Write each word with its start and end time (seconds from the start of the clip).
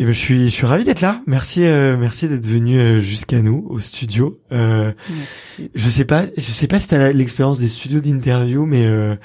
Et 0.00 0.04
ben, 0.04 0.12
je 0.12 0.18
suis, 0.18 0.44
je 0.48 0.54
suis 0.54 0.64
ravi 0.66 0.84
d'être 0.84 1.00
là. 1.00 1.20
Merci, 1.26 1.66
euh, 1.66 1.96
merci 1.98 2.28
d'être 2.28 2.46
venu 2.46 2.78
euh, 2.78 3.00
jusqu'à 3.00 3.40
nous 3.42 3.66
au 3.68 3.80
studio. 3.80 4.38
Euh, 4.52 4.92
Merci. 5.10 5.70
je 5.74 5.88
sais 5.90 6.04
pas, 6.04 6.26
je 6.36 6.42
sais 6.52 6.68
pas 6.68 6.78
si 6.78 6.86
t'as 6.86 7.10
l'expérience 7.10 7.58
des 7.58 7.66
studios 7.66 7.98
d'interview, 7.98 8.64
mais 8.64 8.86
euh, 8.86 9.16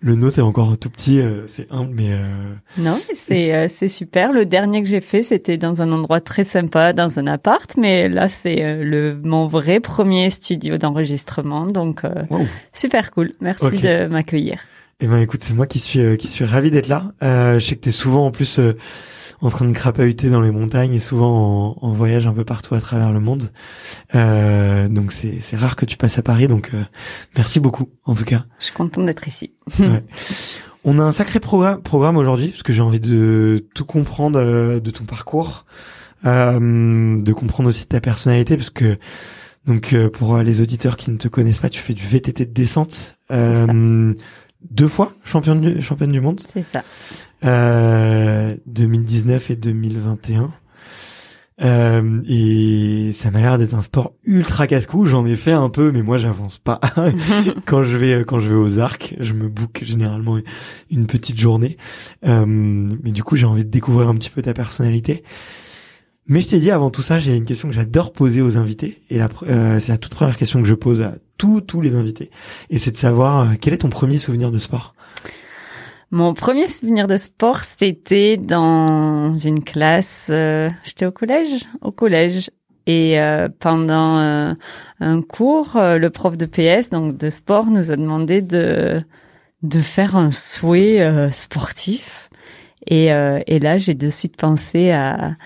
le 0.00 0.14
nôtre 0.14 0.38
est 0.38 0.42
encore 0.42 0.78
tout 0.78 0.88
petit. 0.88 1.20
euh, 1.20 1.42
c'est 1.48 1.66
humble, 1.70 1.92
mais 1.94 2.12
euh, 2.12 2.54
Non, 2.78 2.98
c'est 3.14 3.54
euh, 3.54 3.66
c'est 3.68 3.88
super. 3.88 4.32
Le 4.32 4.46
dernier 4.46 4.82
que 4.82 4.88
j'ai 4.88 5.02
fait, 5.02 5.20
c'était 5.20 5.58
dans 5.58 5.82
un 5.82 5.92
endroit 5.92 6.22
très 6.22 6.44
sympa, 6.44 6.94
dans 6.94 7.18
un 7.18 7.26
appart, 7.26 7.70
mais 7.76 8.08
là 8.08 8.30
c'est 8.30 8.64
euh, 8.64 8.82
le 8.82 9.20
mon 9.22 9.48
vrai 9.48 9.80
premier 9.80 10.30
studio 10.30 10.78
d'enregistrement, 10.78 11.66
donc 11.66 12.04
euh, 12.04 12.22
wow. 12.30 12.46
super 12.72 13.10
cool. 13.10 13.32
Merci 13.42 13.70
de 13.72 14.06
m'accueillir. 14.06 14.60
Eh 15.00 15.06
ben 15.08 15.18
écoute, 15.18 15.42
c'est 15.44 15.52
moi 15.52 15.66
qui 15.66 15.78
suis 15.78 16.00
euh, 16.00 16.16
qui 16.16 16.28
suis 16.28 16.46
ravi 16.46 16.70
d'être 16.70 16.88
là. 16.88 17.12
Euh, 17.22 17.58
je 17.58 17.66
sais 17.66 17.74
que 17.74 17.80
t'es 17.80 17.90
souvent 17.90 18.24
en 18.24 18.30
plus 18.30 18.58
euh, 18.60 18.72
en 19.42 19.50
train 19.50 19.66
de 19.66 19.72
crapahuter 19.72 20.30
dans 20.30 20.40
les 20.40 20.52
montagnes 20.52 20.94
et 20.94 21.00
souvent 21.00 21.76
en, 21.80 21.86
en 21.86 21.92
voyage 21.92 22.26
un 22.26 22.32
peu 22.32 22.44
partout 22.44 22.74
à 22.74 22.80
travers 22.80 23.12
le 23.12 23.20
monde. 23.20 23.50
Euh, 24.14 24.88
donc 24.88 25.12
c'est 25.12 25.38
c'est 25.40 25.56
rare 25.56 25.76
que 25.76 25.84
tu 25.84 25.96
passes 25.96 26.16
à 26.18 26.22
Paris, 26.22 26.48
donc 26.48 26.70
euh, 26.72 26.82
merci 27.36 27.60
beaucoup 27.60 27.88
en 28.04 28.14
tout 28.14 28.24
cas. 28.24 28.44
Je 28.60 28.66
suis 28.66 28.74
contente 28.74 29.04
d'être 29.04 29.26
ici. 29.28 29.52
Ouais. 29.78 30.04
On 30.84 30.98
a 30.98 31.02
un 31.02 31.12
sacré 31.12 31.40
programme 31.40 31.82
programme 31.82 32.16
aujourd'hui 32.16 32.48
parce 32.48 32.62
que 32.62 32.72
j'ai 32.72 32.82
envie 32.82 33.00
de 33.00 33.66
tout 33.74 33.84
comprendre 33.84 34.38
euh, 34.38 34.80
de 34.80 34.90
ton 34.90 35.04
parcours, 35.04 35.64
euh, 36.24 37.20
de 37.20 37.32
comprendre 37.32 37.68
aussi 37.68 37.86
ta 37.86 38.00
personnalité 38.00 38.56
parce 38.56 38.70
que 38.70 38.98
donc 39.66 39.92
euh, 39.92 40.08
pour 40.10 40.38
les 40.38 40.60
auditeurs 40.60 40.96
qui 40.96 41.10
ne 41.10 41.16
te 41.16 41.28
connaissent 41.28 41.58
pas, 41.58 41.68
tu 41.68 41.80
fais 41.80 41.94
du 41.94 42.04
VTT 42.04 42.46
de 42.46 42.52
descente. 42.52 43.18
Euh, 43.30 44.14
deux 44.70 44.88
fois 44.88 45.12
championne 45.24 45.60
du, 45.60 45.82
championne 45.82 46.12
du 46.12 46.20
monde. 46.20 46.40
C'est 46.44 46.62
ça. 46.62 46.82
Euh, 47.44 48.56
2019 48.66 49.50
et 49.50 49.56
2021. 49.56 50.50
Euh, 51.60 52.22
et 52.26 53.10
ça 53.12 53.30
m'a 53.30 53.40
l'air 53.40 53.58
d'être 53.58 53.74
un 53.74 53.82
sport 53.82 54.14
ultra 54.24 54.66
casse-cou. 54.66 55.06
J'en 55.06 55.26
ai 55.26 55.36
fait 55.36 55.52
un 55.52 55.68
peu, 55.68 55.92
mais 55.92 56.02
moi 56.02 56.18
j'avance 56.18 56.58
pas. 56.58 56.80
quand 57.66 57.82
je 57.82 57.96
vais 57.96 58.24
quand 58.24 58.38
je 58.38 58.48
vais 58.48 58.54
aux 58.54 58.78
arcs, 58.78 59.14
je 59.20 59.32
me 59.32 59.48
book 59.48 59.82
généralement 59.84 60.38
une 60.90 61.06
petite 61.06 61.38
journée. 61.38 61.76
Euh, 62.26 62.44
mais 62.46 63.12
du 63.12 63.22
coup, 63.22 63.36
j'ai 63.36 63.46
envie 63.46 63.64
de 63.64 63.70
découvrir 63.70 64.08
un 64.08 64.14
petit 64.14 64.30
peu 64.30 64.42
ta 64.42 64.54
personnalité. 64.54 65.22
Mais 66.26 66.40
je 66.40 66.48
t'ai 66.48 66.60
dit 66.60 66.70
avant 66.70 66.90
tout 66.90 67.02
ça, 67.02 67.18
j'ai 67.18 67.36
une 67.36 67.44
question 67.44 67.68
que 67.68 67.74
j'adore 67.74 68.12
poser 68.12 68.42
aux 68.42 68.56
invités, 68.56 69.02
et 69.10 69.20
euh, 69.20 69.80
c'est 69.80 69.90
la 69.90 69.98
toute 69.98 70.14
première 70.14 70.36
question 70.36 70.62
que 70.62 70.68
je 70.68 70.74
pose 70.74 71.00
à 71.00 71.14
tous 71.36 71.60
tous 71.60 71.80
les 71.80 71.96
invités, 71.96 72.30
et 72.70 72.78
c'est 72.78 72.92
de 72.92 72.96
savoir 72.96 73.40
euh, 73.40 73.54
quel 73.60 73.74
est 73.74 73.78
ton 73.78 73.88
premier 73.88 74.18
souvenir 74.18 74.52
de 74.52 74.60
sport? 74.60 74.94
Mon 76.14 76.34
premier 76.34 76.68
souvenir 76.68 77.06
de 77.06 77.16
sport, 77.16 77.60
c'était 77.60 78.36
dans 78.36 79.32
une 79.32 79.64
classe. 79.64 80.28
euh, 80.30 80.68
J'étais 80.84 81.06
au 81.06 81.10
collège, 81.10 81.64
au 81.80 81.90
collège, 81.90 82.50
et 82.86 83.18
euh, 83.18 83.48
pendant 83.58 84.18
euh, 84.18 84.52
un 85.00 85.22
cours, 85.22 85.76
euh, 85.76 85.96
le 85.96 86.10
prof 86.10 86.36
de 86.36 86.44
PS, 86.44 86.90
donc 86.90 87.16
de 87.16 87.30
sport, 87.30 87.64
nous 87.64 87.90
a 87.90 87.96
demandé 87.96 88.42
de 88.42 89.00
de 89.62 89.80
faire 89.80 90.14
un 90.16 90.32
souhait 90.32 91.00
euh, 91.00 91.30
sportif. 91.30 92.28
Et, 92.88 93.06
et 93.06 93.58
là, 93.60 93.76
j'ai 93.76 93.94
de 93.94 94.08
suite 94.08 94.36
pensé 94.36 94.90
à, 94.90 95.36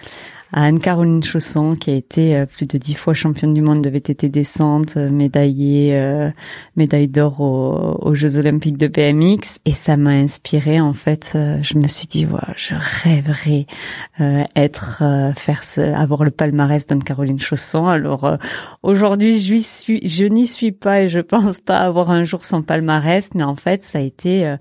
à 0.56 0.64
Anne-Caroline 0.64 1.22
Chausson, 1.22 1.76
qui 1.76 1.90
a 1.90 1.94
été 1.94 2.34
euh, 2.34 2.46
plus 2.46 2.66
de 2.66 2.78
dix 2.78 2.94
fois 2.94 3.12
championne 3.12 3.52
du 3.52 3.60
monde 3.60 3.82
de 3.82 3.90
VTT 3.90 4.30
descente, 4.30 4.96
euh, 4.96 5.10
médaillée, 5.10 5.94
euh, 5.94 6.30
médaille 6.76 7.08
d'or 7.08 7.42
aux, 7.42 7.98
aux 8.00 8.14
Jeux 8.14 8.38
Olympiques 8.38 8.78
de 8.78 8.86
BMX. 8.88 9.58
Et 9.66 9.74
ça 9.74 9.98
m'a 9.98 10.12
inspiré, 10.12 10.80
en 10.80 10.94
fait. 10.94 11.32
euh, 11.34 11.58
je 11.60 11.76
me 11.76 11.86
suis 11.86 12.06
dit, 12.06 12.24
ouais, 12.24 12.40
je 12.56 12.74
rêverais 12.74 13.66
euh, 14.22 14.44
être, 14.56 15.02
euh, 15.02 15.34
faire 15.34 15.62
ce, 15.62 15.82
avoir 15.82 16.24
le 16.24 16.30
palmarès 16.30 16.86
d'Anne-Caroline 16.86 17.38
Chausson. 17.38 17.86
Alors 17.86 18.38
aujourd'hui, 18.82 19.38
je, 19.38 20.24
n'y 20.24 20.46
suis 20.46 20.72
pas 20.72 21.02
et 21.02 21.08
je 21.10 21.20
pense 21.20 21.60
pas 21.60 21.80
avoir 21.80 22.10
un 22.10 22.24
jour 22.24 22.46
son 22.46 22.62
palmarès, 22.62 23.28
mais 23.34 23.42
en 23.42 23.56
fait, 23.56 23.84
ça 23.84 23.98
a 23.98 24.00
été 24.00 24.56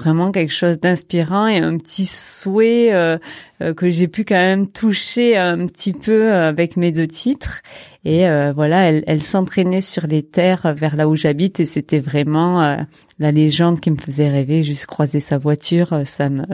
vraiment 0.00 0.32
quelque 0.32 0.52
chose 0.52 0.80
d'inspirant 0.80 1.46
et 1.46 1.58
un 1.58 1.76
petit 1.76 2.06
souhait 2.06 2.92
euh, 2.92 3.18
euh, 3.60 3.74
que 3.74 3.90
j'ai 3.90 4.08
pu 4.08 4.24
quand 4.24 4.34
même 4.34 4.66
toucher 4.66 5.36
un 5.36 5.66
petit 5.66 5.92
peu 5.92 6.32
avec 6.32 6.76
mes 6.76 6.90
deux 6.90 7.06
titres. 7.06 7.60
Et 8.04 8.26
euh, 8.26 8.52
voilà, 8.54 8.88
elle, 8.88 9.04
elle 9.06 9.22
s'entraînait 9.22 9.82
sur 9.82 10.06
les 10.06 10.22
terres 10.22 10.74
vers 10.74 10.96
là 10.96 11.06
où 11.06 11.16
j'habite 11.16 11.60
et 11.60 11.66
c'était 11.66 11.98
vraiment 11.98 12.62
euh, 12.62 12.76
la 13.18 13.30
légende 13.30 13.80
qui 13.80 13.90
me 13.90 13.96
faisait 13.96 14.30
rêver. 14.30 14.62
Juste 14.62 14.86
croiser 14.86 15.20
sa 15.20 15.36
voiture, 15.36 15.92
euh, 15.92 16.04
ça 16.04 16.30
me 16.30 16.44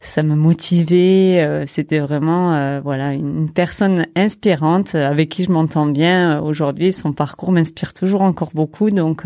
ça 0.00 0.22
me 0.22 0.34
motivait. 0.34 1.64
C'était 1.66 1.98
vraiment 1.98 2.80
voilà 2.80 3.12
une 3.12 3.50
personne 3.50 4.06
inspirante 4.16 4.94
avec 4.94 5.28
qui 5.28 5.44
je 5.44 5.52
m'entends 5.52 5.86
bien 5.86 6.40
aujourd'hui. 6.40 6.92
Son 6.92 7.12
parcours 7.12 7.52
m'inspire 7.52 7.92
toujours 7.92 8.22
encore 8.22 8.50
beaucoup. 8.54 8.88
Donc 8.90 9.24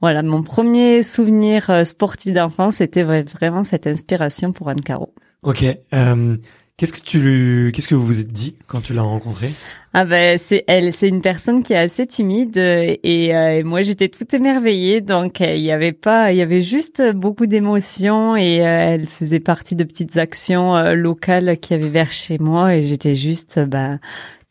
voilà, 0.00 0.22
mon 0.22 0.42
premier 0.42 1.02
souvenir 1.02 1.86
sportif 1.86 2.32
d'enfance, 2.32 2.76
c'était 2.76 3.02
vraiment 3.02 3.64
cette 3.64 3.86
inspiration 3.86 4.52
pour 4.52 4.68
Anne 4.68 4.80
Caro. 4.80 5.12
Ok. 5.42 5.64
Euh, 5.92 6.36
Qu'est-ce 6.78 6.92
que 6.94 7.00
tu 7.00 7.70
qu'est-ce 7.72 7.86
que 7.86 7.94
vous 7.94 8.06
vous 8.06 8.18
êtes 8.18 8.32
dit 8.32 8.56
quand 8.66 8.80
tu 8.80 8.92
l'as 8.94 9.02
rencontrée? 9.02 9.52
Ah 9.94 10.06
ben 10.06 10.38
c'est 10.38 10.64
elle, 10.68 10.94
c'est 10.94 11.08
une 11.08 11.20
personne 11.20 11.62
qui 11.62 11.74
est 11.74 11.76
assez 11.76 12.06
timide 12.06 12.56
euh, 12.56 12.96
et, 13.02 13.36
euh, 13.36 13.62
moi 13.62 13.82
j'étais 13.82 14.08
toute 14.08 14.32
émerveillée 14.32 15.02
donc 15.02 15.42
euh, 15.42 15.54
il 15.54 15.62
y 15.62 15.70
avait 15.70 15.92
pas 15.92 16.32
il 16.32 16.38
y 16.38 16.40
avait 16.40 16.62
juste 16.62 17.02
beaucoup 17.14 17.44
d'émotions 17.44 18.34
et 18.34 18.54
elle 18.54 19.06
faisait 19.06 19.38
partie 19.38 19.76
de 19.76 19.84
petites 19.84 20.16
actions 20.16 20.94
locales 20.94 21.58
qui 21.58 21.74
avaient 21.74 21.90
vers 21.90 22.10
chez 22.10 22.38
moi 22.38 22.74
et 22.74 22.82
j'étais 22.84 23.12
juste 23.12 23.60
bah 23.60 23.98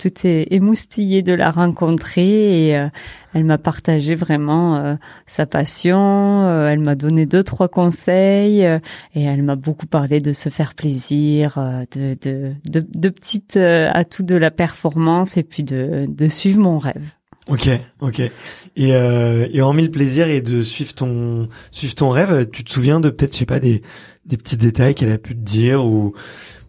tout 0.02 0.28
est 0.28 0.48
émoustillé 0.52 1.22
de 1.22 1.34
la 1.34 1.52
rencontrer 1.52 2.70
et 2.70 2.78
euh, 2.78 2.88
elle 3.34 3.46
m'a 3.46 3.60
partagé 3.60 4.16
vraiment 4.16 4.78
euh, 4.78 4.96
sa 5.28 5.46
passion. 5.46 6.48
Euh, 6.48 6.70
elle 6.70 6.80
m'a 6.80 6.96
donné 6.96 7.28
deux 7.28 7.44
trois 7.44 7.68
conseils 7.68 8.64
et 8.64 9.24
elle 9.24 9.44
m'a 9.44 9.56
beaucoup 9.56 9.86
parlé 9.86 10.20
de 10.20 10.32
se 10.32 10.50
faire 10.50 10.74
plaisir, 10.74 11.60
de 11.96 12.18
de 12.20 12.54
de, 12.68 12.84
de 12.94 13.10
petites 13.10 13.58
atouts 13.58 14.24
de 14.24 14.36
la 14.36 14.50
performance 14.50 15.31
et 15.38 15.44
puis 15.44 15.64
de 15.64 16.06
de 16.08 16.28
suivre 16.28 16.60
mon 16.60 16.80
rêve. 16.80 17.14
Ok, 17.48 17.68
ok. 18.02 18.20
Et, 18.20 18.94
euh, 18.94 19.48
et 19.52 19.62
hormis 19.62 19.84
le 19.84 19.92
plaisir 19.92 20.28
et 20.28 20.42
de 20.42 20.62
suivre 20.62 20.94
ton 20.94 21.50
suivre 21.72 21.96
ton 21.96 22.10
rêve, 22.10 22.50
tu 22.52 22.64
te 22.64 22.72
souviens 22.72 23.00
de 23.00 23.10
peut-être, 23.10 23.34
je 23.34 23.40
sais 23.40 23.46
pas, 23.46 23.60
des 23.60 23.82
des 24.26 24.38
petits 24.38 24.58
détails 24.58 24.94
qu'elle 24.94 25.12
a 25.12 25.18
pu 25.18 25.36
te 25.36 25.42
dire 25.42 25.84
ou 25.84 26.14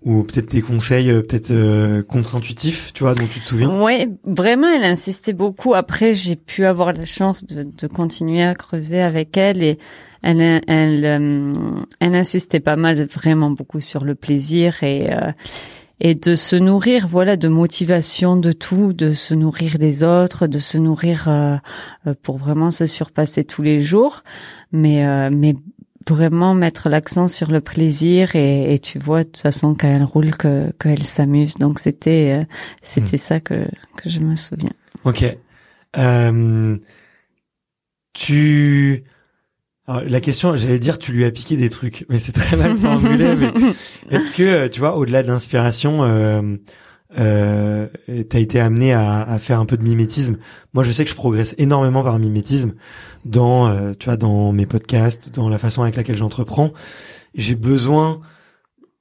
ou 0.05 0.25
peut-être 0.25 0.51
des 0.51 0.63
conseils 0.63 1.11
euh, 1.11 1.21
peut-être 1.21 1.51
euh, 1.51 2.03
contre-intuitifs, 2.03 2.93
tu 2.93 3.05
vois, 3.05 3.15
dont 3.15 3.27
tu 3.27 3.39
te 3.39 3.45
souviens? 3.45 3.71
Oui, 3.71 4.09
vraiment, 4.25 4.69
elle 4.69 4.85
insistait 4.85 5.35
beaucoup. 5.35 5.75
Après, 5.75 6.13
j'ai 6.13 6.35
pu 6.35 6.65
avoir 6.65 6.93
la 6.93 7.05
chance 7.05 7.45
de, 7.45 7.63
de 7.63 7.87
continuer 7.87 8.43
à 8.43 8.55
creuser 8.55 9.01
avec 9.01 9.37
elle 9.37 9.63
et 9.63 9.79
elle, 10.23 10.41
elle, 10.67 11.05
euh, 11.05 11.53
elle, 12.01 12.17
insistait 12.17 12.61
pas 12.61 12.77
mal, 12.77 13.05
vraiment 13.05 13.51
beaucoup 13.51 13.81
sur 13.81 14.05
le 14.05 14.15
plaisir 14.15 14.83
et 14.83 15.11
et 16.05 16.15
de 16.15 16.35
se 16.35 16.57
nourrir, 16.57 17.07
voilà, 17.07 17.37
de 17.37 17.49
motivation, 17.49 18.37
de 18.37 18.51
tout, 18.53 18.93
de 18.93 19.13
se 19.13 19.35
nourrir 19.35 19.79
des 19.79 20.03
autres, 20.03 20.47
de 20.49 20.59
se 20.59 20.77
nourrir 20.77 21.29
pour 22.23 22.39
vraiment 22.39 22.71
se 22.71 22.87
surpasser 22.87 23.45
tous 23.45 23.63
les 23.63 23.79
jours. 23.79 24.25
Mais 24.73 25.31
mais 25.31 25.55
vraiment 26.11 26.55
mettre 26.55 26.89
l'accent 26.89 27.29
sur 27.29 27.51
le 27.51 27.61
plaisir 27.61 28.35
et, 28.35 28.75
et, 28.75 28.79
tu 28.79 28.99
vois 28.99 29.25
de 29.25 29.29
toute 29.29 29.39
façon 29.39 29.75
quand 29.75 29.89
elle 29.89 30.05
roule 30.05 30.37
que 30.37 30.73
qu'elle 30.79 31.03
s'amuse 31.03 31.57
donc 31.57 31.79
c'était 31.79 32.41
euh, 32.41 32.45
c'était 32.83 33.17
hmm. 33.17 33.21
ça 33.21 33.41
que 33.41 33.67
que 33.97 34.09
je 34.09 34.21
me 34.21 34.35
souviens 34.35 34.73
ok 35.05 35.37
euh, 35.99 36.79
tu 38.15 39.05
Alors, 39.89 40.03
la 40.07 40.21
question 40.21 40.57
j'allais 40.57 40.79
dire 40.79 40.99
tu 40.99 41.13
lui 41.13 41.25
as 41.25 41.31
piqué 41.31 41.57
des 41.57 41.69
trucs 41.69 42.07
mais 42.09 42.21
c'est 42.21 42.33
très 42.33 42.57
mal 42.57 42.77
formulé 42.77 43.25
est-ce 44.11 44.31
que 44.37 44.69
tu 44.69 44.79
vois 44.79 44.97
au-delà 44.97 45.23
de 45.23 45.29
l'inspiration 45.29 46.05
euh, 46.05 46.57
euh, 47.19 47.89
t'as 48.29 48.39
été 48.39 48.59
amené 48.59 48.93
à, 48.93 49.23
à, 49.23 49.39
faire 49.39 49.61
un 49.61 49.67
peu 49.67 49.77
de 49.77 49.83
mimétisme? 49.83 50.39
Moi, 50.73 50.83
je 50.83 50.93
sais 50.93 51.05
que 51.05 51.11
je 51.11 51.15
progresse 51.15 51.55
énormément 51.59 52.03
par 52.03 52.19
mimétisme 52.19 52.73
dans, 53.25 53.69
euh, 53.69 53.93
tu 53.99 54.07
vois, 54.07 54.17
dans 54.17 54.53
mes 54.53 54.67
podcasts, 54.67 55.31
dans 55.31 55.49
la 55.49 55.59
façon 55.59 55.83
avec 55.83 55.97
laquelle 55.97 56.17
j'entreprends. 56.17 56.73
J'ai 57.35 57.55
besoin, 57.55 58.21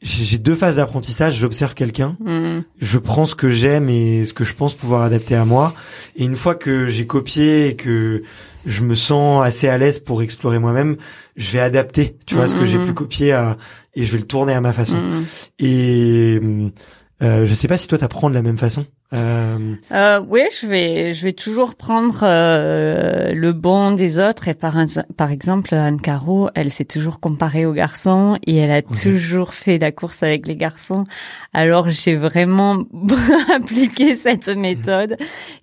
j'ai 0.02 0.38
deux 0.38 0.56
phases 0.56 0.76
d'apprentissage. 0.78 1.36
J'observe 1.36 1.74
quelqu'un, 1.74 2.18
mm. 2.20 2.62
je 2.80 2.98
prends 2.98 3.26
ce 3.26 3.36
que 3.36 3.50
j'aime 3.50 3.90
et 3.90 4.26
ce 4.26 4.34
que 4.34 4.44
je 4.44 4.56
pense 4.56 4.74
pouvoir 4.74 5.04
adapter 5.04 5.36
à 5.36 5.46
moi. 5.46 5.74
Et 6.16 6.26
une 6.26 6.36
fois 6.36 6.56
que 6.56 6.88
j'ai 6.88 7.06
copié 7.06 7.70
et 7.70 7.76
que 7.76 8.24
je 8.66 8.82
me 8.82 8.96
sens 8.96 9.44
assez 9.44 9.68
à 9.68 9.78
l'aise 9.78 10.00
pour 10.00 10.22
explorer 10.22 10.60
moi-même, 10.60 10.98
je 11.36 11.52
vais 11.52 11.60
adapter, 11.60 12.18
tu 12.26 12.36
vois, 12.36 12.48
ce 12.48 12.56
que 12.56 12.66
j'ai 12.66 12.78
mm-hmm. 12.78 12.86
pu 12.86 12.94
copier 12.94 13.32
à, 13.34 13.58
et 13.96 14.06
je 14.06 14.12
vais 14.12 14.20
le 14.20 14.28
tourner 14.28 14.54
à 14.54 14.62
ma 14.62 14.74
façon. 14.74 14.98
Mm. 14.98 15.26
Et 15.60 16.40
euh, 17.24 17.46
je 17.46 17.54
sais 17.54 17.68
pas 17.68 17.78
si 17.78 17.88
toi 17.88 17.98
t'apprends 17.98 18.30
de 18.30 18.36
la 18.36 18.42
même 18.42 18.58
façon. 18.58 18.86
Euh... 19.14 19.76
Euh, 19.92 20.22
oui, 20.28 20.42
je 20.60 20.68
vais, 20.68 21.14
je 21.14 21.24
vais 21.24 21.34
toujours 21.34 21.76
prendre 21.76 22.22
euh, 22.24 23.34
le 23.34 23.52
bon 23.52 23.92
des 23.92 24.20
autres. 24.20 24.48
Et 24.48 24.54
par, 24.54 24.76
par 25.18 25.32
exemple, 25.32 25.76
Anne 25.76 26.00
Caro, 26.00 26.50
elle 26.56 26.72
s'est 26.72 26.86
toujours 26.86 27.20
comparée 27.20 27.66
aux 27.66 27.74
garçons 27.74 28.38
et 28.48 28.58
elle 28.58 28.72
a 28.72 28.82
toujours 28.82 29.54
fait 29.54 29.78
la 29.78 29.92
course 29.92 30.24
avec 30.24 30.48
les 30.48 30.56
garçons. 30.56 31.04
Alors 31.54 31.90
j'ai 31.90 32.16
vraiment 32.16 32.84
appliqué 33.54 34.16
cette 34.16 34.48
méthode 34.48 35.18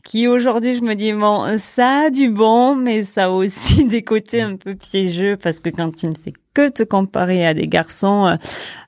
qui 0.05 0.29
aujourd'hui 0.29 0.75
je 0.75 0.83
me 0.83 0.95
dis 0.95 1.13
bon, 1.13 1.59
ça 1.59 2.07
a 2.07 2.11
du 2.11 2.31
bon, 2.31 2.75
mais 2.75 3.05
ça 3.05 3.25
a 3.25 3.31
aussi 3.31 3.85
des 3.89 4.03
côtés 4.03 4.43
un 4.43 4.57
peu 4.57 4.75
piégeux 4.75 5.37
parce 5.37 5.61
que 5.61 5.71
quand 5.71 5.95
tu 5.95 6.07
ne 6.07 6.15
fais 6.15 6.33
que 6.59 6.69
te 6.69 6.83
comparer 6.83 7.47
à 7.47 7.55
des 7.55 7.69
garçons, 7.69 8.27
euh, 8.27 8.37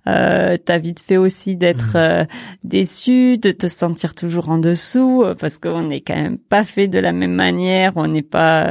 euh 0.08 0.56
t'as 0.56 0.78
vite 0.78 1.04
fait 1.06 1.18
aussi 1.18 1.54
d'être 1.54 1.94
mmh. 1.94 1.96
euh, 1.96 2.24
déçu, 2.64 3.38
de 3.38 3.52
te 3.52 3.68
sentir 3.68 4.16
toujours 4.16 4.48
en 4.48 4.58
dessous, 4.58 5.22
euh, 5.22 5.34
parce 5.38 5.58
qu'on 5.58 5.84
n'est 5.84 6.00
quand 6.00 6.16
même 6.16 6.38
pas 6.38 6.64
fait 6.64 6.88
de 6.88 6.98
la 6.98 7.12
même 7.12 7.34
manière, 7.34 7.92
on 7.94 8.08
n'est 8.08 8.22
pas, 8.22 8.66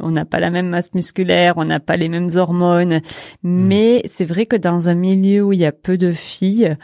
on 0.00 0.10
n'a 0.10 0.24
pas 0.24 0.40
la 0.40 0.50
même 0.50 0.68
masse 0.68 0.94
musculaire, 0.94 1.54
on 1.58 1.64
n'a 1.64 1.78
pas 1.78 1.96
les 1.96 2.08
mêmes 2.08 2.30
hormones. 2.34 3.02
Mmh. 3.44 3.66
Mais 3.68 4.02
c'est 4.06 4.24
vrai 4.24 4.46
que 4.46 4.56
dans 4.56 4.88
un 4.88 4.94
milieu 4.94 5.42
où 5.44 5.52
il 5.52 5.60
y 5.60 5.64
a 5.64 5.70
peu 5.70 5.96
de 5.96 6.10
filles, 6.10 6.74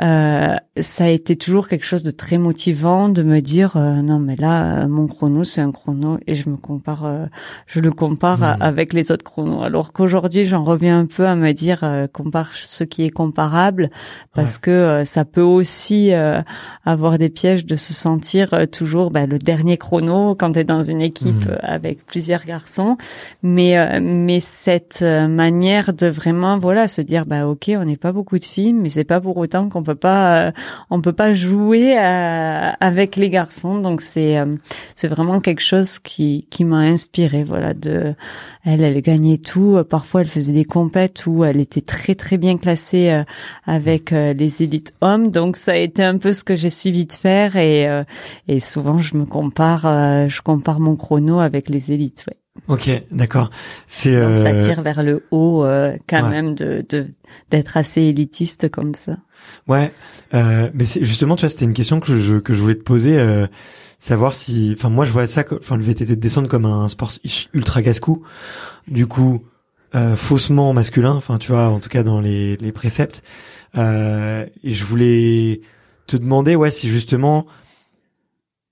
ça 0.00 1.04
a 1.04 1.08
été 1.08 1.36
toujours 1.36 1.68
quelque 1.68 1.84
chose 1.84 2.02
de 2.02 2.10
très 2.10 2.36
motivant 2.36 3.08
de 3.08 3.22
me 3.22 3.40
dire 3.40 3.76
non 3.76 4.18
mais 4.18 4.34
là 4.34 4.88
mon 4.88 5.06
chrono 5.06 5.44
c'est 5.44 5.60
un 5.60 5.70
chrono 5.70 6.18
et 6.26 6.34
je 6.34 6.50
me 6.50 6.56
compare, 6.56 7.28
je 7.66 7.78
le 7.78 7.92
compare 7.92 8.40
mmh. 8.40 8.56
avec 8.58 8.92
les 8.92 9.12
autres 9.12 9.24
chronos. 9.24 9.62
Alors 9.62 9.92
qu'aujourd'hui 9.92 10.44
j'en 10.44 10.64
reviens 10.64 10.98
un 10.98 11.06
peu 11.14 11.26
à 11.26 11.34
me 11.34 11.52
dire 11.52 11.80
euh, 11.82 12.06
compare 12.06 12.52
ce 12.52 12.84
qui 12.84 13.04
est 13.04 13.10
comparable 13.10 13.90
parce 14.34 14.58
que 14.58 14.70
euh, 14.70 15.04
ça 15.04 15.24
peut 15.24 15.42
aussi 15.42 16.12
euh, 16.12 16.40
avoir 16.84 17.18
des 17.18 17.28
pièges 17.28 17.66
de 17.66 17.76
se 17.76 17.92
sentir 17.92 18.54
euh, 18.54 18.66
toujours 18.66 19.10
bah, 19.10 19.26
le 19.26 19.38
dernier 19.38 19.76
chrono 19.76 20.34
quand 20.34 20.52
tu 20.52 20.60
es 20.60 20.64
dans 20.64 20.82
une 20.82 21.02
équipe 21.02 21.46
mmh. 21.46 21.58
avec 21.62 22.06
plusieurs 22.06 22.44
garçons. 22.44 22.96
Mais 23.42 24.00
mais 24.00 24.40
cette 24.40 25.02
manière 25.02 25.92
de 25.92 26.06
vraiment 26.06 26.58
voilà 26.58 26.88
se 26.88 27.02
dire 27.02 27.26
bah 27.26 27.46
OK 27.46 27.70
on 27.76 27.84
n'est 27.84 27.96
pas 27.96 28.12
beaucoup 28.12 28.38
de 28.38 28.44
filles 28.44 28.72
mais 28.72 28.88
c'est 28.88 29.04
pas 29.04 29.20
pour 29.20 29.36
autant 29.36 29.68
qu'on 29.68 29.82
peut 29.82 29.94
pas 29.94 30.52
on 30.90 31.00
peut 31.00 31.12
pas 31.12 31.32
jouer 31.32 31.96
avec 31.96 33.16
les 33.16 33.30
garçons. 33.30 33.78
Donc 33.78 34.00
c'est 34.00 34.40
c'est 34.94 35.08
vraiment 35.08 35.40
quelque 35.40 35.62
chose 35.62 35.98
qui 35.98 36.46
qui 36.50 36.64
m'a 36.64 36.78
inspiré 36.78 37.44
voilà 37.44 37.74
de 37.74 38.14
elle 38.64 38.82
elle 38.82 39.00
gagnait 39.02 39.38
tout. 39.38 39.82
Parfois 39.88 40.22
elle 40.22 40.28
faisait 40.28 40.52
des 40.52 40.64
compètes 40.92 41.26
où 41.26 41.44
elle 41.44 41.60
était 41.60 41.80
très 41.80 42.14
très 42.14 42.36
bien 42.36 42.58
classée 42.58 43.22
avec 43.64 44.10
les 44.10 44.62
élites 44.62 44.92
hommes 45.00 45.30
donc 45.30 45.56
ça 45.56 45.72
a 45.72 45.76
été 45.76 46.04
un 46.04 46.18
peu 46.18 46.32
ce 46.32 46.44
que 46.44 46.54
j'ai 46.54 46.70
suivi 46.70 47.06
de 47.06 47.12
faire 47.12 47.56
et 47.56 47.88
euh, 47.88 48.04
et 48.48 48.60
souvent 48.60 48.98
je 48.98 49.16
me 49.16 49.24
compare 49.24 49.86
euh, 49.86 50.28
je 50.28 50.42
compare 50.42 50.80
mon 50.80 50.96
chrono 50.96 51.40
avec 51.40 51.68
les 51.68 51.92
élites 51.92 52.24
ouais. 52.28 52.36
Ok, 52.68 52.90
d'accord. 53.10 53.50
C'est 53.86 54.14
euh... 54.14 54.36
ça 54.36 54.54
tire 54.54 54.82
vers 54.82 55.02
le 55.02 55.24
haut 55.30 55.64
euh, 55.64 55.96
quand 56.06 56.28
même 56.28 56.54
de 56.54 56.84
d'être 57.50 57.76
assez 57.78 58.02
élitiste 58.02 58.70
comme 58.70 58.92
ça. 58.92 59.16
Ouais, 59.66 59.90
mais 60.32 60.84
c'est 60.84 61.02
justement 61.02 61.34
tu 61.34 61.40
vois 61.40 61.48
c'était 61.48 61.64
une 61.64 61.72
question 61.72 61.98
que 61.98 62.18
je 62.18 62.36
que 62.36 62.52
je 62.52 62.60
voulais 62.60 62.74
te 62.74 62.82
poser, 62.82 63.18
savoir 63.98 64.34
si, 64.34 64.74
enfin 64.76 64.90
moi 64.90 65.06
je 65.06 65.12
vois 65.12 65.26
ça, 65.26 65.44
enfin 65.58 65.76
le 65.76 65.82
VTT 65.82 66.14
de 66.14 66.14
descente 66.20 66.46
comme 66.46 66.66
un 66.66 66.88
sport 66.88 67.12
ultra 67.54 67.82
casse-cou. 67.82 68.22
Du 68.86 69.06
coup, 69.06 69.42
faussement 70.16 70.72
masculin, 70.72 71.12
enfin 71.12 71.38
tu 71.38 71.52
vois 71.52 71.68
en 71.68 71.78
tout 71.80 71.88
cas 71.88 72.02
dans 72.02 72.20
les 72.20 72.56
les 72.56 72.72
préceptes. 72.72 73.22
et 73.76 74.48
je 74.64 74.84
voulais 74.84 75.60
te 76.06 76.16
demander 76.16 76.56
ouais 76.56 76.70
si 76.70 76.88
justement 76.88 77.46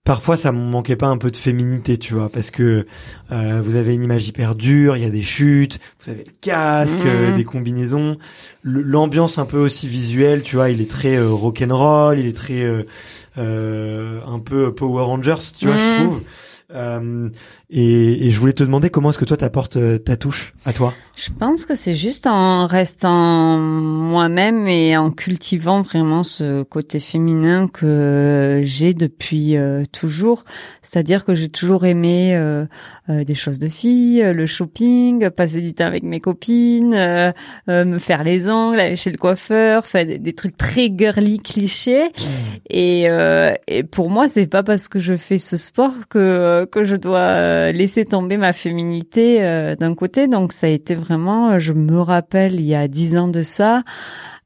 parfois 0.05 0.37
ça 0.37 0.51
me 0.51 0.59
manquait 0.59 0.97
pas 0.97 1.07
un 1.07 1.19
peu 1.19 1.31
de 1.31 1.37
féminité 1.37 1.99
tu 1.99 2.15
vois 2.15 2.31
parce 2.31 2.51
que 2.51 2.87
euh, 3.31 3.63
vous 3.63 3.77
avez 3.77 3.95
une 3.95 4.03
image 4.03 4.27
hyper 4.27 4.55
dure 4.55 4.97
il 4.97 5.03
y 5.03 5.07
a 5.07 5.11
des 5.11 5.23
chutes 5.23 5.79
vous 6.03 6.11
avez 6.11 6.25
le 6.25 6.33
casque 6.41 6.99
euh, 7.05 7.33
mmh. 7.33 7.37
des 7.37 7.45
combinaisons 7.45 8.17
l'ambiance 8.65 9.39
un 9.39 9.47
peu 9.47 9.59
aussi 9.59 9.89
visuelle 9.89 10.43
tu 10.43 10.57
vois 10.57 10.71
il 10.71 10.81
est 10.81 10.91
très 10.91 11.17
euh, 11.17 11.29
rock 11.29 11.63
and 11.63 11.77
roll 11.77 12.19
il 12.19 12.27
est 12.27 12.37
très 12.37 12.65
euh, 13.39 14.21
un 14.27 14.39
peu 14.39 14.75
Power 14.75 15.05
Rangers 15.05 15.53
tu 15.57 15.67
vois 15.67 15.79
je 15.79 15.93
mmh. 15.93 16.07
trouve 16.07 16.23
Euh, 16.73 17.29
et, 17.73 18.27
et, 18.27 18.31
je 18.33 18.41
voulais 18.41 18.53
te 18.53 18.65
demander 18.65 18.91
comment 18.91 19.11
est-ce 19.11 19.19
que 19.19 19.25
toi 19.25 19.37
t'apportes 19.37 19.77
euh, 19.77 19.97
ta 19.97 20.17
touche 20.17 20.55
à 20.65 20.73
toi? 20.73 20.93
Je 21.15 21.31
pense 21.31 21.67
que 21.67 21.75
c'est 21.75 21.95
juste 21.95 22.27
en 22.27 22.67
restant 22.67 23.59
moi-même 23.59 24.67
et 24.67 24.97
en 24.97 25.13
cultivant 25.13 25.81
vraiment 25.83 26.25
ce 26.25 26.65
côté 26.65 26.99
féminin 26.99 27.69
que 27.69 28.61
j'ai 28.65 28.93
depuis 28.93 29.57
euh, 29.57 29.85
toujours. 29.93 30.45
C'est-à-dire 30.83 31.25
que 31.25 31.35
j'ai 31.35 31.49
toujours 31.49 31.85
aimé 31.85 32.35
euh, 32.35 32.67
des 33.09 33.35
choses 33.37 33.61
de 33.61 33.69
filles, 33.69 34.33
le 34.35 34.47
shopping, 34.47 35.31
passer 35.31 35.61
du 35.61 35.73
temps 35.73 35.87
avec 35.87 36.03
mes 36.03 36.21
copines, 36.21 36.95
me 37.67 37.99
faire 37.99 38.25
les 38.25 38.49
ongles, 38.49 38.81
aller 38.81 38.97
chez 38.97 39.11
le 39.11 39.19
coiffeur, 39.19 39.87
faire 39.87 40.07
des, 40.07 40.33
trucs 40.33 40.57
très 40.57 40.91
girly 40.97 41.39
clichés. 41.39 42.05
Mmh. 42.07 42.23
Et, 42.71 43.09
et 43.67 43.83
pour 43.83 44.11
moi, 44.11 44.29
c'est 44.29 44.47
pas 44.47 44.63
parce 44.63 44.89
que 44.89 45.01
je 45.01 45.17
fais 45.17 45.39
ce 45.39 45.57
sport 45.57 45.93
que 46.09 46.69
que 46.71 46.85
je 46.85 46.95
dois 46.95 47.60
euh, 47.61 47.73
laisser 47.73 48.05
tomber 48.05 48.37
ma 48.37 48.53
féminité 48.53 49.43
euh, 49.43 49.77
d'un 49.77 49.95
côté. 49.95 50.29
Donc 50.29 50.53
ça 50.53 50.67
a 50.67 50.71
été 50.71 50.95
vraiment, 50.95 51.53
euh, 51.53 51.59
je 51.59 51.73
me 51.73 52.01
rappelle 52.01 52.55
il 52.55 52.67
y 52.67 52.75
a 52.75 52.89
dix 52.89 53.17
ans 53.17 53.29
de 53.29 53.43
ça, 53.43 53.83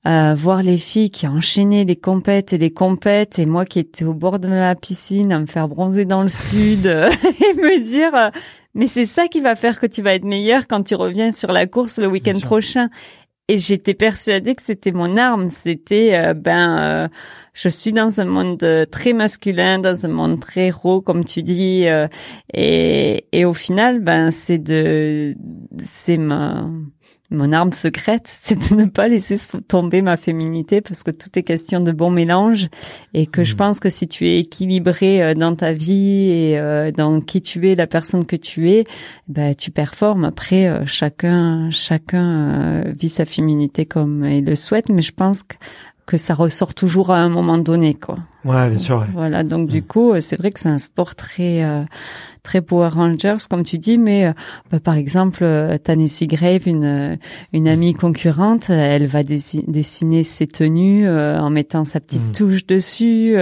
voir 0.04 0.62
les 0.62 0.76
filles 0.76 1.11
qui 1.11 1.26
enchaînaient 1.26 1.85
les 1.85 1.97
compètes 1.97 2.52
et 2.52 2.59
les 2.59 2.71
compètes 2.71 3.38
et 3.38 3.47
moi 3.47 3.64
qui 3.64 3.78
étais 3.78 4.04
au 4.04 4.12
bord 4.12 4.38
de 4.38 4.49
la 4.49 4.75
piscine 4.75 5.33
à 5.33 5.38
me 5.38 5.47
faire 5.47 5.66
bronzer 5.66 6.04
dans 6.04 6.21
le 6.21 6.28
sud 6.28 6.87
et 6.87 7.54
me 7.54 7.83
dire 7.83 8.30
mais 8.75 8.87
c'est 8.87 9.06
ça 9.06 9.28
qui 9.28 9.40
va 9.40 9.54
faire 9.54 9.80
que 9.80 9.87
tu 9.87 10.02
vas 10.02 10.14
être 10.14 10.26
meilleure 10.26 10.66
quand 10.66 10.83
tu 10.83 10.94
reviens 10.94 11.30
sur 11.30 11.52
la 11.52 11.66
course 11.66 11.99
le 11.99 12.09
week-end 12.09 12.38
prochain. 12.40 12.90
Et 13.49 13.56
j'étais 13.56 13.94
persuadée 13.94 14.54
que 14.54 14.62
c'était 14.62 14.92
mon 14.92 15.16
arme. 15.16 15.49
C'était 15.49 16.35
ben 16.35 17.09
je 17.54 17.68
suis 17.68 17.92
dans 17.92 18.20
un 18.20 18.25
monde 18.25 18.62
euh, 18.64 18.84
très 18.84 19.12
masculin, 19.12 19.78
dans 19.78 20.04
un 20.04 20.08
monde 20.08 20.40
très 20.40 20.70
raw, 20.70 21.00
comme 21.00 21.25
tu 21.25 21.42
dis, 21.42 21.87
euh, 21.87 22.08
et, 22.52 23.26
et 23.30 23.44
au 23.44 23.54
final, 23.54 24.00
ben 24.00 24.32
c'est 24.32 24.58
de, 24.58 25.37
c'est 25.78 26.18
ma 26.18 26.68
mon 27.30 27.52
arme 27.52 27.73
secrète, 27.73 28.25
c'est 28.28 28.70
de 28.70 28.76
ne 28.76 28.84
pas 28.84 29.08
laisser 29.08 29.37
tomber 29.66 30.02
ma 30.02 30.16
féminité 30.16 30.80
parce 30.80 31.02
que 31.02 31.11
tout 31.11 31.37
est 31.37 31.42
question 31.42 31.80
de 31.80 31.90
bon 31.90 32.11
mélange 32.11 32.68
et 33.12 33.26
que 33.26 33.44
je 33.44 33.54
mmh. 33.54 33.56
pense 33.56 33.80
que 33.80 33.88
si 33.88 34.06
tu 34.06 34.28
es 34.28 34.40
équilibré 34.40 35.23
euh, 35.23 35.34
dans 35.34 35.56
ta 35.56 35.73
vie 35.73 36.30
et 36.30 36.92
dans 36.96 37.20
qui 37.20 37.40
tu 37.40 37.70
es, 37.70 37.75
la 37.75 37.87
personne 37.87 38.26
que 38.26 38.37
tu 38.37 38.70
es, 38.70 38.84
ben 39.28 39.54
tu 39.54 39.70
performes. 39.70 40.25
Après, 40.25 40.84
chacun 40.87 41.70
chacun 41.70 42.92
vit 42.99 43.08
sa 43.08 43.25
féminité 43.25 43.87
comme 43.87 44.25
il 44.25 44.44
le 44.44 44.54
souhaite, 44.54 44.88
mais 44.88 45.02
je 45.02 45.12
pense 45.12 45.42
que 45.42 45.56
que 46.06 46.16
ça 46.16 46.34
ressort 46.34 46.75
toujours 46.75 47.11
à 47.11 47.16
un 47.16 47.28
moment 47.28 47.58
donné, 47.58 47.94
quoi. 47.94 48.16
Ouais, 48.44 48.68
bien 48.68 48.78
sûr. 48.78 49.06
Voilà, 49.14 49.42
donc 49.42 49.68
du 49.68 49.82
coup, 49.82 50.12
euh, 50.12 50.20
c'est 50.20 50.37
vrai 50.37 50.50
que 50.50 50.61
c'est 50.61 50.68
un 50.68 50.78
sport 50.78 51.14
très 51.14 51.64
euh, 51.64 51.82
très 52.42 52.61
Power 52.61 52.88
Rangers, 52.88 53.37
comme 53.49 53.64
tu 53.64 53.78
dis, 53.78 53.96
mais 53.96 54.26
euh, 54.26 54.32
bah, 54.70 54.80
par 54.80 54.96
exemple, 54.96 55.42
euh, 55.42 55.78
Grave, 56.23 56.68
une 56.68 57.18
une 57.54 57.68
amie 57.68 57.94
concurrente, 57.94 58.68
elle 58.68 59.06
va 59.06 59.23
dessiner 59.23 60.25
ses 60.25 60.46
tenues 60.46 61.08
en 61.08 61.49
mettant 61.49 61.84
sa 61.84 62.00
petite 62.00 62.28
mm. 62.28 62.32
touche 62.32 62.66
dessus. 62.66 63.37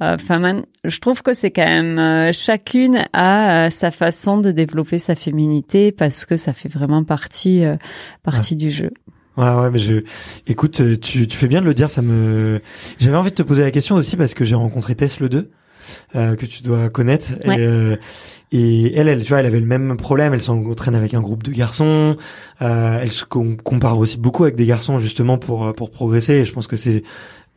Enfin, 0.00 0.62
je 0.84 0.98
trouve 1.00 1.22
que 1.22 1.32
c'est 1.32 1.50
quand 1.50 1.64
même 1.64 2.32
chacune 2.32 3.04
a 3.12 3.70
sa 3.70 3.90
façon 3.90 4.38
de 4.38 4.52
développer 4.52 4.98
sa 4.98 5.14
féminité 5.14 5.90
parce 5.90 6.24
que 6.24 6.36
ça 6.36 6.52
fait 6.52 6.68
vraiment 6.68 7.02
partie 7.04 7.64
partie 8.22 8.56
du 8.56 8.70
jeu. 8.70 8.90
Ouais, 9.36 9.50
ouais, 9.50 9.70
mais 9.70 9.78
je, 9.78 10.02
écoute, 10.46 10.80
euh, 10.80 10.96
tu, 10.96 11.26
tu 11.26 11.36
fais 11.36 11.48
bien 11.48 11.60
de 11.60 11.66
le 11.66 11.74
dire, 11.74 11.90
ça 11.90 12.00
me, 12.00 12.60
j'avais 12.98 13.16
envie 13.16 13.30
de 13.30 13.34
te 13.34 13.42
poser 13.42 13.62
la 13.62 13.70
question 13.70 13.94
aussi 13.96 14.16
parce 14.16 14.32
que 14.32 14.44
j'ai 14.44 14.54
rencontré 14.54 14.94
Tess 14.94 15.20
le 15.20 15.28
2, 15.28 15.50
euh, 16.14 16.36
que 16.36 16.46
tu 16.46 16.62
dois 16.62 16.88
connaître, 16.88 17.32
et, 17.44 17.58
euh, 17.58 17.96
et, 18.50 18.94
elle, 18.96 19.08
elle, 19.08 19.22
tu 19.22 19.28
vois, 19.28 19.40
elle 19.40 19.46
avait 19.46 19.60
le 19.60 19.66
même 19.66 19.96
problème, 19.98 20.32
elle 20.32 20.40
s'entraîne 20.40 20.94
avec 20.94 21.12
un 21.12 21.20
groupe 21.20 21.42
de 21.42 21.52
garçons, 21.52 22.16
euh, 22.62 22.98
elle 23.00 23.10
se 23.10 23.24
compare 23.24 23.98
aussi 23.98 24.16
beaucoup 24.16 24.44
avec 24.44 24.56
des 24.56 24.66
garçons 24.66 24.98
justement 24.98 25.36
pour, 25.36 25.74
pour 25.74 25.90
progresser, 25.90 26.34
et 26.34 26.44
je 26.46 26.52
pense 26.52 26.66
que 26.66 26.76
c'est, 26.78 27.02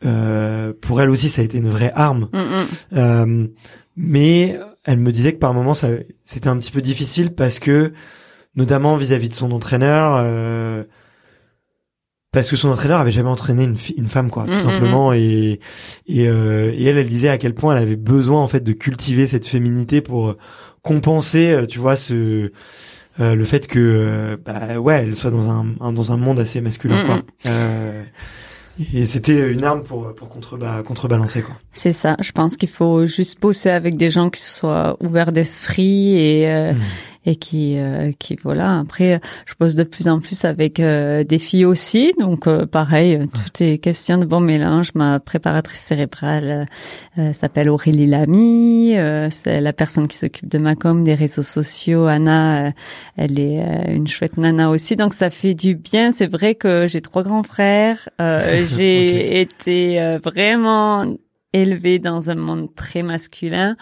euh, 0.04 0.74
pour 0.78 1.00
elle 1.00 1.08
aussi, 1.08 1.30
ça 1.30 1.40
a 1.40 1.44
été 1.46 1.58
une 1.58 1.68
vraie 1.68 1.92
arme. 1.94 2.28
Mm, 2.32 2.98
mm. 3.00 3.48
mais 3.96 4.58
elle 4.84 4.98
me 4.98 5.12
disait 5.12 5.32
que 5.32 5.38
par 5.38 5.54
moments, 5.54 5.74
ça, 5.74 5.88
c'était 6.24 6.48
un 6.48 6.58
petit 6.58 6.72
peu 6.72 6.82
difficile 6.82 7.30
parce 7.34 7.58
que, 7.58 7.94
notamment 8.54 8.96
vis-à-vis 8.96 9.28
-vis 9.28 9.30
de 9.30 9.34
son 9.34 9.52
entraîneur, 9.52 10.18
parce 12.32 12.48
que 12.48 12.56
son 12.56 12.68
entraîneur 12.68 13.00
avait 13.00 13.10
jamais 13.10 13.28
entraîné 13.28 13.64
une, 13.64 13.76
une 13.96 14.08
femme 14.08 14.30
quoi 14.30 14.44
tout 14.44 14.52
mm, 14.52 14.58
mm, 14.58 14.62
simplement 14.62 15.10
mm. 15.10 15.14
et 15.14 15.60
et, 16.06 16.28
euh, 16.28 16.72
et 16.74 16.84
elle 16.84 16.98
elle 16.98 17.08
disait 17.08 17.28
à 17.28 17.38
quel 17.38 17.54
point 17.54 17.74
elle 17.74 17.82
avait 17.82 17.96
besoin 17.96 18.40
en 18.40 18.48
fait 18.48 18.62
de 18.62 18.72
cultiver 18.72 19.26
cette 19.26 19.46
féminité 19.46 20.00
pour 20.00 20.28
euh, 20.28 20.38
compenser 20.82 21.50
euh, 21.50 21.66
tu 21.66 21.78
vois 21.78 21.96
ce 21.96 22.52
euh, 23.18 23.34
le 23.34 23.44
fait 23.44 23.66
que 23.66 24.38
bah 24.44 24.78
ouais 24.78 25.02
elle 25.02 25.16
soit 25.16 25.30
dans 25.30 25.50
un, 25.50 25.92
dans 25.92 26.12
un 26.12 26.16
monde 26.16 26.38
assez 26.38 26.60
masculin 26.60 27.04
quoi 27.04 27.22
et 28.94 29.04
c'était 29.04 29.50
une 29.52 29.64
arme 29.64 29.82
pour 29.82 30.14
pour 30.14 30.30
contrebalancer 30.30 31.42
quoi. 31.42 31.54
C'est 31.70 31.92
ça. 31.92 32.16
Je 32.18 32.32
pense 32.32 32.56
qu'il 32.56 32.70
faut 32.70 33.04
juste 33.04 33.38
bosser 33.38 33.68
avec 33.68 33.98
des 33.98 34.08
gens 34.08 34.30
qui 34.30 34.40
soient 34.40 34.96
ouverts 35.00 35.32
d'esprit 35.32 36.16
et 36.16 36.72
et 37.26 37.36
qui 37.36 37.78
euh, 37.78 38.12
qui 38.18 38.36
voilà. 38.42 38.78
Après 38.78 39.20
je 39.46 39.54
pose 39.54 39.74
de 39.74 39.84
plus 39.84 40.08
en 40.08 40.20
plus 40.20 40.44
avec 40.44 40.80
euh, 40.80 41.24
des 41.24 41.38
filles 41.38 41.66
aussi. 41.66 42.14
Donc 42.18 42.46
euh, 42.46 42.64
pareil 42.64 43.18
tout 43.32 43.62
est 43.62 43.78
question 43.78 44.18
de 44.18 44.24
bon 44.24 44.40
mélange. 44.40 44.90
Ma 44.94 45.20
préparatrice 45.20 45.80
cérébrale 45.80 46.66
s'appelle 47.32 47.68
Aurélie 47.68 48.06
Lamy. 48.06 48.94
C'est 49.30 49.60
la 49.60 49.72
personne 49.72 50.08
qui 50.08 50.16
s'occupe 50.16 50.48
de 50.48 50.58
ma 50.58 50.74
com 50.74 51.04
des 51.04 51.14
réseaux 51.14 51.42
sociaux. 51.42 52.06
Anna 52.06 52.72
elle 53.16 53.38
est 53.38 53.62
une 53.92 54.06
chouette 54.06 54.36
nana 54.36 54.70
aussi. 54.70 54.96
Donc 54.96 55.12
ça 55.12 55.30
fait 55.30 55.54
du 55.54 55.74
bien. 55.74 56.12
C'est 56.12 56.26
vrai 56.26 56.54
que 56.54 56.86
j'ai 56.86 57.00
trois 57.00 57.22
grands 57.22 57.42
frères. 57.42 58.08
J'ai 58.18 59.40
été 59.40 60.18
vraiment 60.22 61.04
élevée 61.52 61.98
dans 61.98 62.30
un 62.30 62.34
monde 62.34 62.74
très 62.74 63.02
masculin 63.02 63.76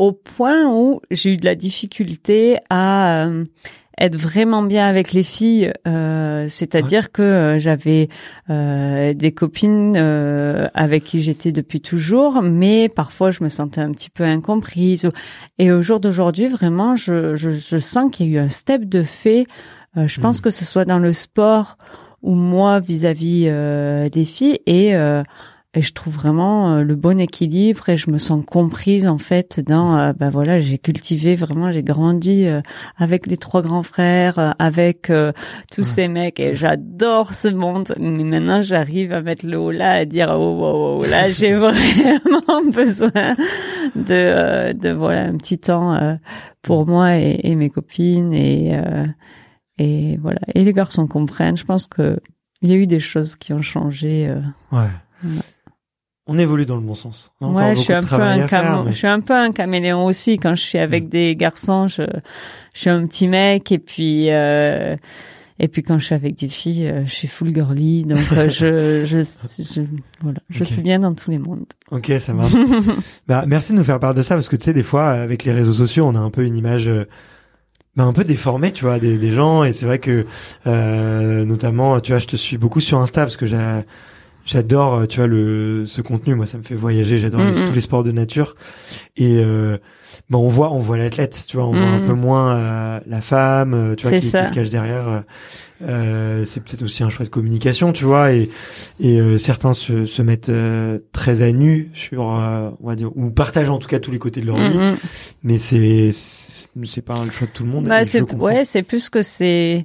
au 0.00 0.12
point 0.12 0.66
où 0.66 1.02
j'ai 1.10 1.34
eu 1.34 1.36
de 1.36 1.44
la 1.44 1.54
difficulté 1.54 2.56
à 2.70 3.26
euh, 3.26 3.44
être 3.98 4.16
vraiment 4.16 4.62
bien 4.62 4.86
avec 4.86 5.12
les 5.12 5.22
filles, 5.22 5.74
euh, 5.86 6.46
c'est-à-dire 6.48 7.12
que 7.12 7.20
euh, 7.20 7.58
j'avais 7.58 8.08
des 8.48 9.32
copines 9.36 9.98
avec 9.98 11.04
qui 11.04 11.20
j'étais 11.20 11.52
depuis 11.52 11.82
toujours, 11.82 12.40
mais 12.40 12.88
parfois 12.88 13.30
je 13.30 13.44
me 13.44 13.50
sentais 13.50 13.82
un 13.82 13.92
petit 13.92 14.08
peu 14.08 14.24
incomprise. 14.24 15.06
Et 15.58 15.70
au 15.70 15.82
jour 15.82 16.00
d'aujourd'hui, 16.00 16.48
vraiment, 16.48 16.94
je, 16.94 17.36
je, 17.36 17.50
je 17.50 17.76
sens 17.76 18.10
qu'il 18.10 18.28
y 18.28 18.30
a 18.30 18.40
eu 18.40 18.42
un 18.42 18.48
step 18.48 18.86
de 18.86 19.02
fait. 19.02 19.46
je 19.96 20.18
pense 20.18 20.38
hmm. 20.38 20.42
que 20.42 20.50
ce 20.50 20.64
soit 20.64 20.86
dans 20.86 20.98
le 20.98 21.12
sport 21.12 21.76
ou 22.22 22.34
moi 22.34 22.80
vis-à-vis 22.80 23.48
-vis, 23.48 24.10
des 24.10 24.24
filles 24.24 24.60
et 24.64 24.94
et 25.72 25.82
je 25.82 25.92
trouve 25.92 26.14
vraiment 26.14 26.72
euh, 26.72 26.82
le 26.82 26.96
bon 26.96 27.20
équilibre 27.20 27.88
et 27.90 27.96
je 27.96 28.10
me 28.10 28.18
sens 28.18 28.44
comprise 28.44 29.06
en 29.06 29.18
fait 29.18 29.60
dans 29.60 29.96
euh, 29.96 30.12
ben 30.12 30.28
voilà 30.28 30.58
j'ai 30.58 30.78
cultivé 30.78 31.36
vraiment 31.36 31.70
j'ai 31.70 31.84
grandi 31.84 32.46
euh, 32.46 32.60
avec 32.96 33.26
les 33.26 33.36
trois 33.36 33.62
grands 33.62 33.84
frères 33.84 34.56
avec 34.58 35.12
tous 35.70 35.82
ces 35.84 36.08
mecs 36.08 36.40
et 36.40 36.56
j'adore 36.56 37.34
ce 37.34 37.48
monde. 37.48 37.92
Mais 38.00 38.24
maintenant 38.24 38.62
j'arrive 38.62 39.12
à 39.12 39.22
mettre 39.22 39.46
le 39.46 39.58
haut 39.58 39.70
là 39.70 39.92
à 39.92 40.04
dire 40.04 40.34
oh, 40.36 40.58
oh, 40.60 40.98
oh 41.00 41.04
là 41.04 41.30
j'ai 41.30 41.54
vraiment 41.54 42.62
besoin 42.72 43.36
de 43.94 44.72
de 44.72 44.90
voilà 44.90 45.22
un 45.22 45.36
petit 45.36 45.58
temps 45.58 46.18
pour 46.62 46.86
moi 46.86 47.16
et, 47.16 47.40
et 47.44 47.54
mes 47.54 47.70
copines 47.70 48.34
et 48.34 48.76
et 49.78 50.18
voilà. 50.20 50.40
Et 50.54 50.64
les 50.64 50.72
garçons 50.72 51.06
comprennent. 51.06 51.56
Je 51.56 51.64
pense 51.64 51.86
que 51.86 52.18
il 52.60 52.70
y 52.70 52.72
a 52.72 52.76
eu 52.76 52.86
des 52.86 53.00
choses 53.00 53.36
qui 53.36 53.52
ont 53.52 53.62
changé 53.62 54.34
ouais 54.72 54.88
on 56.30 56.38
évolue 56.38 56.64
dans 56.64 56.76
le 56.76 56.82
bon 56.82 56.94
sens. 56.94 57.32
ouais, 57.40 57.74
je 57.74 57.80
suis 57.80 57.92
un 57.92 58.02
peu 58.02 58.14
un 58.14 58.86
je 58.86 58.92
suis 58.92 59.08
un 59.08 59.18
peu 59.18 59.34
un 59.34 59.50
caméléon 59.50 60.04
aussi 60.04 60.38
quand 60.38 60.54
je 60.54 60.62
suis 60.62 60.78
avec 60.78 61.06
mm. 61.06 61.08
des 61.08 61.34
garçons, 61.36 61.88
je, 61.88 62.04
je 62.72 62.80
suis 62.80 62.88
un 62.88 63.04
petit 63.04 63.26
mec 63.26 63.72
et 63.72 63.80
puis 63.80 64.30
euh, 64.30 64.94
et 65.58 65.66
puis 65.66 65.82
quand 65.82 65.98
je 65.98 66.06
suis 66.06 66.14
avec 66.14 66.38
des 66.38 66.48
filles, 66.48 66.86
euh, 66.86 67.04
je 67.04 67.12
suis 67.12 67.26
full 67.26 67.52
girly, 67.52 68.04
donc 68.04 68.20
euh, 68.30 68.48
je, 68.48 69.04
je, 69.04 69.22
je, 69.24 69.82
voilà, 70.20 70.38
je 70.50 70.62
suis 70.62 70.80
bien 70.80 71.00
dans 71.00 71.14
tous 71.14 71.32
les 71.32 71.38
mondes. 71.38 71.64
Ok, 71.90 72.12
ça 72.24 72.32
marche. 72.32 72.52
bah, 73.26 73.42
merci 73.48 73.72
de 73.72 73.78
nous 73.78 73.84
faire 73.84 73.98
part 73.98 74.14
de 74.14 74.22
ça 74.22 74.36
parce 74.36 74.48
que 74.48 74.54
tu 74.54 74.66
sais 74.66 74.72
des 74.72 74.84
fois 74.84 75.08
avec 75.08 75.42
les 75.42 75.52
réseaux 75.52 75.72
sociaux, 75.72 76.04
on 76.06 76.14
a 76.14 76.20
un 76.20 76.30
peu 76.30 76.44
une 76.44 76.56
image 76.56 76.88
bah, 77.96 78.04
un 78.04 78.12
peu 78.12 78.22
déformée, 78.22 78.70
tu 78.70 78.84
vois, 78.84 79.00
des, 79.00 79.18
des 79.18 79.32
gens 79.32 79.64
et 79.64 79.72
c'est 79.72 79.84
vrai 79.84 79.98
que 79.98 80.24
notamment, 80.64 81.98
tu 81.98 82.12
vois, 82.12 82.20
je 82.20 82.28
te 82.28 82.36
suis 82.36 82.56
beaucoup 82.56 82.80
sur 82.80 82.98
Insta 82.98 83.22
parce 83.22 83.36
que 83.36 83.46
j'ai 83.46 83.82
j'adore, 84.44 85.06
tu 85.08 85.18
vois, 85.18 85.26
le 85.26 85.84
ce 85.86 86.00
contenu. 86.02 86.34
Moi, 86.34 86.46
ça 86.46 86.58
me 86.58 86.62
fait 86.62 86.74
voyager. 86.74 87.18
J'adore 87.18 87.42
les- 87.44 87.52
Mhm. 87.60 87.66
tous 87.68 87.72
les 87.74 87.80
sports 87.80 88.04
de 88.04 88.12
nature. 88.12 88.54
Et 89.16 89.36
euh, 89.38 89.78
bah, 90.28 90.38
on 90.38 90.48
voit, 90.48 90.72
on 90.72 90.78
voit 90.78 90.96
l'athlète. 90.98 91.44
Tu 91.48 91.56
vois, 91.56 91.66
on 91.66 91.72
voit 91.72 91.80
un 91.86 91.98
Mhm. 92.00 92.06
peu 92.06 92.12
moins 92.14 92.54
euh, 92.56 93.00
la 93.06 93.20
femme. 93.20 93.74
euh, 93.74 93.94
Tu 93.94 94.06
vois, 94.08 94.18
qui, 94.18 94.26
se 94.26 94.32
cache 94.52 94.70
derrière. 94.70 95.08
euh, 95.08 95.20
euh, 95.82 96.44
c'est 96.44 96.60
peut-être 96.62 96.82
aussi 96.82 97.02
un 97.02 97.08
choix 97.08 97.24
de 97.24 97.30
communication, 97.30 97.92
tu 97.92 98.04
vois. 98.04 98.32
Et 98.32 98.50
et 99.00 99.18
euh, 99.20 99.38
certains 99.38 99.72
se 99.72 100.04
se 100.06 100.20
mettent 100.22 100.50
euh, 100.50 100.98
très 101.12 101.42
à 101.42 101.52
nu 101.52 101.90
sur, 101.94 102.34
euh, 102.34 102.70
on 102.82 102.88
va 102.88 102.96
dire, 102.96 103.10
ou 103.16 103.30
partagent 103.30 103.70
en 103.70 103.78
tout 103.78 103.88
cas 103.88 103.98
tous 103.98 104.10
les 104.10 104.18
côtés 104.18 104.40
de 104.42 104.46
leur 104.46 104.58
vie. 104.58 104.78
Mais 105.42 105.58
c'est 105.58 106.10
c'est 106.12 107.02
pas 107.02 107.14
le 107.24 107.30
choix 107.30 107.46
de 107.46 107.52
tout 107.52 107.64
le 107.64 107.70
monde. 107.70 107.86
Bah, 107.88 108.04
c'est 108.04 108.20
ouais, 108.34 108.64
c'est 108.66 108.82
plus 108.82 109.08
que 109.08 109.22
c'est 109.22 109.84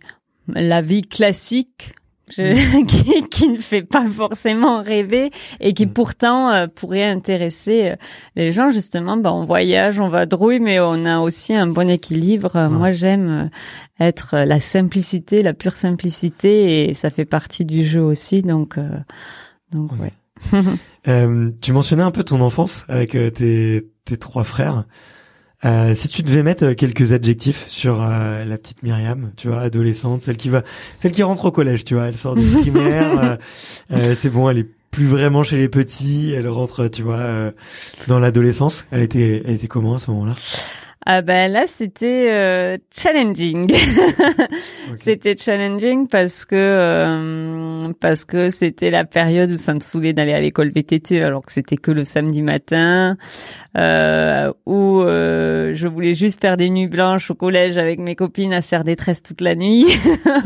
la 0.49 0.81
vie 0.81 1.01
classique 1.03 1.93
je- 2.29 2.85
qui, 2.85 3.27
qui 3.29 3.47
ne 3.49 3.57
fait 3.57 3.83
pas 3.83 4.07
forcément 4.07 4.81
rêver 4.81 5.31
et 5.59 5.73
qui 5.73 5.85
Mm. 5.85 5.89
pourtant 5.93 6.51
euh, 6.51 6.67
pourrait 6.67 7.03
intéresser 7.03 7.89
euh, 7.91 7.95
les 8.35 8.51
gens 8.51 8.71
justement. 8.71 9.17
Bah, 9.17 9.31
on 9.33 9.45
voyage, 9.45 9.99
on 9.99 10.09
va 10.09 10.25
drouille, 10.25 10.59
mais 10.59 10.79
on 10.79 11.05
a 11.05 11.19
aussi 11.19 11.53
un 11.53 11.67
bon 11.67 11.89
équilibre. 11.89 12.55
Euh, 12.55 12.67
Ouais. 12.69 12.75
Moi, 12.75 12.91
j'aime 12.91 13.49
euh, 14.01 14.05
être 14.05 14.37
la 14.37 14.59
simplicité, 14.59 15.41
la 15.41 15.53
pure 15.53 15.73
simplicité, 15.73 16.89
et 16.89 16.93
ça 16.93 17.09
fait 17.09 17.25
partie 17.25 17.65
du 17.65 17.83
jeu 17.83 18.01
aussi. 18.01 18.41
Donc, 18.41 18.77
euh, 18.77 18.89
donc 19.71 19.91
Ouais. 19.93 20.11
ouais. 20.53 20.61
Euh, 21.07 21.51
tu 21.61 21.71
mentionnais 21.71 22.01
un 22.01 22.09
peu 22.09 22.23
ton 22.23 22.41
enfance 22.41 22.83
avec 22.89 23.13
euh, 23.13 23.29
tes, 23.29 23.87
tes 24.05 24.17
trois 24.17 24.43
frères. 24.43 24.85
Euh, 25.65 25.95
si 25.95 26.07
tu 26.07 26.21
devais 26.21 26.43
mettre 26.43 26.65
euh, 26.65 26.73
quelques 26.75 27.11
adjectifs 27.11 27.67
sur 27.67 28.01
euh, 28.01 28.45
la 28.45 28.57
petite 28.57 28.83
Myriam, 28.83 29.31
tu 29.35 29.47
vois, 29.47 29.61
adolescente, 29.61 30.21
celle 30.21 30.37
qui 30.37 30.49
va, 30.49 30.63
celle 30.99 31.11
qui 31.11 31.23
rentre 31.23 31.45
au 31.45 31.51
collège, 31.51 31.85
tu 31.85 31.95
vois, 31.95 32.05
elle 32.05 32.15
sort 32.15 32.35
du 32.35 32.45
primaire, 32.45 33.19
euh, 33.23 33.37
euh, 33.93 34.15
c'est 34.17 34.29
bon, 34.29 34.49
elle 34.49 34.59
est 34.59 34.69
plus 34.91 35.07
vraiment 35.07 35.43
chez 35.43 35.57
les 35.57 35.67
petits, 35.67 36.33
elle 36.33 36.47
rentre, 36.47 36.87
tu 36.87 37.01
vois, 37.01 37.15
euh, 37.15 37.51
dans 38.07 38.19
l'adolescence. 38.19 38.85
Elle 38.91 39.01
était, 39.01 39.43
elle 39.45 39.55
était 39.55 39.67
comment 39.67 39.95
à 39.95 39.99
ce 39.99 40.11
moment-là? 40.11 40.35
Ah 41.07 41.21
ben 41.21 41.51
là, 41.51 41.67
c'était 41.67 42.31
euh, 42.31 42.77
challenging. 42.91 43.71
C'était 45.03 45.37
challenging 45.37 46.07
parce 46.07 46.45
que 46.45 46.55
euh, 46.55 47.93
parce 47.99 48.25
que 48.25 48.49
c'était 48.49 48.89
la 48.89 49.05
période 49.05 49.51
où 49.51 49.53
ça 49.53 49.75
me 49.75 49.81
saoulait 49.81 50.13
d'aller 50.13 50.33
à 50.33 50.39
l'école 50.39 50.71
VTT 50.71 51.21
alors 51.21 51.45
que 51.45 51.51
c'était 51.51 51.77
que 51.77 51.91
le 51.91 52.05
samedi 52.05 52.41
matin, 52.41 53.17
euh, 53.77 54.51
où 54.65 55.01
euh, 55.01 55.75
je 55.75 55.87
voulais 55.87 56.15
juste 56.15 56.41
faire 56.41 56.57
des 56.57 56.71
nuits 56.71 56.87
blanches 56.87 57.29
au 57.29 57.35
collège 57.35 57.77
avec 57.77 57.99
mes 57.99 58.15
copines 58.15 58.53
à 58.53 58.61
se 58.61 58.69
faire 58.69 58.83
des 58.83 58.95
tresses 58.95 59.21
toute 59.21 59.41
la 59.41 59.53
nuit, 59.53 59.85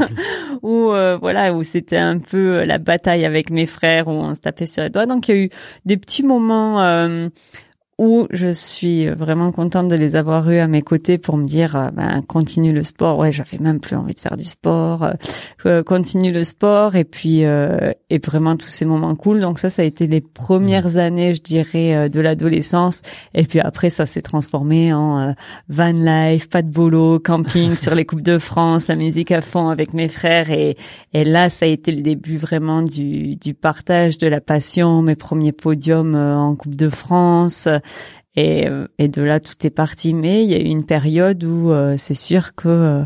où 0.62 0.92
euh, 0.92 1.18
voilà 1.22 1.54
où 1.54 1.64
c'était 1.64 1.96
un 1.96 2.18
peu 2.20 2.66
la 2.66 2.80
bataille 2.80 3.24
avec 3.24 3.50
mes 3.50 3.66
frères 3.66 4.10
où 4.10 4.12
on 4.12 4.34
se 4.34 4.42
tapait 4.42 4.66
sur 4.66 4.84
les 4.84 4.90
doigts. 4.90 5.06
Donc 5.06 5.30
il 5.30 5.36
y 5.36 5.38
a 5.38 5.42
eu 5.42 5.50
des 5.86 5.96
petits 5.96 6.24
moments. 6.24 7.30
Où 8.00 8.28
je 8.32 8.48
suis 8.48 9.10
vraiment 9.10 9.52
contente 9.52 9.90
de 9.90 9.96
les 9.96 10.16
avoir 10.16 10.50
eus 10.50 10.60
à 10.60 10.68
mes 10.68 10.82
côtés 10.82 11.18
pour 11.18 11.36
me 11.36 11.44
dire 11.44 11.76
euh, 11.76 11.92
ben 11.92 12.22
continue 12.22 12.72
le 12.72 12.84
sport. 12.84 13.18
Ouais 13.18 13.34
j'avais 13.34 13.58
même 13.58 13.82
plus 13.82 13.98
envie 13.98 14.14
de 14.16 14.20
faire 14.22 14.38
du 14.38 14.46
sport. 14.46 15.04
Euh, 15.04 15.12
euh, 15.66 15.84
continue 15.84 16.32
le 16.32 16.46
sport. 16.46 16.96
Et 16.96 17.04
puis 17.04 17.44
euh, 17.44 17.92
et 18.10 18.20
vraiment 18.20 18.56
tous 18.56 18.70
ces 18.70 18.86
moments 18.86 19.16
cool. 19.16 19.42
Donc 19.42 19.60
ça 19.60 19.70
ça 19.70 19.82
a 19.82 19.86
été 19.86 20.08
les 20.08 20.22
premières 20.22 20.96
années 20.96 21.34
je 21.34 21.42
dirais 21.42 22.10
de 22.10 22.22
l'adolescence. 22.22 23.02
Et 23.34 23.44
puis 23.44 23.60
après 23.60 23.90
ça 23.90 24.06
s'est 24.06 24.22
transformé 24.22 24.94
en 24.94 25.20
euh, 25.20 25.32
van 25.68 25.92
life 25.92 26.50
pas 26.50 26.62
de 26.62 26.72
boulot 26.72 27.20
camping 27.20 27.76
sur 27.78 27.96
les 27.96 28.06
coupes 28.06 28.22
de 28.22 28.38
France 28.38 28.88
la 28.88 28.96
musique 28.96 29.32
à 29.32 29.42
fond 29.42 29.68
avec 29.68 29.94
mes 29.94 30.08
frères. 30.08 30.50
Et 30.52 30.78
et 31.14 31.26
là 31.26 31.50
ça 31.50 31.66
a 31.66 31.68
été 31.68 31.92
le 31.92 32.02
début 32.02 32.38
vraiment 32.38 32.82
du 32.82 33.36
du 33.36 33.54
partage 33.54 34.18
de 34.20 34.28
la 34.28 34.40
passion 34.40 35.02
mes 35.02 35.18
premiers 35.18 35.52
podiums 35.52 36.16
en 36.16 36.56
coupe 36.56 36.76
de 36.76 36.90
France 36.90 37.68
et, 38.36 38.68
euh, 38.68 38.88
et 38.98 39.08
de 39.08 39.22
là, 39.22 39.40
tout 39.40 39.66
est 39.66 39.70
parti. 39.70 40.14
Mais 40.14 40.44
il 40.44 40.50
y 40.50 40.54
a 40.54 40.60
eu 40.60 40.66
une 40.66 40.86
période 40.86 41.44
où 41.44 41.72
euh, 41.72 41.96
c'est 41.98 42.14
sûr 42.14 42.56
que 42.56 42.68
euh, 42.70 43.06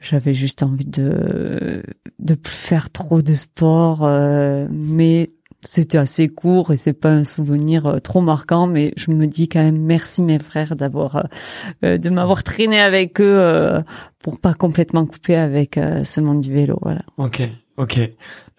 j'avais 0.00 0.34
juste 0.34 0.62
envie 0.62 0.84
de 0.84 1.82
de 2.18 2.34
plus 2.34 2.54
faire 2.54 2.90
trop 2.90 3.22
de 3.22 3.34
sport, 3.34 4.04
euh, 4.04 4.66
mais 4.70 5.30
c'était 5.64 5.98
assez 5.98 6.28
court 6.28 6.72
et 6.72 6.76
c'est 6.76 6.92
pas 6.92 7.10
un 7.10 7.24
souvenir 7.24 7.86
euh, 7.86 7.98
trop 7.98 8.20
marquant. 8.20 8.66
Mais 8.66 8.92
je 8.96 9.10
me 9.10 9.26
dis 9.26 9.48
quand 9.48 9.62
même 9.62 9.80
merci 9.80 10.22
mes 10.22 10.38
frères 10.38 10.76
d'avoir 10.76 11.26
euh, 11.84 11.98
de 11.98 12.10
m'avoir 12.10 12.44
traîné 12.44 12.80
avec 12.80 13.20
eux 13.20 13.82
pour 14.20 14.40
pas 14.40 14.54
complètement 14.54 15.06
couper 15.06 15.34
avec 15.34 15.74
ce 16.04 16.20
monde 16.20 16.40
du 16.40 16.52
vélo. 16.52 16.78
Voilà. 16.82 17.02
Ok, 17.16 17.42
ok. 17.76 17.98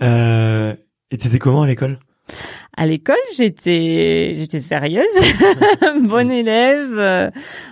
Euh, 0.02 0.74
et 1.12 1.18
t'étais 1.18 1.40
comment 1.40 1.64
à 1.64 1.68
l'école? 1.68 2.00
À 2.80 2.88
l'école, 2.88 3.18
j'étais 3.36 4.36
j'étais 4.36 4.60
sérieuse, 4.60 5.04
bonne 6.08 6.32
élève. 6.32 7.32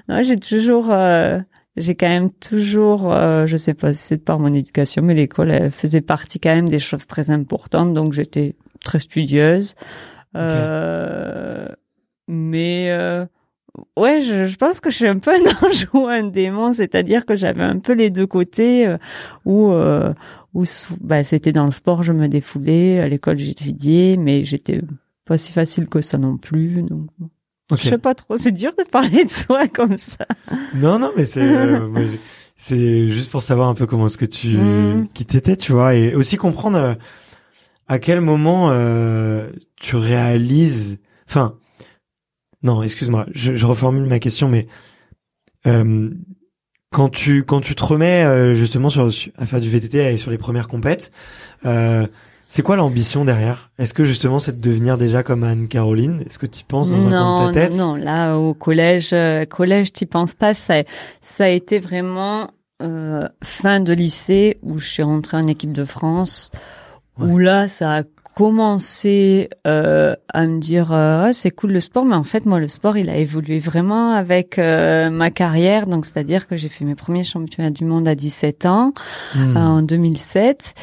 non, 0.10 0.22
j'ai 0.22 0.38
toujours 0.38 0.92
euh, 0.92 1.40
j'ai 1.78 1.96
quand 1.96 2.10
même 2.10 2.30
toujours 2.32 3.14
euh, 3.14 3.46
je 3.46 3.56
sais 3.56 3.74
pas 3.74 3.94
si 3.94 4.04
c'est 4.04 4.18
par 4.18 4.38
mon 4.38 4.54
éducation 4.54 5.02
mais 5.04 5.14
l'école 5.14 5.52
elle 5.52 5.72
faisait 5.72 6.02
partie 6.02 6.42
quand 6.42 6.54
même 6.54 6.68
des 6.68 6.80
choses 6.80 7.08
très 7.08 7.30
importantes 7.30 7.94
donc 7.94 8.12
j'étais 8.12 8.56
très 8.84 9.00
studieuse. 9.00 9.76
Euh, 10.36 11.68
mais 12.28 12.92
euh, 12.92 13.26
ouais, 13.96 14.22
je, 14.22 14.46
je 14.46 14.56
pense 14.58 14.80
que 14.80 14.90
je 14.90 14.96
suis 14.96 15.08
un 15.08 15.20
peu 15.20 15.32
un 15.36 15.68
ange 15.68 15.88
ou 15.94 16.08
un 16.08 16.24
démon, 16.24 16.74
c'est-à-dire 16.74 17.26
que 17.26 17.36
j'avais 17.36 17.64
un 17.64 17.80
peu 17.80 17.94
les 17.94 18.10
deux 18.10 18.28
côtés 18.28 18.88
euh, 18.88 18.98
où 19.46 19.72
euh, 19.72 20.14
où 20.54 20.64
bah, 21.02 21.24
c'était 21.24 21.52
dans 21.52 21.66
le 21.66 21.72
sport, 21.72 22.04
je 22.04 22.14
me 22.14 22.28
défoulais, 22.28 23.00
à 23.00 23.08
l'école 23.08 23.38
j'étudiais, 23.38 24.18
mais 24.18 24.44
j'étais 24.44 24.82
pas 25.28 25.38
si 25.38 25.52
facile 25.52 25.88
que 25.88 26.02
ça 26.02 26.18
non 26.18 26.38
plus. 26.38 26.82
Donc, 26.84 27.10
Ok. 27.72 27.80
je 27.82 27.90
sais 27.90 27.98
pas 27.98 28.16
trop, 28.16 28.36
c'est 28.38 28.52
dur 28.52 28.72
de 28.78 28.84
parler 28.84 29.26
de 29.26 29.30
soi 29.32 29.68
comme 29.74 29.98
ça. 29.98 30.26
Non, 30.76 30.98
non, 31.00 31.12
mais 31.18 31.26
c'est 31.26 31.42
euh, 31.44 32.08
c'est 32.56 33.08
juste 33.10 33.30
pour 33.30 33.44
savoir 33.44 33.68
un 33.70 33.76
peu 33.76 33.86
comment 33.86 34.08
est-ce 34.08 34.18
que 34.18 34.26
tu 34.26 34.58
Mm. 34.58 35.08
qui 35.14 35.26
t'étais, 35.26 35.58
tu 35.58 35.74
vois, 35.74 35.94
et 35.96 36.16
aussi 36.16 36.38
comprendre 36.38 36.80
euh, 36.80 36.96
à 37.88 38.00
quel 38.00 38.22
moment 38.22 38.72
euh, 38.72 39.50
tu 39.80 39.96
réalises. 39.98 40.98
Enfin, 41.30 41.56
non, 42.64 42.82
excuse-moi, 42.84 43.26
je, 43.34 43.56
je 43.56 43.66
reformule 43.66 44.08
ma 44.08 44.20
question, 44.20 44.48
mais 44.48 44.68
euh, 45.68 46.10
quand 46.92 47.10
tu 47.10 47.44
quand 47.44 47.60
tu 47.62 47.76
te 47.76 47.84
remets 47.84 48.24
euh, 48.24 48.54
justement 48.54 48.90
sur 48.90 49.12
à 49.36 49.46
faire 49.46 49.60
du 49.62 49.70
VTT 49.70 50.14
et 50.14 50.18
sur 50.18 50.32
les 50.32 50.38
premières 50.38 50.68
compètes, 50.70 51.12
euh, 51.66 52.08
c'est 52.50 52.62
quoi 52.62 52.76
l'ambition 52.76 53.26
derrière? 53.26 53.70
Est-ce 53.78 53.94
que 53.94 54.04
justement 54.04 54.40
c'est 54.40 54.60
de 54.60 54.70
devenir 54.70 54.98
déjà 54.98 55.24
comme 55.24 55.44
Anne 55.44 55.68
Caroline 55.68 56.24
Est-ce 56.26 56.40
que 56.40 56.46
tu 56.46 56.64
penses 56.64 56.90
dans 56.90 57.08
un 57.08 57.10
coin 57.10 57.48
de 57.50 57.54
ta 57.54 57.60
tête 57.62 57.76
non, 57.76 57.90
non, 57.90 57.96
là 57.96 58.36
au 58.38 58.54
collège, 58.54 59.10
euh, 59.14 59.46
collège, 59.46 59.92
t'y 59.92 60.06
penses 60.06 60.34
pas. 60.36 60.54
Ça, 60.54 60.84
ça 61.22 61.46
a 61.46 61.50
été 61.50 61.80
vraiment 61.80 62.50
euh, 62.82 63.28
fin 63.44 63.80
de 63.80 63.94
lycée 63.94 64.58
où 64.62 64.80
je 64.80 64.88
suis 64.88 65.04
rentrée 65.04 65.38
en 65.38 65.48
équipe 65.48 65.72
de 65.74 65.84
France. 65.86 66.52
Où 67.20 67.40
là, 67.40 67.68
ça 67.68 67.96
a 67.98 68.04
commencé 68.36 69.50
euh, 69.66 70.16
à 70.32 70.46
me 70.46 70.60
dire 70.60 70.94
euh, 70.94 71.26
Ah, 71.26 71.34
c'est 71.34 71.50
cool 71.50 71.72
le 71.72 71.80
sport, 71.80 72.06
mais 72.06 72.16
en 72.16 72.24
fait 72.24 72.46
moi 72.46 72.60
le 72.60 72.68
sport 72.68 72.96
il 72.96 73.10
a 73.10 73.18
évolué 73.18 73.58
vraiment 73.58 74.12
avec 74.12 74.60
euh, 74.60 75.10
ma 75.10 75.32
carrière. 75.32 75.88
Donc 75.88 76.06
c'est 76.06 76.20
à 76.20 76.24
dire 76.24 76.48
que 76.48 76.56
j'ai 76.56 76.70
fait 76.70 76.86
mes 76.86 76.94
premiers 76.94 77.24
championnats 77.24 77.72
du 77.72 77.84
monde 77.84 78.08
à 78.08 78.14
17 78.14 78.68
ans 78.68 78.94
Hmm. 79.34 79.58
en 79.58 79.82
2007. 79.82 80.76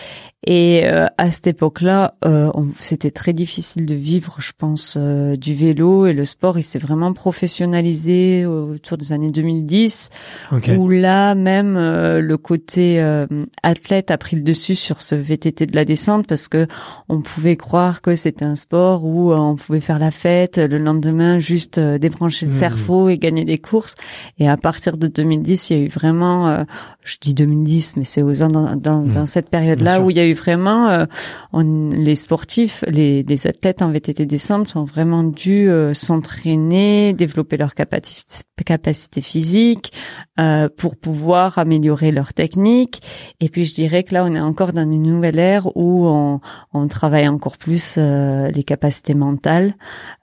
Et 0.46 0.82
euh, 0.84 1.06
à 1.16 1.30
cette 1.32 1.46
époque-là, 1.46 2.14
euh, 2.26 2.50
c'était 2.78 3.10
très 3.10 3.32
difficile 3.32 3.86
de 3.86 3.94
vivre, 3.94 4.36
je 4.40 4.52
pense, 4.56 4.96
euh, 5.00 5.36
du 5.36 5.54
vélo 5.54 6.06
et 6.06 6.12
le 6.12 6.24
sport. 6.24 6.58
Il 6.58 6.62
s'est 6.62 6.78
vraiment 6.78 7.12
professionnalisé 7.14 8.44
autour 8.46 8.98
des 8.98 9.12
années 9.12 9.30
2010, 9.30 10.10
Ok. 10.52 10.70
où 10.76 10.88
là 10.90 11.34
même 11.34 11.76
euh, 11.76 12.20
le 12.20 12.36
côté 12.36 13.00
euh, 13.00 13.26
athlète 13.62 14.10
a 14.10 14.18
pris 14.18 14.36
le 14.36 14.42
dessus 14.42 14.74
sur 14.74 15.00
ce 15.00 15.14
VTT 15.14 15.66
de 15.66 15.76
la 15.76 15.84
descente 15.84 16.26
parce 16.26 16.48
que 16.48 16.66
on 17.08 17.20
pouvait 17.22 17.56
croire 17.56 18.02
que 18.02 18.14
c'était 18.16 18.44
un 18.44 18.54
sport 18.56 19.04
où 19.04 19.32
euh, 19.32 19.36
on 19.36 19.56
pouvait 19.56 19.80
faire 19.80 19.98
la 19.98 20.10
fête 20.10 20.58
le 20.58 20.78
lendemain, 20.78 21.38
juste 21.38 21.78
euh, 21.78 21.98
débrancher 21.98 22.46
le 22.46 22.52
Mhm. 22.52 22.58
cerveau 22.58 23.08
et 23.08 23.16
gagner 23.16 23.44
des 23.44 23.58
courses. 23.58 23.94
Et 24.38 24.48
à 24.48 24.56
partir 24.56 24.96
de 24.98 25.06
2010, 25.06 25.70
il 25.70 25.76
y 25.76 25.80
a 25.80 25.82
eu 25.84 25.88
vraiment, 25.88 26.48
euh, 26.48 26.64
je 27.02 27.16
dis 27.20 27.32
2010, 27.34 27.96
mais 27.96 28.04
c'est 28.04 28.22
aux 28.22 28.32
dans, 28.34 28.76
dans, 28.76 29.00
Mhm. 29.02 29.12
dans 29.12 29.26
cette 29.26 29.48
période-là 29.48 30.00
où 30.02 30.10
il 30.10 30.16
y 30.16 30.20
a 30.20 30.26
eu 30.26 30.33
vraiment, 30.34 30.88
euh, 30.90 31.06
on- 31.52 31.90
les 31.90 32.14
sportifs, 32.16 32.84
les, 32.88 33.22
les 33.22 33.46
athlètes 33.46 33.80
en 33.82 33.90
VTT 33.90 34.26
descente 34.26 34.68
sont 34.68 34.84
vraiment 34.84 35.24
dû 35.24 35.68
euh, 35.70 35.94
s'entraîner, 35.94 37.12
développer 37.14 37.56
leur 37.56 37.74
capacité, 37.74 38.44
capacité 38.66 39.20
physique 39.22 39.92
euh, 40.38 40.68
pour 40.76 40.96
pouvoir 40.96 41.58
améliorer 41.58 42.12
leur 42.12 42.32
technique. 42.34 43.00
Et 43.40 43.48
puis 43.48 43.64
je 43.64 43.74
dirais 43.74 44.02
que 44.04 44.14
là, 44.14 44.24
on 44.24 44.34
est 44.34 44.40
encore 44.40 44.72
dans 44.72 44.82
une 44.90 45.02
nouvelle 45.02 45.38
ère 45.38 45.68
où 45.76 46.06
on, 46.06 46.40
on 46.72 46.88
travaille 46.88 47.28
encore 47.28 47.56
plus 47.58 47.96
euh, 47.98 48.48
les 48.50 48.62
capacités 48.64 49.14
mentales. 49.14 49.74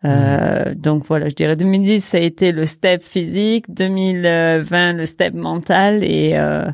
Euh, 0.06 0.74
Donc 0.76 1.06
voilà, 1.08 1.30
je 1.30 1.36
dirais 1.36 1.56
2010 1.56 2.02
ça 2.04 2.18
a 2.18 2.22
été 2.22 2.52
le 2.52 2.66
step 2.66 3.04
physique, 3.04 3.66
2020 3.74 4.94
le 4.94 5.06
step 5.06 5.34
mental 5.36 6.04
et 6.04 6.34
euh, 6.36 6.66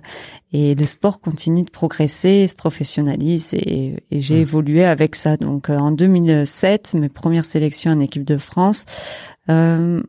Et 0.53 0.75
le 0.75 0.85
sport 0.85 1.19
continue 1.19 1.63
de 1.63 1.69
progresser, 1.69 2.47
se 2.47 2.55
professionnalise 2.55 3.53
et, 3.53 3.97
et 4.11 4.21
j'ai 4.21 4.39
évolué 4.39 4.85
avec 4.85 5.15
ça. 5.15 5.35
Donc 5.35 5.69
en 5.69 5.91
2007, 5.91 6.93
mes 6.93 7.09
premières 7.09 7.45
sélections 7.45 7.91
en 7.91 7.99
équipe 7.99 8.23
de 8.23 8.37
France, 8.37 8.85
euh, 9.49 10.01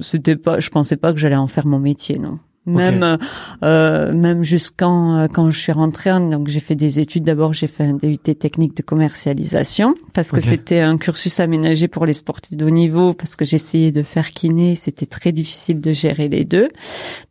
c'était 0.00 0.36
pas, 0.36 0.60
je 0.60 0.68
pensais 0.70 0.96
pas 0.96 1.12
que 1.12 1.18
j'allais 1.18 1.36
en 1.36 1.46
faire 1.46 1.66
mon 1.66 1.78
métier, 1.78 2.18
non. 2.18 2.38
Même 2.66 3.18
euh, 3.62 4.12
même 4.12 4.42
jusqu'en 4.42 5.16
euh, 5.16 5.26
quand 5.32 5.50
je 5.50 5.58
suis 5.58 5.72
rentrée, 5.72 6.10
donc 6.10 6.48
j'ai 6.48 6.60
fait 6.60 6.74
des 6.74 7.00
études. 7.00 7.24
D'abord, 7.24 7.54
j'ai 7.54 7.66
fait 7.66 7.84
un 7.84 7.94
DUT 7.94 8.18
technique 8.18 8.76
de 8.76 8.82
commercialisation 8.82 9.94
parce 10.12 10.30
que 10.30 10.42
c'était 10.42 10.80
un 10.80 10.98
cursus 10.98 11.40
aménagé 11.40 11.88
pour 11.88 12.04
les 12.04 12.12
sportifs 12.12 12.56
de 12.56 12.66
haut 12.66 12.70
niveau. 12.70 13.14
Parce 13.14 13.34
que 13.34 13.46
j'essayais 13.46 13.92
de 13.92 14.02
faire 14.02 14.30
kiné, 14.30 14.76
c'était 14.76 15.06
très 15.06 15.32
difficile 15.32 15.80
de 15.80 15.92
gérer 15.92 16.28
les 16.28 16.44
deux. 16.44 16.68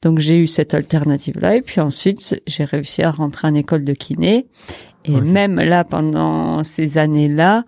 Donc 0.01 0.17
j'ai 0.17 0.37
eu 0.37 0.47
cette 0.47 0.73
alternative 0.73 1.39
là. 1.39 1.55
Et 1.55 1.61
puis 1.61 1.79
ensuite, 1.79 2.41
j'ai 2.47 2.63
réussi 2.63 3.03
à 3.03 3.11
rentrer 3.11 3.47
en 3.47 3.53
école 3.53 3.83
de 3.83 3.93
kiné. 3.93 4.47
Et 5.05 5.21
même 5.21 5.59
là, 5.59 5.83
pendant 5.83 6.63
ces 6.63 6.97
années-là, 6.97 7.63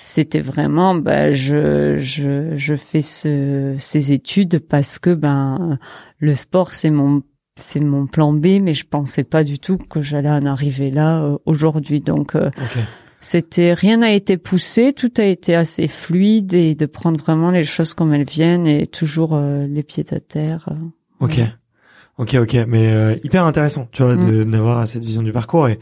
c'était 0.00 0.40
vraiment 0.40 0.94
ben 0.94 1.30
je 1.30 1.98
je 1.98 2.56
je 2.56 2.74
fais 2.74 3.02
ce, 3.02 3.74
ces 3.76 4.12
études 4.12 4.58
parce 4.58 4.98
que 4.98 5.12
ben 5.12 5.78
le 6.18 6.34
sport 6.34 6.72
c'est 6.72 6.88
mon 6.88 7.22
c'est 7.56 7.80
mon 7.80 8.06
plan 8.06 8.32
B 8.32 8.62
mais 8.62 8.72
je 8.72 8.86
pensais 8.86 9.24
pas 9.24 9.44
du 9.44 9.58
tout 9.58 9.76
que 9.76 10.00
j'allais 10.00 10.30
en 10.30 10.46
arriver 10.46 10.90
là 10.90 11.20
euh, 11.22 11.36
aujourd'hui. 11.44 12.00
Donc 12.00 12.34
euh, 12.34 12.48
c'était 13.20 13.74
rien 13.74 13.98
n'a 13.98 14.12
été 14.12 14.38
poussé 14.38 14.94
tout 14.94 15.12
a 15.18 15.24
été 15.24 15.54
assez 15.54 15.86
fluide 15.86 16.54
et 16.54 16.74
de 16.74 16.86
prendre 16.86 17.20
vraiment 17.20 17.50
les 17.50 17.64
choses 17.64 17.92
comme 17.92 18.14
elles 18.14 18.24
viennent 18.24 18.66
et 18.66 18.86
toujours 18.86 19.34
euh, 19.34 19.66
les 19.66 19.82
pieds 19.82 20.06
à 20.12 20.20
terre 20.20 20.70
ok. 21.20 21.40
Ok 22.16 22.36
ok. 22.36 22.56
Mais 22.66 23.20
hyper 23.22 23.44
intéressant 23.44 23.86
tu 23.92 24.02
vois 24.02 24.16
mm. 24.16 24.50
d'avoir 24.50 24.86
cette 24.88 25.04
vision 25.04 25.22
du 25.22 25.32
parcours 25.32 25.68
et 25.68 25.78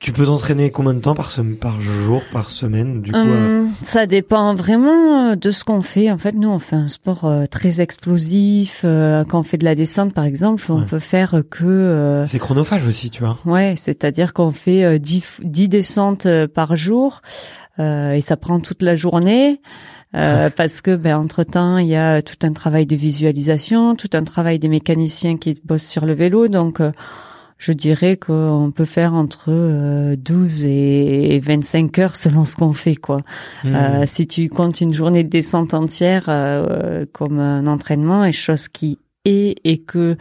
tu 0.00 0.12
peux 0.12 0.24
t'entraîner 0.24 0.70
combien 0.70 0.94
de 0.94 1.00
temps 1.00 1.14
par, 1.14 1.30
par 1.60 1.78
jour, 1.78 2.22
par 2.32 2.48
semaine 2.50 3.02
du 3.02 3.12
coup 3.12 3.18
euh, 3.18 3.66
Ça 3.82 4.06
dépend 4.06 4.54
vraiment 4.54 5.32
euh, 5.32 5.36
de 5.36 5.50
ce 5.50 5.62
qu'on 5.62 5.82
fait. 5.82 6.10
En 6.10 6.16
fait, 6.16 6.32
nous, 6.32 6.48
on 6.48 6.58
fait 6.58 6.76
un 6.76 6.88
sport 6.88 7.26
euh, 7.26 7.44
très 7.44 7.82
explosif. 7.82 8.80
quand 8.82 9.38
on 9.38 9.42
fait 9.42 9.58
de 9.58 9.64
la 9.66 9.74
descente, 9.74 10.14
par 10.14 10.24
exemple, 10.24 10.64
on 10.70 10.82
peut 10.82 10.98
faire 10.98 11.42
que... 11.50 12.24
c'est 12.26 12.38
chronophage 12.38 12.86
aussi, 12.86 13.10
tu 13.10 13.22
vois. 13.22 13.38
Ouais, 13.44 13.74
c'est-à-dire 13.76 14.32
qu'on 14.32 14.52
fait 14.52 14.98
10, 14.98 15.22
10 15.42 15.68
descentes 15.68 16.26
par 16.54 16.76
jour 16.76 17.20
et 17.78 18.20
ça 18.22 18.36
prend 18.36 18.58
toute 18.60 18.82
la 18.82 18.96
journée. 18.96 19.60
parce 20.12 20.80
que 20.80 20.96
ben 20.96 21.16
entre 21.16 21.44
temps 21.44 21.78
il 21.78 21.88
y 21.88 21.96
a 21.96 22.22
tout 22.22 22.36
un 22.42 22.52
travail 22.52 22.86
de 22.86 22.96
visualisation, 22.96 23.94
tout 23.96 24.10
un 24.14 24.24
travail 24.24 24.58
des 24.58 24.68
mécaniciens 24.68 25.36
qui 25.36 25.60
bossent 25.64 25.86
sur 25.88 26.06
le 26.06 26.14
vélo, 26.14 26.48
donc 26.48 26.80
je 27.60 27.72
dirais 27.74 28.16
qu'on 28.16 28.72
peut 28.74 28.86
faire 28.86 29.14
entre 29.14 30.14
12 30.16 30.64
euh, 30.64 30.66
et 30.66 31.38
25 31.40 31.98
heures 31.98 32.16
selon 32.16 32.44
ce 32.44 32.56
qu'on 32.56 32.72
fait 32.72 32.96
quoi. 32.96 33.18
Hmm. 33.62 33.74
Euh, 33.74 34.04
si 34.06 34.26
tu 34.26 34.48
comptes 34.48 34.80
une 34.80 34.94
journée 34.94 35.22
de 35.22 35.28
descente 35.28 35.74
entière 35.74 36.24
euh, 36.28 37.04
comme 37.12 37.38
un 37.38 37.66
entraînement 37.66 38.24
et 38.24 38.32
chose 38.32 38.68
qui 38.68 38.98
est 39.26 39.56
et 39.62 39.78
que 39.78 40.16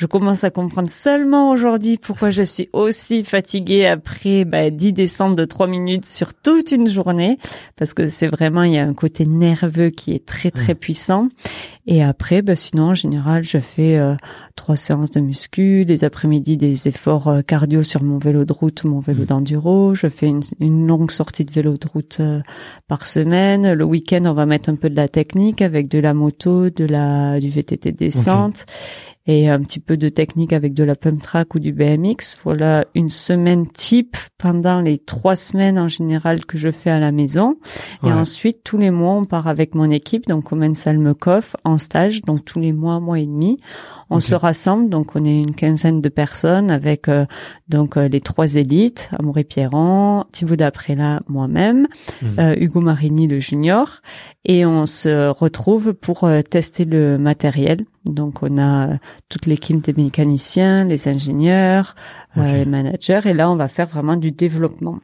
je 0.00 0.06
commence 0.06 0.44
à 0.44 0.50
comprendre 0.50 0.88
seulement 0.88 1.50
aujourd'hui 1.50 1.98
pourquoi 1.98 2.30
je 2.30 2.40
suis 2.40 2.70
aussi 2.72 3.22
fatiguée 3.22 3.86
après 3.86 4.46
bah, 4.46 4.70
10 4.70 4.94
descentes 4.94 5.36
de 5.36 5.44
3 5.44 5.66
minutes 5.66 6.06
sur 6.06 6.32
toute 6.32 6.72
une 6.72 6.88
journée, 6.88 7.36
parce 7.76 7.92
que 7.92 8.06
c'est 8.06 8.28
vraiment, 8.28 8.62
il 8.62 8.72
y 8.72 8.78
a 8.78 8.82
un 8.82 8.94
côté 8.94 9.26
nerveux 9.26 9.90
qui 9.90 10.12
est 10.12 10.24
très 10.24 10.50
très 10.50 10.74
puissant. 10.74 11.28
Et 11.92 12.04
après, 12.04 12.40
bah, 12.40 12.54
sinon, 12.54 12.90
en 12.90 12.94
général, 12.94 13.42
je 13.42 13.58
fais 13.58 13.98
euh, 13.98 14.14
trois 14.54 14.76
séances 14.76 15.10
de 15.10 15.18
muscu, 15.18 15.82
les 15.82 16.04
après-midi 16.04 16.56
des 16.56 16.86
efforts 16.86 17.26
euh, 17.26 17.42
cardio 17.42 17.82
sur 17.82 18.04
mon 18.04 18.16
vélo 18.16 18.44
de 18.44 18.52
route 18.52 18.84
ou 18.84 18.88
mon 18.88 19.00
vélo 19.00 19.24
mmh. 19.24 19.26
d'enduro. 19.26 19.94
Je 19.96 20.06
fais 20.06 20.26
une, 20.26 20.40
une, 20.60 20.86
longue 20.86 21.10
sortie 21.10 21.44
de 21.44 21.50
vélo 21.52 21.72
de 21.72 21.88
route 21.92 22.18
euh, 22.20 22.42
par 22.86 23.08
semaine. 23.08 23.72
Le 23.72 23.84
week-end, 23.84 24.22
on 24.26 24.34
va 24.34 24.46
mettre 24.46 24.68
un 24.68 24.76
peu 24.76 24.88
de 24.88 24.94
la 24.94 25.08
technique 25.08 25.62
avec 25.62 25.88
de 25.88 25.98
la 25.98 26.14
moto, 26.14 26.70
de 26.70 26.84
la 26.84 27.40
du 27.40 27.48
VTT 27.48 27.90
descente 27.90 28.66
et 29.26 29.48
un 29.48 29.60
petit 29.60 29.80
peu 29.80 29.96
de 29.96 30.08
technique 30.08 30.52
avec 30.52 30.74
de 30.74 30.82
la 30.82 30.96
pump 30.96 31.22
track 31.22 31.54
ou 31.54 31.60
du 31.60 31.72
BMX. 31.72 32.38
Voilà 32.42 32.86
une 32.94 33.10
semaine 33.10 33.66
type 33.66 34.16
pendant 34.38 34.80
les 34.80 34.98
trois 34.98 35.36
semaines 35.36 35.78
en 35.78 35.88
général 35.88 36.44
que 36.46 36.58
je 36.58 36.70
fais 36.70 36.90
à 36.90 36.98
la 36.98 37.12
maison. 37.12 37.56
Et 38.02 38.12
ensuite, 38.12 38.64
tous 38.64 38.78
les 38.78 38.90
mois, 38.90 39.14
on 39.14 39.26
part 39.26 39.46
avec 39.46 39.74
mon 39.74 39.90
équipe, 39.90 40.26
donc 40.26 40.52
au 40.52 40.58
en 41.64 41.78
stage, 41.80 42.22
donc 42.22 42.44
tous 42.44 42.60
les 42.60 42.72
mois, 42.72 43.00
mois 43.00 43.18
et 43.18 43.26
demi. 43.26 43.58
On 44.12 44.18
se 44.18 44.34
rassemble, 44.34 44.88
donc 44.88 45.14
on 45.14 45.24
est 45.24 45.40
une 45.40 45.54
quinzaine 45.54 46.00
de 46.00 46.08
personnes 46.08 46.70
avec 46.70 47.08
euh, 47.08 47.26
donc 47.68 47.96
euh, 47.96 48.08
les 48.08 48.20
trois 48.20 48.56
élites, 48.56 49.08
Amaury 49.18 49.44
Pierron, 49.44 50.24
Thibaut 50.32 50.56
Daprella, 50.56 51.20
moi-même, 51.28 51.86
mhm. 52.20 52.38
euh, 52.40 52.54
Hugo 52.58 52.80
Marini 52.80 53.28
le 53.28 53.38
junior, 53.38 54.02
et 54.44 54.66
on 54.66 54.86
se 54.86 55.28
retrouve 55.28 55.94
pour 55.94 56.28
tester 56.48 56.84
le 56.84 57.18
matériel. 57.18 57.84
Donc 58.04 58.42
on 58.42 58.58
a 58.58 58.98
toute 59.28 59.46
l'équipe 59.46 59.80
des 59.80 59.92
mécaniciens, 59.92 60.84
les 60.84 61.08
ingénieurs, 61.08 61.94
les 62.36 62.64
managers, 62.64 63.20
et 63.26 63.32
là 63.32 63.50
on 63.50 63.56
va 63.56 63.68
faire 63.68 63.88
vraiment 63.88 64.16
du 64.16 64.32
développement 64.32 64.98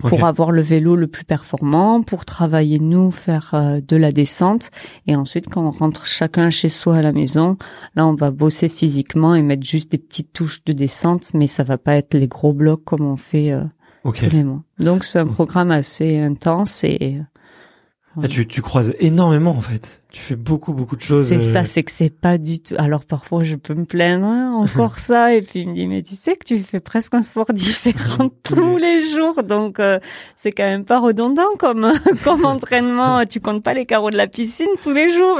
pour 0.00 0.24
avoir 0.24 0.50
le 0.50 0.62
vélo 0.62 0.96
le 0.96 1.06
plus 1.06 1.24
performant, 1.24 2.02
pour 2.02 2.24
travailler 2.24 2.78
nous, 2.78 3.10
faire 3.10 3.50
euh, 3.54 3.80
de 3.80 3.96
la 3.96 4.12
descente. 4.12 4.70
Et 5.06 5.16
ensuite, 5.16 5.48
quand 5.48 5.64
on 5.64 5.70
rentre 5.70 6.06
chacun 6.06 6.50
chez 6.50 6.68
soi 6.68 6.96
à 6.96 7.02
la 7.02 7.12
maison, 7.12 7.56
là, 7.94 8.06
on 8.06 8.14
va 8.14 8.30
bosser 8.30 8.68
physiquement 8.68 9.34
et 9.34 9.42
mettre 9.42 9.64
juste 9.64 9.92
des 9.92 9.98
petites 9.98 10.32
touches 10.32 10.64
de 10.64 10.72
descente, 10.72 11.32
mais 11.34 11.46
ça 11.46 11.62
va 11.62 11.78
pas 11.78 11.94
être 11.96 12.14
les 12.14 12.28
gros 12.28 12.52
blocs 12.52 12.84
comme 12.84 13.06
on 13.06 13.16
fait 13.16 13.52
euh, 13.52 13.64
tous 14.04 14.30
les 14.30 14.44
mois. 14.44 14.62
Donc, 14.80 15.04
c'est 15.04 15.18
un 15.18 15.26
programme 15.26 15.70
assez 15.70 16.18
intense 16.18 16.84
et 16.84 17.20
ah, 18.22 18.28
tu, 18.28 18.46
tu 18.46 18.62
croises 18.62 18.94
énormément 19.00 19.50
en 19.50 19.60
fait. 19.60 20.02
Tu 20.12 20.20
fais 20.20 20.36
beaucoup 20.36 20.72
beaucoup 20.72 20.94
de 20.94 21.02
choses. 21.02 21.26
C'est 21.26 21.40
ça, 21.40 21.60
euh, 21.60 21.64
c'est 21.64 21.82
que 21.82 21.90
c'est 21.90 22.10
pas 22.10 22.38
du 22.38 22.60
tout. 22.60 22.76
Alors 22.78 23.04
parfois 23.04 23.42
je 23.42 23.56
peux 23.56 23.74
me 23.74 23.84
plaindre 23.84 24.26
hein, 24.26 24.52
encore 24.54 24.98
ça 25.00 25.34
et 25.34 25.42
puis 25.42 25.60
il 25.60 25.68
me 25.68 25.74
dit 25.74 25.86
mais 25.88 26.02
tu 26.02 26.14
sais 26.14 26.36
que 26.36 26.44
tu 26.44 26.60
fais 26.60 26.78
presque 26.78 27.14
un 27.14 27.22
sport 27.22 27.46
différent 27.52 28.30
tous 28.44 28.76
les 28.76 29.04
jours 29.04 29.42
donc 29.42 29.80
euh, 29.80 29.98
c'est 30.36 30.52
quand 30.52 30.64
même 30.64 30.84
pas 30.84 31.00
redondant 31.00 31.56
comme 31.58 31.92
comme 32.22 32.44
entraînement. 32.44 33.26
tu 33.26 33.40
comptes 33.40 33.64
pas 33.64 33.74
les 33.74 33.86
carreaux 33.86 34.10
de 34.10 34.16
la 34.16 34.28
piscine 34.28 34.68
tous 34.82 34.92
les 34.92 35.12
jours. 35.12 35.38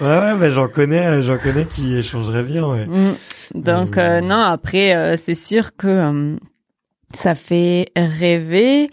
ouais 0.00 0.06
ouais 0.06 0.34
bah, 0.38 0.50
j'en 0.50 0.68
connais 0.68 1.22
j'en 1.22 1.38
connais 1.38 1.64
qui 1.64 1.96
échangeraient 1.96 2.44
bien. 2.44 2.66
Ouais. 2.66 2.86
Mm. 2.86 3.14
Donc 3.54 3.96
euh, 3.96 4.20
non 4.20 4.40
après 4.40 5.16
c'est 5.16 5.34
sûr 5.34 5.74
que 5.76 6.36
ça 7.14 7.34
fait 7.34 7.90
rêver 7.96 8.88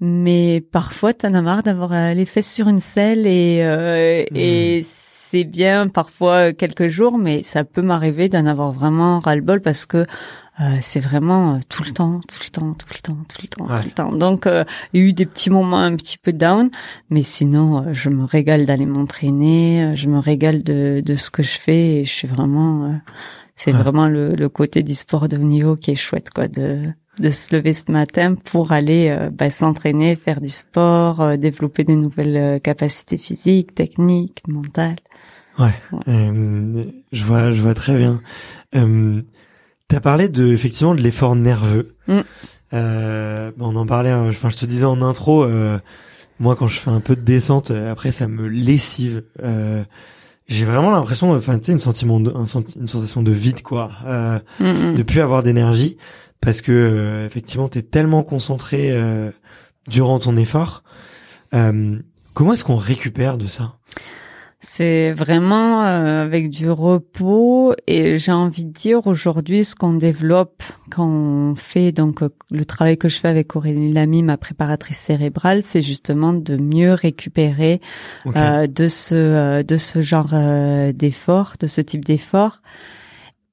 mais 0.00 0.60
parfois 0.60 1.14
t'en 1.14 1.34
as 1.34 1.42
marre 1.42 1.62
d'avoir 1.62 1.92
euh, 1.92 2.14
les 2.14 2.26
fesses 2.26 2.52
sur 2.52 2.68
une 2.68 2.80
selle 2.80 3.26
et 3.26 3.62
euh, 3.62 4.24
et 4.34 4.80
hmm. 4.80 4.84
c'est 4.86 5.44
bien 5.44 5.88
parfois 5.88 6.52
quelques 6.52 6.88
jours 6.88 7.18
mais 7.18 7.42
ça 7.42 7.64
peut 7.64 7.82
m'arriver 7.82 8.28
d'en 8.28 8.46
avoir 8.46 8.72
vraiment 8.72 9.20
ras 9.20 9.36
le 9.36 9.42
bol 9.42 9.60
parce 9.60 9.86
que 9.86 10.04
euh, 10.60 10.78
c'est 10.80 11.00
vraiment 11.00 11.58
tout 11.68 11.82
le 11.82 11.90
temps, 11.90 12.20
tout 12.28 12.38
le 12.44 12.50
temps, 12.50 12.74
tout 12.74 12.86
le 12.92 13.00
temps, 13.00 13.16
tout 13.28 13.38
le 13.42 13.48
temps, 13.48 13.66
tout 13.66 13.82
le 13.86 13.90
temps. 13.90 14.12
Donc, 14.12 14.46
il 14.46 15.00
y 15.00 15.02
a 15.02 15.06
eu 15.08 15.12
des 15.12 15.26
petits 15.26 15.50
moments 15.50 15.80
un 15.80 15.96
petit 15.96 16.16
peu 16.16 16.32
down, 16.32 16.70
mais 17.10 17.22
sinon, 17.22 17.92
je 17.92 18.08
me 18.08 18.24
régale 18.24 18.64
d'aller 18.64 18.86
m'entraîner, 18.86 19.90
je 19.96 20.08
me 20.08 20.20
régale 20.20 20.62
de, 20.62 21.02
de 21.04 21.16
ce 21.16 21.32
que 21.32 21.42
je 21.42 21.58
fais 21.58 21.96
et 21.96 22.04
je 22.04 22.12
suis 22.12 22.28
vraiment, 22.28 23.00
c'est 23.56 23.72
vraiment 23.72 24.06
le, 24.06 24.36
le 24.36 24.48
côté 24.48 24.84
du 24.84 24.94
sport 24.94 25.26
de 25.26 25.38
haut 25.38 25.40
niveau 25.40 25.74
qui 25.74 25.90
est 25.90 25.96
chouette, 25.96 26.30
quoi, 26.32 26.46
de 26.46 26.82
de 27.18 27.30
se 27.30 27.54
lever 27.54 27.74
ce 27.74 27.90
matin 27.90 28.34
pour 28.34 28.72
aller 28.72 29.08
euh, 29.08 29.30
bah, 29.30 29.50
s'entraîner, 29.50 30.16
faire 30.16 30.40
du 30.40 30.48
sport, 30.48 31.20
euh, 31.20 31.36
développer 31.36 31.84
des 31.84 31.96
nouvelles 31.96 32.36
euh, 32.36 32.58
capacités 32.58 33.18
physiques, 33.18 33.74
techniques, 33.74 34.42
mentales. 34.48 34.96
Ouais, 35.58 35.74
je 37.12 37.24
vois, 37.24 37.52
je 37.52 37.62
vois 37.62 37.74
très 37.74 37.96
bien. 37.96 38.20
Euh, 38.74 39.22
T'as 39.86 40.00
parlé 40.00 40.28
de 40.28 40.48
effectivement 40.48 40.94
de 40.94 41.02
l'effort 41.02 41.36
nerveux. 41.36 41.94
Mm. 42.08 42.20
on 42.72 43.76
en 43.76 43.86
parlait. 43.86 44.10
Hein, 44.10 44.28
enfin, 44.30 44.48
je 44.48 44.56
te 44.56 44.64
disais 44.64 44.86
en 44.86 45.02
intro. 45.02 45.46
moi, 46.40 46.56
quand 46.56 46.66
je 46.66 46.80
fais 46.80 46.90
un 46.90 47.00
peu 47.00 47.14
de 47.14 47.20
descente, 47.20 47.70
après, 47.70 48.10
ça 48.10 48.26
me 48.26 48.48
lessive. 48.48 49.22
j'ai 50.48 50.64
vraiment 50.64 50.90
l'impression, 50.90 51.32
enfin, 51.32 51.58
tu 51.58 51.66
sais, 51.66 51.72
une 51.72 51.80
sentiment, 51.80 52.18
de, 52.18 52.32
une 52.32 52.88
sensation 52.88 53.22
de 53.22 53.30
vide, 53.30 53.62
quoi, 53.62 53.90
mm, 54.58 54.64
mm. 54.64 54.94
de 54.96 55.02
plus 55.02 55.20
avoir 55.20 55.42
d'énergie 55.44 55.98
parce 56.44 56.60
que 56.60 56.72
euh, 56.72 57.26
effectivement 57.26 57.68
tu 57.68 57.78
es 57.78 57.82
tellement 57.82 58.22
concentré 58.22 58.90
euh, 58.92 59.30
durant 59.88 60.18
ton 60.18 60.36
effort. 60.36 60.82
Euh, 61.54 61.98
comment 62.34 62.52
est-ce 62.52 62.64
qu'on 62.64 62.76
récupère 62.76 63.38
de 63.38 63.46
ça? 63.46 63.74
C'est 64.66 65.12
vraiment 65.12 65.80
avec 65.82 66.48
du 66.48 66.70
repos 66.70 67.74
et 67.86 68.16
j'ai 68.16 68.32
envie 68.32 68.64
de 68.64 68.72
dire 68.72 69.06
aujourd'hui 69.06 69.62
ce 69.62 69.74
qu'on 69.76 69.92
développe 69.92 70.62
quand 70.90 71.06
on 71.06 71.54
fait 71.54 71.92
donc 71.92 72.22
le 72.50 72.64
travail 72.64 72.96
que 72.96 73.06
je 73.06 73.18
fais 73.18 73.28
avec 73.28 73.56
Aurélie 73.56 73.92
Lamy, 73.92 74.22
ma 74.22 74.38
préparatrice 74.38 74.96
cérébrale, 74.96 75.60
c'est 75.64 75.82
justement 75.82 76.32
de 76.32 76.56
mieux 76.56 76.94
récupérer 76.94 77.82
de 78.24 78.88
ce 78.88 79.60
de 79.60 79.76
ce 79.76 80.00
genre 80.00 80.34
d'effort, 80.94 81.52
de 81.60 81.66
ce 81.66 81.82
type 81.82 82.02
d'effort 82.02 82.62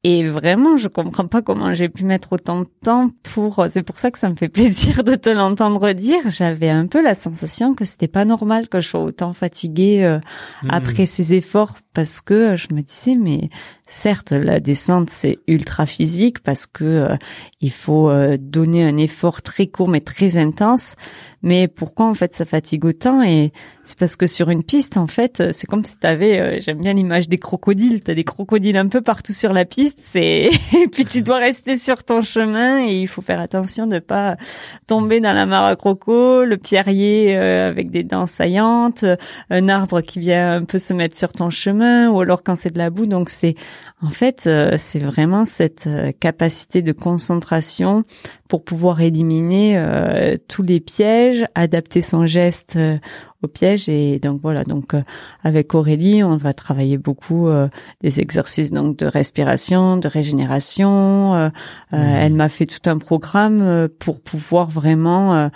Et 0.03 0.27
vraiment, 0.27 0.77
je 0.77 0.87
comprends 0.87 1.27
pas 1.27 1.43
comment 1.43 1.75
j'ai 1.75 1.87
pu 1.87 2.05
mettre 2.05 2.33
autant 2.33 2.61
de 2.61 2.67
temps 2.83 3.11
pour. 3.21 3.65
C'est 3.69 3.83
pour 3.83 3.99
ça 3.99 4.09
que 4.09 4.17
ça 4.17 4.29
me 4.29 4.35
fait 4.35 4.49
plaisir 4.57 5.03
de 5.03 5.13
te 5.13 5.29
l'entendre 5.29 5.91
dire. 5.91 6.29
J'avais 6.29 6.69
un 6.69 6.87
peu 6.87 7.03
la 7.03 7.13
sensation 7.13 7.75
que 7.75 7.85
c'était 7.85 8.07
pas 8.07 8.25
normal 8.25 8.67
que 8.67 8.79
je 8.79 8.89
sois 8.89 9.01
autant 9.03 9.33
fatiguée 9.33 10.03
euh, 10.03 10.19
Hmm. 10.63 10.69
après 10.71 11.05
ces 11.05 11.33
efforts 11.33 11.75
parce 11.93 12.21
que 12.21 12.55
je 12.55 12.73
me 12.73 12.81
disais 12.81 13.15
mais 13.15 13.49
certes 13.87 14.31
la 14.31 14.59
descente 14.59 15.09
c'est 15.09 15.39
ultra 15.47 15.85
physique 15.85 16.39
parce 16.39 16.65
que 16.65 16.83
euh, 16.85 17.15
il 17.59 17.71
faut 17.71 18.09
euh, 18.09 18.37
donner 18.39 18.83
un 18.83 18.97
effort 18.97 19.41
très 19.41 19.67
court 19.67 19.89
mais 19.89 20.01
très 20.01 20.37
intense. 20.37 20.95
Mais 21.43 21.67
pourquoi 21.67 22.05
en 22.05 22.13
fait 22.13 22.35
ça 22.35 22.45
fatigue 22.45 22.85
autant 22.85 23.23
et 23.23 23.51
c'est 23.83 23.97
parce 23.97 24.15
que 24.15 24.27
sur 24.27 24.51
une 24.51 24.63
piste 24.63 24.95
en 24.95 25.07
fait 25.07 25.51
c'est 25.51 25.65
comme 25.65 25.83
si 25.83 25.97
tu 25.97 26.05
avais 26.05 26.61
j'aime 26.61 26.79
bien 26.79 26.93
l'image 26.93 27.27
des 27.27 27.39
crocodiles. 27.39 28.03
Tu 28.03 28.11
as 28.11 28.13
des 28.13 28.23
crocodiles 28.23 28.77
un 28.77 28.87
peu 28.87 29.01
partout 29.01 29.33
sur 29.33 29.51
la 29.51 29.65
piste 29.65 29.99
et 30.15 30.51
puis 30.91 31.03
tu 31.03 31.23
dois 31.23 31.37
rester 31.37 31.77
sur 31.77 32.03
ton 32.03 32.21
chemin 32.21 32.87
et 32.87 33.01
il 33.01 33.07
faut 33.07 33.23
faire 33.23 33.39
attention 33.39 33.87
de 33.87 33.97
pas 33.97 34.37
tomber 34.85 35.19
dans 35.19 35.33
la 35.33 35.47
mare 35.47 35.65
à 35.65 35.75
croco 35.75 36.45
le 36.45 36.57
pierrier 36.57 37.35
euh, 37.35 37.69
avec 37.69 37.89
des 37.89 38.03
dents 38.03 38.27
saillantes 38.27 39.03
un 39.49 39.67
arbre 39.67 40.01
qui 40.01 40.19
vient 40.19 40.53
un 40.53 40.63
peu 40.63 40.77
se 40.77 40.93
mettre 40.93 41.17
sur 41.17 41.33
ton 41.33 41.49
chemin 41.49 41.80
ou 41.81 42.19
alors 42.21 42.43
quand 42.43 42.55
c'est 42.55 42.71
de 42.71 42.77
la 42.77 42.89
boue. 42.89 43.05
Donc 43.05 43.29
c'est 43.29 43.55
en 44.01 44.09
fait 44.09 44.45
euh, 44.47 44.75
c'est 44.77 44.99
vraiment 44.99 45.45
cette 45.45 45.87
euh, 45.87 46.11
capacité 46.19 46.81
de 46.81 46.91
concentration 46.91 48.03
pour 48.47 48.63
pouvoir 48.63 49.01
éliminer 49.01 49.77
euh, 49.77 50.35
tous 50.47 50.63
les 50.63 50.79
pièges 50.79 51.45
adapter 51.55 52.01
son 52.01 52.25
geste 52.25 52.75
euh, 52.75 52.97
au 53.43 53.47
piège. 53.47 53.89
Et 53.89 54.19
donc 54.19 54.41
voilà. 54.41 54.63
Donc 54.63 54.93
euh, 54.93 55.01
avec 55.43 55.73
Aurélie 55.75 56.23
on 56.23 56.37
va 56.37 56.53
travailler 56.53 56.97
beaucoup 56.97 57.47
euh, 57.47 57.67
des 58.01 58.19
exercices 58.19 58.71
donc 58.71 58.97
de 58.97 59.05
respiration 59.05 59.97
de 59.97 60.07
régénération. 60.07 61.35
Euh, 61.35 61.49
euh, 61.93 61.97
elle 61.97 62.33
m'a 62.33 62.49
fait 62.49 62.65
tout 62.65 62.89
un 62.89 62.97
programme 62.97 63.61
euh, 63.61 63.87
pour 63.99 64.21
pouvoir 64.21 64.69
vraiment 64.69 65.35
euh, 65.35 65.49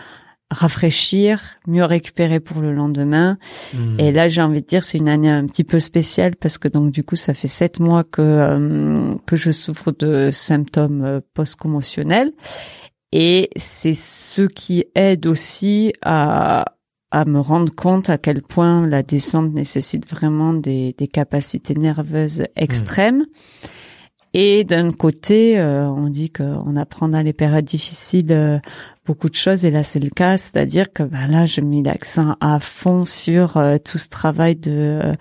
rafraîchir, 0.51 1.41
mieux 1.67 1.83
récupérer 1.83 2.39
pour 2.39 2.61
le 2.61 2.73
lendemain. 2.73 3.37
Hmm. 3.73 3.99
Et 3.99 4.11
là, 4.11 4.27
j'ai 4.27 4.41
envie 4.41 4.61
de 4.61 4.65
dire, 4.67 4.83
c'est 4.83 4.97
une 4.99 5.09
année 5.09 5.29
un 5.29 5.45
petit 5.45 5.63
peu 5.63 5.79
spéciale 5.79 6.35
parce 6.35 6.57
que 6.57 6.67
donc 6.67 6.91
du 6.91 7.03
coup, 7.03 7.15
ça 7.15 7.33
fait 7.33 7.47
sept 7.47 7.79
mois 7.79 8.03
que 8.03 8.21
euh, 8.21 9.09
que 9.25 9.35
je 9.35 9.51
souffre 9.51 9.91
de 9.91 10.29
symptômes 10.31 11.03
euh, 11.03 11.19
post-commotionnels, 11.33 12.31
et 13.11 13.49
c'est 13.55 13.93
ce 13.93 14.43
qui 14.43 14.85
aide 14.95 15.25
aussi 15.25 15.93
à 16.03 16.65
à 17.11 17.23
me 17.23 17.39
rendre 17.39 17.73
compte 17.73 18.09
à 18.09 18.17
quel 18.17 18.41
point 18.41 18.85
la 18.85 19.01
descente 19.01 19.53
nécessite 19.53 20.09
vraiment 20.09 20.53
des, 20.53 20.93
des 20.97 21.07
capacités 21.07 21.73
nerveuses 21.73 22.43
extrêmes. 22.57 23.23
Et 24.33 24.65
d'un 24.65 24.91
côté, 24.91 25.57
euh, 25.57 25.87
on 25.87 26.09
dit 26.09 26.29
qu'on 26.29 26.75
apprend 26.75 27.07
dans 27.07 27.21
les 27.21 27.31
périodes 27.31 27.63
difficiles 27.63 28.33
euh, 28.33 28.59
beaucoup 29.05 29.29
de 29.29 29.35
choses, 29.35 29.65
et 29.65 29.71
là 29.71 29.83
c'est 29.83 29.99
le 29.99 30.09
cas, 30.09 30.37
c'est-à-dire 30.37 30.91
que 30.91 31.03
ben 31.03 31.27
là 31.27 31.45
je 31.45 31.61
mets 31.61 31.81
l'accent 31.83 32.35
à 32.41 32.59
fond 32.59 33.05
sur 33.05 33.57
euh, 33.57 33.77
tout 33.77 33.97
ce 33.97 34.09
travail 34.09 34.55
de 34.55 34.71
euh, 35.03 35.13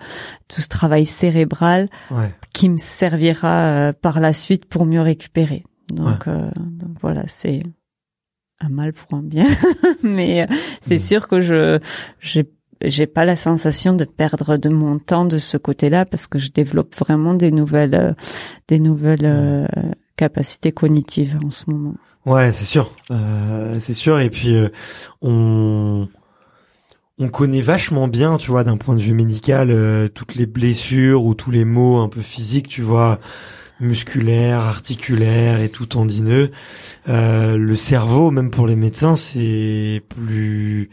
tout 0.47 0.61
ce 0.61 0.67
travail 0.67 1.05
cérébral 1.05 1.87
Ouais. 2.11 2.33
qui 2.53 2.69
me 2.69 2.77
servira 2.77 3.65
euh, 3.67 3.93
par 3.93 4.19
la 4.19 4.33
suite 4.33 4.65
pour 4.65 4.85
mieux 4.85 5.01
récupérer. 5.01 5.63
Donc, 5.93 6.27
euh, 6.27 6.49
donc 6.55 6.97
voilà, 7.01 7.23
c'est 7.27 7.61
un 8.59 8.69
mal 8.69 8.93
pour 8.93 9.17
un 9.17 9.21
bien, 9.21 9.45
mais 10.03 10.41
euh, 10.41 10.47
c'est 10.81 10.95
Mm. 10.95 10.99
sûr 10.99 11.27
que 11.27 11.41
je 11.41 11.79
j'ai 12.19 12.45
j'ai 12.83 13.07
pas 13.07 13.23
la 13.23 13.37
sensation 13.37 13.93
de 13.93 14.03
perdre 14.03 14.57
de 14.57 14.69
mon 14.69 14.99
temps 14.99 15.25
de 15.25 15.37
ce 15.37 15.55
côté-là 15.57 16.03
parce 16.05 16.27
que 16.27 16.37
je 16.39 16.51
développe 16.51 16.93
vraiment 16.95 17.33
des 17.33 17.51
nouvelles 17.51 17.95
euh, 17.95 18.13
des 18.67 18.79
nouvelles 18.79 19.25
euh, 19.25 19.65
capacités 20.17 20.71
cognitives 20.73 21.37
en 21.45 21.49
ce 21.49 21.69
moment. 21.69 21.95
Ouais, 22.25 22.51
c'est 22.51 22.65
sûr, 22.65 22.95
euh, 23.11 23.77
c'est 23.79 23.93
sûr. 23.93 24.19
Et 24.19 24.29
puis 24.29 24.55
euh, 24.55 24.69
on 25.21 26.07
on 27.17 27.29
connaît 27.29 27.61
vachement 27.61 28.07
bien, 28.07 28.37
tu 28.37 28.51
vois, 28.51 28.63
d'un 28.63 28.77
point 28.77 28.95
de 28.95 29.01
vue 29.01 29.13
médical, 29.13 29.71
euh, 29.71 30.07
toutes 30.09 30.35
les 30.35 30.45
blessures 30.45 31.23
ou 31.23 31.33
tous 31.33 31.49
les 31.51 31.63
maux 31.63 31.99
un 31.99 32.09
peu 32.09 32.21
physiques, 32.21 32.67
tu 32.67 32.81
vois, 32.81 33.19
musculaires, 33.79 34.59
articulaires 34.59 35.61
et 35.61 35.69
tout 35.69 35.85
tendineux. 35.85 36.51
Euh, 37.07 37.55
le 37.57 37.75
cerveau, 37.75 38.31
même 38.31 38.51
pour 38.51 38.67
les 38.67 38.75
médecins, 38.75 39.15
c'est 39.15 40.03
plus 40.09 40.89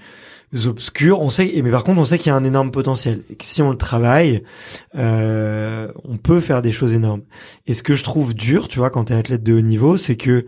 obscur. 0.66 1.20
On 1.20 1.30
sait, 1.30 1.60
mais 1.64 1.70
par 1.72 1.82
contre, 1.82 2.00
on 2.00 2.04
sait 2.04 2.18
qu'il 2.18 2.28
y 2.30 2.32
a 2.32 2.36
un 2.36 2.44
énorme 2.44 2.70
potentiel. 2.70 3.22
Si 3.40 3.60
on 3.62 3.70
le 3.70 3.76
travaille, 3.76 4.44
euh, 4.94 5.88
on 6.04 6.18
peut 6.18 6.40
faire 6.40 6.62
des 6.62 6.72
choses 6.72 6.92
énormes. 6.92 7.22
Et 7.66 7.74
ce 7.74 7.82
que 7.82 7.94
je 7.96 8.04
trouve 8.04 8.34
dur, 8.34 8.68
tu 8.68 8.78
vois, 8.78 8.90
quand 8.90 9.06
t'es 9.06 9.14
athlète 9.14 9.42
de 9.42 9.54
haut 9.54 9.60
niveau, 9.60 9.96
c'est 9.96 10.16
que 10.16 10.46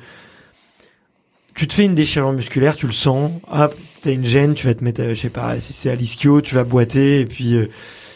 tu 1.54 1.68
te 1.68 1.74
fais 1.74 1.84
une 1.84 1.94
déchirure 1.94 2.32
musculaire, 2.32 2.76
tu 2.76 2.86
le 2.86 2.92
sens, 2.92 3.30
hop, 3.50 3.74
t'as 4.02 4.12
une 4.12 4.24
gêne, 4.24 4.54
tu 4.54 4.66
vas 4.66 4.74
te 4.74 4.82
mettre, 4.84 5.02
euh, 5.02 5.14
je 5.14 5.20
sais 5.20 5.30
pas, 5.30 5.58
si 5.60 5.72
c'est 5.72 5.90
à 5.90 5.94
l'ischio, 5.94 6.40
tu 6.40 6.54
vas 6.54 6.64
boiter 6.64 7.20
et 7.20 7.26
puis 7.26 7.54
euh, 7.54 7.66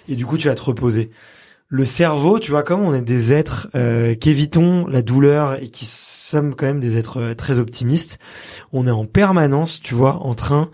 et 0.09 0.16
du 0.16 0.27
coup 0.27 0.38
tu 0.38 0.48
vas 0.48 0.55
te 0.55 0.62
reposer. 0.62 1.11
Le 1.70 1.85
cerveau, 1.85 2.38
tu 2.38 2.51
vois, 2.51 2.62
comme 2.62 2.81
on 2.81 2.94
est 2.94 3.03
des 3.03 3.33
êtres 3.33 3.68
euh, 3.74 4.14
qu'évitons 4.14 4.87
la 4.87 5.03
douleur 5.03 5.62
et 5.62 5.68
qui 5.68 5.85
sommes 5.85 6.55
quand 6.55 6.66
même 6.66 6.81
des 6.81 6.96
êtres 6.96 7.18
euh, 7.18 7.35
très 7.35 7.59
optimistes, 7.59 8.18
on 8.72 8.87
est 8.87 8.90
en 8.90 9.05
permanence, 9.05 9.81
tu 9.83 9.94
vois, 9.94 10.14
en 10.14 10.35
train 10.35 10.70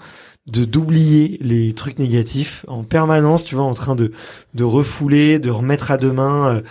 de 0.46 0.64
d'oublier 0.66 1.38
les 1.40 1.72
trucs 1.72 1.98
négatifs 1.98 2.66
en 2.68 2.82
permanence, 2.82 3.44
tu 3.44 3.54
vois, 3.54 3.64
en 3.64 3.72
train 3.72 3.94
de 3.94 4.12
de 4.54 4.64
refouler, 4.64 5.38
de 5.38 5.50
remettre 5.50 5.90
à 5.90 5.96
demain 5.96 6.48
euh, 6.48 6.62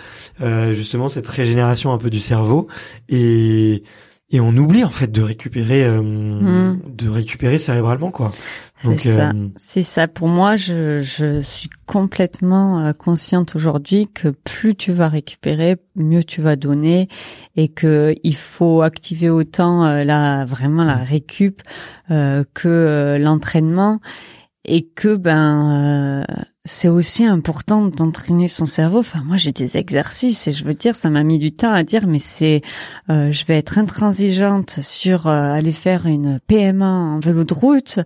euh, 0.42 0.74
justement 0.74 1.08
cette 1.08 1.26
régénération 1.26 1.92
un 1.92 1.98
peu 1.98 2.10
du 2.10 2.20
cerveau 2.20 2.68
et 3.08 3.82
et 4.30 4.40
on 4.40 4.56
oublie 4.56 4.84
en 4.84 4.90
fait 4.90 5.10
de 5.12 5.22
récupérer 5.22 5.84
euh, 5.84 6.00
Mm. 6.02 6.80
de 6.86 7.08
récupérer 7.08 7.58
cérébralement 7.58 8.10
quoi. 8.10 8.32
C'est 8.76 8.96
ça. 8.96 9.30
euh, 9.30 9.48
C'est 9.56 9.82
ça. 9.82 10.08
Pour 10.08 10.28
moi, 10.28 10.56
je, 10.56 11.00
je 11.00 11.40
suis 11.40 11.70
complètement 11.86 12.80
euh, 12.80 12.92
consciente 12.92 13.54
aujourd'hui 13.56 14.08
que 14.12 14.28
plus 14.28 14.74
tu 14.74 14.92
vas 14.92 15.08
récupérer, 15.08 15.76
mieux 15.94 16.24
tu 16.24 16.42
vas 16.42 16.56
donner, 16.56 17.08
et 17.56 17.68
que 17.68 18.14
il 18.22 18.36
faut 18.36 18.82
activer 18.82 19.30
autant 19.30 19.84
euh, 19.84 20.04
la 20.04 20.44
vraiment 20.44 20.84
la 20.84 20.96
récup 20.96 21.62
euh, 22.10 22.44
que 22.52 23.16
l'entraînement, 23.18 24.00
et 24.66 24.86
que 24.86 25.16
ben 25.16 26.24
euh, 26.30 26.34
c'est 26.66 26.88
aussi 26.88 27.26
important 27.26 27.84
d'entraîner 27.84 28.48
son 28.48 28.64
cerveau. 28.64 29.00
Enfin, 29.00 29.22
moi, 29.22 29.36
j'ai 29.36 29.52
des 29.52 29.76
exercices 29.76 30.48
et 30.48 30.52
je 30.52 30.64
veux 30.64 30.72
dire, 30.72 30.94
ça 30.94 31.10
m'a 31.10 31.22
mis 31.22 31.38
du 31.38 31.52
temps 31.52 31.72
à 31.72 31.82
dire, 31.82 32.06
mais 32.06 32.18
c'est, 32.18 32.62
euh, 33.10 33.30
je 33.30 33.44
vais 33.44 33.58
être 33.58 33.76
intransigeante 33.76 34.78
sur 34.80 35.26
euh, 35.26 35.52
aller 35.52 35.72
faire 35.72 36.06
une 36.06 36.40
PMA 36.46 36.88
en 36.88 37.20
vélo 37.20 37.44
de 37.44 37.52
route 37.52 37.98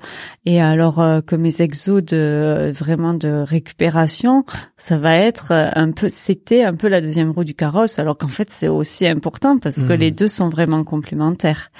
et 0.44 0.60
alors 0.60 0.98
euh, 1.00 1.20
que 1.20 1.36
mes 1.36 1.62
exos 1.62 2.02
de 2.02 2.72
vraiment 2.74 3.14
de 3.14 3.44
récupération, 3.46 4.44
ça 4.76 4.96
va 4.96 5.14
être 5.14 5.52
euh, 5.52 5.68
un 5.76 5.92
peu, 5.92 6.08
c'était 6.08 6.64
un 6.64 6.74
peu 6.74 6.88
la 6.88 7.00
deuxième 7.00 7.30
roue 7.30 7.44
du 7.44 7.54
carrosse, 7.54 8.00
alors 8.00 8.18
qu'en 8.18 8.26
fait, 8.26 8.50
c'est 8.50 8.66
aussi 8.68 9.06
important 9.06 9.58
parce 9.58 9.84
que 9.84 9.92
Mhm. 9.92 10.00
les 10.00 10.10
deux 10.10 10.26
sont 10.26 10.48
vraiment 10.48 10.82
complémentaires. 10.82 11.70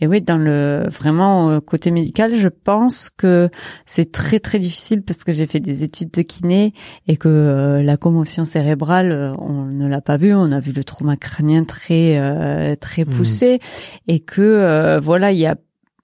Et 0.00 0.06
oui, 0.06 0.22
dans 0.22 0.38
le 0.38 0.86
vraiment 0.88 1.50
euh, 1.50 1.60
côté 1.60 1.90
médical, 1.90 2.36
je 2.36 2.48
pense 2.48 3.10
que 3.10 3.50
c'est 3.84 4.12
très 4.12 4.38
très 4.38 4.60
difficile 4.60 5.02
parce 5.02 5.24
que 5.24 5.32
j'ai 5.32 5.48
fait 5.48 5.58
des 5.58 5.82
études 5.82 6.12
de 6.12 6.19
kiné 6.24 6.72
et 7.08 7.16
que 7.16 7.28
euh, 7.28 7.82
la 7.82 7.96
commotion 7.96 8.44
cérébrale, 8.44 9.12
euh, 9.12 9.32
on 9.38 9.64
ne 9.64 9.86
l'a 9.88 10.00
pas 10.00 10.16
vu, 10.16 10.34
on 10.34 10.52
a 10.52 10.60
vu 10.60 10.72
le 10.72 10.84
trauma 10.84 11.16
crânien 11.16 11.64
très 11.64 12.18
euh, 12.18 12.74
très 12.74 13.04
Mhm. 13.04 13.14
poussé 13.14 13.58
et 14.08 14.20
que 14.20 14.40
euh, 14.42 15.00
voilà, 15.00 15.32
il 15.32 15.38
y 15.38 15.46
a 15.46 15.56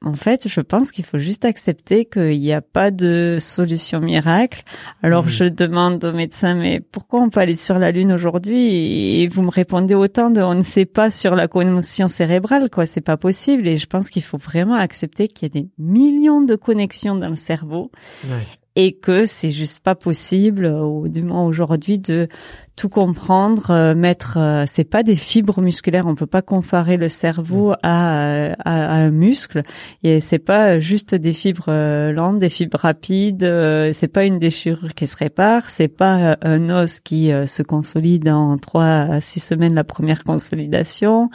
en 0.05 0.13
fait, 0.13 0.47
je 0.47 0.61
pense 0.61 0.93
qu'il 0.93 1.07
faut 1.07 1.19
juste 1.19 1.45
accepter 1.47 2.05
qu'il 2.05 2.39
n'y 2.39 2.53
a 2.53 2.61
pas 2.61 2.91
de 2.91 3.39
solution 3.41 3.99
miracle. 3.99 4.63
Alors 5.03 5.25
Mhm. 5.25 5.29
je 5.31 5.45
demande 5.47 6.05
aux 6.05 6.13
médecins, 6.13 6.55
mais 6.55 6.81
pourquoi 6.81 7.21
on 7.23 7.31
peut 7.31 7.41
aller 7.41 7.57
sur 7.57 7.79
la 7.79 7.91
Lune 7.93 8.13
aujourd'hui 8.13 9.23
Et 9.23 9.27
vous 9.27 9.43
me 9.43 9.51
répondez 9.51 9.95
autant 9.95 10.31
de 10.31 10.43
on 10.43 10.55
ne 10.55 10.63
sait 10.63 10.85
pas 10.85 11.11
sur 11.11 11.35
la 11.35 11.49
commotion 11.49 12.09
cérébrale, 12.09 12.69
quoi. 12.71 12.85
C'est 12.87 13.01
pas 13.01 13.17
possible. 13.17 13.67
Et 13.67 13.79
je 13.79 13.87
pense 13.87 14.11
qu'il 14.11 14.23
faut 14.23 14.37
vraiment 14.39 14.75
accepter 14.77 15.29
qu'il 15.29 15.49
y 15.49 15.51
a 15.51 15.61
des 15.63 15.69
millions 15.79 16.43
de 16.43 16.57
connexions 16.57 17.17
dans 17.17 17.31
le 17.31 17.35
cerveau 17.35 17.91
ouais. 18.25 18.47
Et 18.77 18.93
que 18.93 19.25
c'est 19.25 19.51
juste 19.51 19.81
pas 19.81 19.95
possible, 19.95 20.67
euh, 20.67 20.83
ou 20.83 21.09
du 21.09 21.23
moins 21.23 21.45
aujourd'hui, 21.45 21.99
de 21.99 22.29
tout 22.77 22.91
comprendre, 22.91 23.71
euh, 23.71 23.95
mettre. 23.95 24.37
euh, 24.37 24.65
c'est 24.67 24.85
pas 24.85 25.03
des 25.03 25.17
fibres 25.17 25.63
musculaires. 25.63 26.07
On 26.07 26.15
peut 26.15 26.27
pas 26.27 26.43
comparer 26.43 26.99
le 26.99 27.09
cerveau 27.09 27.73
à, 27.83 28.19
euh, 28.19 28.55
à, 28.67 28.87
à 28.89 28.95
un 28.97 29.11
muscle. 29.11 29.63
Et 30.03 30.21
c'est 30.21 30.39
pas 30.39 30.79
juste 30.79 31.15
des 31.15 31.33
fibres 31.33 31.69
euh, 31.69 32.13
lentes, 32.13 32.39
des 32.39 32.51
fibres 32.51 32.79
rapides. 32.79 33.45
euh, 33.45 33.93
c'est 33.93 34.09
pas 34.09 34.25
une 34.25 34.39
déchirure 34.39 34.93
qui 34.95 35.07
se 35.07 35.17
répare. 35.17 35.71
C'est 35.71 35.89
pas 35.89 36.37
un 36.43 36.69
os 36.69 37.01
qui 37.01 37.31
se 37.47 37.63
consolide 37.63 38.29
en 38.29 38.59
trois 38.59 38.85
à 38.85 39.21
six 39.23 39.41
semaines 39.41 39.75
la 39.75 39.85
première 39.85 40.23
consolidation. 40.23 41.31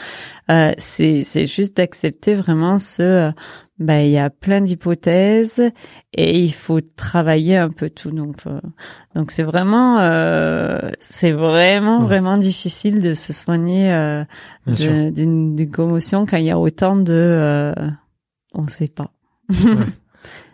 Euh, 0.51 0.73
c'est 0.77 1.23
c'est 1.23 1.47
juste 1.47 1.77
d'accepter 1.77 2.35
vraiment 2.35 2.77
ce 2.77 3.31
ben 3.81 4.01
il 4.01 4.11
y 4.11 4.17
a 4.19 4.29
plein 4.29 4.61
d'hypothèses 4.61 5.61
et 6.13 6.39
il 6.39 6.53
faut 6.53 6.79
travailler 6.81 7.57
un 7.57 7.71
peu 7.71 7.89
tout. 7.89 8.11
Donc 8.11 8.37
euh, 8.45 8.59
donc 9.15 9.31
c'est 9.31 9.43
vraiment 9.43 9.99
euh, 9.99 10.91
c'est 11.01 11.31
vraiment 11.31 11.99
vraiment 11.99 12.37
difficile 12.37 12.99
de 12.99 13.15
se 13.15 13.33
soigner 13.33 13.91
euh, 13.91 14.23
d'une 14.67 15.71
commotion 15.71 16.25
quand 16.27 16.37
il 16.37 16.45
y 16.45 16.51
a 16.51 16.59
autant 16.59 16.95
de 16.95 17.11
euh, 17.11 17.73
on 18.53 18.67
sait 18.67 18.87
pas. 18.87 19.11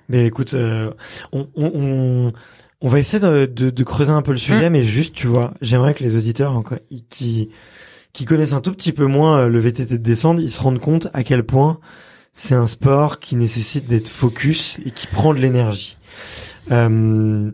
Mais 0.10 0.26
écoute, 0.26 0.56
on, 1.34 1.50
on, 1.58 2.32
on, 2.80 2.88
va 2.88 3.00
essayer 3.00 3.20
de, 3.20 3.46
de, 3.46 3.84
creuser 3.84 4.12
un 4.12 4.22
peu 4.22 4.32
le 4.32 4.38
sujet, 4.38 4.70
mm. 4.70 4.72
mais 4.72 4.84
juste 4.86 5.14
tu 5.14 5.28
vois, 5.28 5.54
j'aimerais 5.60 5.94
que 5.94 6.02
les 6.02 6.16
auditeurs 6.16 6.56
encore 6.56 6.78
qui 7.10 7.50
qui 8.14 8.24
connaissent 8.24 8.54
un 8.54 8.62
tout 8.62 8.72
petit 8.72 8.94
peu 8.94 9.06
moins 9.06 9.50
le 9.50 9.60
VTT 9.60 9.98
de 9.98 9.98
descente, 9.98 10.40
ils 10.40 10.50
se 10.50 10.62
rendent 10.62 10.80
compte 10.80 11.10
à 11.12 11.26
quel 11.26 11.44
point 11.44 11.82
c'est 12.38 12.54
un 12.54 12.68
sport 12.68 13.20
qui 13.20 13.36
nécessite 13.36 13.88
d'être 13.88 14.08
focus 14.08 14.80
et 14.86 14.92
qui 14.92 15.08
prend 15.08 15.34
de 15.34 15.40
l'énergie. 15.40 15.98
Euh, 16.70 17.50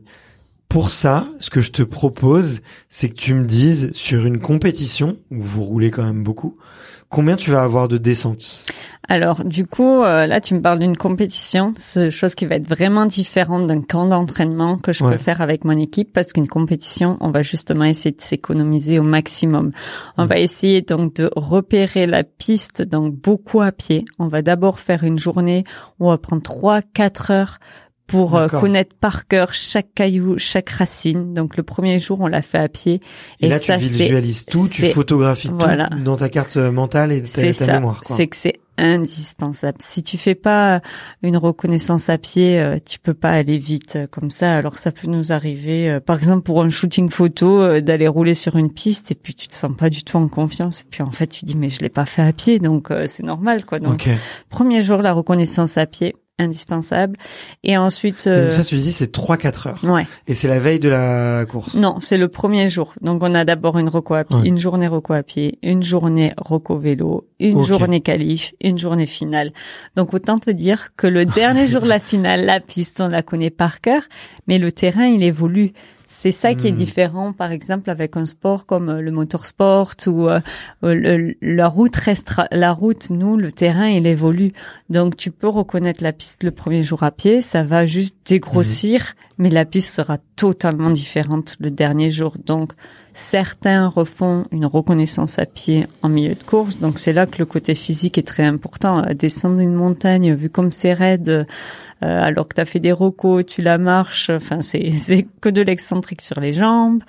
pour 0.68 0.90
ça, 0.90 1.30
ce 1.40 1.50
que 1.50 1.62
je 1.62 1.72
te 1.72 1.84
propose, 1.84 2.60
c'est 2.90 3.08
que 3.08 3.16
tu 3.16 3.34
me 3.34 3.46
dises 3.46 3.92
sur 3.94 4.26
une 4.26 4.42
compétition 4.42 5.18
où 5.32 5.42
vous 5.42 5.64
roulez 5.64 5.90
quand 5.90 6.04
même 6.04 6.22
beaucoup, 6.22 6.58
combien 7.08 7.38
tu 7.38 7.50
vas 7.50 7.64
avoir 7.64 7.88
de 7.88 7.98
descentes? 7.98 8.66
Alors, 9.10 9.44
du 9.44 9.68
coup, 9.68 10.02
euh, 10.02 10.26
là, 10.26 10.40
tu 10.40 10.54
me 10.54 10.62
parles 10.62 10.80
d'une 10.80 10.96
compétition, 10.96 11.74
c'est 11.76 12.10
chose 12.10 12.36
qui 12.36 12.46
va 12.46 12.56
être 12.56 12.68
vraiment 12.68 13.06
différente 13.06 13.68
d'un 13.68 13.82
camp 13.82 14.06
d'entraînement 14.06 14.78
que 14.78 14.94
je 14.94 15.04
peux 15.04 15.18
faire 15.18 15.42
avec 15.42 15.66
mon 15.66 15.78
équipe, 15.78 16.14
parce 16.14 16.32
qu'une 16.32 16.48
compétition, 16.48 17.18
on 17.20 17.30
va 17.30 17.42
justement 17.42 17.84
essayer 17.84 18.16
de 18.16 18.22
s'économiser 18.22 19.00
au 19.00 19.04
maximum. 19.04 19.72
On 20.18 20.26
va 20.26 20.40
essayer 20.40 20.82
donc 20.82 21.16
de 21.16 21.30
repérer 21.36 22.06
la 22.06 22.24
piste, 22.24 22.82
donc 22.82 23.14
beaucoup 23.14 23.60
à 23.60 23.74
pied. 23.74 24.06
On 24.20 24.28
va 24.28 24.42
d'abord 24.42 24.80
faire 24.80 25.04
une 25.04 25.20
journée 25.20 25.66
où 26.00 26.08
on 26.08 26.12
va 26.12 26.18
prendre 26.18 26.42
trois, 26.42 26.82
quatre 26.82 27.32
heures 27.32 27.60
pour 28.08 28.36
euh, 28.36 28.48
connaître 28.48 28.96
par 28.96 29.28
cœur 29.28 29.54
chaque 29.54 29.94
caillou, 29.94 30.38
chaque 30.38 30.70
racine. 30.70 31.34
Donc 31.34 31.58
le 31.58 31.64
premier 31.64 32.00
jour, 32.00 32.22
on 32.22 32.28
l'a 32.28 32.42
fait 32.42 32.58
à 32.58 32.70
pied. 32.70 33.02
Et, 33.42 33.48
là, 33.48 33.60
tu 33.60 33.74
visualises 33.76 34.46
tout, 34.46 34.68
tu 34.70 34.88
photographies 34.88 35.50
tout 35.50 35.58
dans 36.04 36.18
ta 36.18 36.30
carte 36.30 36.58
mentale 36.58 37.12
et 37.12 37.22
ta, 37.22 37.54
ta 37.54 37.74
mémoire. 37.74 38.02
C'est 38.04 38.28
que 38.28 38.36
c'est 38.36 38.63
indispensable. 38.78 39.78
Si 39.82 40.04
tu 40.04 40.18
fais 40.18 40.36
pas 40.36 40.82
une 41.22 41.38
reconnaissance 41.38 42.10
à 42.10 42.18
pied, 42.18 42.60
euh, 42.60 42.78
tu 42.84 43.00
peux 43.00 43.14
pas 43.14 43.32
aller 43.32 43.58
vite 43.58 43.96
euh, 43.96 44.08
comme 44.08 44.30
ça. 44.30 44.56
Alors 44.56 44.76
ça 44.76 44.92
peut 44.92 45.08
nous 45.08 45.32
arriver, 45.32 46.00
par 46.06 46.18
exemple 46.18 46.44
pour 46.44 46.62
un 46.62 46.70
shooting 46.70 47.10
photo, 47.10 47.80
d'aller 47.82 48.08
rouler 48.08 48.34
sur 48.34 48.56
une 48.56 48.72
piste 48.72 49.12
et 49.12 49.16
puis 49.16 49.34
tu 49.36 49.48
te 49.48 49.54
sens 49.54 49.76
pas 49.76 49.90
du 49.90 50.04
tout 50.04 50.18
en 50.18 50.28
confiance. 50.28 50.82
Et 50.82 50.86
puis 50.90 51.04
en 51.04 51.12
fait 51.12 51.28
tu 51.28 51.46
dis 51.46 51.56
mais 51.56 51.70
je 51.70 51.80
l'ai 51.80 51.90
pas 51.90 52.06
fait 52.06 52.24
à 52.24 52.34
pied, 52.34 52.60
donc 52.60 52.90
c'est 53.08 53.24
normal 53.24 53.66
quoi. 53.66 53.80
Donc 53.80 54.10
premier 54.50 54.82
jour 54.82 55.02
la 55.02 55.14
reconnaissance 55.14 55.78
à 55.78 55.86
pied 55.86 56.16
indispensable. 56.40 57.18
Et 57.64 57.78
ensuite... 57.78 58.28
Euh... 58.28 58.52
ça, 58.52 58.64
tu 58.64 58.76
dis, 58.76 58.92
c'est 58.92 59.16
3-4 59.16 59.68
heures. 59.68 59.82
Ouais. 59.84 60.08
Et 60.28 60.34
c'est 60.34 60.48
la 60.48 60.60
veille 60.60 60.80
de 60.80 60.90
la 60.90 61.46
course 61.46 61.76
Non, 61.76 61.98
c'est 62.02 62.18
le 62.18 62.28
premier 62.28 62.70
jour. 62.70 62.94
Donc, 63.02 63.22
on 63.24 63.36
a 63.36 63.46
d'abord 63.46 63.78
une 63.78 63.90
reco 63.90 64.16
à 64.16 64.24
pied, 64.24 64.40
une 64.44 64.58
journée 64.58 64.88
reco 64.88 65.14
à 65.14 65.24
pied, 65.24 65.60
une 65.62 65.84
journée 65.84 66.34
reco 66.38 66.78
vélo, 66.78 67.28
une 67.40 67.64
journée 67.64 68.02
qualif, 68.02 68.54
une 68.62 68.80
journée 68.80 69.06
finale. 69.06 69.52
Donc, 69.96 70.14
autant 70.14 70.38
te 70.38 70.50
dire 70.50 70.90
que 70.96 71.08
le 71.08 71.26
dernier 71.26 71.68
jour 71.68 71.82
de 71.82 71.90
la 71.90 72.00
finale, 72.00 72.46
la 72.46 72.60
piste, 72.60 73.00
on 73.02 73.08
la 73.08 73.22
connaît 73.22 73.52
par 73.52 73.82
cœur, 73.82 74.02
mais 74.48 74.58
le 74.58 74.72
terrain, 74.72 75.06
il 75.06 75.24
évolue. 75.24 75.74
C'est 76.16 76.32
ça 76.32 76.54
qui 76.54 76.68
est 76.68 76.72
hmm. 76.72 76.76
différent, 76.76 77.34
par 77.34 77.52
exemple, 77.52 77.90
avec 77.90 78.16
un 78.16 78.24
sport 78.24 78.66
comme 78.66 78.90
euh, 78.90 79.02
le 79.02 79.12
motorsport 79.12 79.94
ou 80.08 80.30
euh, 80.30 80.40
la 81.42 81.68
route 81.68 81.96
reste, 81.96 82.32
la 82.52 82.72
route, 82.72 83.10
nous, 83.10 83.36
le 83.36 83.52
terrain, 83.52 83.88
il 83.88 84.08
évolue. 84.08 84.52
Donc, 84.90 85.18
tu 85.18 85.32
peux 85.32 85.50
reconnaître 85.50 86.02
la 86.02 86.14
piste 86.14 86.44
le 86.44 86.52
premier 86.52 86.84
jour 86.84 87.04
à 87.04 87.12
pied, 87.12 87.42
ça 87.42 87.64
va 87.64 87.86
juste 87.86 88.16
dégrossir, 88.26 89.02
hmm. 89.02 89.34
mais 89.40 89.50
la 89.50 89.66
piste 89.66 89.94
sera 89.94 90.18
totalement 90.38 90.92
différente 90.92 91.58
le 91.60 91.72
dernier 91.72 92.10
jour. 92.10 92.38
Donc, 92.46 92.72
certains 93.14 93.88
refont 93.88 94.46
une 94.52 94.66
reconnaissance 94.66 95.40
à 95.40 95.46
pied 95.46 95.88
en 96.04 96.10
milieu 96.10 96.36
de 96.36 96.44
course. 96.44 96.80
Donc, 96.80 97.00
c'est 97.00 97.14
là 97.14 97.26
que 97.26 97.40
le 97.40 97.46
côté 97.46 97.76
physique 97.76 98.18
est 98.18 98.28
très 98.28 98.44
important. 98.44 99.04
Descendre 99.14 99.60
une 99.60 99.74
montagne, 99.74 100.34
vu 100.34 100.50
comme 100.50 100.72
c'est 100.72 100.94
raide, 100.94 101.30
euh, 101.30 101.44
alors 102.04 102.48
que 102.48 102.56
tu 102.56 102.62
as 102.62 102.66
fait 102.66 102.80
des 102.80 102.92
rocos, 102.92 103.44
tu 103.44 103.62
la 103.62 103.78
marches, 103.78 104.30
enfin 104.30 104.62
c'est 104.62 104.90
c'est 104.94 105.28
que 105.42 105.50
de 105.50 105.62
l'excentrique 105.62 106.22
sur 106.22 106.40
les 106.40 106.52
jambes. 106.52 107.04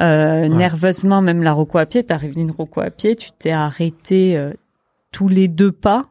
Euh, 0.00 0.48
nerveusement, 0.48 1.22
même 1.22 1.42
la 1.42 1.52
roco 1.52 1.78
à 1.78 1.86
pied, 1.86 2.04
t'arrives 2.04 2.34
d'une 2.34 2.50
roco 2.50 2.80
à 2.80 2.90
pied, 2.90 3.16
tu 3.16 3.30
t'es 3.38 3.50
arrêté 3.50 4.36
euh, 4.36 4.52
tous 5.10 5.28
les 5.28 5.48
deux 5.48 5.72
pas 5.72 6.10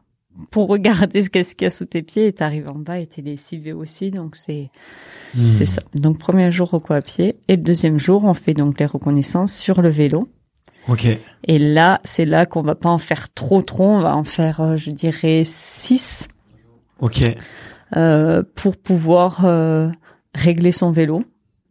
pour 0.50 0.68
regarder 0.68 1.22
ce 1.22 1.30
qu'est-ce 1.30 1.54
qu'il 1.54 1.64
y 1.64 1.68
a 1.68 1.70
sous 1.70 1.86
tes 1.86 2.02
pieds 2.02 2.26
et 2.26 2.32
t'arrives 2.32 2.68
en 2.68 2.74
bas 2.74 2.98
et 2.98 3.06
t'es 3.06 3.22
lessivé 3.22 3.72
aussi, 3.72 4.10
donc 4.10 4.36
c'est 4.36 4.70
hmm. 5.34 5.46
c'est 5.46 5.66
ça. 5.66 5.82
Donc 5.94 6.18
premier 6.18 6.50
jour 6.50 6.70
roco 6.70 6.94
à 6.94 7.00
pied 7.00 7.36
et 7.48 7.56
le 7.56 7.62
deuxième 7.62 7.98
jour 7.98 8.24
on 8.24 8.34
fait 8.34 8.54
donc 8.54 8.80
les 8.80 8.86
reconnaissances 8.86 9.54
sur 9.54 9.82
le 9.82 9.88
vélo. 9.88 10.28
Ok. 10.88 11.06
Et 11.48 11.58
là, 11.58 12.00
c'est 12.04 12.24
là 12.24 12.46
qu'on 12.46 12.62
va 12.62 12.76
pas 12.76 12.90
en 12.90 12.98
faire 12.98 13.32
trop 13.32 13.60
trop, 13.60 13.88
on 13.88 14.00
va 14.00 14.14
en 14.14 14.22
faire, 14.22 14.76
je 14.76 14.92
dirais, 14.92 15.42
six. 15.44 16.28
Ok. 17.00 17.22
Euh, 17.94 18.42
pour 18.56 18.76
pouvoir 18.76 19.44
euh, 19.44 19.90
régler 20.34 20.72
son 20.72 20.90
vélo. 20.90 21.22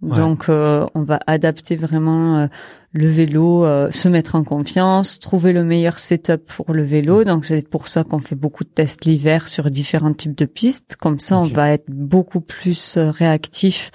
Donc, 0.02 0.50
euh, 0.50 0.86
on 0.94 1.02
va 1.02 1.20
adapter 1.26 1.76
vraiment 1.76 2.48
le 2.94 3.08
vélo, 3.08 3.66
se 3.90 4.08
mettre 4.08 4.36
en 4.36 4.44
confiance, 4.44 5.20
trouver 5.20 5.52
le 5.52 5.64
meilleur 5.64 5.98
setup 5.98 6.46
pour 6.46 6.74
le 6.74 6.84
vélo. 6.84 7.24
Donc, 7.24 7.44
c'est 7.44 7.68
pour 7.68 7.88
ça 7.88 8.04
qu'on 8.04 8.20
fait 8.20 8.36
beaucoup 8.36 8.64
de 8.64 8.70
tests 8.70 9.06
l'hiver 9.06 9.48
sur 9.48 9.72
différents 9.72 10.14
types 10.14 10.38
de 10.38 10.46
pistes. 10.46 10.96
Comme 10.96 11.20
ça, 11.20 11.40
on 11.40 11.48
va 11.48 11.72
être 11.72 11.90
beaucoup 11.90 12.42
plus 12.42 12.98
réactif 12.98 13.90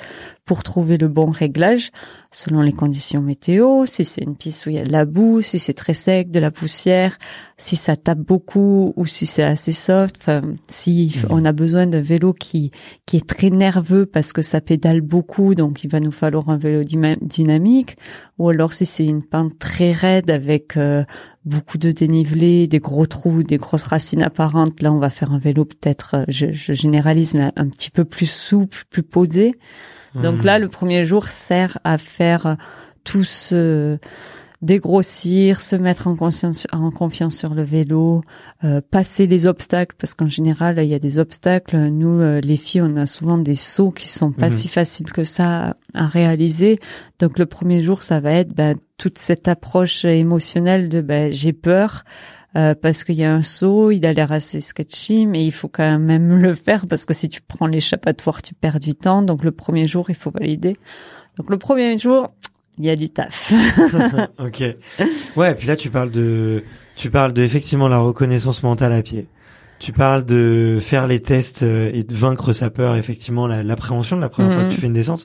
pour 0.51 0.65
trouver 0.65 0.99
le 0.99 1.07
bon 1.07 1.31
réglage 1.31 1.93
selon 2.33 2.61
les 2.61 2.73
conditions 2.73 3.23
météo, 3.23 3.87
si 3.87 4.05
c'est 4.05 4.23
une 4.23 4.35
piste 4.35 4.67
où 4.67 4.71
il 4.71 4.75
y 4.75 4.79
a 4.81 4.83
de 4.83 4.91
la 4.91 5.05
boue, 5.05 5.43
si 5.43 5.61
c'est 5.61 5.75
très 5.75 5.95
sec, 5.95 6.33
de 6.33 6.41
la 6.41 6.51
poussière, 6.51 7.17
si 7.57 7.77
ça 7.77 7.95
tape 7.95 8.19
beaucoup 8.19 8.93
ou 8.97 9.07
si 9.07 9.27
c'est 9.27 9.45
assez 9.45 9.71
soft, 9.71 10.17
enfin 10.19 10.43
si 10.67 11.15
mhm. 11.15 11.27
on 11.31 11.45
a 11.45 11.53
besoin 11.53 11.87
d'un 11.87 12.01
vélo 12.01 12.33
qui 12.33 12.73
qui 13.07 13.19
est 13.19 13.29
très 13.29 13.51
nerveux 13.51 14.07
parce 14.07 14.33
que 14.33 14.43
ça 14.43 14.61
pédale 14.61 15.03
beaucoup, 15.03 15.55
donc 15.55 15.85
il 15.85 15.89
va 15.89 16.01
nous 16.01 16.11
falloir 16.11 16.49
un 16.49 16.57
vélo 16.57 16.83
dynamique 16.83 17.97
ou 18.39 18.49
alors 18.49 18.73
si 18.73 18.87
c'est 18.87 19.07
une 19.07 19.25
pente 19.25 19.57
très 19.57 19.93
raide 19.93 20.31
avec 20.33 20.77
euh, 20.77 21.05
beaucoup 21.45 21.79
de 21.79 21.93
dénivelé, 21.93 22.67
des 22.67 22.81
gros 22.81 23.07
trous, 23.07 23.45
des 23.45 23.59
grosses 23.59 23.85
racines 23.85 24.25
apparentes, 24.25 24.83
là 24.83 24.93
on 24.93 24.99
va 24.99 25.11
faire 25.11 25.31
un 25.31 25.39
vélo 25.39 25.65
peut-être, 25.65 26.17
euh, 26.17 26.25
je, 26.27 26.51
je 26.51 26.73
généralise, 26.73 27.35
mais 27.35 27.53
un 27.55 27.69
petit 27.69 27.93
peu 27.93 28.05
plus 28.05 28.29
souple, 28.29 28.83
plus 28.91 29.05
posé. 29.05 29.55
Donc 30.15 30.45
là, 30.45 30.59
le 30.59 30.69
premier 30.69 31.05
jour 31.05 31.27
sert 31.27 31.79
à 31.85 31.99
faire 31.99 32.57
tout 33.05 33.25
ce 33.25 33.99
dégrossir, 34.63 35.61
se 35.61 35.75
mettre 35.75 36.07
en 36.07 36.15
conscience, 36.15 36.67
en 36.73 36.91
confiance 36.91 37.35
sur 37.35 37.55
le 37.55 37.63
vélo, 37.63 38.23
euh, 38.63 38.81
passer 38.91 39.27
les 39.27 39.47
obstacles 39.47 39.97
parce 39.99 40.15
qu'en 40.15 40.29
général 40.29 40.79
il 40.79 40.89
y 40.89 40.95
a 40.95 40.99
des 40.99 41.19
obstacles. 41.19 41.77
Nous 41.89 42.21
euh, 42.21 42.41
les 42.41 42.57
filles, 42.57 42.83
on 42.83 42.97
a 42.97 43.07
souvent 43.07 43.39
des 43.39 43.55
sauts 43.55 43.91
qui 43.91 44.09
sont 44.09 44.33
pas 44.33 44.51
mhm. 44.51 44.53
si 44.53 44.69
faciles 44.69 45.13
que 45.13 45.25
ça 45.25 45.77
à 45.95 46.07
réaliser. 46.07 46.79
Donc 47.19 47.39
le 47.39 47.47
premier 47.47 47.81
jour, 47.81 48.03
ça 48.03 48.21
va 48.21 48.33
être 48.33 48.55
ben, 48.55 48.77
toute 48.99 49.19
cette 49.19 49.49
approche 49.49 50.05
émotionnelle 50.05 50.89
de 50.89 51.01
ben, 51.01 51.33
j'ai 51.33 51.55
peur. 51.55 52.05
Euh, 52.57 52.75
parce 52.75 53.05
qu'il 53.05 53.15
y 53.15 53.25
a 53.25 53.33
un 53.33 53.43
saut, 53.43 53.93
il 53.93 54.05
a 54.05 54.13
l'air 54.13 54.33
assez 54.33 54.61
sketchy, 54.61 55.25
mais 55.27 55.45
il 55.45 55.53
faut 55.53 55.69
quand 55.69 55.99
même 55.99 56.37
le 56.43 56.55
faire 56.55 56.87
parce 56.87 57.05
que 57.05 57.15
si 57.15 57.29
tu 57.29 57.41
prends 57.41 57.67
l'échappatoire, 57.67 58.43
tu 58.43 58.55
perds 58.55 58.81
du 58.81 58.95
temps. 58.95 59.23
Donc 59.23 59.45
le 59.45 59.53
premier 59.53 59.87
jour, 59.87 60.07
il 60.11 60.17
faut 60.17 60.31
valider. 60.31 60.77
Donc 61.37 61.49
le 61.49 61.59
premier 61.59 61.97
jour, 61.97 62.33
il 62.79 62.87
y 62.87 62.91
a 62.91 62.97
du 62.97 63.09
taf. 63.09 63.53
ok. 64.39 64.65
Ouais, 65.37 65.55
puis 65.55 65.69
là 65.69 65.77
tu 65.77 65.91
parles 65.91 66.11
de, 66.11 66.65
tu 66.97 67.11
parles 67.11 67.33
de 67.33 67.43
effectivement 67.43 67.89
la 67.89 67.99
reconnaissance 67.99 68.63
mentale 68.63 68.93
à 68.93 69.03
pied. 69.03 69.29
Tu 69.81 69.93
parles 69.93 70.27
de 70.27 70.77
faire 70.79 71.07
les 71.07 71.21
tests 71.21 71.63
euh, 71.63 71.91
et 71.95 72.05
de 72.05 72.15
vaincre 72.15 72.53
sa 72.53 72.69
peur, 72.69 72.97
effectivement, 72.97 73.47
l'appréhension 73.47 74.15
de 74.15 74.21
la 74.21 74.29
première 74.29 74.53
fois 74.53 74.65
que 74.65 74.69
tu 74.69 74.75
mhm. 74.75 74.81
fais 74.81 74.87
une 74.89 74.93
descente. 74.93 75.25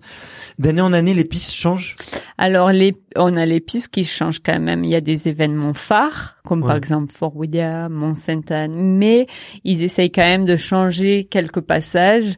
D'année 0.59 0.79
en 0.79 0.93
année, 0.93 1.13
les 1.13 1.25
pistes 1.25 1.53
changent? 1.53 1.97
Alors, 2.37 2.71
les, 2.71 2.95
on 3.17 3.35
a 3.35 3.45
les 3.45 3.59
pistes 3.59 3.93
qui 3.93 4.05
changent 4.05 4.39
quand 4.39 4.57
même. 4.57 4.85
Il 4.85 4.89
y 4.89 4.95
a 4.95 5.01
des 5.01 5.27
événements 5.27 5.73
phares, 5.73 6.37
comme 6.45 6.61
par 6.61 6.77
exemple 6.77 7.11
Fort 7.13 7.35
William, 7.35 7.91
Mont 7.91 8.13
Sainte 8.13 8.49
Anne, 8.49 8.73
mais 8.73 9.27
ils 9.65 9.83
essayent 9.83 10.11
quand 10.11 10.21
même 10.21 10.45
de 10.45 10.55
changer 10.55 11.25
quelques 11.25 11.59
passages. 11.59 12.35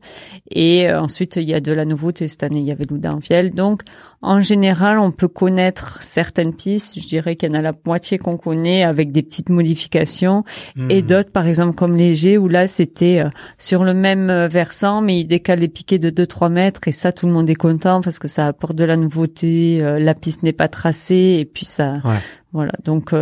Et 0.49 0.89
euh, 0.89 0.99
ensuite, 0.99 1.36
il 1.36 1.47
y 1.47 1.53
a 1.53 1.60
de 1.60 1.71
la 1.71 1.86
nouveauté. 1.86 2.27
Cette 2.27 2.41
année, 2.41 2.60
il 2.60 2.65
y 2.65 2.71
avait 2.71 2.86
Loudainvielle. 2.89 3.51
Donc, 3.51 3.84
en 4.21 4.39
général, 4.39 4.99
on 4.99 5.12
peut 5.12 5.27
connaître 5.27 6.01
certaines 6.01 6.53
pistes. 6.53 6.99
Je 6.99 7.08
dirais 7.08 7.36
qu'il 7.36 7.49
y 7.49 7.51
en 7.51 7.60
a 7.60 7.62
la 7.62 7.73
moitié 7.86 8.17
qu'on 8.17 8.38
connaît 8.38 8.84
avec 8.84 9.12
des 9.12 9.21
petites 9.21 9.49
modifications 9.49 10.43
et 10.89 11.01
mhm. 11.01 11.08
d'autres, 11.08 11.32
par 11.32 11.45
exemple, 11.45 11.75
comme 11.75 11.95
léger, 11.95 12.38
où 12.38 12.47
là, 12.47 12.67
c'était 12.67 13.19
euh, 13.19 13.30
sur 13.58 13.84
le 13.84 13.93
même 13.93 14.30
euh, 14.30 14.47
versant, 14.47 15.01
mais 15.01 15.19
il 15.19 15.25
décale 15.25 15.60
les 15.60 15.67
piquets 15.67 15.99
de 15.99 16.10
2-3 16.10 16.51
mètres 16.51 16.88
et 16.88 16.91
ça, 16.91 17.12
tout 17.12 17.27
le 17.27 17.34
monde 17.34 17.49
est 17.49 17.56
content 17.56 18.01
parce 18.01 18.19
que 18.19 18.27
ça 18.27 18.47
apporte 18.47 18.75
de 18.75 18.84
la 18.84 18.97
nouveauté. 18.97 19.80
Euh, 19.82 19.99
la 19.99 20.13
piste 20.13 20.43
n'est 20.43 20.53
pas 20.53 20.67
tracée 20.67 21.38
et 21.39 21.45
puis 21.45 21.65
ça, 21.65 22.01
voilà. 22.51 22.73
Donc, 22.84 23.13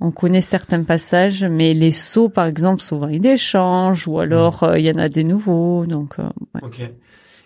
On 0.00 0.10
connaît 0.10 0.40
certains 0.40 0.82
passages, 0.82 1.44
mais 1.44 1.72
les 1.72 1.92
sauts, 1.92 2.28
par 2.28 2.46
exemple, 2.46 2.82
souvent 2.82 3.08
ils 3.08 3.24
échangent, 3.24 4.08
ou 4.08 4.18
alors 4.18 4.62
euh, 4.64 4.78
il 4.78 4.84
y 4.84 4.90
en 4.90 4.98
a 4.98 5.08
des 5.08 5.24
nouveaux. 5.24 5.86
Donc, 5.86 6.18
euh, 6.18 6.24
ouais. 6.54 6.60
Ok. 6.62 6.80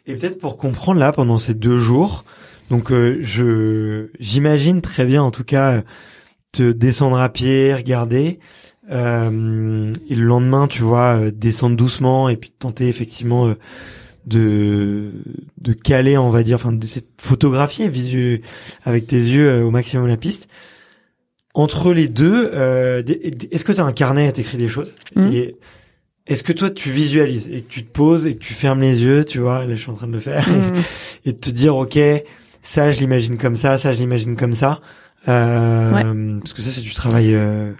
Et 0.07 0.14
peut-être 0.14 0.40
pour 0.40 0.57
comprendre 0.57 0.99
là 0.99 1.12
pendant 1.12 1.37
ces 1.37 1.55
deux 1.55 1.79
jours, 1.79 2.25
donc 2.70 2.90
euh, 2.92 3.18
je 3.22 4.09
j'imagine 4.20 4.81
très 4.81 5.07
bien 5.07 5.22
en 5.22 5.31
tout 5.31 5.44
cas 5.44 5.83
te 6.52 6.72
descendre 6.72 7.18
à 7.20 7.28
pied, 7.28 7.74
regarder, 7.74 8.38
euh, 8.90 9.92
et 10.09 10.14
le 10.14 10.24
lendemain 10.24 10.66
tu 10.66 10.83
vois 10.83 11.18
euh, 11.18 11.31
descendre 11.31 11.76
doucement 11.76 12.28
et 12.28 12.37
puis 12.37 12.50
tenter 12.50 12.88
effectivement 12.88 13.48
euh, 13.48 13.54
de 14.26 15.12
de 15.61 15.72
caler 15.72 16.16
on 16.18 16.30
va 16.30 16.43
dire, 16.43 16.57
enfin 16.57 16.72
de 16.72 16.86
cette- 16.86 17.07
photographier 17.20 17.88
visu 17.88 18.43
avec 18.84 19.07
tes 19.07 19.16
yeux 19.16 19.49
euh, 19.51 19.62
au 19.64 19.70
maximum 19.70 20.07
la 20.07 20.16
piste. 20.16 20.49
Entre 21.55 21.93
les 21.93 22.07
deux, 22.09 22.51
euh, 22.55 23.03
est-ce 23.51 23.64
que 23.64 23.72
tu 23.72 23.80
as 23.80 23.84
un 23.84 23.93
carnet 23.93 24.28
à 24.28 24.32
t'écrire 24.32 24.61
des 24.61 24.68
choses 24.68 24.95
et 25.32 25.57
est-ce 26.28 26.43
que 26.45 26.53
toi 26.53 26.70
tu 26.70 26.90
visualises 26.90 27.49
et 27.51 27.62
que 27.62 27.68
tu 27.72 27.84
te 27.84 27.90
poses 27.90 28.26
et 28.26 28.34
que 28.34 28.40
tu 28.45 28.53
fermes 28.53 28.82
les 28.82 29.03
yeux, 29.03 29.24
tu 29.24 29.38
vois, 29.40 29.64
là 29.64 29.74
je 29.74 29.80
suis 29.80 29.90
en 29.90 29.95
train 29.95 30.07
de 30.07 30.12
le 30.12 30.20
faire, 30.20 30.47
Mm. 30.49 30.74
et 31.24 31.32
de 31.32 31.38
te 31.38 31.51
dire 31.51 31.74
ok, 31.76 31.99
ça 32.69 32.93
je 32.93 33.01
l'imagine 33.01 33.39
comme 33.39 33.57
ça, 33.57 33.79
ça 33.79 33.93
je 33.93 33.99
l'imagine 34.01 34.37
comme 34.37 34.53
ça, 34.53 34.81
euh, 35.27 36.39
parce 36.39 36.53
que 36.53 36.61
ça 36.62 36.71
c'est 36.71 36.83
du 36.83 36.93
travail 36.93 37.35
euh, 37.35 37.73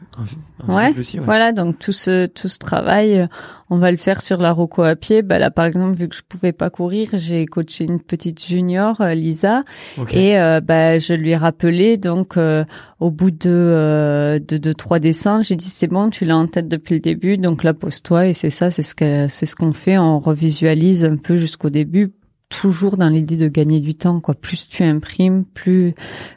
Ouais, 0.67 0.93
aussi. 0.99 1.19
Ouais. 1.19 1.25
Voilà, 1.27 1.53
donc 1.53 1.79
tout 1.79 1.93
ce 1.93 2.25
tout 2.27 2.49
ce 2.49 2.59
travail, 2.59 3.19
euh, 3.21 3.27
on 3.71 3.77
va 3.79 3.91
le 3.91 3.97
faire 3.99 4.21
sur 4.23 4.41
la 4.41 4.51
roco 4.51 4.83
à 4.83 4.97
pied. 4.97 5.21
Bah 5.23 5.39
là, 5.39 5.51
par 5.51 5.67
exemple, 5.67 5.97
vu 5.97 6.09
que 6.09 6.17
je 6.17 6.23
pouvais 6.27 6.53
pas 6.53 6.71
courir, 6.71 7.11
j'ai 7.13 7.45
coaché 7.47 7.85
une 7.85 8.01
petite 8.01 8.45
junior, 8.45 9.01
euh, 9.03 9.13
Lisa, 9.13 9.63
Ok. 9.99 10.15
et 10.15 10.39
euh, 10.39 10.61
bah 10.61 10.99
je 10.99 11.13
lui 11.13 11.31
ai 11.31 11.37
rappelé 11.37 11.97
donc 11.99 12.37
euh, 12.39 12.65
au 12.99 13.11
bout 13.11 13.31
de 13.31 13.39
euh, 13.47 14.39
de, 14.41 14.57
de 14.57 14.73
trois 14.73 14.99
dessins, 15.01 15.41
j'ai 15.43 15.55
dit 15.57 15.69
c'est 15.69 15.87
bon, 15.87 16.09
tu 16.11 16.25
l'as 16.25 16.37
en 16.37 16.47
tête 16.47 16.67
depuis 16.69 16.95
le 16.95 17.01
début, 17.01 17.37
donc 17.37 17.63
là 17.63 17.75
pose-toi 17.75 18.27
et 18.29 18.33
c'est 18.33 18.51
ça, 18.51 18.71
c'est 18.71 18.83
ce 18.83 18.95
que 18.95 19.29
c'est 19.29 19.47
ce 19.47 19.55
qu'on 19.55 19.73
fait, 19.75 19.99
on 19.99 20.19
revisualise 20.19 21.05
un 21.05 21.17
peu 21.17 21.37
jusqu'au 21.37 21.69
début 21.71 22.11
toujours 22.49 22.97
dans 22.97 23.09
l'idée 23.09 23.37
de 23.37 23.49
gagner 23.49 23.81
du 23.81 23.95
temps 23.95 24.21
quoi. 24.21 24.35
Plus 24.35 24.69
tu 24.69 24.83
imprimes 24.83 25.45
plus 25.45 25.95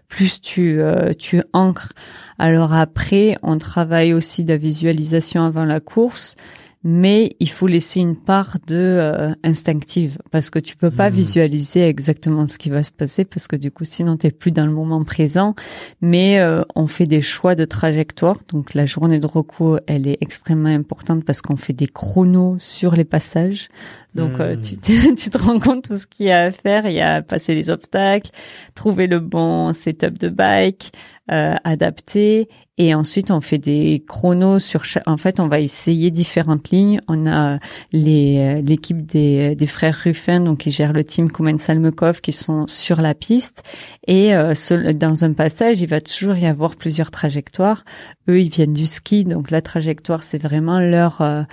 plus 0.07 0.41
tu 0.41 0.81
euh, 0.81 1.13
tu 1.13 1.41
ancres. 1.53 1.93
Alors 2.37 2.73
après, 2.73 3.37
on 3.43 3.57
travaille 3.57 4.13
aussi 4.13 4.43
de 4.43 4.49
la 4.49 4.57
visualisation 4.57 5.43
avant 5.43 5.65
la 5.65 5.79
course, 5.79 6.35
mais 6.83 7.35
il 7.39 7.49
faut 7.49 7.67
laisser 7.67 7.99
une 7.99 8.15
part 8.15 8.57
de 8.67 8.75
euh, 8.75 9.29
instinctive 9.43 10.17
parce 10.31 10.49
que 10.49 10.57
tu 10.59 10.75
peux 10.75 10.89
pas 10.89 11.09
Mhm. 11.09 11.15
visualiser 11.15 11.87
exactement 11.87 12.47
ce 12.47 12.57
qui 12.57 12.69
va 12.69 12.81
se 12.83 12.91
passer 12.91 13.23
parce 13.23 13.47
que 13.47 13.55
du 13.55 13.69
coup 13.71 13.83
sinon 13.83 14.17
tu 14.17 14.31
plus 14.31 14.51
dans 14.51 14.65
le 14.65 14.71
moment 14.71 15.03
présent. 15.03 15.53
Mais 16.01 16.39
euh, 16.39 16.63
on 16.75 16.87
fait 16.87 17.05
des 17.05 17.21
choix 17.21 17.53
de 17.55 17.65
trajectoire. 17.65 18.37
Donc 18.51 18.73
la 18.73 18.85
journée 18.85 19.19
de 19.19 19.27
recours, 19.27 19.79
elle 19.87 20.07
est 20.07 20.17
extrêmement 20.21 20.69
importante 20.69 21.23
parce 21.23 21.41
qu'on 21.41 21.57
fait 21.57 21.73
des 21.73 21.87
chronos 21.87 22.55
sur 22.59 22.93
les 22.93 23.05
passages. 23.05 23.69
Donc 24.15 24.39
euh, 24.39 24.55
tu, 24.55 24.77
tu, 24.77 25.15
tu 25.15 25.29
te 25.29 25.37
rends 25.37 25.59
compte 25.59 25.87
tout 25.89 25.97
ce 25.97 26.07
qu'il 26.07 26.25
y 26.27 26.31
a 26.31 26.41
à 26.43 26.51
faire. 26.51 26.85
Il 26.87 26.93
y 26.93 27.01
a 27.01 27.21
passer 27.21 27.53
les 27.53 27.69
obstacles, 27.69 28.31
trouver 28.75 29.07
le 29.07 29.19
bon 29.19 29.71
setup 29.73 30.17
de 30.17 30.29
bike, 30.29 30.91
euh, 31.31 31.55
adapter. 31.63 32.49
Et 32.83 32.95
ensuite, 32.95 33.29
on 33.29 33.41
fait 33.41 33.59
des 33.59 34.03
chronos 34.07 34.57
sur 34.57 34.85
chaque... 34.85 35.07
En 35.07 35.17
fait, 35.17 35.39
on 35.39 35.47
va 35.47 35.59
essayer 35.59 36.09
différentes 36.09 36.71
lignes. 36.71 36.99
On 37.07 37.27
a 37.27 37.59
les 37.91 38.37
euh, 38.39 38.61
l'équipe 38.61 39.05
des, 39.05 39.53
des 39.55 39.67
frères 39.67 39.95
Ruffin, 40.03 40.39
donc 40.39 40.59
qui 40.59 40.71
gèrent 40.71 40.93
le 40.93 41.03
team 41.03 41.29
Koumen 41.29 41.59
Salmekov, 41.59 42.21
qui 42.21 42.31
sont 42.31 42.65
sur 42.65 42.99
la 42.99 43.13
piste. 43.13 43.61
Et 44.07 44.33
euh, 44.33 44.55
ce- 44.55 44.93
dans 44.93 45.23
un 45.25 45.33
passage, 45.33 45.79
il 45.81 45.87
va 45.87 46.01
toujours 46.01 46.35
y 46.37 46.47
avoir 46.47 46.75
plusieurs 46.75 47.11
trajectoires. 47.11 47.83
Eux, 48.29 48.39
ils 48.41 48.49
viennent 48.49 48.73
du 48.73 48.85
ski, 48.87 49.25
donc 49.25 49.51
la 49.51 49.61
trajectoire, 49.61 50.23
c'est 50.23 50.41
vraiment 50.41 50.79
leur 50.79 51.21
euh, 51.21 51.43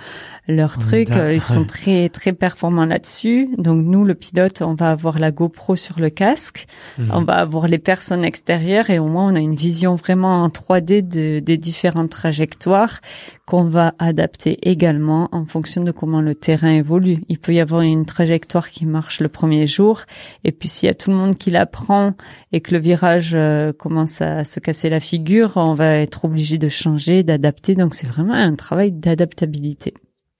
leur 0.47 0.77
truc. 0.79 1.09
Euh, 1.11 1.33
Ils 1.33 1.41
sont 1.43 1.65
très 1.65 2.09
très 2.09 2.33
performants 2.33 2.85
là-dessus. 2.85 3.49
Donc 3.57 3.85
nous, 3.85 4.03
le 4.03 4.15
pilote, 4.15 4.63
on 4.63 4.73
va 4.73 4.89
avoir 4.91 5.19
la 5.19 5.29
GoPro 5.31 5.75
sur 5.75 5.99
le 5.99 6.09
casque. 6.09 6.65
Mhm. 6.97 7.11
On 7.13 7.21
va 7.23 7.33
avoir 7.33 7.67
les 7.67 7.77
personnes 7.77 8.23
extérieures 8.23 8.89
et 8.89 8.97
au 8.97 9.07
moins 9.07 9.31
on 9.31 9.35
a 9.35 9.39
une 9.39 9.53
vision 9.55 9.95
vraiment 9.95 10.43
en 10.43 10.49
3D 10.49 11.01
de- 11.07 11.18
des 11.41 11.57
différentes 11.57 12.09
trajectoires 12.09 13.01
qu'on 13.45 13.63
va 13.63 13.93
adapter 13.99 14.57
également 14.69 15.29
en 15.31 15.45
fonction 15.45 15.83
de 15.83 15.91
comment 15.91 16.21
le 16.21 16.35
terrain 16.35 16.71
évolue. 16.71 17.17
Il 17.29 17.39
peut 17.39 17.53
y 17.53 17.59
avoir 17.59 17.81
une 17.81 18.05
trajectoire 18.05 18.69
qui 18.69 18.85
marche 18.85 19.21
le 19.21 19.29
premier 19.29 19.65
jour 19.65 20.01
et 20.43 20.51
puis 20.51 20.69
s'il 20.69 20.87
y 20.87 20.89
a 20.89 20.93
tout 20.93 21.09
le 21.09 21.17
monde 21.17 21.37
qui 21.37 21.51
la 21.51 21.65
prend 21.65 22.13
et 22.51 22.61
que 22.61 22.73
le 22.73 22.79
virage 22.79 23.31
euh, 23.35 23.73
commence 23.73 24.21
à 24.21 24.43
se 24.43 24.59
casser 24.59 24.89
la 24.89 24.99
figure, 24.99 25.53
on 25.55 25.73
va 25.73 25.95
être 25.95 26.25
obligé 26.25 26.57
de 26.57 26.69
changer, 26.69 27.23
d'adapter. 27.23 27.75
Donc 27.75 27.93
c'est 27.93 28.07
vraiment 28.07 28.33
un 28.33 28.55
travail 28.55 28.91
d'adaptabilité. 28.91 29.93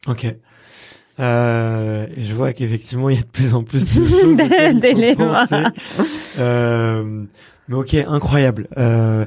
Ok. 0.07 0.27
Euh, 1.19 2.07
je 2.17 2.33
vois 2.33 2.53
qu'effectivement 2.53 3.09
il 3.09 3.17
y 3.17 3.19
a 3.19 3.23
de 3.23 3.27
plus 3.27 3.53
en 3.53 3.63
plus 3.63 3.83
de 3.83 4.05
choses 4.07 4.79
D'éléments. 4.79 5.45
Euh, 6.39 7.25
mais 7.67 7.75
ok, 7.75 7.93
incroyable. 7.93 8.67
Euh, 8.77 9.25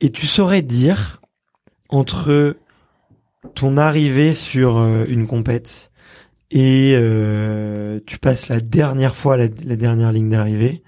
et 0.00 0.10
tu 0.10 0.26
saurais 0.26 0.62
dire 0.62 1.20
entre 1.88 2.56
ton 3.54 3.76
arrivée 3.76 4.34
sur 4.34 4.78
euh, 4.78 5.04
une 5.08 5.26
compète 5.26 5.90
et 6.50 6.94
euh, 6.96 8.00
tu 8.06 8.18
passes 8.18 8.48
la 8.48 8.60
dernière 8.60 9.16
fois 9.16 9.36
la, 9.36 9.48
dernière 9.48 10.12
ligne 10.12 10.30
d'arrivée, 10.30 10.82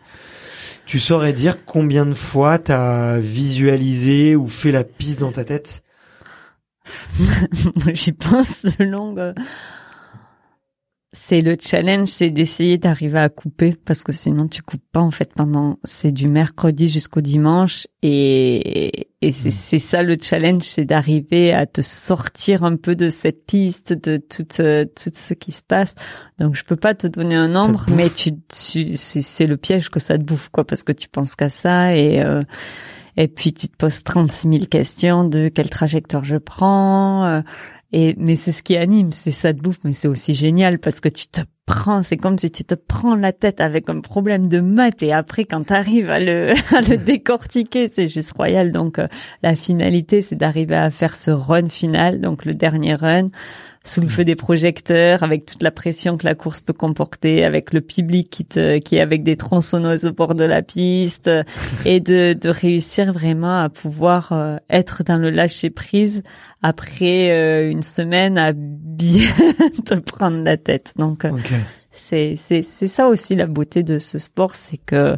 tu 0.87 0.99
saurais 0.99 1.33
dire 1.33 1.65
combien 1.65 2.05
de 2.05 2.15
fois 2.15 2.59
t'as 2.59 3.19
visualisé 3.19 4.35
ou 4.35 4.49
fait 4.49 4.73
la 4.73 4.85
piste 4.85 5.21
dans 5.21 5.33
ta 5.33 5.45
tête? 5.45 5.83
J'y 7.95 8.13
pense 8.13 8.67
longue. 8.81 9.35
C'est 11.15 11.43
le 11.43 11.57
challenge, 11.61 12.09
c'est 12.09 12.31
d'essayer 12.31 12.79
d'arriver 12.79 13.19
à 13.19 13.29
couper 13.29 13.75
parce 13.85 14.03
que 14.03 14.13
sinon 14.13 14.49
tu 14.49 14.63
coupes 14.63 14.81
pas 14.93 15.01
en 15.01 15.11
fait 15.11 15.31
pendant 15.35 15.79
c'est 15.85 16.11
du 16.11 16.27
mercredi 16.27 16.89
jusqu'au 16.89 17.21
dimanche 17.21 17.87
et 18.03 19.09
et 19.21 19.31
c'est 19.31 19.51
Mm. 19.51 19.53
c'est 19.53 19.79
ça 19.79 20.03
le 20.03 20.17
challenge, 20.19 20.63
c'est 20.63 20.87
d'arriver 20.87 21.53
à 21.53 21.67
te 21.67 21.83
sortir 21.83 22.65
un 22.65 22.77
peu 22.77 22.97
de 22.97 23.11
cette 23.11 23.45
piste 23.45 23.93
de 23.93 24.17
tout 24.17 24.47
euh, 24.61 24.87
tout 24.87 25.11
ce 25.13 25.35
qui 25.35 25.53
se 25.53 25.63
passe. 25.63 25.95
Donc 26.39 26.55
je 26.55 26.65
peux 26.65 26.77
pas 26.77 26.95
te 26.95 27.07
donner 27.07 27.35
un 27.35 27.49
nombre, 27.49 27.85
mais 27.91 28.09
tu, 28.09 28.31
tu 28.49 28.97
c'est 28.97 29.21
c'est 29.21 29.47
le 29.47 29.59
piège 29.59 29.91
que 29.91 30.01
ça 30.01 30.17
te 30.17 30.23
bouffe 30.23 30.49
quoi 30.49 30.65
parce 30.67 30.83
que 30.83 30.93
tu 30.93 31.11
penses 31.11 31.37
qu'à 31.37 31.51
ça 31.51 31.95
et 31.95 32.23
euh, 32.23 32.43
et 33.19 33.29
puis 33.29 33.53
tu 33.53 33.69
te 33.69 33.77
poses 33.77 34.03
36 34.03 34.49
000 34.49 34.65
questions 34.67 35.25
de 35.25 35.49
quelle 35.49 35.69
trajectoire 35.69 36.25
je 36.25 36.37
prends. 36.39 37.27
euh, 37.27 37.43
et 37.93 38.15
mais 38.19 38.37
c'est 38.37 38.53
ce 38.53 38.63
qui 38.63 38.77
anime, 38.77 39.13
c'est 39.13 39.31
ça 39.31 39.53
de 39.53 39.61
bouffe, 39.61 39.81
mais 39.85 39.93
c'est 39.93 40.09
aussi 40.09 40.35
génial 40.35 40.79
parce 40.79 41.01
que 41.01 41.09
tu 41.09 41.27
te 41.27 41.43
prends, 41.67 42.03
c'est 42.03 42.17
comme 42.17 42.39
si 42.39 42.51
tu 42.51 42.65
te 42.65 42.75
prends 42.75 43.15
la 43.15 43.33
tête 43.33 43.61
avec 43.61 43.89
un 43.89 44.01
problème 44.01 44.47
de 44.47 44.61
maths 44.61 45.03
et 45.03 45.13
après 45.13 45.45
quand 45.45 45.65
tu 45.67 45.73
arrives 45.73 46.11
à 46.11 46.19
le 46.19 46.53
à 46.75 46.81
le 46.81 46.97
décortiquer, 46.97 47.89
c'est 47.89 48.09
juste 48.09 48.33
royal. 48.33 48.71
Donc 48.71 48.99
euh, 48.99 49.07
la 49.43 49.57
finalité, 49.57 50.23
c'est 50.23 50.37
d'arriver 50.37 50.77
à 50.77 50.91
faire 50.91 51.15
ce 51.15 51.31
run 51.31 51.69
final, 51.69 52.21
donc 52.21 52.45
le 52.45 52.55
dernier 52.55 52.95
run 52.95 53.27
sous 53.85 54.01
le 54.01 54.09
feu 54.09 54.25
des 54.25 54.37
projecteurs, 54.37 55.23
avec 55.23 55.45
toute 55.45 55.63
la 55.63 55.71
pression 55.71 56.17
que 56.17 56.25
la 56.25 56.35
course 56.35 56.61
peut 56.61 56.73
comporter, 56.73 57.45
avec 57.45 57.73
le 57.73 57.81
public 57.81 58.31
qui 58.31 58.45
te, 58.45 58.79
qui 58.79 58.97
est 58.97 59.01
avec 59.01 59.23
des 59.23 59.37
tronçonneuses 59.37 60.07
au 60.07 60.13
bord 60.13 60.35
de 60.35 60.45
la 60.45 60.63
piste, 60.63 61.29
et 61.85 62.01
de, 62.01 62.33
de 62.33 62.49
réussir 62.49 63.13
vraiment 63.13 63.61
à 63.61 63.69
pouvoir 63.69 64.33
euh, 64.33 64.57
être 64.71 65.03
dans 65.03 65.19
le 65.19 65.31
lâcher 65.31 65.71
prise 65.71 66.23
après 66.63 67.31
euh, 67.31 67.71
une 67.71 67.83
semaine 67.83 68.39
à 68.39 68.53
bien 68.55 69.29
te 69.85 69.95
prendre 69.95 70.39
la 70.39 70.57
tête. 70.57 70.93
Donc 70.97 71.25
euh, 71.25 71.31
Ok. 71.31 71.53
c'est 71.91 72.35
c'est 72.37 72.63
c'est 72.63 72.87
ça 72.87 73.09
aussi 73.09 73.35
la 73.35 73.47
beauté 73.47 73.83
de 73.83 73.99
ce 73.99 74.19
sport, 74.19 74.55
c'est 74.55 74.77
que 74.77 75.17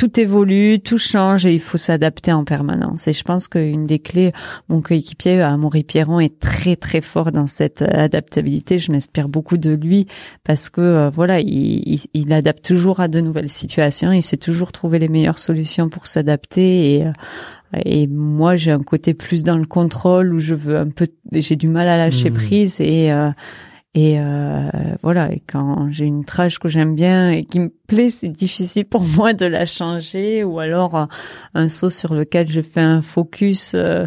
tout 0.00 0.18
évolue, 0.18 0.80
tout 0.80 0.96
change 0.96 1.44
et 1.44 1.52
il 1.52 1.60
faut 1.60 1.76
s'adapter 1.76 2.32
en 2.32 2.44
permanence. 2.44 3.06
Et 3.06 3.12
je 3.12 3.22
pense 3.22 3.48
qu'une 3.48 3.84
des 3.84 3.98
clés, 3.98 4.32
mon 4.70 4.80
coéquipier 4.80 5.42
Amaury 5.42 5.84
Pierron 5.84 6.20
est 6.20 6.40
très 6.40 6.74
très 6.74 7.02
fort 7.02 7.32
dans 7.32 7.46
cette 7.46 7.82
euh, 7.82 8.04
adaptabilité. 8.04 8.78
Je 8.78 8.92
m'inspire 8.92 9.28
beaucoup 9.28 9.58
de 9.58 9.72
lui 9.74 10.06
parce 10.42 10.70
que 10.70 10.80
euh, 10.80 11.10
voilà, 11.10 11.40
il, 11.40 11.82
il, 11.86 12.00
il 12.14 12.32
adapte 12.32 12.64
toujours 12.64 13.00
à 13.00 13.08
de 13.08 13.20
nouvelles 13.20 13.50
situations. 13.50 14.10
Il 14.10 14.22
sait 14.22 14.38
toujours 14.38 14.72
trouver 14.72 14.98
les 14.98 15.08
meilleures 15.08 15.36
solutions 15.38 15.90
pour 15.90 16.06
s'adapter 16.06 16.94
et 16.94 17.06
euh, 17.06 17.12
et 17.84 18.08
moi, 18.08 18.56
j'ai 18.56 18.72
un 18.72 18.80
côté 18.80 19.14
plus 19.14 19.44
dans 19.44 19.56
le 19.56 19.64
contrôle 19.66 20.34
où 20.34 20.40
je 20.40 20.54
veux 20.56 20.76
un 20.76 20.88
peu, 20.88 21.06
j'ai 21.32 21.54
du 21.54 21.68
mal 21.68 21.88
à 21.88 21.96
lâcher 21.96 22.30
Mhm. 22.30 22.36
prise 22.36 22.80
et 22.80 23.12
euh, 23.12 23.30
et 23.94 24.20
euh, 24.20 24.68
voilà. 25.02 25.32
Et 25.32 25.40
quand 25.46 25.88
j'ai 25.90 26.06
une 26.06 26.24
trage 26.24 26.58
que 26.58 26.68
j'aime 26.68 26.94
bien 26.94 27.30
et 27.30 27.44
qui 27.44 27.58
me 27.60 27.72
plaît, 27.86 28.10
c'est 28.10 28.28
difficile 28.28 28.84
pour 28.84 29.02
moi 29.16 29.32
de 29.32 29.46
la 29.46 29.64
changer 29.64 30.44
ou 30.44 30.58
alors 30.60 30.94
euh, 30.96 31.06
un 31.54 31.68
saut 31.68 31.90
sur 31.90 32.14
lequel 32.14 32.48
je 32.50 32.60
fais 32.60 32.80
un 32.80 33.02
focus. 33.02 33.72
euh, 33.74 34.06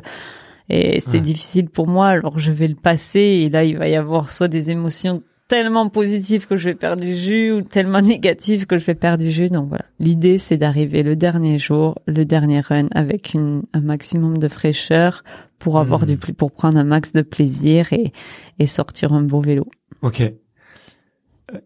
et 0.70 1.02
c'est 1.02 1.18
Ouais. 1.18 1.20
difficile 1.20 1.70
pour 1.70 1.88
moi, 1.88 2.08
alors 2.08 2.40
je 2.40 2.52
vais 2.54 2.70
le 2.70 2.76
passer 2.76 3.20
et 3.20 3.50
là 3.50 3.66
il 3.66 3.78
va 3.78 3.90
y 3.90 3.96
avoir 3.96 4.32
soit 4.32 4.48
des 4.48 4.72
émotions 4.72 5.22
tellement 5.50 5.90
positif 5.90 6.48
que 6.48 6.56
je 6.56 6.70
vais 6.70 6.76
perdre 6.76 7.04
du 7.04 7.14
jus 7.16 7.52
ou 7.52 7.62
tellement 7.62 8.02
négatif 8.14 8.66
que 8.66 8.78
je 8.78 8.86
vais 8.86 8.96
perdre 8.96 9.22
du 9.24 9.30
jus. 9.30 9.50
Donc 9.50 9.68
voilà, 9.68 9.84
l'idée 10.00 10.38
c'est 10.38 10.56
d'arriver 10.58 11.04
le 11.04 11.18
dernier 11.18 11.58
jour, 11.58 12.00
le 12.08 12.24
dernier 12.24 12.62
run 12.62 12.88
avec 12.96 13.34
une, 13.34 13.64
un 13.74 13.82
maximum 13.82 14.38
de 14.38 14.48
fraîcheur 14.48 15.24
pour 15.60 15.80
avoir 15.80 16.04
Hmm. 16.04 16.08
du 16.08 16.18
pl- 16.18 16.34
pour 16.34 16.52
prendre 16.52 16.78
un 16.78 16.84
max 16.84 17.14
de 17.14 17.22
plaisir 17.22 17.92
et, 17.94 18.12
et 18.60 18.66
sortir 18.68 19.14
un 19.14 19.22
beau 19.22 19.42
vélo. 19.42 19.66
Ok. 20.02 20.22
Euh, 20.22 20.32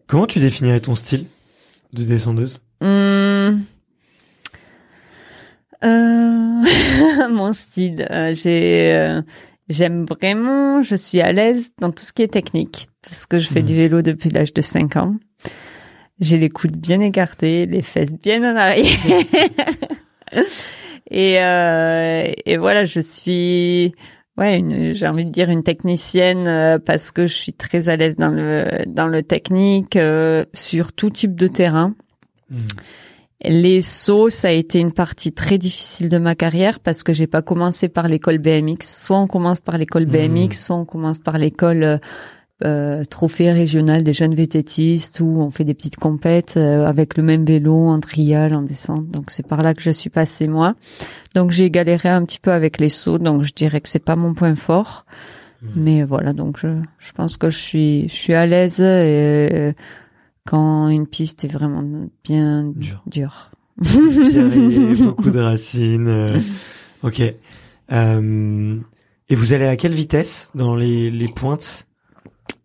Comment 0.06 0.26
tu 0.26 0.38
définirais 0.40 0.80
ton 0.80 0.94
style 0.94 1.26
de 1.92 2.04
descendeuse? 2.04 2.60
Hum. 2.80 3.62
Euh, 5.84 6.62
mon 7.30 7.52
style, 7.52 8.06
euh, 8.10 8.34
j'ai, 8.34 8.92
euh, 8.94 9.22
j'aime 9.68 10.04
vraiment, 10.06 10.82
je 10.82 10.96
suis 10.96 11.20
à 11.20 11.32
l'aise 11.32 11.70
dans 11.80 11.90
tout 11.92 12.04
ce 12.04 12.12
qui 12.12 12.22
est 12.22 12.28
technique 12.32 12.88
parce 13.02 13.26
que 13.26 13.38
je 13.38 13.48
fais 13.48 13.62
du 13.62 13.74
vélo 13.76 14.02
depuis 14.02 14.28
l'âge 14.30 14.52
de 14.52 14.60
5 14.60 14.96
ans. 14.96 15.14
J'ai 16.20 16.36
les 16.36 16.48
coudes 16.50 16.76
bien 16.76 17.00
écartés, 17.00 17.66
les 17.66 17.82
fesses 17.82 18.12
bien 18.12 18.42
en 18.42 18.56
arrière. 18.56 18.86
et, 21.10 21.40
euh, 21.40 22.32
et 22.44 22.56
voilà, 22.56 22.84
je 22.84 23.00
suis, 23.00 23.92
ouais, 24.36 24.62
j'ai 24.92 25.06
envie 25.06 25.24
de 25.24 25.30
dire 25.30 25.50
une 25.50 25.62
technicienne 25.62 26.46
euh, 26.46 26.78
parce 26.78 27.10
que 27.10 27.26
je 27.26 27.34
suis 27.34 27.52
très 27.52 27.88
à 27.88 27.96
l'aise 27.96 28.16
dans 28.16 28.30
le 28.30 28.84
dans 28.86 29.06
le 29.06 29.22
technique 29.22 29.96
euh, 29.96 30.44
sur 30.52 30.92
tout 30.92 31.10
type 31.10 31.34
de 31.34 31.46
terrain. 31.46 31.94
Les 33.44 33.82
sauts, 33.82 34.30
ça 34.30 34.48
a 34.48 34.50
été 34.50 34.80
une 34.80 34.92
partie 34.92 35.32
très 35.32 35.58
difficile 35.58 36.08
de 36.08 36.18
ma 36.18 36.34
carrière 36.34 36.80
parce 36.80 37.02
que 37.02 37.12
j'ai 37.12 37.28
pas 37.28 37.42
commencé 37.42 37.88
par 37.88 38.08
l'école 38.08 38.38
BMX. 38.38 38.78
Soit 38.82 39.18
on 39.18 39.28
commence 39.28 39.60
par 39.60 39.78
l'école. 39.78 40.06
BMX, 40.06 40.64
soit 40.64 40.76
on 40.76 40.84
commence 40.84 41.18
par 41.18 41.38
l'école 41.38 42.00
euh, 42.64 43.04
trophée 43.04 43.52
régional 43.52 44.02
des 44.02 44.12
jeunes 44.12 44.34
vététistes 44.34 45.20
où 45.20 45.40
on 45.40 45.50
fait 45.50 45.64
des 45.64 45.74
petites 45.74 45.96
compètes 45.96 46.54
euh, 46.56 46.86
avec 46.86 47.16
le 47.16 47.22
même 47.22 47.44
vélo 47.44 47.74
en 47.88 48.00
trial, 48.00 48.54
en 48.54 48.62
descente. 48.62 49.08
Donc 49.08 49.30
c'est 49.30 49.46
par 49.46 49.62
là 49.62 49.74
que 49.74 49.82
je 49.82 49.90
suis 49.92 50.10
passée 50.10 50.48
moi. 50.48 50.74
Donc 51.34 51.50
j'ai 51.52 51.70
galéré 51.70 52.08
un 52.08 52.24
petit 52.24 52.40
peu 52.40 52.50
avec 52.52 52.78
les 52.78 52.88
sauts, 52.88 53.18
donc 53.18 53.42
je 53.44 53.52
dirais 53.52 53.80
que 53.80 53.88
c'est 53.88 53.98
pas 54.04 54.16
mon 54.16 54.34
point 54.34 54.54
fort. 54.56 55.04
Mhm. 55.62 55.70
Mais 55.76 56.02
voilà, 56.04 56.32
donc 56.32 56.58
je, 56.60 56.80
je 56.98 57.12
pense 57.12 57.36
que 57.36 57.50
je 57.50 57.58
suis 57.58 58.08
je 58.08 58.14
suis 58.14 58.34
à 58.34 58.46
l'aise 58.46 58.80
et 58.80 59.74
quand 60.46 60.88
une 60.88 61.06
piste 61.06 61.44
est 61.44 61.52
vraiment 61.52 61.84
bien 62.24 62.72
Dur. 62.74 63.02
dure. 63.06 63.50
Et 63.84 63.84
beaucoup 65.04 65.30
de 65.30 65.40
racines. 65.40 66.08
euh, 66.08 66.38
ok. 67.02 67.22
Euh, 67.92 68.76
et 69.28 69.34
vous 69.34 69.52
allez 69.52 69.66
à 69.66 69.76
quelle 69.76 69.92
vitesse 69.92 70.50
dans 70.54 70.74
les, 70.74 71.10
les 71.10 71.28
pointes? 71.28 71.86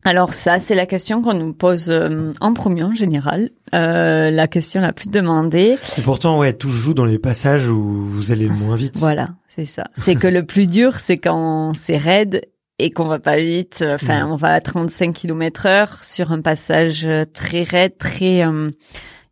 Alors 0.05 0.33
ça, 0.33 0.59
c'est 0.59 0.75
la 0.75 0.85
question 0.85 1.21
qu'on 1.21 1.33
nous 1.33 1.53
pose 1.53 1.89
euh, 1.89 2.31
en 2.41 2.53
premier 2.53 2.83
en 2.83 2.93
général. 2.93 3.51
Euh, 3.73 4.29
la 4.31 4.47
question 4.47 4.81
la 4.81 4.91
plus 4.93 5.09
demandée. 5.09 5.77
Et 5.97 6.01
pourtant, 6.01 6.37
ouais, 6.39 6.53
tout 6.53 6.69
joue 6.69 6.93
dans 6.93 7.05
les 7.05 7.19
passages 7.19 7.67
où 7.69 7.81
vous 8.07 8.31
allez 8.31 8.47
le 8.47 8.53
moins 8.53 8.75
vite. 8.75 8.97
Voilà, 8.97 9.29
c'est 9.47 9.65
ça. 9.65 9.85
C'est 9.95 10.15
que 10.15 10.27
le 10.27 10.45
plus 10.45 10.67
dur, 10.69 10.97
c'est 10.99 11.17
quand 11.17 11.73
c'est 11.73 11.97
raide 11.97 12.41
et 12.79 12.91
qu'on 12.91 13.05
va 13.05 13.19
pas 13.19 13.37
vite. 13.37 13.83
Enfin, 13.87 14.25
Mhm. 14.25 14.31
on 14.31 14.35
va 14.35 14.49
à 14.53 14.59
35 14.59 15.13
km 15.13 15.65
heure 15.67 16.03
sur 16.03 16.31
un 16.31 16.41
passage 16.41 17.07
très 17.33 17.63
raide, 17.63 17.97
très 17.97 18.45
euh, 18.45 18.71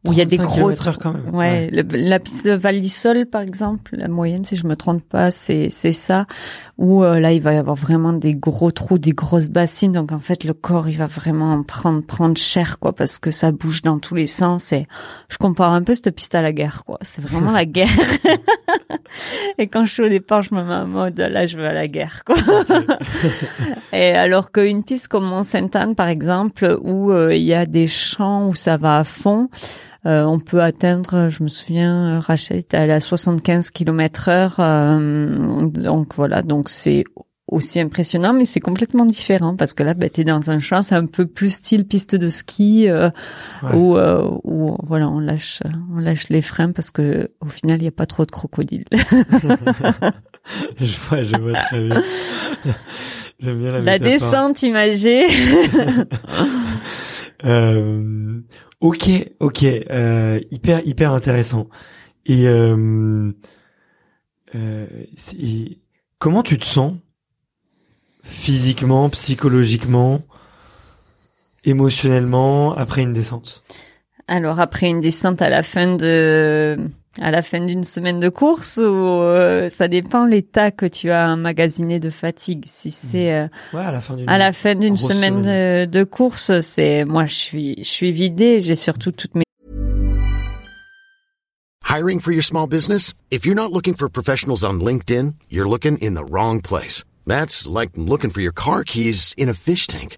où 0.07 0.11
il 0.13 0.17
y 0.17 0.21
a 0.21 0.25
des 0.25 0.37
35 0.37 0.59
gros 0.59 0.71
quand 0.99 1.13
même. 1.13 1.35
Ouais, 1.35 1.69
le- 1.71 1.83
la 1.91 2.19
piste 2.19 2.47
de 2.47 2.53
Val 2.53 2.79
d'Isole, 2.81 3.25
par 3.27 3.41
exemple, 3.41 3.95
la 3.95 4.07
moyenne, 4.07 4.43
si 4.45 4.55
je 4.55 4.65
me 4.65 4.75
trompe 4.75 5.03
pas, 5.03 5.29
c'est 5.31 5.69
c'est 5.69 5.93
ça. 5.93 6.25
Où 6.79 7.03
euh, 7.03 7.19
là, 7.19 7.31
il 7.31 7.41
va 7.41 7.53
y 7.53 7.57
avoir 7.57 7.75
vraiment 7.75 8.11
des 8.11 8.33
gros 8.33 8.71
trous, 8.71 8.97
des 8.97 9.11
grosses 9.11 9.49
bassines. 9.49 9.91
Donc 9.91 10.11
en 10.11 10.19
fait, 10.19 10.43
le 10.43 10.53
corps, 10.55 10.89
il 10.89 10.97
va 10.97 11.05
vraiment 11.05 11.61
prendre 11.61 12.01
prendre 12.01 12.35
cher, 12.37 12.79
quoi, 12.79 12.93
parce 12.93 13.19
que 13.19 13.29
ça 13.29 13.51
bouge 13.51 13.83
dans 13.83 13.99
tous 13.99 14.15
les 14.15 14.25
sens. 14.25 14.73
Et 14.73 14.87
je 15.29 15.37
compare 15.37 15.71
un 15.73 15.83
peu 15.83 15.93
cette 15.93 16.09
piste 16.15 16.33
à 16.33 16.41
la 16.41 16.51
guerre, 16.51 16.83
quoi. 16.83 16.97
C'est 17.01 17.21
vraiment 17.23 17.51
la 17.51 17.65
guerre. 17.65 17.87
et 19.59 19.67
quand 19.67 19.85
je 19.85 19.91
suis 19.93 20.03
au 20.03 20.09
départ, 20.09 20.41
je 20.41 20.55
me 20.55 20.63
mets 20.63 20.73
en 20.73 20.87
mode 20.87 21.19
là, 21.19 21.45
je 21.45 21.57
veux 21.57 21.67
à 21.67 21.73
la 21.73 21.87
guerre, 21.87 22.23
quoi. 22.25 22.35
et 23.93 24.11
alors 24.13 24.51
qu'une 24.51 24.83
piste 24.83 25.07
comme 25.07 25.25
Mont-Sainte-Anne, 25.25 25.93
par 25.95 26.07
exemple, 26.07 26.79
où 26.81 27.11
euh, 27.11 27.35
il 27.35 27.43
y 27.43 27.53
a 27.53 27.65
des 27.65 27.87
champs 27.87 28.47
où 28.47 28.55
ça 28.55 28.77
va 28.77 28.97
à 28.97 29.03
fond. 29.03 29.49
Euh, 30.05 30.23
on 30.23 30.39
peut 30.39 30.61
atteindre, 30.63 31.29
je 31.29 31.43
me 31.43 31.47
souviens, 31.47 32.17
euh, 32.17 32.19
Rachel 32.19 32.57
était 32.57 32.77
allée 32.77 32.93
à 32.93 32.99
75 32.99 33.69
km 33.71 34.29
heure. 34.29 34.55
euh, 34.59 35.65
donc 35.67 36.15
voilà, 36.15 36.41
donc 36.41 36.69
c'est 36.69 37.03
aussi 37.47 37.79
impressionnant, 37.81 38.31
mais 38.33 38.45
c'est 38.45 38.61
complètement 38.61 39.05
différent 39.05 39.55
parce 39.57 39.73
que 39.73 39.83
là, 39.83 39.93
bah, 39.93 40.09
t'es 40.09 40.23
dans 40.23 40.49
un 40.51 40.59
champ, 40.59 40.81
c'est 40.81 40.95
un 40.95 41.05
peu 41.05 41.25
plus 41.27 41.49
style 41.53 41.85
piste 41.85 42.15
de 42.15 42.29
ski 42.29 42.89
euh, 42.89 43.09
Ouais. 43.61 43.75
où, 43.75 43.97
euh, 43.97 44.25
où 44.43 44.75
voilà, 44.87 45.09
on 45.09 45.19
lâche, 45.19 45.61
on 45.93 45.99
lâche 45.99 46.29
les 46.29 46.41
freins 46.41 46.71
parce 46.71 46.89
que 46.91 47.29
au 47.41 47.49
final, 47.49 47.77
il 47.79 47.81
n'y 47.83 47.87
a 47.89 47.91
pas 47.91 48.05
trop 48.05 48.25
de 48.25 48.31
crocodiles. 48.31 48.85
je 50.79 50.97
vois, 51.09 51.23
je 51.23 51.35
vois 51.35 51.53
très 51.53 51.83
bien. 51.83 52.01
J'aime 53.39 53.59
bien 53.59 53.71
la, 53.71 53.81
La 53.81 53.99
métaphore. 53.99 54.31
descente 54.31 54.63
imagée. 54.63 55.25
Euh, 57.43 58.39
ok, 58.81 59.09
ok, 59.39 59.63
euh, 59.63 60.39
hyper, 60.51 60.85
hyper 60.85 61.11
intéressant. 61.13 61.67
Et 62.25 62.47
euh, 62.47 63.31
euh, 64.55 64.87
c'est- 65.15 65.77
comment 66.19 66.43
tu 66.43 66.57
te 66.59 66.65
sens 66.65 66.95
physiquement, 68.23 69.09
psychologiquement, 69.09 70.21
émotionnellement 71.63 72.73
après 72.75 73.01
une 73.03 73.13
descente? 73.13 73.63
Alors 74.27 74.59
après 74.59 74.87
une 74.87 75.01
descente 75.01 75.41
à 75.41 75.49
la 75.49 75.63
fin 75.63 75.95
de 75.95 76.77
à 77.19 77.29
la 77.31 77.41
fin 77.41 77.59
d'une 77.59 77.83
semaine 77.83 78.19
de 78.19 78.29
course 78.29 78.77
ou 78.77 78.83
euh, 78.83 79.67
ça 79.69 79.87
dépend 79.89 80.25
l'état 80.25 80.71
que 80.71 80.85
tu 80.85 81.11
as 81.11 81.29
emmagasiné 81.29 81.99
de 81.99 82.09
fatigue. 82.09 82.63
Si 82.65 82.89
c'est 82.91 83.33
euh, 83.33 83.47
Ouais, 83.73 83.81
à 83.81 83.91
la 83.91 83.99
fin 84.01 84.15
d'une. 84.15 84.29
à 84.29 84.37
la 84.37 84.53
fin 84.53 84.75
d'une 84.75 84.95
grosse 84.95 85.07
semaine 85.11 85.41
semaine. 85.41 85.85
de, 85.87 85.91
de 85.99 86.03
course, 86.05 86.59
c'est 86.61 87.03
moi 87.05 87.25
je 87.25 87.33
suis 87.33 87.75
je 87.79 87.89
suis 87.89 88.11
vidée, 88.13 88.61
j'ai 88.61 88.75
surtout 88.75 89.11
toutes 89.11 89.35
mes 89.35 89.43
Hiring 91.83 92.21
for 92.21 92.31
your 92.31 92.43
small 92.43 92.67
business? 92.67 93.13
If 93.31 93.45
you're 93.45 93.55
not 93.55 93.73
looking 93.73 93.95
for 93.95 94.07
professionals 94.09 94.63
on 94.63 94.79
LinkedIn, 94.79 95.35
you're 95.49 95.67
looking 95.67 95.97
in 95.97 96.13
the 96.13 96.23
wrong 96.23 96.61
place. 96.61 97.03
That's 97.27 97.67
like 97.67 97.91
looking 97.97 98.29
for 98.31 98.39
your 98.41 98.53
car 98.53 98.83
keys 98.85 99.33
in 99.37 99.49
a 99.49 99.53
fish 99.53 99.87
tank. 99.87 100.17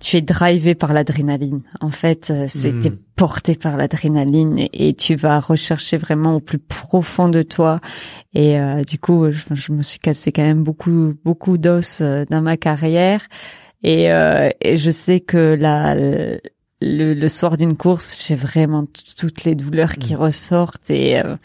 tu 0.00 0.16
es 0.16 0.22
drivé 0.22 0.74
par 0.74 0.92
l'adrénaline. 0.92 1.62
En 1.80 1.90
fait 1.90 2.30
euh, 2.30 2.46
c'est 2.48 2.80
t'es 2.80 2.92
porté 3.16 3.54
par 3.54 3.76
l'adrénaline 3.76 4.66
et, 4.72 4.94
tu 4.94 5.14
vas 5.14 5.40
rechercher 5.40 5.98
vraiment 5.98 6.36
au 6.36 6.40
plus 6.40 6.58
profond 6.58 7.28
de 7.28 7.42
toi. 7.42 7.80
Et 8.34 8.58
euh, 8.58 8.82
du 8.82 8.98
coup 8.98 9.30
je, 9.30 9.54
je 9.54 9.72
me 9.72 9.82
suis 9.82 9.98
cassé 9.98 10.32
quand 10.32 10.42
même 10.42 10.64
beaucoup 10.64 11.14
beaucoup 11.24 11.58
d'os 11.58 12.00
euh, 12.00 12.24
dans 12.28 12.40
ma 12.40 12.56
carrière. 12.56 13.22
Et, 13.82 14.10
euh, 14.10 14.50
et 14.60 14.76
je 14.76 14.90
sais 14.90 15.20
que 15.20 15.54
la 15.58 15.94
le, 15.94 17.14
le 17.14 17.28
soir 17.28 17.56
d'une 17.56 17.76
course 17.76 18.26
j'ai 18.26 18.34
vraiment 18.34 18.86
toutes 19.18 19.44
les 19.44 19.54
douleurs 19.54 19.94
qui 19.94 20.14
ressortent 20.14 20.90
et 20.90 21.18
euh, 21.18 21.36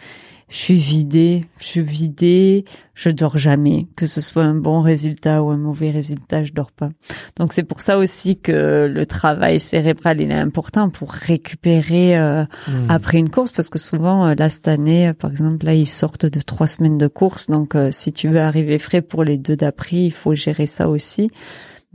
je 0.50 0.56
suis 0.56 0.76
vidée, 0.76 1.46
je 1.60 1.66
suis 1.66 1.82
vidée, 1.82 2.66
je 2.94 3.10
dors 3.10 3.38
jamais, 3.38 3.88
que 3.96 4.06
ce 4.06 4.22
soit 4.22 4.44
un 4.44 4.56
bon 4.56 4.82
résultat 4.82 5.44
ou 5.44 5.50
un 5.50 5.58
mauvais 5.58 5.92
résultat, 5.92 6.44
je 6.44 6.54
dors 6.54 6.72
pas. 6.72 6.90
Donc 7.38 7.54
c'est 7.54 7.64
pour 7.64 7.82
ça 7.82 7.98
aussi 7.98 8.38
que 8.38 8.90
le 8.92 9.06
travail 9.06 9.60
cérébral 9.60 10.22
il 10.22 10.32
est 10.32 10.36
important 10.36 10.90
pour 10.90 11.12
récupérer 11.12 12.18
euh, 12.18 12.46
Hmm. 12.68 12.90
après 12.90 13.20
une 13.20 13.30
course, 13.30 13.52
parce 13.52 13.70
que 13.70 13.78
souvent 13.78 14.28
euh, 14.28 14.36
là 14.38 14.50
cette 14.50 14.68
année, 14.68 15.10
euh, 15.10 15.14
par 15.14 15.30
exemple 15.30 15.66
là 15.66 15.74
ils 15.74 15.88
sortent 15.88 16.26
de 16.26 16.42
trois 16.42 16.68
semaines 16.68 16.98
de 16.98 17.08
course, 17.08 17.48
donc 17.48 17.76
euh, 17.76 17.90
si 17.92 18.12
tu 18.12 18.28
veux 18.28 18.40
arriver 18.40 18.80
frais 18.80 19.02
pour 19.02 19.24
les 19.24 19.38
deux 19.38 19.56
d'après, 19.56 19.98
il 19.98 20.12
faut 20.12 20.34
gérer 20.34 20.66
ça 20.66 20.90
aussi. 20.90 21.30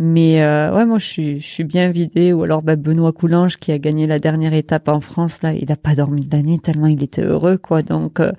Mais 0.03 0.43
euh, 0.43 0.75
ouais, 0.75 0.87
moi 0.87 0.97
je 0.97 1.05
suis 1.05 1.41
je 1.41 1.47
suis 1.47 1.65
bien 1.65 1.91
vidée. 1.91 2.33
Ou 2.33 2.45
alors 2.45 2.63
bah, 2.63 2.75
Benoît 2.75 3.13
Coulange 3.13 3.59
qui 3.59 3.71
a 3.71 3.79
gagné 3.79 4.07
la 4.07 4.19
dernière 4.19 4.55
étape 4.55 4.89
en 4.89 5.01
France 5.01 5.43
là, 5.43 5.53
il 5.53 5.71
a 5.71 5.77
pas 5.77 5.95
dormi 5.95 6.25
de 6.25 6.35
la 6.35 6.43
nuit 6.43 6.59
tellement 6.59 6.87
il 6.87 7.05
était 7.05 7.21
heureux 7.21 7.59
quoi. 7.59 7.83
Donc 7.83 8.19
euh, 8.19 8.33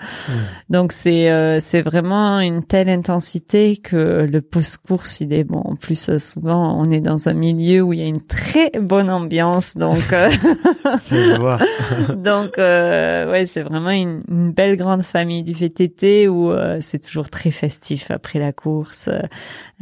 donc 0.72 0.92
c'est 0.92 1.30
euh, 1.30 1.60
c'est 1.60 1.84
vraiment 1.84 2.40
une 2.40 2.64
telle 2.64 2.90
intensité 2.90 3.78
que 3.78 4.28
le 4.28 4.42
post 4.42 4.80
course 4.88 5.22
il 5.22 5.34
est 5.34 5.44
bon. 5.44 5.60
En 5.60 5.76
plus 5.76 6.10
euh, 6.10 6.18
souvent 6.18 6.82
on 6.82 6.90
est 6.90 7.00
dans 7.00 7.30
un 7.30 7.34
milieu 7.34 7.82
où 7.82 7.94
il 7.94 8.00
y 8.00 8.04
a 8.04 8.08
une 8.08 8.24
très 8.24 8.72
bonne 8.80 9.12
ambiance 9.12 9.78
donc 9.78 10.00
donc 12.16 12.58
ouais 12.58 13.44
c'est 13.46 13.62
vraiment 13.62 13.92
une, 13.92 14.24
une, 14.30 14.52
belle 14.52 14.78
grande 14.78 15.04
famille 15.04 15.44
du 15.44 15.54
VTT 15.54 16.28
où 16.28 16.52
c'est 16.80 17.06
toujours 17.06 17.30
très 17.30 17.52
festif 17.52 18.10
après 18.10 18.40
la 18.40 18.52
course. 18.52 19.12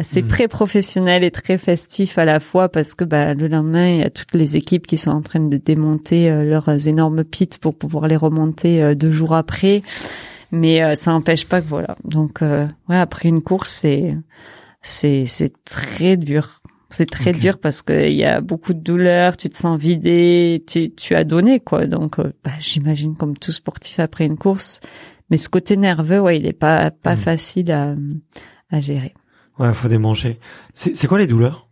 C'est 0.04 0.22
hmm. 0.22 0.28
très 0.28 0.48
professionnel 0.48 1.24
et 1.24 1.32
très 1.32 1.58
festif 1.58 2.18
à 2.18 2.26
la 2.26 2.40
fois 2.40 2.70
parce 2.70 2.96
que 2.96 3.04
bah, 3.04 3.34
le 3.34 3.48
lendemain, 3.48 3.90
il 3.90 3.98
y 4.00 4.04
a 4.04 4.10
toutes 4.10 4.34
les 4.34 4.56
équipes 4.56 4.88
qui 4.88 4.98
sont 4.98 5.12
en 5.12 5.22
train 5.22 5.42
de 5.42 5.58
démonter 5.58 6.30
euh, 6.30 6.44
leurs 6.44 6.88
énormes 6.88 7.24
pits 7.24 7.50
pour 7.60 7.76
pouvoir 7.76 8.08
les 8.08 8.16
remonter 8.16 8.82
euh, 8.82 8.96
deux 8.96 9.12
jours 9.12 9.36
après. 9.36 9.82
Mais 10.52 10.82
euh, 10.82 10.96
ça 10.96 11.12
n'empêche 11.12 11.46
pas 11.46 11.62
que 11.62 11.68
voilà. 11.68 11.98
Donc 12.06 12.42
ouais, 12.42 12.68
après 12.90 13.30
une 13.30 13.42
course, 13.42 13.72
c'est 13.72 14.16
c'est 14.82 15.26
c'est 15.26 15.54
très 15.66 16.18
dur. 16.18 16.62
C'est 16.92 17.08
très 17.08 17.34
dur 17.34 17.60
parce 17.60 17.84
qu'il 17.84 18.16
y 18.16 18.26
a 18.26 18.42
beaucoup 18.42 18.74
de 18.74 18.80
douleur, 18.80 19.38
tu 19.38 19.48
te 19.48 19.58
sens 19.58 19.80
vidé, 19.80 20.64
tu, 20.66 20.90
tu 20.96 21.14
as 21.14 21.24
donné 21.24 21.60
quoi. 21.60 21.86
Donc 21.86 22.18
bah, 22.18 22.52
j'imagine 22.60 23.16
comme 23.16 23.38
tout 23.38 23.52
sportif 23.52 24.00
après 24.00 24.26
une 24.26 24.38
course. 24.38 24.80
Mais 25.30 25.38
ce 25.38 25.50
côté 25.50 25.78
nerveux, 25.78 26.20
ouais, 26.20 26.38
il 26.38 26.48
est 26.48 26.54
pas 26.54 26.90
pas 26.90 27.14
hmm. 27.16 27.20
facile 27.20 27.72
à, 27.72 27.96
à 28.72 28.80
gérer. 28.80 29.14
Ouais, 29.60 29.74
faut 29.74 29.90
démancher. 29.90 30.40
C'est 30.74 31.08
quoi 31.08 31.20
les 31.20 31.28
douleurs? 31.28 31.70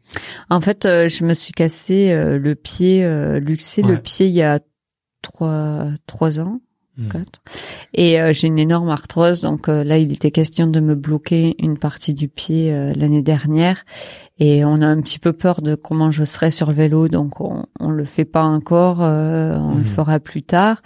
En 0.49 0.61
fait, 0.61 0.85
euh, 0.85 1.09
je 1.09 1.23
me 1.23 1.33
suis 1.33 1.53
cassé 1.53 2.11
euh, 2.11 2.37
le 2.37 2.55
pied, 2.55 3.03
euh, 3.03 3.39
luxé 3.39 3.81
le 3.81 3.97
pied 3.97 4.27
il 4.27 4.33
y 4.33 4.41
a 4.41 4.59
trois 5.21 5.87
trois 6.05 6.39
ans. 6.39 6.61
Hmm. 6.97 7.09
Quatre. 7.09 7.41
Et 7.93 8.17
j'ai 8.33 8.47
une 8.47 8.57
énorme 8.57 8.89
arthrose, 8.89 9.41
donc 9.41 9.67
là 9.67 9.99
il 9.99 10.11
était 10.11 10.31
question 10.31 10.65
de 10.65 10.79
me 10.79 10.95
bloquer 10.95 11.53
une 11.59 11.77
partie 11.77 12.15
du 12.15 12.27
pied 12.27 12.71
l'année 12.95 13.21
dernière 13.21 13.85
et 14.39 14.63
on 14.65 14.81
a 14.81 14.85
un 14.85 15.01
petit 15.01 15.17
peu 15.17 15.33
peur 15.33 15.61
de 15.61 15.73
comment 15.73 16.11
je 16.11 16.23
serai 16.23 16.51
sur 16.51 16.67
le 16.67 16.73
vélo, 16.73 17.07
donc 17.07 17.41
on, 17.41 17.65
on 17.79 17.89
le 17.89 18.05
fait 18.05 18.25
pas 18.25 18.43
encore, 18.43 19.01
euh, 19.01 19.57
on 19.57 19.71
le 19.71 19.77
mhm. 19.77 19.85
fera 19.85 20.19
plus 20.19 20.43
tard. 20.43 20.81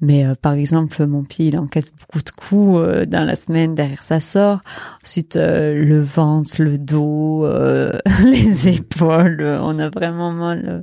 Mais 0.00 0.24
euh, 0.24 0.34
par 0.34 0.54
exemple, 0.54 1.06
mon 1.06 1.22
pied 1.22 1.46
il 1.46 1.58
encaisse 1.58 1.92
beaucoup 1.92 2.18
de 2.18 2.30
coups 2.30 2.80
euh, 2.80 3.06
dans 3.06 3.24
la 3.24 3.36
semaine 3.36 3.76
derrière 3.76 4.02
ça 4.02 4.18
sort. 4.18 4.60
Ensuite, 5.04 5.36
le 5.36 6.02
ventre, 6.02 6.62
le 6.62 6.78
dos, 6.78 7.46
les 8.24 8.68
épaules, 8.68 9.58
on 9.62 9.78
a 9.78 9.88
vraiment 9.88 10.32
mal, 10.32 10.82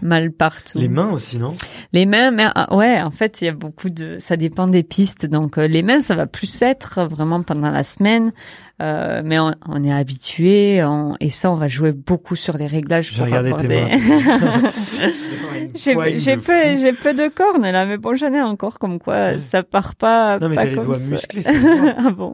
mal 0.00 0.32
partout. 0.32 0.78
Les 0.78 0.88
mains 0.88 1.10
aussi, 1.10 1.38
non? 1.38 1.54
Les 1.92 2.06
mains, 2.06 2.30
mais 2.30 2.46
ah, 2.54 2.74
ouais, 2.74 3.02
en 3.02 3.10
fait, 3.10 3.42
il 3.42 3.44
y 3.44 3.48
a 3.48 3.52
beaucoup 3.52 3.90
de, 3.90 4.16
ça 4.18 4.36
dépend 4.36 4.66
des 4.66 4.82
pistes. 4.82 5.26
Donc 5.26 5.58
les 5.58 5.82
mains, 5.82 6.00
ça 6.00 6.14
va 6.14 6.26
plus 6.26 6.62
être 6.62 7.04
vraiment 7.04 7.42
pendant 7.42 7.70
la 7.70 7.84
semaine. 7.84 8.32
Euh, 8.80 9.20
mais 9.22 9.38
on, 9.38 9.52
on, 9.68 9.84
est 9.84 9.92
habitué 9.92 10.82
et 11.20 11.28
ça 11.28 11.50
on 11.50 11.54
va 11.54 11.68
jouer 11.68 11.92
beaucoup 11.92 12.34
sur 12.34 12.56
les 12.56 12.66
réglages 12.66 13.14
pour 13.14 13.26
regarder 13.26 13.52
tes 13.52 13.66
j'ai 15.74 15.94
peu 16.38 16.76
j'ai 16.76 16.94
peu 16.94 17.12
de 17.12 17.28
cornes 17.28 17.70
là 17.70 17.84
mais 17.84 17.98
bon 17.98 18.14
j'en 18.14 18.32
ai 18.32 18.40
encore 18.40 18.78
comme 18.78 18.98
quoi 18.98 19.38
ça 19.38 19.62
part 19.62 19.96
pas 19.96 20.38
non 20.38 20.48
mais 20.48 20.54
t'as 20.54 20.64
les 20.64 20.76
doigts 20.76 20.96
musclés 20.98 21.42
ah 21.98 22.10
bon 22.10 22.32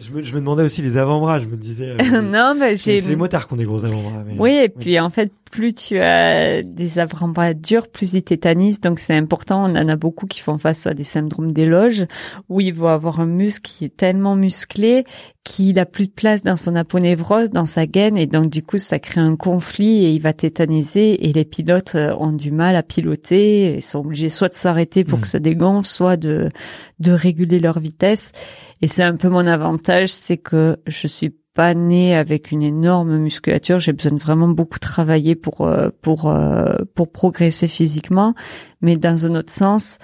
je 0.00 0.10
me, 0.12 0.22
je 0.22 0.32
me 0.32 0.40
demandais 0.40 0.62
aussi 0.62 0.82
les 0.82 0.96
avant-bras. 0.96 1.38
Je 1.38 1.46
me 1.46 1.56
disais. 1.56 1.96
Euh, 2.00 2.20
non, 2.22 2.54
mais 2.58 2.76
j'ai. 2.76 3.00
C'est 3.00 3.10
les 3.10 3.16
motards 3.16 3.46
qui 3.46 3.54
ont 3.54 3.56
des 3.56 3.64
gros 3.64 3.84
avant-bras. 3.84 4.24
Oui, 4.38 4.52
et 4.56 4.68
puis 4.68 4.98
en 4.98 5.10
fait, 5.10 5.32
plus 5.50 5.74
tu 5.74 5.98
as 5.98 6.62
des 6.62 6.98
avant-bras 6.98 7.54
durs, 7.54 7.88
plus 7.88 8.12
ils 8.14 8.22
tétanisent. 8.22 8.80
Donc 8.80 8.98
c'est 8.98 9.14
important. 9.14 9.64
On 9.64 9.76
en 9.76 9.88
a 9.88 9.96
beaucoup 9.96 10.26
qui 10.26 10.40
font 10.40 10.58
face 10.58 10.86
à 10.86 10.94
des 10.94 11.04
syndromes 11.04 11.52
d'éloge 11.52 12.06
où 12.48 12.60
il 12.60 12.74
va 12.74 12.94
avoir 12.94 13.20
un 13.20 13.26
muscle 13.26 13.62
qui 13.62 13.84
est 13.84 13.96
tellement 13.96 14.36
musclé 14.36 15.04
qu'il 15.42 15.78
a 15.78 15.86
plus 15.86 16.06
de 16.06 16.12
place 16.12 16.42
dans 16.42 16.56
son 16.56 16.76
aponévrose, 16.76 17.48
dans 17.48 17.64
sa 17.64 17.86
gaine, 17.86 18.18
et 18.18 18.26
donc 18.26 18.50
du 18.50 18.62
coup 18.62 18.76
ça 18.76 18.98
crée 18.98 19.22
un 19.22 19.36
conflit 19.36 20.04
et 20.04 20.10
il 20.10 20.20
va 20.20 20.32
tétaniser. 20.32 21.28
Et 21.28 21.32
les 21.32 21.44
pilotes 21.44 21.94
euh, 21.94 22.14
ont 22.18 22.32
du 22.32 22.52
mal 22.52 22.76
à 22.76 22.82
piloter. 22.82 23.74
Ils 23.76 23.82
sont 23.82 24.00
obligés 24.00 24.28
soit 24.28 24.48
de 24.48 24.54
s'arrêter 24.54 25.02
pour 25.02 25.18
mmh. 25.18 25.22
que 25.22 25.26
ça 25.26 25.38
dégonfle, 25.38 25.88
soit 25.88 26.16
de 26.16 26.48
de 27.00 27.12
réguler 27.12 27.58
leur 27.58 27.80
vitesse. 27.80 28.32
Et 28.82 28.88
c'est 28.88 29.02
un 29.02 29.16
peu 29.16 29.28
mon 29.28 29.46
avantage, 29.46 30.08
c'est 30.08 30.38
que 30.38 30.78
je 30.86 31.06
suis 31.06 31.34
pas 31.54 31.74
née 31.74 32.14
avec 32.14 32.52
une 32.52 32.62
énorme 32.62 33.18
musculature. 33.18 33.78
J'ai 33.78 33.92
besoin 33.92 34.12
de 34.12 34.22
vraiment 34.22 34.48
beaucoup 34.48 34.78
travailler 34.78 35.34
pour 35.34 35.62
euh, 35.62 35.90
pour 36.00 36.30
euh, 36.30 36.76
pour 36.94 37.10
progresser 37.10 37.68
physiquement. 37.68 38.34
Mais 38.80 38.96
dans 38.96 39.26
un 39.26 39.34
autre 39.34 39.52
sens, 39.52 39.98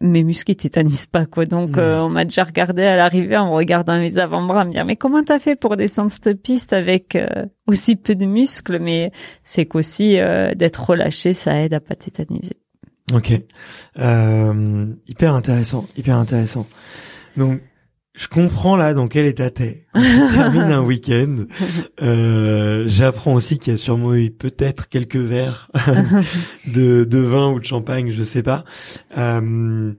mes 0.00 0.24
muscles 0.24 0.52
ils 0.52 0.56
tétanisent 0.56 1.06
pas 1.06 1.26
quoi. 1.26 1.44
Donc 1.44 1.76
euh, 1.76 2.00
on 2.00 2.08
m'a 2.08 2.24
déjà 2.24 2.42
regardé 2.44 2.82
à 2.82 2.96
l'arrivée 2.96 3.36
en 3.36 3.52
regardant 3.52 3.98
mes 3.98 4.18
avant-bras, 4.18 4.64
me 4.64 4.72
dire 4.72 4.84
mais 4.84 4.96
comment 4.96 5.22
t'as 5.22 5.38
fait 5.38 5.56
pour 5.56 5.76
descendre 5.76 6.10
cette 6.10 6.42
piste 6.42 6.72
avec 6.72 7.16
aussi 7.66 7.94
peu 7.94 8.14
de 8.14 8.24
muscles? 8.24 8.78
Mais 8.80 9.12
c'est 9.42 9.66
qu'aussi 9.66 10.18
d'être 10.56 10.84
relâché, 10.90 11.32
ça 11.34 11.60
aide 11.60 11.74
à 11.74 11.80
pas 11.80 11.96
tétaniser. 11.96 12.56
Ok, 13.12 13.32
hyper 15.06 15.34
intéressant, 15.34 15.86
hyper 15.96 16.16
intéressant. 16.16 16.66
Donc 17.36 17.60
je 18.18 18.26
comprends 18.26 18.76
là 18.76 18.94
dans 18.94 19.06
quel 19.06 19.26
état 19.26 19.48
t'es. 19.48 19.86
On 19.94 20.28
termine 20.28 20.72
un 20.72 20.82
week-end. 20.82 21.44
Euh, 22.02 22.82
J'apprends 22.88 23.32
aussi 23.34 23.58
qu'il 23.60 23.72
y 23.72 23.74
a 23.74 23.76
sûrement 23.76 24.12
eu 24.14 24.30
peut-être 24.30 24.88
quelques 24.88 25.14
verres 25.16 25.70
de, 26.66 27.04
de 27.04 27.18
vin 27.18 27.52
ou 27.52 27.60
de 27.60 27.64
champagne, 27.64 28.10
je 28.10 28.22
sais 28.24 28.42
pas. 28.42 28.64
Euh, 29.16 29.92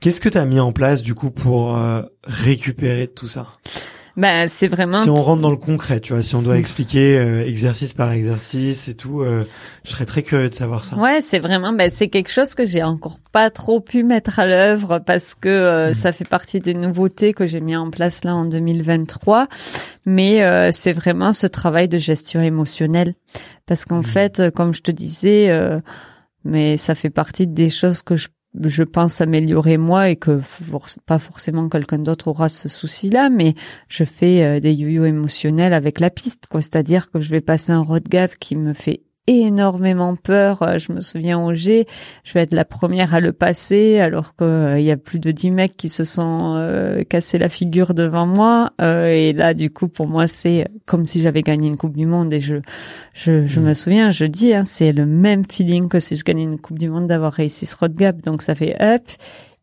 Qu'est-ce 0.00 0.22
que 0.22 0.30
tu 0.30 0.38
as 0.38 0.46
mis 0.46 0.58
en 0.58 0.72
place 0.72 1.02
du 1.02 1.14
coup 1.14 1.30
pour 1.30 1.76
euh, 1.76 2.02
récupérer 2.24 3.08
tout 3.08 3.28
ça? 3.28 3.46
Bah, 4.16 4.46
c'est 4.46 4.68
vraiment. 4.68 5.02
Si 5.02 5.08
on 5.08 5.22
rentre 5.22 5.40
dans 5.40 5.50
le 5.50 5.56
concret, 5.56 6.00
tu 6.00 6.12
vois, 6.12 6.22
si 6.22 6.34
on 6.34 6.42
doit 6.42 6.58
expliquer 6.58 7.16
euh, 7.16 7.46
exercice 7.46 7.94
par 7.94 8.12
exercice 8.12 8.88
et 8.88 8.94
tout, 8.94 9.22
euh, 9.22 9.44
je 9.84 9.90
serais 9.90 10.04
très 10.04 10.22
curieux 10.22 10.50
de 10.50 10.54
savoir 10.54 10.84
ça. 10.84 10.96
Ouais, 10.96 11.20
c'est 11.20 11.38
vraiment, 11.38 11.72
bah, 11.72 11.88
c'est 11.88 12.08
quelque 12.08 12.30
chose 12.30 12.54
que 12.54 12.66
j'ai 12.66 12.82
encore 12.82 13.18
pas 13.32 13.48
trop 13.50 13.80
pu 13.80 14.02
mettre 14.02 14.38
à 14.38 14.46
l'œuvre 14.46 14.98
parce 14.98 15.34
que 15.34 15.48
euh, 15.48 15.90
mm. 15.90 15.94
ça 15.94 16.12
fait 16.12 16.26
partie 16.26 16.60
des 16.60 16.74
nouveautés 16.74 17.32
que 17.32 17.46
j'ai 17.46 17.60
mis 17.60 17.76
en 17.76 17.90
place 17.90 18.24
là 18.24 18.34
en 18.34 18.44
2023. 18.44 19.48
Mais 20.04 20.42
c'est 20.72 20.92
vraiment 20.92 21.32
ce 21.32 21.46
travail 21.46 21.88
de 21.88 21.96
gestion 21.96 22.42
émotionnelle 22.42 23.14
parce 23.66 23.84
qu'en 23.84 24.00
mm. 24.00 24.04
fait, 24.04 24.42
comme 24.54 24.74
je 24.74 24.82
te 24.82 24.90
disais, 24.90 25.50
mais 26.44 26.76
ça 26.76 26.94
fait 26.94 27.10
partie 27.10 27.46
des 27.46 27.70
choses 27.70 28.02
que 28.02 28.16
je 28.16 28.28
je 28.60 28.82
pense 28.82 29.20
améliorer 29.20 29.78
moi 29.78 30.10
et 30.10 30.16
que 30.16 30.40
pas 31.06 31.18
forcément 31.18 31.68
quelqu'un 31.68 31.98
d'autre 31.98 32.28
aura 32.28 32.48
ce 32.48 32.68
souci-là, 32.68 33.30
mais 33.30 33.54
je 33.88 34.04
fais 34.04 34.44
euh, 34.44 34.60
des 34.60 34.72
yo-yo 34.72 35.04
émotionnels 35.04 35.72
avec 35.72 36.00
la 36.00 36.10
piste, 36.10 36.46
quoi. 36.50 36.60
C'est-à-dire 36.60 37.10
que 37.10 37.20
je 37.20 37.30
vais 37.30 37.40
passer 37.40 37.72
un 37.72 37.80
road 37.80 38.06
gap 38.08 38.32
qui 38.38 38.56
me 38.56 38.72
fait 38.74 39.02
énormément 39.26 40.16
peur. 40.16 40.62
Euh, 40.62 40.78
je 40.78 40.92
me 40.92 41.00
souviens 41.00 41.40
au 41.40 41.54
G, 41.54 41.86
je 42.24 42.32
vais 42.32 42.40
être 42.40 42.54
la 42.54 42.64
première 42.64 43.14
à 43.14 43.20
le 43.20 43.32
passer 43.32 44.00
alors 44.00 44.34
qu'il 44.34 44.46
euh, 44.46 44.80
y 44.80 44.90
a 44.90 44.96
plus 44.96 45.18
de 45.18 45.30
dix 45.30 45.50
mecs 45.50 45.76
qui 45.76 45.88
se 45.88 46.04
sont 46.04 46.54
euh, 46.56 47.04
cassés 47.04 47.38
la 47.38 47.48
figure 47.48 47.94
devant 47.94 48.26
moi. 48.26 48.72
et 48.80 49.32
là, 49.32 49.54
du 49.54 49.70
coup, 49.70 49.88
pour 49.88 50.06
moi, 50.06 50.26
c'est 50.26 50.66
comme 50.86 51.06
si 51.06 51.20
j'avais 51.20 51.42
gagné 51.42 51.68
une 51.68 51.76
Coupe 51.76 51.96
du 51.96 52.06
Monde. 52.06 52.32
Et 52.32 52.40
je, 52.40 52.56
je, 53.14 53.46
je 53.46 53.60
me 53.60 53.70
mmh. 53.70 53.74
souviens, 53.74 54.10
je 54.10 54.24
dis, 54.24 54.54
hein, 54.54 54.62
c'est 54.62 54.92
le 54.92 55.06
même 55.06 55.44
feeling 55.44 55.88
que 55.88 56.00
si 56.00 56.16
je 56.16 56.24
gagnais 56.24 56.42
une 56.42 56.58
Coupe 56.58 56.78
du 56.78 56.88
Monde 56.88 57.06
d'avoir 57.06 57.32
réussi 57.32 57.66
ce 57.66 57.76
road 57.76 57.94
gap. 57.94 58.20
Donc 58.22 58.42
ça 58.42 58.54
fait 58.54 58.80
up. 58.82 59.02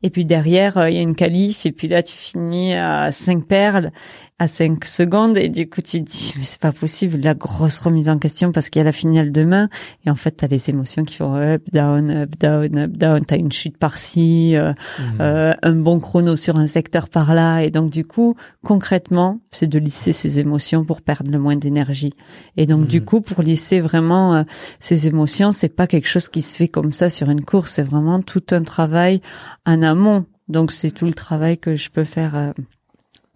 Et 0.01 0.10
puis 0.10 0.24
derrière, 0.24 0.88
il 0.88 0.95
y 0.95 0.99
a 0.99 1.01
une 1.01 1.16
qualif. 1.16 1.66
Et 1.66 1.74
puis 1.74 1.89
là, 1.89 2.01
tu 2.01 2.16
finis 2.16 2.74
à 2.74 3.12
cinq 3.12 3.45
perles 3.45 3.91
à 4.39 4.47
5 4.47 4.85
secondes 4.85 5.37
et 5.37 5.49
du 5.49 5.69
coup 5.69 5.81
tu 5.81 6.03
te 6.03 6.09
dis 6.09 6.33
mais 6.37 6.45
c'est 6.45 6.61
pas 6.61 6.71
possible 6.71 7.17
la 7.21 7.33
grosse 7.33 7.79
remise 7.79 8.07
en 8.07 8.17
question 8.17 8.53
parce 8.53 8.69
qu'il 8.69 8.79
y 8.79 8.81
a 8.81 8.85
la 8.85 8.93
finale 8.93 9.31
demain. 9.31 9.67
Et 10.05 10.09
en 10.09 10.15
fait 10.15 10.31
t'as 10.31 10.47
les 10.47 10.69
émotions 10.69 11.03
qui 11.03 11.17
font 11.17 11.35
up 11.35 11.61
down 11.73 12.09
up 12.09 12.37
down 12.39 12.77
up 12.77 12.91
down. 12.91 13.25
T'as 13.25 13.37
une 13.37 13.51
chute 13.51 13.77
par-ci 13.77 14.55
euh, 14.55 14.71
mmh. 14.71 15.03
euh, 15.19 15.53
un 15.61 15.75
bon 15.75 15.99
chrono 15.99 16.37
sur 16.37 16.55
un 16.57 16.67
secteur 16.67 17.09
par 17.09 17.33
là 17.33 17.59
et 17.59 17.69
donc 17.69 17.89
du 17.89 18.05
coup 18.05 18.35
concrètement 18.63 19.41
c'est 19.51 19.67
de 19.67 19.77
lisser 19.77 20.13
ces 20.13 20.39
émotions 20.39 20.85
pour 20.85 21.01
perdre 21.01 21.29
le 21.29 21.37
moins 21.37 21.57
d'énergie. 21.57 22.13
Et 22.55 22.65
donc 22.65 22.87
du 22.87 23.01
mmh. 23.01 23.05
coup 23.05 23.21
pour 23.21 23.43
lisser 23.43 23.81
vraiment 23.81 24.35
euh, 24.35 24.43
ces 24.79 25.07
émotions 25.07 25.51
c'est 25.51 25.69
pas 25.69 25.85
quelque 25.85 26.07
chose 26.07 26.29
qui 26.29 26.41
se 26.41 26.55
fait 26.55 26.69
comme 26.69 26.93
ça 26.93 27.09
sur 27.09 27.29
une 27.29 27.43
course. 27.43 27.73
C'est 27.73 27.83
vraiment 27.83 28.21
tout 28.21 28.43
un 28.51 28.63
travail 28.63 29.21
en 29.65 29.81
amont. 29.81 30.25
Donc 30.47 30.71
c'est 30.71 30.91
tout 30.91 31.05
le 31.05 31.13
travail 31.13 31.57
que 31.57 31.75
je 31.75 31.89
peux 31.89 32.05
faire 32.05 32.53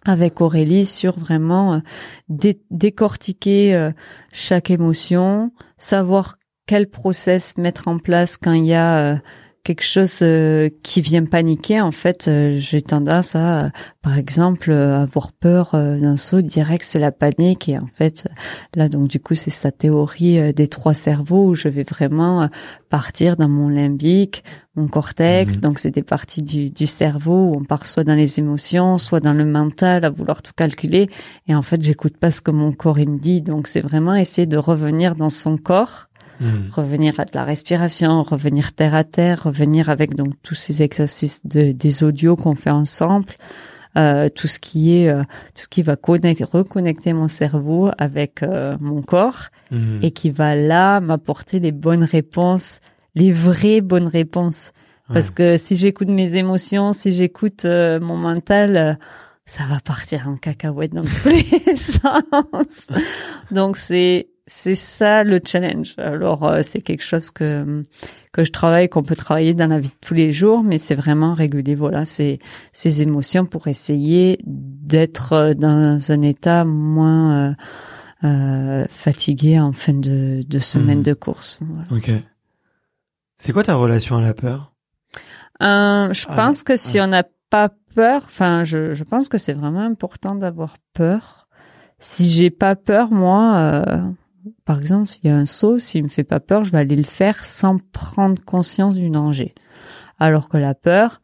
avec 0.04 0.40
Aurélie 0.40 0.86
sur 0.86 1.18
vraiment 1.18 1.74
euh, 1.74 2.52
décortiquer 2.70 3.74
euh, 3.74 3.92
chaque 4.32 4.70
émotion, 4.70 5.52
savoir 5.78 6.36
quel 6.66 6.88
process 6.88 7.56
mettre 7.58 7.88
en 7.88 7.98
place 7.98 8.36
quand 8.36 8.52
il 8.52 8.66
y 8.66 8.74
a 8.74 8.98
euh, 8.98 9.16
quelque 9.64 9.82
chose 9.82 10.18
euh, 10.20 10.68
qui 10.82 11.00
vient 11.00 11.24
paniquer, 11.24 11.80
en 11.80 11.90
fait, 11.90 12.28
euh, 12.28 12.54
j'ai 12.58 12.82
tendance 12.82 13.34
à, 13.34 13.70
par 14.02 14.16
exemple, 14.16 14.70
euh, 14.70 15.02
avoir 15.02 15.32
peur 15.32 15.70
d'un 15.72 16.18
saut 16.18 16.42
direct, 16.42 16.84
c'est 16.84 16.98
la 16.98 17.10
panique. 17.10 17.70
Et 17.70 17.78
en 17.78 17.86
fait, 17.86 18.28
là, 18.74 18.90
donc 18.90 19.08
du 19.08 19.18
coup, 19.18 19.34
c'est 19.34 19.50
sa 19.50 19.72
théorie 19.72 20.52
des 20.52 20.68
trois 20.68 20.92
cerveaux 20.92 21.46
où 21.48 21.54
je 21.54 21.68
vais 21.68 21.82
vraiment 21.82 22.48
partir 22.90 23.36
dans 23.36 23.48
mon 23.48 23.70
limbique, 23.70 24.44
mon 24.76 24.86
cortex. 24.86 25.56
Mhm. 25.56 25.60
Donc, 25.62 25.78
c'est 25.78 25.90
des 25.90 26.02
parties 26.02 26.42
du, 26.42 26.70
du 26.70 26.86
cerveau 26.86 27.46
où 27.48 27.56
on 27.56 27.64
part 27.64 27.86
soit 27.86 28.04
dans 28.04 28.14
les 28.14 28.38
émotions, 28.38 28.98
soit 28.98 29.20
dans 29.20 29.32
le 29.32 29.46
mental, 29.46 30.04
à 30.04 30.10
vouloir 30.10 30.42
tout 30.42 30.52
calculer. 30.54 31.08
Et 31.48 31.54
en 31.54 31.62
fait, 31.62 31.82
j'écoute 31.82 32.18
pas 32.18 32.30
ce 32.30 32.42
que 32.42 32.50
mon 32.50 32.72
corps 32.72 32.98
il 32.98 33.08
me 33.08 33.18
dit. 33.18 33.40
Donc, 33.40 33.66
c'est 33.66 33.80
vraiment 33.80 34.14
essayer 34.14 34.46
de 34.46 34.58
revenir 34.58 35.16
dans 35.16 35.30
son 35.30 35.56
corps 35.56 36.08
Hmm. 36.40 36.68
revenir 36.72 37.20
à 37.20 37.26
de 37.26 37.30
la 37.34 37.44
respiration, 37.44 38.24
revenir 38.24 38.72
terre 38.72 38.94
à 38.94 39.04
terre, 39.04 39.44
revenir 39.44 39.88
avec 39.88 40.16
donc 40.16 40.34
tous 40.42 40.56
ces 40.56 40.82
exercices 40.82 41.46
de, 41.46 41.70
des 41.70 42.02
audios 42.02 42.34
qu'on 42.34 42.56
fait 42.56 42.72
ensemble, 42.72 43.34
euh, 43.96 44.28
tout 44.28 44.48
ce 44.48 44.58
qui 44.58 44.96
est 44.96 45.08
euh, 45.08 45.22
tout 45.54 45.62
ce 45.62 45.68
qui 45.68 45.82
va 45.82 45.94
connecter, 45.94 46.42
reconnecter 46.42 47.12
mon 47.12 47.28
cerveau 47.28 47.90
avec 47.98 48.42
euh, 48.42 48.76
mon 48.80 49.00
corps 49.00 49.50
hmm. 49.70 50.00
et 50.02 50.10
qui 50.10 50.30
va 50.30 50.56
là 50.56 50.98
m'apporter 50.98 51.60
les 51.60 51.70
bonnes 51.70 52.02
réponses, 52.02 52.80
les 53.14 53.30
vraies 53.30 53.80
bonnes 53.80 54.08
réponses. 54.08 54.72
Parce 55.12 55.30
que 55.30 55.58
si 55.58 55.76
j'écoute 55.76 56.08
mes 56.08 56.34
émotions, 56.34 56.92
si 56.92 57.12
j'écoute 57.12 57.66
euh, 57.66 58.00
mon 58.00 58.16
mental, 58.16 58.98
ça 59.44 59.64
va 59.68 59.78
partir 59.78 60.28
en 60.28 60.36
cacahuète 60.36 60.94
dans 60.94 61.04
tous 61.04 61.28
les 61.68 61.76
sens. 61.76 62.88
Donc 63.50 63.76
c'est 63.76 64.28
c'est 64.46 64.74
ça 64.74 65.24
le 65.24 65.40
challenge. 65.44 65.94
Alors 65.98 66.44
euh, 66.44 66.60
c'est 66.62 66.80
quelque 66.80 67.02
chose 67.02 67.30
que 67.30 67.82
que 68.32 68.42
je 68.42 68.50
travaille, 68.50 68.88
qu'on 68.88 69.02
peut 69.02 69.14
travailler 69.16 69.54
dans 69.54 69.68
la 69.68 69.78
vie 69.78 69.88
de 69.88 69.94
tous 70.00 70.14
les 70.14 70.32
jours, 70.32 70.62
mais 70.62 70.78
c'est 70.78 70.94
vraiment 70.94 71.34
réguler 71.34 71.74
voilà 71.74 72.04
ces 72.04 72.38
ces 72.72 73.02
émotions 73.02 73.46
pour 73.46 73.68
essayer 73.68 74.38
d'être 74.44 75.32
euh, 75.32 75.54
dans 75.54 75.98
un 76.10 76.22
état 76.22 76.64
moins 76.64 77.32
euh, 77.34 77.54
euh, 78.24 78.86
fatigué 78.90 79.58
en 79.58 79.72
fin 79.72 79.94
de, 79.94 80.42
de 80.46 80.58
semaine 80.58 81.00
mmh. 81.00 81.04
de 81.04 81.12
course. 81.14 81.60
Ok. 81.90 82.10
C'est 83.36 83.52
quoi 83.52 83.64
ta 83.64 83.76
relation 83.76 84.16
à 84.16 84.20
la 84.20 84.34
peur? 84.34 84.72
Euh, 85.62 86.12
Je 86.12 86.26
ah, 86.28 86.36
pense 86.36 86.62
que 86.62 86.76
si 86.76 87.00
on 87.00 87.06
n'a 87.06 87.24
pas 87.50 87.70
peur, 87.94 88.22
enfin 88.24 88.64
je 88.64 88.92
je 88.92 89.04
pense 89.04 89.28
que 89.28 89.38
c'est 89.38 89.52
vraiment 89.52 89.80
important 89.84 90.34
d'avoir 90.34 90.76
peur. 90.92 91.48
Si 91.98 92.26
j'ai 92.26 92.50
pas 92.50 92.76
peur, 92.76 93.10
moi 93.10 93.86
par 94.64 94.78
exemple, 94.78 95.08
s'il 95.08 95.26
y 95.26 95.30
a 95.30 95.36
un 95.36 95.46
saut, 95.46 95.78
s'il 95.78 96.02
me 96.04 96.08
fait 96.08 96.24
pas 96.24 96.40
peur, 96.40 96.64
je 96.64 96.72
vais 96.72 96.78
aller 96.78 96.96
le 96.96 97.02
faire 97.02 97.44
sans 97.44 97.78
prendre 97.92 98.42
conscience 98.44 98.96
du 98.96 99.10
danger. 99.10 99.54
Alors 100.18 100.48
que 100.48 100.56
la 100.56 100.74
peur, 100.74 101.20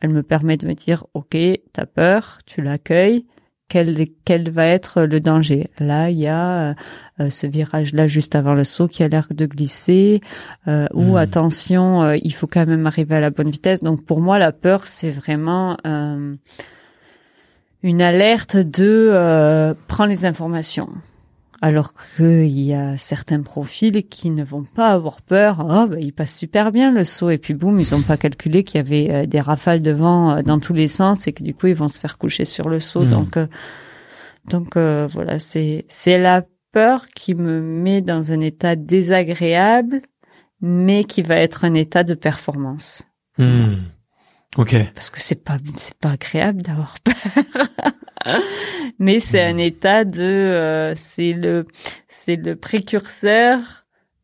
elle 0.00 0.10
me 0.10 0.22
permet 0.22 0.56
de 0.56 0.66
me 0.66 0.74
dire, 0.74 1.06
OK, 1.14 1.36
t'as 1.72 1.86
peur, 1.86 2.38
tu 2.46 2.62
l'accueilles, 2.62 3.26
quel, 3.68 4.06
quel 4.24 4.50
va 4.50 4.66
être 4.66 5.02
le 5.02 5.20
danger? 5.20 5.70
Là, 5.78 6.10
il 6.10 6.20
y 6.20 6.26
a 6.26 6.74
euh, 7.20 7.30
ce 7.30 7.46
virage-là 7.46 8.06
juste 8.06 8.34
avant 8.34 8.52
le 8.52 8.64
saut 8.64 8.88
qui 8.88 9.02
a 9.02 9.08
l'air 9.08 9.28
de 9.30 9.46
glisser, 9.46 10.20
euh, 10.68 10.86
ou 10.92 11.14
hmm. 11.14 11.16
attention, 11.16 12.02
euh, 12.02 12.16
il 12.22 12.32
faut 12.32 12.46
quand 12.46 12.66
même 12.66 12.86
arriver 12.86 13.16
à 13.16 13.20
la 13.20 13.30
bonne 13.30 13.50
vitesse. 13.50 13.82
Donc 13.82 14.04
pour 14.04 14.20
moi, 14.20 14.38
la 14.38 14.52
peur, 14.52 14.86
c'est 14.86 15.10
vraiment 15.10 15.76
une 17.82 18.02
alerte 18.02 18.56
de 18.56 19.74
prends 19.88 20.06
les 20.06 20.26
informations 20.26 20.88
alors 21.64 21.94
qu'il 22.18 22.60
y 22.60 22.74
a 22.74 22.98
certains 22.98 23.40
profils 23.40 24.06
qui 24.06 24.28
ne 24.28 24.44
vont 24.44 24.64
pas 24.64 24.90
avoir 24.90 25.22
peur. 25.22 25.64
Oh, 25.66 25.86
bah, 25.86 25.96
ils 25.98 26.12
passent 26.12 26.36
super 26.36 26.70
bien 26.72 26.92
le 26.92 27.04
saut 27.04 27.30
et 27.30 27.38
puis 27.38 27.54
boum, 27.54 27.80
ils 27.80 27.94
n'ont 27.94 28.02
pas 28.02 28.18
calculé 28.18 28.64
qu'il 28.64 28.76
y 28.76 28.80
avait 28.80 29.10
euh, 29.10 29.26
des 29.26 29.40
rafales 29.40 29.80
de 29.80 29.90
vent 29.90 30.36
euh, 30.36 30.42
dans 30.42 30.58
tous 30.58 30.74
les 30.74 30.86
sens 30.86 31.26
et 31.26 31.32
que 31.32 31.42
du 31.42 31.54
coup 31.54 31.68
ils 31.68 31.74
vont 31.74 31.88
se 31.88 31.98
faire 31.98 32.18
coucher 32.18 32.44
sur 32.44 32.68
le 32.68 32.80
saut. 32.80 33.04
Hmm. 33.04 33.10
Donc, 33.10 33.36
euh, 33.38 33.46
donc 34.50 34.76
voilà, 34.76 35.38
c'est 35.38 35.86
c'est 35.88 36.18
la 36.18 36.44
peur 36.72 37.06
qui 37.06 37.34
me 37.34 37.62
met 37.62 38.02
dans 38.02 38.30
un 38.30 38.40
état 38.40 38.76
désagréable, 38.76 40.02
mais 40.60 41.04
qui 41.04 41.22
va 41.22 41.36
être 41.36 41.64
un 41.64 41.72
état 41.72 42.04
de 42.04 42.12
performance. 42.12 43.04
Hmm. 43.38 43.76
Ok. 44.56 44.76
Parce 44.94 45.10
que 45.10 45.20
c'est 45.20 45.42
pas 45.42 45.58
c'est 45.76 45.98
pas 45.98 46.10
agréable 46.10 46.62
d'avoir 46.62 46.96
peur. 47.00 47.14
mais 48.98 49.20
c'est 49.20 49.42
un 49.42 49.58
état 49.58 50.04
de 50.04 50.22
euh, 50.22 50.94
c'est 51.14 51.32
le 51.32 51.66
c'est 52.08 52.36
le 52.36 52.56
précurseur 52.56 53.58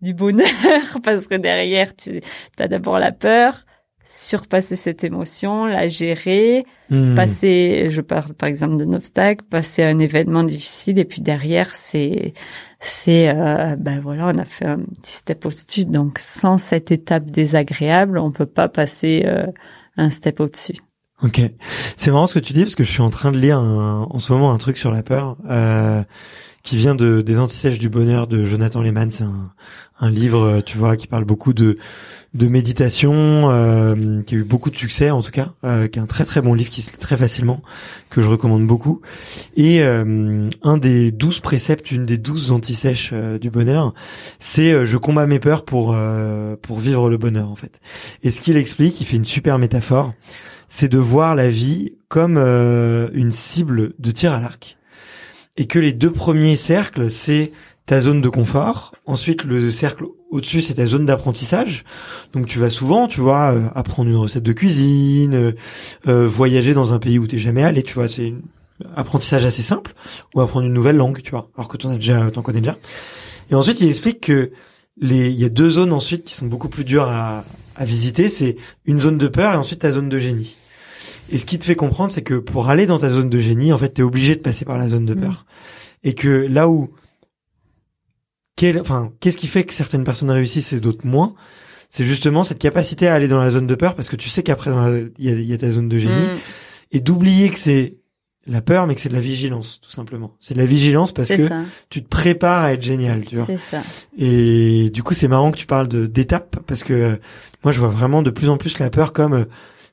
du 0.01 0.15
bonheur 0.15 0.47
parce 1.05 1.27
que 1.27 1.35
derrière 1.35 1.95
tu 1.95 2.21
as 2.59 2.69
d'abord 2.69 2.99
la 2.99 3.13
peur 3.13 3.65
surpasser 4.05 4.75
cette 4.77 5.05
émotion 5.05 5.67
la 5.67 5.87
gérer 5.87 6.65
hmm. 6.89 7.15
passer 7.15 7.89
je 7.91 8.01
parle 8.01 8.35
par 8.35 8.49
exemple 8.49 8.77
d'un 8.77 8.93
obstacle 8.95 9.45
passer 9.45 9.83
un 9.85 9.99
événement 9.99 10.43
difficile 10.43 10.99
et 10.99 11.05
puis 11.05 11.21
derrière 11.21 11.75
c'est 11.75 12.33
c'est 12.81 13.29
euh, 13.29 13.77
ben 13.77 14.01
voilà 14.01 14.29
on 14.29 14.39
a 14.39 14.45
fait 14.45 14.67
un 14.67 14.79
petit 14.79 15.13
step 15.13 15.45
au-dessus 15.45 15.85
donc 15.85 16.19
sans 16.19 16.57
cette 16.57 16.91
étape 16.91 17.31
désagréable 17.31 18.19
on 18.19 18.33
peut 18.33 18.47
pas 18.47 18.69
passer 18.69 19.23
euh, 19.27 19.47
un 19.97 20.11
step 20.11 20.41
au-dessus 20.41 20.77
Ok, 21.23 21.43
c'est 21.97 22.11
marrant 22.11 22.27
ce 22.27 22.35
que 22.35 22.39
tu 22.39 22.55
dis 22.55 22.63
parce 22.63 22.75
que 22.75 22.85
je 22.85 22.91
suis 22.91 23.03
en 23.03 23.11
train 23.11 23.31
de 23.31 23.37
lire 23.39 23.59
en 23.59 24.19
ce 24.19 24.33
moment 24.33 24.53
un 24.53 24.59
truc 24.59 24.79
sur 24.79 24.91
la 24.91 25.03
peur 25.03 25.37
euh, 25.51 26.03
qui 26.63 26.79
vient 26.79 26.95
de 26.95 27.21
des 27.21 27.39
antisèches 27.39 27.79
du 27.79 27.91
bonheur 27.91 28.27
de 28.27 28.43
Jonathan 28.43 28.81
Lehman. 28.81 29.11
C'est 29.11 29.25
un, 29.25 29.53
un, 30.01 30.11
livre, 30.11 30.41
euh, 30.41 30.61
tu 30.63 30.79
vois, 30.79 30.97
qui 30.97 31.07
parle 31.07 31.25
beaucoup 31.25 31.53
de 31.53 31.77
de 32.35 32.47
méditation, 32.47 33.51
euh, 33.51 34.23
qui 34.23 34.37
a 34.37 34.39
eu 34.39 34.45
beaucoup 34.45 34.71
de 34.71 34.77
succès 34.77 35.11
en 35.11 35.21
tout 35.23 35.33
cas, 35.33 35.51
euh, 35.65 35.89
qui 35.89 35.99
est 35.99 36.03
un 36.03 36.07
très 36.07 36.25
très 36.25 36.41
bon 36.41 36.55
livre 36.55 36.71
qui 36.71 36.83
se 36.83 36.91
lit 36.93 36.99
très 36.99 37.17
facilement, 37.17 37.63
que 38.09 38.23
je 38.23 38.29
recommande 38.29 38.67
beaucoup. 38.67 39.01
Et 39.57 39.83
euh, 39.83 40.49
un 40.63 40.79
des 40.79 41.11
douze 41.11 41.41
préceptes, 41.41 41.91
une 41.91 42.07
des 42.07 42.19
douze 42.19 42.53
antisèches 42.53 43.13
du 43.41 43.51
bonheur, 43.51 43.95
c'est 44.39 44.87
je 44.87 44.97
combats 44.97 45.27
mes 45.27 45.39
peurs 45.39 45.65
pour 45.65 45.97
pour 46.63 46.79
vivre 46.79 47.11
le 47.11 47.19
bonheur 47.19 47.51
en 47.51 47.57
fait. 47.57 47.81
Et 48.23 48.31
ce 48.31 48.41
qu'il 48.41 48.57
explique, 48.57 49.01
il 49.01 49.07
fait 49.07 49.17
une 49.17 49.25
super 49.25 49.59
métaphore 49.59 50.13
c'est 50.71 50.89
de 50.89 50.99
voir 50.99 51.35
la 51.35 51.51
vie 51.51 51.95
comme 52.09 52.39
euh, 52.39 53.09
une 53.13 53.33
cible 53.33 53.93
de 53.99 54.11
tir 54.13 54.33
à 54.33 54.41
l'arc. 54.41 54.79
Et 55.57 55.67
que 55.67 55.79
les 55.79 55.93
deux 55.93 56.13
premiers 56.13 56.57
cercles, 56.57 57.11
c'est 57.11 57.51
ta 57.91 58.01
zone 58.01 58.21
de 58.21 58.29
confort. 58.29 58.95
Ensuite, 59.05 59.43
le 59.43 59.69
cercle 59.73 60.05
au-dessus, 60.31 60.63
c'est 60.63 60.75
ta 60.75 60.87
zone 60.87 61.07
d'apprentissage. 61.07 61.83
Donc, 62.33 62.47
tu 62.47 62.61
vas 62.61 62.71
souvent, 62.71 63.09
tu 63.09 63.21
vois, 63.21 63.53
euh, 63.53 63.67
apprendre 63.75 64.09
une 64.09 64.15
recette 64.15 64.45
de 64.45 64.53
cuisine, 64.53 65.55
euh, 66.07 66.29
voyager 66.29 66.73
dans 66.73 66.93
un 66.93 67.01
pays 67.01 67.19
où 67.19 67.27
t'es 67.27 67.41
jamais 67.41 67.65
allé. 67.65 67.83
Tu 67.83 67.95
vois, 67.95 68.07
c'est 68.07 68.29
un 68.29 68.93
apprentissage 68.95 69.45
assez 69.45 69.63
simple. 69.63 69.93
Ou 70.37 70.41
apprendre 70.41 70.67
une 70.67 70.73
nouvelle 70.73 70.99
langue, 70.99 71.21
tu 71.21 71.33
vois, 71.33 71.51
alors 71.57 71.67
que 71.67 71.77
t'en 71.79 71.91
as 71.91 71.97
déjà, 71.97 72.31
t'en 72.31 72.43
connais 72.43 72.61
déjà. 72.61 72.79
Et 73.51 73.57
ensuite, 73.57 73.81
il 73.81 73.89
explique 73.89 74.21
que 74.21 74.53
les, 75.01 75.29
il 75.29 75.41
y 75.41 75.45
a 75.45 75.49
deux 75.49 75.71
zones 75.71 75.93
ensuite 75.93 76.23
qui 76.23 76.37
sont 76.37 76.47
beaucoup 76.47 76.69
plus 76.69 76.85
dures 76.85 77.09
à, 77.09 77.45
à 77.75 77.85
visiter. 77.85 78.29
C'est 78.29 78.55
une 78.85 79.01
zone 79.01 79.19
de 79.19 79.27
peur 79.27 79.55
et 79.55 79.57
ensuite 79.57 79.81
ta 79.81 79.91
zone 79.91 80.09
de 80.09 80.19
génie. 80.21 80.59
Et 81.33 81.39
ce 81.39 81.45
qui 81.45 81.59
te 81.59 81.65
fait 81.65 81.75
comprendre, 81.75 82.13
c'est 82.13 82.23
que 82.23 82.35
pour 82.35 82.69
aller 82.69 82.87
dans 82.87 82.99
ta 82.99 83.09
zone 83.09 83.29
de 83.29 83.39
génie, 83.41 83.73
en 83.73 83.79
fait, 83.79 83.89
t'es 83.89 84.03
obligé 84.03 84.37
de 84.37 84.43
passer 84.43 84.65
par 84.65 84.79
la 84.79 84.89
zone 84.89 85.07
de 85.07 85.15
mm. 85.15 85.21
peur. 85.21 85.45
Et 86.05 86.15
que 86.15 86.29
là 86.29 86.69
où, 86.69 86.91
enfin, 88.81 89.13
qu'est-ce 89.21 89.37
qui 89.37 89.47
fait 89.47 89.65
que 89.65 89.75
certaines 89.75 90.05
personnes 90.05 90.31
réussissent 90.31 90.73
et 90.73 90.81
d'autres 90.81 91.07
moins? 91.07 91.35
C'est 91.89 92.05
justement 92.05 92.45
cette 92.45 92.59
capacité 92.59 93.09
à 93.09 93.15
aller 93.15 93.29
dans 93.29 93.41
la 93.41 93.51
zone 93.51 93.67
de 93.67 93.75
peur 93.75 93.95
parce 93.95 94.09
que 94.09 94.17
tu 94.17 94.29
sais 94.29 94.43
qu'après 94.43 94.71
il 95.19 95.45
y 95.45 95.53
a, 95.53 95.59
ta 95.59 95.73
zone 95.73 95.89
de 95.89 95.99
génie 95.99 96.29
mm. 96.29 96.39
et 96.93 97.01
d'oublier 97.01 97.51
que 97.51 97.59
c'est 97.59 97.97
la 98.47 98.63
peur, 98.63 98.87
mais 98.87 98.95
que 98.95 99.01
c'est 99.01 99.09
de 99.09 99.15
la 99.15 99.21
vigilance, 99.21 99.81
tout 99.83 99.91
simplement. 99.91 100.35
C'est 100.41 100.55
de 100.55 100.61
la 100.61 100.67
vigilance 100.67 101.13
parce 101.13 101.29
que 101.29 101.49
tu 101.89 102.03
te 102.03 102.09
prépares 102.09 102.65
à 102.65 102.73
être 102.73 102.83
génial, 102.83 103.25
tu 103.25 103.37
vois. 103.37 103.47
Ça. 103.59 103.83
Et 104.19 104.91
du 104.91 105.03
coup, 105.03 105.15
c'est 105.15 105.29
marrant 105.29 105.51
que 105.51 105.59
tu 105.59 105.67
parles 105.67 105.89
de 105.89 106.07
d'étapes 106.07 106.59
parce 106.67 106.83
que 106.83 107.19
moi, 107.65 107.73
je 107.73 107.79
vois 107.81 107.89
vraiment 107.89 108.23
de 108.23 108.31
plus 108.31 108.49
en 108.49 108.57
plus 108.57 108.79
la 108.79 108.89
peur 108.91 109.13
comme 109.13 109.47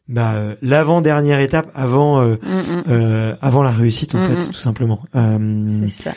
bah, 0.08 0.36
euh, 0.36 0.56
l'avant 0.62 1.02
dernière 1.02 1.40
étape 1.40 1.70
avant 1.74 2.22
euh, 2.22 2.36
mm, 2.36 2.74
mm. 2.76 2.84
euh, 2.88 3.36
avant 3.42 3.62
la 3.62 3.72
réussite 3.72 4.16
en 4.16 4.20
mm, 4.20 4.22
fait 4.22 4.46
tout 4.48 4.54
simplement 4.54 5.02
euh, 5.16 5.82
c'est 5.86 6.04
ça 6.04 6.14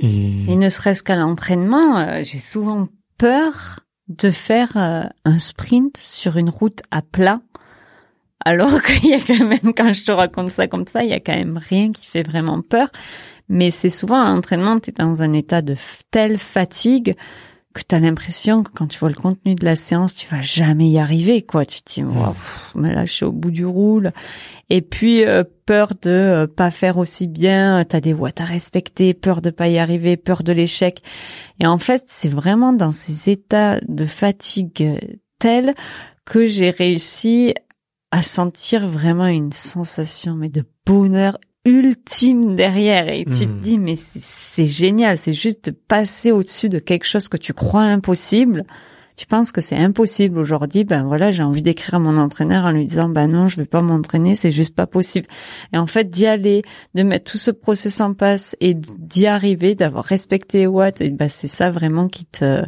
et... 0.00 0.56
ne 0.56 0.68
serait-ce 0.68 1.02
qu'à 1.02 1.16
l'entraînement 1.16 1.98
euh, 1.98 2.22
j'ai 2.22 2.38
souvent 2.38 2.88
peur 3.18 3.80
de 4.08 4.30
faire 4.30 4.76
un 4.76 5.38
sprint 5.38 5.96
sur 5.96 6.38
une 6.38 6.48
route 6.48 6.80
à 6.90 7.02
plat 7.02 7.40
alors 8.44 8.80
qu'il 8.82 9.10
y 9.10 9.14
a 9.14 9.20
quand 9.20 9.44
même 9.44 9.74
quand 9.76 9.92
je 9.92 10.04
te 10.04 10.12
raconte 10.12 10.50
ça 10.50 10.66
comme 10.66 10.86
ça 10.86 11.02
il 11.02 11.10
y 11.10 11.14
a 11.14 11.20
quand 11.20 11.34
même 11.34 11.58
rien 11.58 11.92
qui 11.92 12.06
fait 12.06 12.22
vraiment 12.22 12.62
peur. 12.62 12.88
Mais 13.50 13.70
c'est 13.70 13.90
souvent 13.90 14.22
à 14.22 14.28
l'entraînement 14.28 14.78
tu 14.78 14.90
es 14.90 14.92
dans 14.92 15.22
un 15.22 15.32
état 15.32 15.62
de 15.62 15.74
telle 16.10 16.38
fatigue 16.38 17.16
que 17.78 17.86
tu 17.88 17.94
as 17.94 18.00
l'impression 18.00 18.62
que 18.62 18.70
quand 18.70 18.86
tu 18.86 18.98
vois 18.98 19.08
le 19.08 19.14
contenu 19.14 19.54
de 19.54 19.64
la 19.64 19.76
séance, 19.76 20.14
tu 20.14 20.26
vas 20.28 20.42
jamais 20.42 20.88
y 20.88 20.98
arriver, 20.98 21.42
quoi. 21.42 21.64
Tu 21.64 21.82
te 21.82 21.94
dis, 21.94 22.04
mais 22.74 22.94
là, 22.94 23.04
je 23.04 23.12
suis 23.12 23.24
au 23.24 23.32
bout 23.32 23.50
du 23.50 23.64
roule. 23.64 24.12
Et 24.70 24.82
puis, 24.82 25.24
euh, 25.24 25.44
peur 25.66 25.92
de 26.02 26.10
euh, 26.10 26.46
pas 26.46 26.70
faire 26.70 26.98
aussi 26.98 27.26
bien, 27.26 27.84
tu 27.88 27.96
as 27.96 28.00
des 28.00 28.12
watts 28.12 28.40
à 28.40 28.44
respecter, 28.44 29.14
peur 29.14 29.40
de 29.40 29.50
pas 29.50 29.68
y 29.68 29.78
arriver, 29.78 30.16
peur 30.16 30.42
de 30.42 30.52
l'échec. 30.52 31.02
Et 31.60 31.66
en 31.66 31.78
fait, 31.78 32.04
c'est 32.06 32.28
vraiment 32.28 32.72
dans 32.72 32.90
ces 32.90 33.30
états 33.30 33.80
de 33.86 34.04
fatigue 34.04 34.98
tels 35.38 35.74
que 36.24 36.46
j'ai 36.46 36.70
réussi 36.70 37.54
à 38.10 38.22
sentir 38.22 38.88
vraiment 38.88 39.26
une 39.26 39.52
sensation 39.52 40.34
mais 40.34 40.48
de 40.48 40.64
bonheur 40.86 41.38
ultime 41.64 42.54
derrière. 42.56 43.08
Et 43.08 43.24
tu 43.24 43.46
te 43.46 43.52
Mhm. 43.52 43.60
dis 43.60 43.78
mais 43.78 43.94
c'est 43.96 44.66
génial. 44.66 45.18
C'est 45.18 45.32
juste 45.32 45.66
de 45.66 45.76
passer 45.76 46.32
au-dessus 46.32 46.68
de 46.68 46.78
quelque 46.78 47.04
chose 47.06 47.28
que 47.28 47.36
tu 47.36 47.52
crois 47.52 47.82
impossible. 47.82 48.64
Tu 49.16 49.26
penses 49.26 49.50
que 49.50 49.60
c'est 49.60 49.74
impossible 49.76 50.38
aujourd'hui 50.38 50.84
ben 50.84 51.02
voilà 51.02 51.32
j'ai 51.32 51.42
envie 51.42 51.60
d'écrire 51.62 51.96
à 51.96 51.98
mon 51.98 52.16
entraîneur 52.18 52.64
en 52.64 52.70
lui 52.70 52.86
disant 52.86 53.08
ben 53.08 53.26
non 53.26 53.48
je 53.48 53.56
vais 53.56 53.64
pas 53.66 53.82
m'entraîner 53.82 54.36
c'est 54.36 54.52
juste 54.52 54.76
pas 54.76 54.86
possible. 54.86 55.26
Et 55.72 55.76
en 55.78 55.86
fait 55.88 56.08
d'y 56.08 56.24
aller 56.26 56.62
de 56.94 57.02
mettre 57.02 57.32
tout 57.32 57.38
ce 57.38 57.50
process 57.50 58.00
en 58.00 58.14
place 58.14 58.54
et 58.60 58.74
d'y 58.74 59.26
arriver 59.26 59.74
d'avoir 59.74 60.04
respecté 60.04 60.68
Watt 60.68 61.00
et 61.00 61.10
ben 61.10 61.28
c'est 61.28 61.48
ça 61.48 61.68
vraiment 61.70 62.06
qui 62.06 62.26
te 62.26 62.62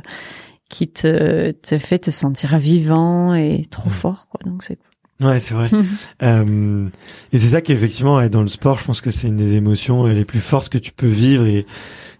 qui 0.69 0.89
te 0.89 1.53
te 1.53 1.79
fait 1.79 2.01
te 2.01 2.11
sentir 2.11 2.59
vivant 2.59 3.33
et 3.35 3.65
trop 3.71 3.89
Mhm. 3.89 3.95
fort 3.95 4.27
quoi. 4.29 4.41
Donc 4.45 4.65
c'est 4.65 4.75
cool 4.77 4.90
Ouais, 5.21 5.41
c'est 5.41 5.55
vrai. 5.55 5.69
Euh, 6.23 6.87
et 7.33 7.39
c'est 7.39 7.49
ça 7.51 7.61
qu'effectivement, 7.61 8.27
dans 8.29 8.43
le 8.43 8.49
sport, 8.49 8.79
je 8.79 8.85
pense 8.85 9.01
que 9.01 9.11
c'est 9.11 9.29
une 9.29 9.37
des 9.37 9.55
émotions 9.55 10.07
euh, 10.07 10.13
les 10.13 10.25
plus 10.25 10.41
fortes 10.41 10.69
que 10.69 10.79
tu 10.79 10.93
peux 10.93 11.07
vivre 11.07 11.47
et 11.47 11.65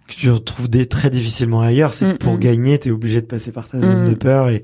que 0.07 0.13
tu 0.13 0.29
retrouves 0.31 0.69
des 0.69 0.85
très 0.87 1.09
difficilement 1.09 1.61
ailleurs. 1.61 1.93
C'est 1.93 2.05
que 2.05 2.13
Mm, 2.13 2.17
pour 2.17 2.33
mm. 2.33 2.39
gagner, 2.39 2.79
t'es 2.79 2.91
obligé 2.91 3.21
de 3.21 3.27
passer 3.27 3.51
par 3.51 3.67
ta 3.67 3.79
zone 3.79 4.05
Mm. 4.05 4.09
de 4.09 4.13
peur 4.15 4.49
et, 4.49 4.63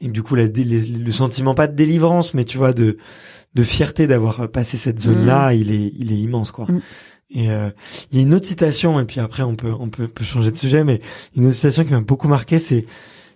et 0.00 0.08
du 0.08 0.22
coup, 0.22 0.34
la, 0.34 0.48
dé- 0.48 0.64
les- 0.64 0.86
le 0.86 1.12
sentiment 1.12 1.54
pas 1.54 1.66
de 1.66 1.74
délivrance, 1.74 2.34
mais 2.34 2.44
tu 2.44 2.58
vois, 2.58 2.72
de 2.72 2.98
de 3.54 3.62
fierté 3.62 4.06
d'avoir 4.08 4.50
passé 4.50 4.76
cette 4.76 5.00
zone-là, 5.00 5.54
il 5.54 5.70
est 5.72 5.92
il 5.96 6.12
est 6.12 6.16
immense, 6.18 6.50
quoi. 6.50 6.66
Mm. 6.66 6.80
Et 7.36 7.50
euh, 7.50 7.70
il 8.12 8.18
y 8.18 8.20
a 8.20 8.22
une 8.26 8.34
autre 8.34 8.46
citation, 8.46 9.00
et 9.00 9.04
puis 9.04 9.20
après 9.20 9.42
on 9.44 9.56
peut 9.56 9.72
on 9.78 9.88
peut, 9.88 10.08
peut 10.08 10.24
changer 10.24 10.50
de 10.50 10.56
sujet, 10.56 10.84
mais 10.84 11.00
une 11.36 11.46
autre 11.46 11.54
citation 11.54 11.84
qui 11.84 11.92
m'a 11.92 12.00
beaucoup 12.00 12.28
marqué, 12.28 12.58
c'est 12.58 12.84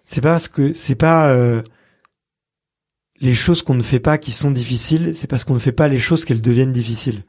c'est 0.05 0.21
pas 0.21 0.33
parce 0.33 0.49
que 0.49 0.73
c'est 0.75 0.95
pas 0.95 1.31
euh, 1.31 1.63
les 3.21 3.35
choses 3.35 3.63
qu'on 3.63 3.75
ne 3.75 3.83
fait 3.83 4.01
pas 4.01 4.19
qui 4.19 4.33
sont 4.33 4.51
difficiles, 4.51 5.13
c'est 5.15 5.27
parce 5.27 5.45
qu'on 5.45 5.55
ne 5.55 5.59
fait 5.59 5.73
pas 5.73 5.89
les 5.89 5.99
choses 5.99 6.25
qu'elles 6.25 6.43
deviennent 6.43 6.73
difficiles. 6.73 7.23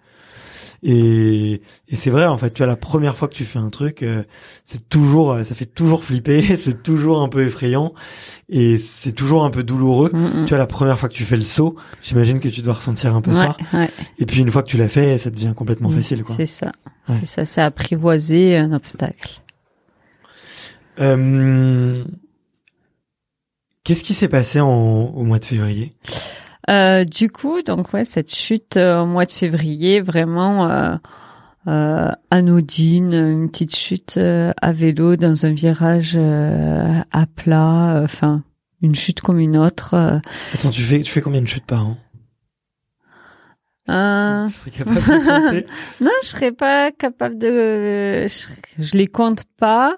Et, 0.82 1.62
et 1.90 1.96
c'est 1.98 2.10
vrai, 2.10 2.26
en 2.26 2.38
fait, 2.38 2.52
tu 2.52 2.60
vois, 2.60 2.68
la 2.68 2.78
première 2.78 3.18
fois 3.18 3.28
que 3.28 3.34
tu 3.34 3.44
fais 3.44 3.60
un 3.60 3.70
truc, 3.70 4.02
euh, 4.02 4.24
c'est 4.64 4.88
toujours, 4.88 5.34
euh, 5.34 5.44
ça 5.44 5.54
fait 5.54 5.66
toujours 5.66 6.06
flipper, 6.06 6.56
c'est 6.58 6.84
toujours 6.84 7.22
un 7.22 7.28
peu 7.28 7.46
effrayant, 7.46 7.94
et 8.48 8.78
c'est 8.78 9.12
toujours 9.12 9.44
un 9.44 9.50
peu 9.50 9.64
douloureux. 9.64 10.10
Mm, 10.14 10.42
mm. 10.42 10.46
Tu 10.46 10.50
vois, 10.50 10.58
la 10.58 10.68
première 10.68 10.98
fois 10.98 11.10
que 11.10 11.14
tu 11.14 11.26
fais 11.26 11.36
le 11.36 11.44
saut, 11.44 11.76
j'imagine 12.02 12.40
que 12.40 12.48
tu 12.48 12.62
dois 12.62 12.76
ressentir 12.76 13.14
un 13.14 13.22
peu 13.22 13.34
ça. 13.34 13.58
Ouais. 13.74 13.90
Et 14.20 14.26
puis 14.26 14.40
une 14.40 14.52
fois 14.52 14.64
que 14.64 14.70
tu 14.70 14.78
l'as 14.78 14.88
fait, 14.88 15.18
ça 15.18 15.30
devient 15.30 15.54
complètement 15.56 15.90
Mm, 15.90 15.96
facile, 15.96 16.24
quoi. 16.24 16.36
C'est 16.38 16.46
ça. 16.46 16.72
Ouais. 17.10 17.16
C'est 17.20 17.26
ça, 17.26 17.46
c'est 17.46 17.62
apprivoiser 17.62 18.56
un 18.56 18.72
obstacle. 18.72 19.42
Euh, 21.02 22.04
Qu'est-ce 23.90 24.04
qui 24.04 24.14
s'est 24.14 24.28
passé 24.28 24.60
en, 24.60 24.70
au 25.16 25.24
mois 25.24 25.40
de 25.40 25.46
février? 25.46 25.96
Euh, 26.70 27.06
du 27.06 27.32
coup, 27.32 27.64
donc 27.64 27.92
ouais, 27.92 28.06
cette 28.06 28.32
chute 28.32 28.78
euh, 28.78 29.02
au 29.02 29.08
mois 29.08 29.26
de 29.26 29.32
février, 29.32 30.00
vraiment 30.00 30.70
euh, 31.66 32.12
anodine, 32.30 33.16
une 33.16 33.50
petite 33.50 33.76
chute 33.76 34.18
à 34.20 34.72
vélo 34.74 35.16
dans 35.16 35.48
un 35.48 35.54
virage 35.54 36.16
à 36.20 37.26
plat, 37.36 38.02
enfin 38.04 38.44
une 38.84 38.94
chute 38.94 39.22
comme 39.22 39.40
une 39.40 39.58
autre. 39.58 40.22
Attends, 40.54 40.70
tu 40.70 40.84
fais, 40.84 41.02
tu 41.02 41.12
fais 41.12 41.22
combien 41.22 41.42
de 41.42 41.48
chutes 41.48 41.66
par 41.66 41.88
an? 41.88 41.98
Euh, 43.90 44.46
Tu 44.46 44.54
serais 44.54 44.70
capable 44.70 44.98
de 44.98 45.02
compter? 45.50 45.66
Non, 46.00 46.12
je 46.22 46.28
serais 46.28 46.52
pas 46.52 46.92
capable 46.92 47.40
de, 47.40 48.28
je, 48.28 48.48
je 48.78 48.98
les 48.98 49.08
compte 49.08 49.46
pas, 49.58 49.98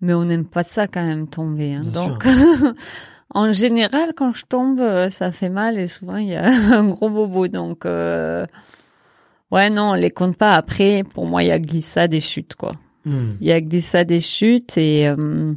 mais 0.00 0.14
on 0.14 0.24
n'aime 0.24 0.44
pas 0.46 0.64
ça 0.64 0.86
quand 0.86 1.04
même 1.04 1.26
tomber. 1.28 1.74
hein. 1.74 1.82
Donc, 1.84 2.24
en 3.34 3.52
général, 3.52 4.12
quand 4.16 4.32
je 4.32 4.44
tombe, 4.46 4.80
euh, 4.80 5.10
ça 5.10 5.32
fait 5.32 5.48
mal 5.50 5.78
et 5.78 5.86
souvent 5.86 6.16
il 6.16 6.28
y 6.28 6.34
a 6.36 6.44
un 6.72 6.88
gros 6.88 7.10
bobo. 7.10 7.48
Donc, 7.48 7.86
euh, 7.86 8.44
ouais, 9.50 9.70
non, 9.70 9.90
on 9.90 9.94
les 9.94 10.10
compte 10.10 10.36
pas. 10.36 10.54
Après, 10.54 11.02
pour 11.14 11.26
moi, 11.26 11.42
il 11.42 11.48
y 11.48 11.52
a 11.52 11.58
glissade 11.58 12.14
et 12.14 12.20
chute, 12.20 12.54
quoi. 12.54 12.72
Hmm. 13.06 13.32
Il 13.40 13.46
y 13.46 13.52
a 13.52 13.60
glissade 13.62 14.10
et 14.10 14.20
chute 14.20 14.76
et 14.76 15.08
euh, 15.08 15.54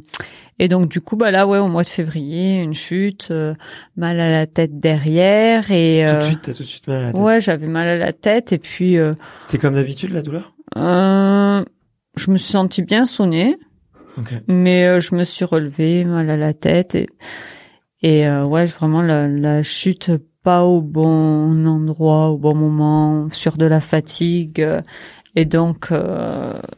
et 0.58 0.68
donc 0.68 0.88
du 0.88 1.00
coup, 1.02 1.16
bah 1.16 1.30
là, 1.30 1.46
ouais, 1.46 1.58
au 1.58 1.68
mois 1.68 1.82
de 1.82 1.88
février, 1.88 2.62
une 2.62 2.72
chute, 2.72 3.28
euh, 3.32 3.54
mal 3.96 4.18
à 4.18 4.30
la 4.30 4.46
tête 4.46 4.78
derrière 4.78 5.70
et 5.70 6.06
Tout 6.08 6.14
de 6.14 6.18
euh, 6.20 6.22
suite, 6.22 6.40
t'as 6.42 6.54
tout 6.54 6.62
de 6.62 6.68
suite 6.68 6.86
mal 6.88 6.96
à 6.96 7.02
la 7.06 7.12
tête. 7.12 7.20
ouais, 7.20 7.40
j'avais 7.42 7.66
mal 7.66 7.86
à 7.88 7.98
la 7.98 8.12
tête 8.12 8.52
et 8.54 8.58
puis. 8.58 8.96
euh, 8.96 9.12
C'était 9.42 9.58
comme 9.58 9.74
d'habitude 9.74 10.12
la 10.12 10.22
douleur? 10.22 10.54
euh, 10.78 11.62
je 12.16 12.30
me 12.30 12.36
suis 12.36 12.52
sentie 12.52 12.82
bien 12.82 13.04
sonnée, 13.04 13.58
Mais 14.48 14.86
euh, 14.86 15.00
je 15.00 15.14
me 15.14 15.24
suis 15.24 15.44
relevée, 15.44 16.04
mal 16.04 16.30
à 16.30 16.36
la 16.36 16.52
tête 16.52 16.94
et 16.94 17.06
et 18.02 18.26
euh, 18.26 18.44
ouais, 18.44 18.66
vraiment 18.66 19.00
la, 19.00 19.62
chute 19.62 20.10
pas 20.42 20.62
au 20.62 20.82
bon 20.82 21.66
endroit, 21.66 22.28
au 22.28 22.36
bon 22.36 22.54
moment, 22.54 23.28
sur 23.32 23.56
de 23.56 23.64
la 23.64 23.80
fatigue. 23.80 24.60
euh, 24.60 24.82
et 25.36 25.46
donc, 25.46 25.92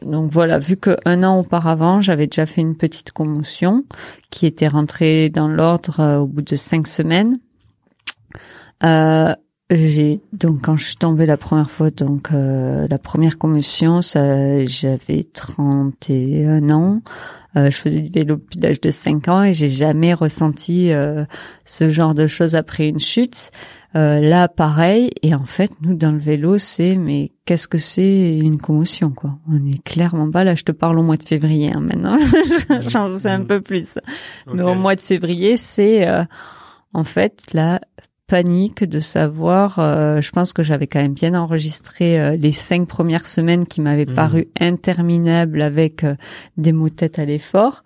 donc 0.01 0.31
voilà, 0.31 0.57
vu 0.57 0.77
que 0.77 0.97
un 1.05 1.21
an 1.21 1.37
auparavant, 1.37 2.01
j'avais 2.01 2.25
déjà 2.25 2.47
fait 2.47 2.61
une 2.61 2.75
petite 2.75 3.11
commotion 3.11 3.83
qui 4.31 4.47
était 4.47 4.67
rentrée 4.67 5.29
dans 5.29 5.47
l'ordre 5.47 6.21
au 6.21 6.25
bout 6.25 6.41
de 6.41 6.55
cinq 6.55 6.87
semaines. 6.87 7.37
J'ai 9.69 10.21
donc 10.33 10.61
quand 10.61 10.77
je 10.77 10.85
suis 10.85 10.95
tombée 10.95 11.25
la 11.25 11.37
première 11.37 11.71
fois, 11.71 11.91
donc 11.91 12.31
euh, 12.31 12.87
la 12.89 12.97
première 12.97 13.37
commotion, 13.37 14.01
ça, 14.01 14.63
j'avais 14.65 15.23
31 15.23 16.69
ans. 16.69 17.01
Euh, 17.55 17.71
je 17.71 17.77
faisais 17.77 18.01
du 18.01 18.09
vélo 18.09 18.35
depuis 18.35 18.59
l'âge 18.59 18.79
de 18.81 18.91
5 18.91 19.27
ans 19.29 19.43
et 19.43 19.53
j'ai 19.53 19.69
jamais 19.69 20.13
ressenti 20.13 20.91
euh, 20.91 21.25
ce 21.65 21.89
genre 21.89 22.13
de 22.13 22.27
choses 22.27 22.55
après 22.55 22.87
une 22.87 22.99
chute. 22.99 23.51
Euh, 23.95 24.19
là, 24.19 24.47
pareil. 24.47 25.09
Et 25.23 25.33
en 25.33 25.45
fait, 25.45 25.71
nous 25.81 25.95
dans 25.95 26.11
le 26.11 26.19
vélo, 26.19 26.57
c'est 26.57 26.95
mais 26.95 27.31
qu'est-ce 27.45 27.67
que 27.67 27.77
c'est 27.77 28.37
une 28.37 28.59
commotion 28.59 29.11
quoi? 29.11 29.39
On 29.49 29.65
est 29.65 29.81
clairement 29.83 30.29
pas 30.29 30.43
là. 30.43 30.55
Je 30.55 30.63
te 30.63 30.71
parle 30.71 30.99
au 30.99 31.03
mois 31.03 31.17
de 31.17 31.23
février 31.23 31.71
hein, 31.73 31.79
maintenant. 31.79 32.17
J'en 32.81 33.07
sais 33.07 33.29
un 33.29 33.43
peu 33.43 33.61
plus. 33.61 33.97
Mais 34.53 34.63
au 34.63 34.75
mois 34.75 34.95
de 34.95 35.01
février, 35.01 35.57
c'est 35.57 36.07
euh, 36.07 36.23
en 36.93 37.03
fait 37.03 37.53
la 37.53 37.81
panique 38.27 38.83
de 38.83 38.99
savoir. 38.99 39.79
euh, 39.79 40.21
je 40.21 40.31
pense 40.31 40.53
que 40.53 40.61
j'avais 40.63 40.85
quand 40.87 41.01
même 41.01 41.13
bien 41.13 41.33
enregistré 41.33 42.19
euh, 42.19 42.35
les 42.35 42.51
cinq 42.51 42.87
premières 42.87 43.27
semaines 43.27 43.65
qui 43.65 43.81
m'avaient 43.81 44.05
Mhm. 44.05 44.15
paru 44.15 44.47
interminables 44.59 45.61
avec 45.61 46.03
euh, 46.03 46.15
des 46.57 46.71
mots 46.73 46.89
de 46.89 46.93
tête 46.95 47.19
à 47.19 47.25
l'effort. 47.25 47.83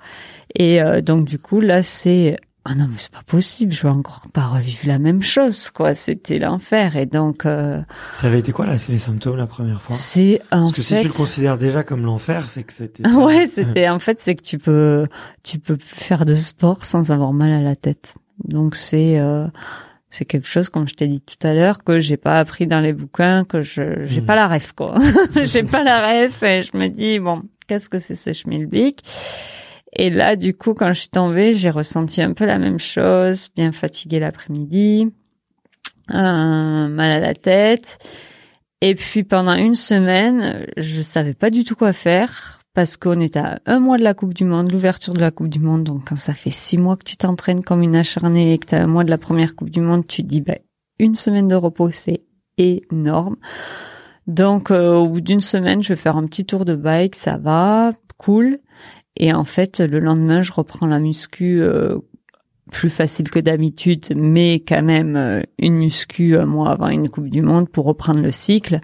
Et 0.55 0.81
euh, 0.81 1.01
donc 1.01 1.25
du 1.25 1.39
coup 1.39 1.59
là, 1.61 1.83
c'est 1.83 2.35
ah 2.65 2.75
non 2.75 2.85
mais 2.87 2.95
c'est 2.97 3.11
pas 3.11 3.23
possible. 3.25 3.71
Je 3.73 3.83
vais 3.83 3.89
encore 3.89 4.27
pas 4.33 4.45
revivre 4.47 4.81
la 4.87 4.99
même 4.99 5.21
chose 5.23 5.69
quoi. 5.71 5.95
C'était 5.95 6.37
l'enfer. 6.37 6.95
Et 6.95 7.05
donc 7.05 7.45
euh, 7.45 7.81
Ça 8.11 8.27
avait 8.27 8.39
été 8.39 8.51
quoi 8.51 8.65
là, 8.65 8.77
c'est 8.77 8.91
les 8.91 8.99
symptômes 8.99 9.37
la 9.37 9.47
première 9.47 9.81
fois? 9.81 9.95
C'est 9.95 10.41
en 10.51 10.61
Parce 10.65 10.73
que 10.73 10.81
si 10.81 10.99
tu 11.01 11.07
le 11.07 11.13
considères 11.13 11.57
déjà 11.57 11.83
comme 11.83 12.03
l'enfer, 12.03 12.49
c'est 12.49 12.63
que 12.63 12.73
c'était. 12.73 13.07
ouais, 13.13 13.47
c'était 13.51 13.89
en 13.89 13.99
fait 13.99 14.19
c'est 14.19 14.35
que 14.35 14.43
tu 14.43 14.57
peux 14.57 15.05
tu 15.43 15.59
peux 15.59 15.77
faire 15.79 16.25
de 16.25 16.35
sport 16.35 16.85
sans 16.85 17.11
avoir 17.11 17.31
mal 17.33 17.51
à 17.51 17.61
la 17.61 17.75
tête. 17.75 18.15
Donc 18.43 18.75
c'est 18.75 19.19
euh, 19.19 19.45
c'est 20.11 20.25
quelque 20.25 20.47
chose 20.47 20.69
comme 20.69 20.87
je 20.87 20.93
t'ai 20.93 21.07
dit 21.07 21.21
tout 21.21 21.47
à 21.47 21.53
l'heure 21.55 21.83
que 21.83 21.99
j'ai 21.99 22.17
pas 22.17 22.37
appris 22.39 22.67
dans 22.67 22.79
les 22.81 22.93
bouquins 22.93 23.43
que 23.45 23.61
je 23.63 24.03
j'ai 24.03 24.21
Hmm. 24.21 24.25
pas 24.27 24.35
la 24.35 24.47
ref 24.47 24.73
quoi. 24.73 24.95
j'ai 25.43 25.63
pas 25.63 25.83
la 25.83 26.25
ref 26.25 26.43
et 26.43 26.61
je 26.61 26.77
me 26.77 26.87
dis 26.89 27.17
bon, 27.19 27.41
qu'est-ce 27.67 27.89
que 27.89 27.97
c'est 27.97 28.15
ce 28.15 28.31
schmilblick? 28.33 28.99
Et 29.93 30.09
là 30.09 30.35
du 30.35 30.53
coup 30.53 30.73
quand 30.73 30.93
je 30.93 30.99
suis 30.99 31.09
tombée, 31.09 31.53
j'ai 31.53 31.69
ressenti 31.71 32.21
un 32.21 32.33
peu 32.33 32.45
la 32.45 32.59
même 32.59 32.79
chose, 32.79 33.49
bien 33.55 33.71
fatiguée 33.71 34.19
l'après-midi, 34.19 35.07
euh, 36.11 36.13
mal 36.87 37.11
à 37.11 37.19
la 37.19 37.33
tête. 37.33 37.97
Et 38.81 38.95
puis 38.95 39.23
pendant 39.23 39.53
une 39.55 39.75
semaine, 39.75 40.65
je 40.77 41.01
savais 41.01 41.33
pas 41.35 41.49
du 41.49 41.63
tout 41.63 41.75
quoi 41.75 41.93
faire 41.93 42.60
parce 42.73 42.97
qu'on 42.97 43.19
était 43.19 43.39
à 43.39 43.59
un 43.65 43.79
mois 43.79 43.97
de 43.97 44.03
la 44.03 44.13
Coupe 44.13 44.33
du 44.33 44.45
Monde, 44.45 44.71
l'ouverture 44.71 45.13
de 45.13 45.19
la 45.19 45.31
Coupe 45.31 45.49
du 45.49 45.59
Monde. 45.59 45.83
Donc 45.83 46.09
quand 46.09 46.15
ça 46.15 46.33
fait 46.33 46.51
six 46.51 46.77
mois 46.77 46.95
que 46.95 47.03
tu 47.03 47.17
t'entraînes 47.17 47.63
comme 47.63 47.81
une 47.81 47.95
acharnée 47.95 48.53
et 48.53 48.57
que 48.57 48.67
tu 48.67 48.75
as 48.75 48.83
un 48.83 48.87
mois 48.87 49.03
de 49.03 49.09
la 49.09 49.17
première 49.17 49.55
Coupe 49.55 49.69
du 49.69 49.81
Monde, 49.81 50.07
tu 50.07 50.23
dis 50.23 50.41
bah, 50.41 50.57
une 50.99 51.15
semaine 51.15 51.47
de 51.47 51.55
repos, 51.55 51.91
c'est 51.91 52.23
énorme. 52.57 53.35
Donc 54.27 54.71
euh, 54.71 54.95
au 54.95 55.09
bout 55.09 55.21
d'une 55.21 55.41
semaine, 55.41 55.83
je 55.83 55.89
vais 55.89 55.99
faire 55.99 56.15
un 56.15 56.25
petit 56.25 56.45
tour 56.45 56.63
de 56.63 56.75
bike, 56.75 57.15
ça 57.15 57.37
va, 57.37 57.91
cool. 58.17 58.59
Et 59.17 59.33
en 59.33 59.43
fait, 59.43 59.81
le 59.81 59.99
lendemain, 59.99 60.41
je 60.41 60.53
reprends 60.53 60.87
la 60.87 60.99
muscu 60.99 61.61
euh, 61.61 61.97
plus 62.71 62.89
facile 62.89 63.29
que 63.29 63.39
d'habitude, 63.39 64.05
mais 64.15 64.55
quand 64.65 64.81
même 64.81 65.17
euh, 65.17 65.41
une 65.59 65.75
muscu 65.75 66.37
un 66.37 66.45
mois 66.45 66.71
avant 66.71 66.87
une 66.87 67.09
Coupe 67.09 67.29
du 67.29 67.41
Monde 67.41 67.67
pour 67.69 67.85
reprendre 67.85 68.21
le 68.21 68.31
cycle. 68.31 68.79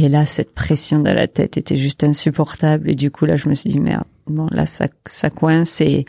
Et 0.00 0.08
là, 0.08 0.26
cette 0.26 0.54
pression 0.54 1.00
dans 1.00 1.12
la 1.14 1.26
tête 1.26 1.56
était 1.56 1.74
juste 1.76 2.04
insupportable. 2.04 2.90
Et 2.90 2.94
du 2.94 3.10
coup, 3.10 3.24
là, 3.26 3.34
je 3.34 3.48
me 3.48 3.54
suis 3.54 3.68
dit, 3.70 3.80
merde, 3.80 4.04
bon, 4.28 4.46
là, 4.52 4.64
ça, 4.64 4.86
ça 5.06 5.28
coince 5.28 5.80
et 5.80 6.04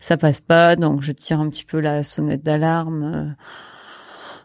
ça 0.00 0.16
passe 0.16 0.40
pas. 0.40 0.74
Donc, 0.74 1.02
je 1.02 1.12
tire 1.12 1.38
un 1.38 1.48
petit 1.48 1.64
peu 1.64 1.78
la 1.80 2.02
sonnette 2.02 2.42
d'alarme 2.42 3.04
euh, 3.04 3.30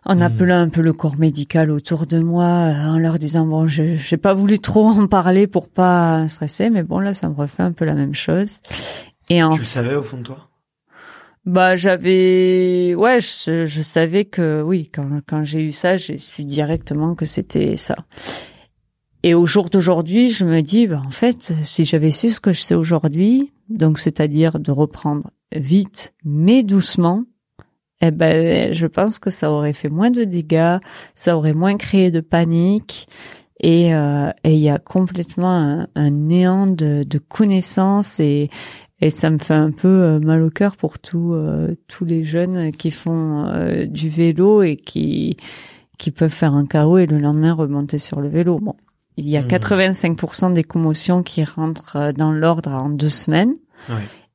en 0.06 0.16
Mhm. 0.18 0.22
appelant 0.22 0.60
un 0.60 0.70
peu 0.70 0.82
le 0.82 0.94
corps 0.94 1.18
médical 1.18 1.72
autour 1.72 2.06
de 2.06 2.20
moi, 2.20 2.44
euh, 2.46 2.90
en 2.92 3.00
leur 3.00 3.18
disant, 3.18 3.46
bon, 3.48 3.68
je 3.68 3.96
j'ai 3.96 4.18
pas 4.18 4.34
voulu 4.36 4.60
trop 4.60 4.90
en 4.90 5.08
parler 5.08 5.48
pour 5.48 5.70
pas 5.70 6.28
stresser, 6.28 6.70
mais 6.70 6.84
bon, 6.84 7.00
là, 7.00 7.14
ça 7.16 7.30
me 7.30 7.34
refait 7.36 7.64
un 7.64 7.72
peu 7.72 7.86
la 7.86 7.96
même 7.96 8.14
chose. 8.14 8.60
Et 9.30 9.42
en 9.42 9.50
Tu 9.52 9.60
le 9.62 9.66
savais 9.66 9.96
au 9.96 10.04
fond 10.04 10.18
de 10.18 10.24
toi? 10.24 10.50
Bah 11.46 11.76
j'avais 11.76 12.96
ouais 12.96 13.20
je, 13.20 13.66
je 13.66 13.82
savais 13.82 14.24
que 14.24 14.62
oui 14.62 14.90
quand 14.94 15.10
quand 15.28 15.44
j'ai 15.44 15.60
eu 15.62 15.74
ça 15.74 15.98
j'ai 15.98 16.18
su 16.18 16.46
directement 16.46 17.16
que 17.16 17.26
c'était 17.26 17.76
ça. 17.76 17.96
Et 19.24 19.34
au 19.34 19.46
jour 19.46 19.70
d'aujourd'hui, 19.70 20.30
je 20.30 20.46
me 20.46 20.62
dis 20.62 20.88
bah 20.88 21.02
en 21.06 21.12
fait 21.12 21.54
si 21.64 21.86
j'avais 21.86 22.12
su 22.12 22.30
ce 22.30 22.42
que 22.42 22.52
je 22.52 22.62
sais 22.62 22.76
aujourd'hui, 22.76 23.52
donc 23.70 23.98
c'est-à-dire 23.98 24.60
de 24.60 24.72
reprendre 24.72 25.32
vite 25.56 26.14
mais 26.26 26.64
doucement, 26.64 27.24
eh 28.02 28.12
ben 28.12 28.74
je 28.74 28.88
pense 28.88 29.20
que 29.20 29.30
ça 29.30 29.52
aurait 29.52 29.74
fait 29.74 29.90
moins 29.90 30.12
de 30.12 30.26
dégâts, 30.26 30.78
ça 31.16 31.38
aurait 31.38 31.54
moins 31.54 31.78
créé 31.78 32.12
de 32.12 32.20
panique 32.20 33.08
et 33.62 33.96
euh, 33.96 34.30
il 34.44 34.56
y 34.56 34.70
a 34.70 34.78
complètement 34.78 35.56
un, 35.56 35.88
un 35.96 36.10
néant 36.10 36.68
de, 36.68 37.04
de 37.04 37.18
connaissances 37.18 38.20
et 38.20 38.50
et 39.04 39.10
ça 39.10 39.30
me 39.30 39.38
fait 39.38 39.54
un 39.54 39.72
peu 39.72 39.90
euh, 39.90 40.20
mal 40.20 40.42
au 40.44 40.50
cœur 40.50 40.78
pour 40.78 40.98
tous 40.98 41.34
euh, 41.34 41.76
tous 41.90 42.06
les 42.06 42.24
jeunes 42.24 42.72
qui 42.72 42.90
font 42.90 43.46
euh, 43.48 43.86
du 43.86 44.08
vélo 44.08 44.64
et 44.64 44.78
qui 44.78 45.36
qui 45.98 46.10
peuvent 46.12 46.32
faire 46.32 46.54
un 46.54 46.66
chaos 46.66 46.98
et 46.98 47.06
le 47.06 47.18
lendemain 47.18 47.54
remonter 47.54 47.98
sur 47.98 48.22
le 48.22 48.30
vélo. 48.30 48.56
Bon, 48.56 48.76
il 49.18 49.30
y 49.30 49.38
a 49.38 49.42
85% 49.42 50.50
mmh. 50.50 50.54
des 50.54 50.64
commotions 50.64 51.24
qui 51.24 51.44
rentrent 51.44 52.12
dans 52.14 52.32
l'ordre 52.32 52.72
en 52.72 52.90
deux 52.90 53.10
semaines. 53.10 53.54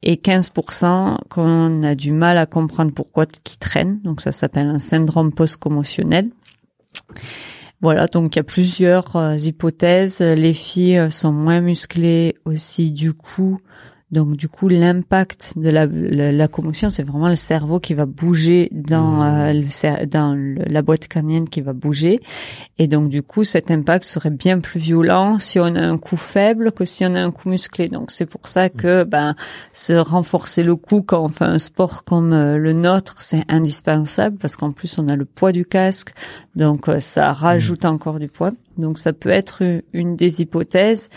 Et 0.02 0.14
15% 0.14 1.16
qu'on 1.28 1.82
a 1.82 1.94
du 1.96 2.12
mal 2.12 2.38
à 2.38 2.46
comprendre 2.46 2.92
pourquoi 2.92 3.26
qui 3.26 3.58
traînent. 3.58 4.00
Donc 4.04 4.20
ça 4.20 4.30
s'appelle 4.30 4.68
un 4.68 4.78
syndrome 4.78 5.32
post-commotionnel. 5.32 6.28
Voilà, 7.80 8.06
donc 8.06 8.34
il 8.34 8.38
y 8.38 8.40
a 8.40 8.44
plusieurs 8.44 9.16
hypothèses. 9.36 10.20
Les 10.20 10.52
filles 10.52 11.10
sont 11.10 11.32
moins 11.32 11.60
musclées 11.60 12.36
aussi 12.44 12.92
du 12.92 13.12
coup 13.12 13.58
donc 14.10 14.36
du 14.36 14.48
coup, 14.48 14.68
l'impact 14.68 15.52
de 15.56 15.68
la, 15.68 15.84
la, 15.84 16.48
commotion, 16.48 16.88
c'est 16.88 17.02
vraiment 17.02 17.28
le 17.28 17.34
cerveau 17.34 17.78
qui 17.78 17.92
va 17.92 18.06
bouger 18.06 18.70
dans 18.72 19.22
mmh. 19.22 19.26
euh, 19.26 19.52
le, 19.52 20.06
dans 20.06 20.34
la 20.34 20.80
boîte 20.80 21.08
crânienne 21.08 21.46
qui 21.46 21.60
va 21.60 21.74
bouger. 21.74 22.18
Et 22.78 22.86
donc 22.86 23.10
du 23.10 23.22
coup, 23.22 23.44
cet 23.44 23.70
impact 23.70 24.04
serait 24.04 24.30
bien 24.30 24.60
plus 24.60 24.80
violent 24.80 25.38
si 25.38 25.60
on 25.60 25.66
a 25.66 25.82
un 25.82 25.98
coup 25.98 26.16
faible 26.16 26.72
que 26.72 26.86
si 26.86 27.04
on 27.04 27.14
a 27.14 27.20
un 27.20 27.30
coup 27.30 27.50
musclé. 27.50 27.88
Donc 27.88 28.10
c'est 28.10 28.24
pour 28.24 28.48
ça 28.48 28.70
que 28.70 29.02
mmh. 29.02 29.08
ben 29.08 29.36
se 29.74 29.92
renforcer 29.92 30.62
le 30.62 30.76
coup 30.76 31.02
quand 31.02 31.22
on 31.22 31.28
fait 31.28 31.44
un 31.44 31.58
sport 31.58 32.04
comme 32.04 32.32
euh, 32.32 32.56
le 32.56 32.72
nôtre, 32.72 33.16
c'est 33.18 33.44
indispensable 33.48 34.38
parce 34.38 34.56
qu'en 34.56 34.72
plus 34.72 34.98
on 34.98 35.08
a 35.08 35.16
le 35.16 35.26
poids 35.26 35.52
du 35.52 35.66
casque, 35.66 36.14
donc 36.56 36.88
euh, 36.88 36.98
ça 36.98 37.34
rajoute 37.34 37.84
encore 37.84 38.20
du 38.20 38.28
poids. 38.28 38.52
Donc 38.78 38.96
ça 38.96 39.12
peut 39.12 39.28
être 39.28 39.82
une 39.92 40.16
des 40.16 40.40
hypothèses. 40.40 41.10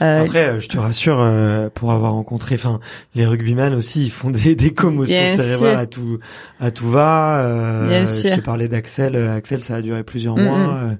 Euh, 0.00 0.22
Après, 0.22 0.48
euh, 0.48 0.60
je 0.60 0.68
te 0.68 0.78
rassure, 0.78 1.20
euh, 1.20 1.68
pour 1.72 1.92
avoir 1.92 2.12
rencontré, 2.12 2.54
enfin, 2.54 2.80
les 3.14 3.26
rugbyman 3.26 3.74
aussi, 3.74 4.04
ils 4.04 4.10
font 4.10 4.30
des, 4.30 4.54
des 4.56 4.72
commotions 4.72 5.36
cérébrales 5.36 5.76
à 5.76 5.86
tout, 5.86 6.18
à 6.60 6.70
tout 6.70 6.90
va. 6.90 7.86
Bien 7.88 8.04
je 8.04 8.34
te 8.34 8.40
parlais 8.40 8.68
d'Axel. 8.68 9.16
Axel, 9.16 9.60
ça 9.60 9.76
a 9.76 9.82
duré 9.82 10.04
plusieurs 10.04 10.36
mois. 10.36 10.90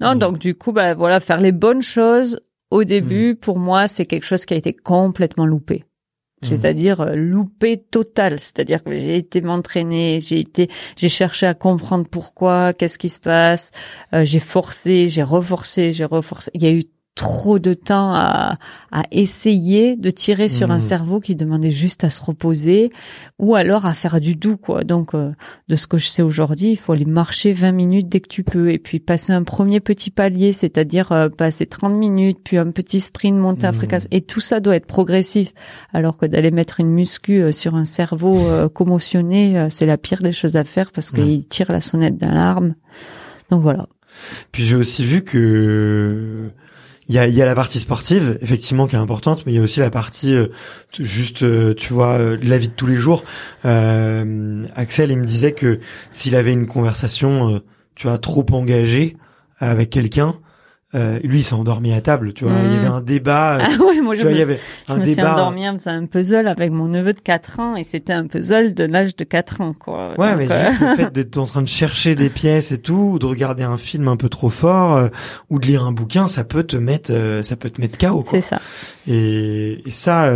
non, 0.00 0.14
donc 0.14 0.38
du 0.38 0.54
coup, 0.54 0.72
bah 0.72 0.94
voilà, 0.94 1.20
faire 1.20 1.40
les 1.40 1.52
bonnes 1.52 1.82
choses 1.82 2.40
au 2.70 2.84
début, 2.84 3.32
mm. 3.32 3.36
pour 3.36 3.58
moi, 3.58 3.86
c'est 3.86 4.06
quelque 4.06 4.26
chose 4.26 4.44
qui 4.44 4.54
a 4.54 4.56
été 4.56 4.72
complètement 4.72 5.46
loupé. 5.46 5.84
Mm. 6.42 6.46
C'est-à-dire 6.46 7.06
loupé 7.14 7.78
total. 7.78 8.40
C'est-à-dire 8.40 8.82
que 8.82 8.98
j'ai 8.98 9.16
été 9.16 9.40
m'entraîner, 9.40 10.18
j'ai 10.20 10.40
été, 10.40 10.68
j'ai 10.96 11.08
cherché 11.08 11.46
à 11.46 11.54
comprendre 11.54 12.06
pourquoi, 12.10 12.72
qu'est-ce 12.72 12.98
qui 12.98 13.08
se 13.08 13.20
passe, 13.20 13.70
j'ai 14.12 14.40
forcé, 14.40 15.08
j'ai 15.08 15.22
reforcé, 15.22 15.92
j'ai 15.92 16.04
reforcé. 16.04 16.50
Il 16.54 16.62
y 16.64 16.66
a 16.66 16.72
eu 16.72 16.82
trop 17.16 17.58
de 17.58 17.72
temps 17.72 18.14
à, 18.14 18.58
à 18.92 19.02
essayer 19.10 19.96
de 19.96 20.10
tirer 20.10 20.48
sur 20.48 20.70
un 20.70 20.76
mmh. 20.76 20.80
cerveau 20.80 21.18
qui 21.18 21.34
demandait 21.34 21.70
juste 21.70 22.04
à 22.04 22.10
se 22.10 22.22
reposer 22.22 22.90
ou 23.38 23.54
alors 23.54 23.86
à 23.86 23.94
faire 23.94 24.20
du 24.20 24.36
doux 24.36 24.58
quoi. 24.58 24.84
Donc 24.84 25.14
euh, 25.14 25.32
de 25.68 25.76
ce 25.76 25.86
que 25.86 25.96
je 25.96 26.08
sais 26.08 26.20
aujourd'hui, 26.20 26.72
il 26.72 26.76
faut 26.76 26.92
aller 26.92 27.06
marcher 27.06 27.52
20 27.52 27.72
minutes 27.72 28.08
dès 28.10 28.20
que 28.20 28.28
tu 28.28 28.44
peux 28.44 28.70
et 28.70 28.78
puis 28.78 29.00
passer 29.00 29.32
un 29.32 29.44
premier 29.44 29.80
petit 29.80 30.10
palier, 30.10 30.52
c'est-à-dire 30.52 31.10
euh, 31.10 31.30
passer 31.30 31.64
30 31.64 31.94
minutes 31.94 32.38
puis 32.44 32.58
un 32.58 32.70
petit 32.70 33.00
sprint 33.00 33.38
monter 33.38 33.66
à 33.66 33.72
mmh. 33.72 33.76
fréquence 33.76 34.08
et 34.10 34.20
tout 34.20 34.40
ça 34.40 34.60
doit 34.60 34.76
être 34.76 34.86
progressif 34.86 35.54
alors 35.94 36.18
que 36.18 36.26
d'aller 36.26 36.50
mettre 36.50 36.80
une 36.80 36.90
muscu 36.90 37.40
euh, 37.40 37.50
sur 37.50 37.76
un 37.76 37.86
cerveau 37.86 38.46
commotionné, 38.74 39.68
c'est 39.70 39.86
la 39.86 39.96
pire 39.96 40.22
des 40.22 40.32
choses 40.32 40.56
à 40.56 40.64
faire 40.64 40.92
parce 40.92 41.12
qu'il 41.12 41.46
tire 41.46 41.72
la 41.72 41.80
sonnette 41.80 42.18
d'alarme. 42.18 42.74
Donc 43.50 43.62
voilà. 43.62 43.86
Puis 44.52 44.64
j'ai 44.64 44.76
aussi 44.76 45.04
vu 45.04 45.22
que 45.22 46.50
il 47.08 47.14
y 47.14 47.42
a, 47.42 47.46
la 47.46 47.54
partie 47.54 47.78
sportive 47.78 48.38
effectivement 48.42 48.86
qui 48.86 48.96
est 48.96 48.98
importante 48.98 49.46
mais 49.46 49.52
il 49.52 49.56
y 49.56 49.58
a 49.58 49.62
aussi 49.62 49.78
la 49.80 49.90
partie 49.90 50.34
euh, 50.34 50.48
juste 50.98 51.44
euh, 51.44 51.72
tu 51.74 51.92
vois 51.92 52.18
euh, 52.18 52.36
la 52.42 52.58
vie 52.58 52.68
de 52.68 52.72
tous 52.72 52.86
les 52.86 52.96
jours. 52.96 53.24
Axel 53.64 55.10
il 55.10 55.18
me 55.18 55.24
disait 55.24 55.52
que 55.52 55.80
s'il 56.10 56.34
avait 56.34 56.52
une 56.52 56.66
conversation 56.66 57.60
tu 57.94 58.08
vois 58.08 58.18
trop 58.18 58.44
engagée 58.52 59.16
avec 59.58 59.90
quelqu'un 59.90 60.36
euh, 60.96 61.18
lui, 61.22 61.40
il 61.40 61.42
s'est 61.44 61.54
endormi 61.54 61.92
à 61.92 62.00
table, 62.00 62.32
tu 62.32 62.44
vois. 62.44 62.54
Il 62.64 62.72
y 62.72 62.76
avait 62.76 62.88
mmh. 62.88 62.92
un 62.92 63.00
débat. 63.00 63.58
Ah 63.60 63.84
ouais, 63.84 64.00
moi 64.00 64.14
je, 64.14 64.24
me, 64.24 64.30
il 64.30 64.38
y 64.38 64.42
avait 64.42 64.58
un 64.88 64.96
je 64.96 65.00
me 65.00 65.04
suis 65.04 65.22
endormi 65.22 65.68
en 65.68 65.74
faisant 65.74 65.92
un 65.92 66.06
puzzle 66.06 66.48
avec 66.48 66.70
mon 66.70 66.88
neveu 66.88 67.12
de 67.12 67.20
4 67.20 67.60
ans 67.60 67.76
et 67.76 67.84
c'était 67.84 68.12
un 68.12 68.26
puzzle 68.26 68.72
de 68.72 68.84
l'âge 68.84 69.14
de 69.16 69.24
4 69.24 69.60
ans, 69.60 69.74
quoi. 69.78 70.14
Ouais, 70.18 70.34
mais 70.36 70.48
juste 70.48 70.80
le 70.80 70.96
fait 70.96 71.12
d'être 71.12 71.36
en 71.36 71.46
train 71.46 71.62
de 71.62 71.68
chercher 71.68 72.14
des 72.14 72.28
pièces 72.30 72.72
et 72.72 72.78
tout, 72.78 73.10
ou 73.14 73.18
de 73.18 73.26
regarder 73.26 73.62
un 73.62 73.76
film 73.76 74.08
un 74.08 74.16
peu 74.16 74.28
trop 74.28 74.48
fort, 74.48 74.96
euh, 74.96 75.08
ou 75.50 75.58
de 75.58 75.66
lire 75.66 75.84
un 75.84 75.92
bouquin, 75.92 76.28
ça 76.28 76.44
peut 76.44 76.64
te 76.64 76.76
mettre, 76.76 77.12
euh, 77.12 77.42
ça 77.42 77.56
peut 77.56 77.70
te 77.70 77.80
mettre 77.80 77.98
KO, 77.98 78.22
quoi. 78.22 78.40
C'est 78.40 78.48
ça. 78.48 78.60
Et, 79.06 79.82
et 79.86 79.90
ça, 79.90 80.32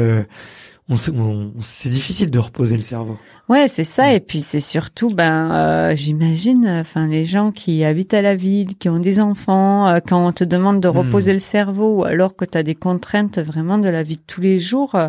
c'est 0.96 1.88
difficile 1.88 2.30
de 2.30 2.38
reposer 2.38 2.76
le 2.76 2.82
cerveau. 2.82 3.16
Ouais, 3.48 3.68
c'est 3.68 3.84
ça. 3.84 4.12
Et 4.12 4.20
puis 4.20 4.40
c'est 4.42 4.60
surtout, 4.60 5.08
ben, 5.08 5.52
euh, 5.52 5.94
j'imagine, 5.94 6.66
enfin, 6.68 7.06
les 7.06 7.24
gens 7.24 7.52
qui 7.52 7.84
habitent 7.84 8.14
à 8.14 8.22
la 8.22 8.34
ville, 8.34 8.76
qui 8.76 8.88
ont 8.88 8.98
des 8.98 9.20
enfants, 9.20 9.88
euh, 9.88 10.00
quand 10.04 10.26
on 10.26 10.32
te 10.32 10.44
demande 10.44 10.80
de 10.80 10.88
mm. 10.88 10.96
reposer 10.96 11.32
le 11.32 11.38
cerveau, 11.38 12.04
alors 12.04 12.34
que 12.34 12.44
tu 12.44 12.58
as 12.58 12.62
des 12.62 12.74
contraintes 12.74 13.38
vraiment 13.38 13.78
de 13.78 13.88
la 13.88 14.02
vie 14.02 14.16
de 14.16 14.22
tous 14.26 14.40
les 14.40 14.58
jours. 14.58 14.94
Euh, 14.94 15.08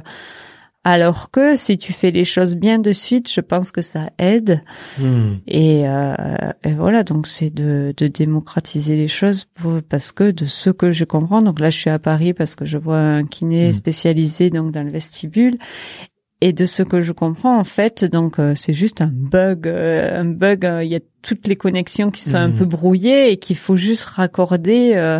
alors 0.84 1.30
que 1.30 1.56
si 1.56 1.78
tu 1.78 1.94
fais 1.94 2.10
les 2.10 2.24
choses 2.24 2.56
bien 2.56 2.80
de 2.80 2.92
suite, 2.92 3.32
je 3.32 3.42
pense 3.42 3.72
que 3.72 3.82
ça 3.82 4.10
aide. 4.18 4.64
Hmm. 4.98 5.34
Et, 5.48 5.88
euh, 5.88 6.16
et, 6.64 6.74
voilà, 6.74 7.04
donc 7.04 7.28
c'est 7.28 7.52
de, 7.52 7.94
de, 7.96 8.08
démocratiser 8.08 8.96
les 8.96 9.08
choses 9.08 9.46
pour, 9.46 9.82
parce 9.88 10.12
que 10.12 10.32
de 10.32 10.46
ce 10.46 10.72
que 10.72 10.92
je 10.92 11.06
comprends, 11.06 11.44
donc 11.44 11.60
là 11.60 11.70
je 11.70 11.78
suis 11.78 11.92
à 11.92 12.00
Paris 12.00 12.34
parce 12.34 12.56
que 12.56 12.66
je 12.66 12.80
vois 12.80 12.98
un 12.98 13.26
kiné 13.26 13.70
hmm. 13.70 13.74
spécialisé 13.74 14.50
donc 14.50 14.72
dans 14.72 14.84
le 14.84 14.92
vestibule. 14.92 15.58
Et 16.44 16.54
de 16.54 16.66
ce 16.66 16.82
que 16.82 17.02
je 17.02 17.12
comprends, 17.12 17.60
en 17.60 17.64
fait, 17.64 18.04
donc 18.04 18.40
euh, 18.40 18.56
c'est 18.56 18.74
juste 18.74 19.02
un 19.02 19.12
bug, 19.14 19.68
euh, 19.68 20.22
un 20.22 20.26
bug. 20.26 20.68
Il 20.82 20.88
y 20.88 20.96
a 20.96 21.00
toutes 21.22 21.46
les 21.46 21.56
connexions 21.56 22.10
qui 22.10 22.24
sont 22.24 22.38
un 22.38 22.48
hmm. 22.48 22.56
peu 22.56 22.66
brouillées 22.66 23.32
et 23.32 23.38
qu'il 23.38 23.58
faut 23.58 23.76
juste 23.78 24.06
raccorder 24.06 25.20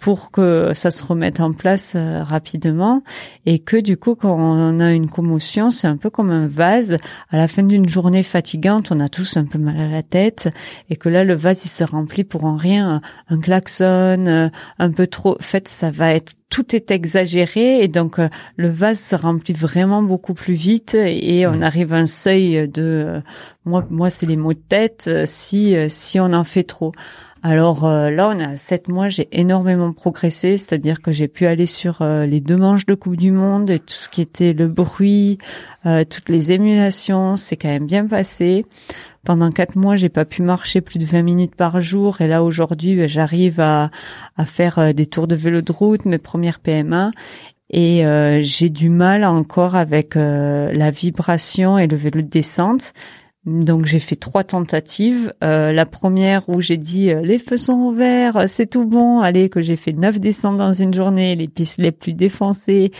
pour 0.00 0.30
que 0.30 0.72
ça 0.74 0.90
se 0.90 1.02
remette 1.02 1.40
en 1.40 1.52
place 1.52 1.94
euh, 1.96 2.22
rapidement. 2.22 3.02
Et 3.44 3.58
que 3.58 3.76
du 3.76 3.96
coup 3.96 4.14
quand 4.14 4.36
on 4.38 4.80
a 4.80 4.92
une 4.92 5.08
commotion 5.08 5.70
c'est 5.70 5.86
un 5.86 5.96
peu 5.96 6.10
comme 6.10 6.30
un 6.30 6.46
vase. 6.46 6.96
À 7.30 7.36
la 7.36 7.48
fin 7.48 7.62
d'une 7.62 7.88
journée 7.88 8.22
fatigante 8.22 8.92
on 8.92 9.00
a 9.00 9.08
tous 9.08 9.36
un 9.36 9.44
peu 9.44 9.58
mal 9.58 9.78
à 9.78 9.88
la 9.88 10.02
tête. 10.02 10.48
Et 10.90 10.96
que 10.96 11.08
là 11.08 11.24
le 11.24 11.34
vase 11.34 11.64
il 11.64 11.68
se 11.68 11.84
remplit 11.84 12.24
pour 12.24 12.44
en 12.44 12.56
rien. 12.56 13.00
Un 13.28 13.40
klaxon 13.40 14.26
euh, 14.26 14.48
un 14.78 14.90
peu 14.90 15.06
trop. 15.06 15.34
En 15.34 15.42
fait 15.42 15.68
ça 15.68 15.90
va 15.90 16.14
être 16.14 16.34
tout 16.50 16.76
est 16.76 16.90
exagéré. 16.90 17.82
Et 17.82 17.88
donc 17.88 18.18
euh, 18.18 18.28
le 18.56 18.68
vase 18.68 19.00
se 19.00 19.16
remplit 19.16 19.54
vraiment 19.54 20.02
beaucoup 20.02 20.34
plus 20.34 20.54
vite. 20.54 20.94
Et 20.94 21.46
on 21.46 21.62
arrive 21.62 21.92
à 21.92 21.96
un 21.96 22.06
seuil 22.06 22.68
de 22.68 23.22
moi 23.64 23.84
moi 23.90 24.10
c'est 24.10 24.26
les 24.26 24.36
mots 24.36 24.52
de 24.52 24.58
tête 24.58 25.10
si 25.24 25.74
si 25.88 26.20
on 26.20 26.32
en 26.32 26.44
fait 26.44 26.64
trop 26.64 26.92
alors 27.46 27.84
euh, 27.84 28.10
là, 28.10 28.28
on 28.34 28.40
a 28.40 28.56
sept 28.56 28.88
mois, 28.88 29.08
j'ai 29.08 29.28
énormément 29.30 29.92
progressé, 29.92 30.56
c'est-à-dire 30.56 31.00
que 31.00 31.12
j'ai 31.12 31.28
pu 31.28 31.46
aller 31.46 31.66
sur 31.66 32.02
euh, 32.02 32.26
les 32.26 32.40
deux 32.40 32.56
manches 32.56 32.86
de 32.86 32.94
Coupe 32.96 33.14
du 33.14 33.30
Monde 33.30 33.70
et 33.70 33.78
tout 33.78 33.94
ce 33.94 34.08
qui 34.08 34.20
était 34.20 34.52
le 34.52 34.66
bruit, 34.66 35.38
euh, 35.86 36.02
toutes 36.02 36.28
les 36.28 36.50
émulations, 36.50 37.36
c'est 37.36 37.56
quand 37.56 37.68
même 37.68 37.86
bien 37.86 38.04
passé. 38.04 38.66
Pendant 39.24 39.52
quatre 39.52 39.76
mois, 39.76 39.94
j'ai 39.94 40.08
pas 40.08 40.24
pu 40.24 40.42
marcher 40.42 40.80
plus 40.80 40.98
de 40.98 41.04
20 41.04 41.22
minutes 41.22 41.54
par 41.54 41.80
jour 41.80 42.20
et 42.20 42.26
là 42.26 42.42
aujourd'hui, 42.42 42.96
ben, 42.96 43.06
j'arrive 43.06 43.60
à, 43.60 43.92
à 44.36 44.44
faire 44.44 44.92
des 44.92 45.06
tours 45.06 45.28
de 45.28 45.36
vélo 45.36 45.62
de 45.62 45.70
route, 45.70 46.04
mes 46.04 46.18
premières 46.18 46.58
PMA 46.58 47.12
et 47.70 48.04
j'ai 48.42 48.70
du 48.70 48.90
mal 48.90 49.24
encore 49.24 49.74
avec 49.74 50.14
la 50.14 50.90
vibration 50.90 51.78
et 51.78 51.88
le 51.88 51.96
vélo 51.96 52.22
de 52.22 52.28
descente. 52.28 52.92
Donc 53.46 53.86
j'ai 53.86 54.00
fait 54.00 54.16
trois 54.16 54.42
tentatives. 54.42 55.32
Euh, 55.44 55.72
la 55.72 55.86
première 55.86 56.48
où 56.48 56.60
j'ai 56.60 56.76
dit 56.76 57.10
euh, 57.10 57.20
les 57.22 57.38
feux 57.38 57.56
sont 57.56 57.74
ouverts, 57.74 58.48
c'est 58.48 58.66
tout 58.66 58.84
bon. 58.84 59.20
Allez 59.20 59.48
que 59.48 59.62
j'ai 59.62 59.76
fait 59.76 59.92
neuf 59.92 60.18
descentes 60.18 60.56
dans 60.56 60.72
une 60.72 60.92
journée, 60.92 61.36
les 61.36 61.46
pistes 61.46 61.78
les 61.78 61.92
plus 61.92 62.12
défoncées. 62.12 62.90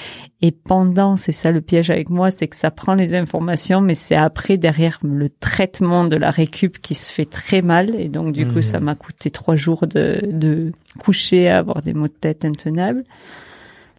Et 0.43 0.53
pendant, 0.53 1.17
c'est 1.17 1.33
ça 1.33 1.51
le 1.51 1.61
piège 1.61 1.91
avec 1.91 2.11
moi, 2.11 2.31
c'est 2.31 2.47
que 2.47 2.55
ça 2.55 2.71
prend 2.71 2.95
les 2.95 3.15
informations, 3.15 3.81
mais 3.81 3.97
c'est 3.97 4.15
après 4.15 4.57
derrière 4.57 5.01
le 5.03 5.29
traitement 5.29 6.05
de 6.05 6.17
la 6.17 6.31
récup 6.31 6.79
qui 6.81 6.95
se 6.95 7.11
fait 7.11 7.25
très 7.25 7.61
mal. 7.61 7.97
Et 7.99 8.09
donc 8.09 8.33
du 8.33 8.47
coup, 8.47 8.61
ça 8.61 8.79
mmh. 8.79 8.85
m'a 8.85 8.95
coûté 8.95 9.31
trois 9.31 9.57
jours 9.57 9.89
de, 9.89 10.21
de 10.31 10.71
coucher 11.01 11.49
à 11.49 11.59
avoir 11.59 11.83
des 11.83 11.93
maux 11.93 12.09
de 12.09 12.13
tête 12.13 12.45
intenables. 12.45 13.03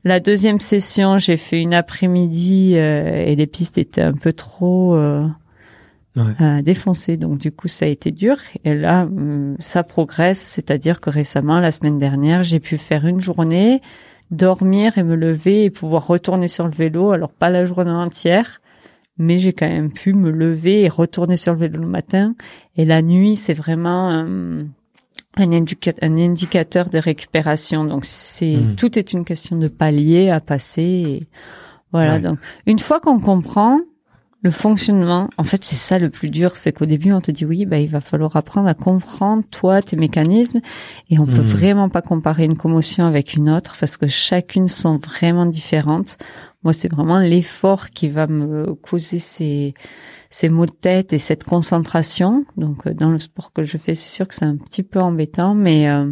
La 0.05 0.21
deuxième 0.21 0.61
session, 0.61 1.17
j'ai 1.17 1.35
fait 1.35 1.61
une 1.61 1.73
après-midi 1.73 2.75
euh, 2.75 3.25
et 3.25 3.35
les 3.35 3.47
pistes 3.47 3.77
étaient 3.77 4.01
un 4.01 4.13
peu 4.13 4.31
trop 4.31 4.95
euh, 4.95 5.27
Ouais. 6.17 6.23
euh, 6.41 6.61
défoncées, 6.61 7.15
donc 7.15 7.37
du 7.37 7.51
coup 7.51 7.67
ça 7.67 7.85
a 7.85 7.87
été 7.89 8.11
dur. 8.11 8.37
Et 8.65 8.73
là, 8.73 9.03
hum, 9.03 9.55
ça 9.59 9.83
progresse, 9.83 10.39
c'est-à-dire 10.39 10.99
que 10.99 11.09
récemment, 11.09 11.59
la 11.59 11.71
semaine 11.71 11.99
dernière, 11.99 12.43
j'ai 12.43 12.59
pu 12.59 12.77
faire 12.77 13.05
une 13.05 13.21
journée, 13.21 13.81
dormir 14.31 14.97
et 14.97 15.03
me 15.03 15.15
lever 15.15 15.63
et 15.65 15.69
pouvoir 15.69 16.07
retourner 16.07 16.47
sur 16.47 16.65
le 16.65 16.71
vélo. 16.73 17.11
Alors 17.11 17.31
pas 17.31 17.49
la 17.49 17.65
journée 17.65 17.91
entière, 17.91 18.61
mais 19.17 19.37
j'ai 19.37 19.53
quand 19.53 19.67
même 19.69 19.91
pu 19.91 20.13
me 20.13 20.29
lever 20.31 20.81
et 20.83 20.89
retourner 20.89 21.35
sur 21.37 21.53
le 21.53 21.59
vélo 21.59 21.79
le 21.81 21.87
matin. 21.87 22.35
Et 22.75 22.83
la 22.85 23.01
nuit, 23.01 23.35
c'est 23.35 23.53
vraiment 23.53 24.09
hum, 24.09 24.69
un, 25.37 25.51
indica- 25.51 25.93
un 26.01 26.17
indicateur 26.17 26.89
de 26.89 26.97
récupération. 26.97 27.85
Donc 27.85 28.05
c'est 28.05 28.55
Mhm. 28.57 28.75
tout 28.75 28.97
est 28.97 29.13
une 29.13 29.23
question 29.23 29.55
de 29.57 29.67
palier 29.67 30.29
à 30.29 30.39
passer. 30.39 30.81
Et 30.81 31.27
voilà. 31.91 32.15
Ouais. 32.15 32.21
Donc 32.21 32.39
une 32.65 32.79
fois 32.79 32.99
qu'on 32.99 33.19
comprend 33.19 33.79
le 34.43 34.51
fonctionnement, 34.51 35.29
en 35.37 35.43
fait, 35.43 35.63
c'est 35.65 35.75
ça 35.75 35.97
le 35.97 36.09
plus 36.09 36.29
dur, 36.29 36.55
c'est 36.55 36.71
qu'au 36.71 36.85
début, 36.85 37.11
on 37.11 37.21
te 37.21 37.31
dit 37.31 37.43
oui, 37.43 37.65
bah, 37.65 37.79
il 37.79 37.89
va 37.89 37.99
falloir 37.99 38.35
apprendre 38.35 38.67
à 38.67 38.75
comprendre 38.75 39.43
toi, 39.49 39.81
tes 39.81 39.95
mécanismes, 39.97 40.59
et 41.09 41.17
on 41.19 41.25
peut 41.25 41.31
Mhm. 41.41 41.41
vraiment 41.41 41.89
pas 41.89 42.01
comparer 42.03 42.45
une 42.45 42.55
commotion 42.57 43.05
avec 43.05 43.33
une 43.33 43.49
autre 43.49 43.75
parce 43.79 43.97
que 43.97 44.05
chacune 44.07 44.67
sont 44.67 44.97
vraiment 44.97 45.45
différentes. 45.47 46.17
Moi, 46.63 46.73
c'est 46.73 46.91
vraiment 46.91 47.17
l'effort 47.19 47.89
qui 47.89 48.09
va 48.09 48.27
me 48.27 48.73
causer 48.75 49.19
ces, 49.19 49.73
ces 50.29 50.49
maux 50.49 50.65
de 50.65 50.71
tête 50.71 51.13
et 51.13 51.17
cette 51.17 51.43
concentration. 51.43 52.45
Donc, 52.57 52.85
euh, 52.87 52.93
dans 52.93 53.09
le 53.09 53.19
sport 53.19 53.53
que 53.53 53.63
je 53.63 53.77
fais, 53.77 53.95
c'est 53.95 54.13
sûr 54.15 54.27
que 54.27 54.33
c'est 54.35 54.45
un 54.45 54.57
petit 54.57 54.83
peu 54.83 54.99
embêtant, 54.99 55.55
mais, 55.55 55.89
euh, 55.89 56.11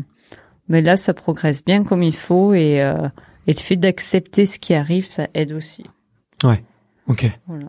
mais 0.68 0.82
là, 0.82 0.98
ça 0.98 1.14
progresse 1.14 1.64
bien 1.64 1.84
comme 1.84 2.02
il 2.04 2.16
faut 2.16 2.54
et, 2.54 2.82
euh, 2.82 2.96
et 3.48 3.54
le 3.54 3.60
fait 3.60 3.76
d'accepter 3.76 4.46
ce 4.48 4.58
qui 4.58 4.74
arrive, 4.74 5.10
ça 5.10 5.28
aide 5.36 5.52
aussi. 5.54 5.86
Ok. 7.08 7.30
Voilà. 7.48 7.68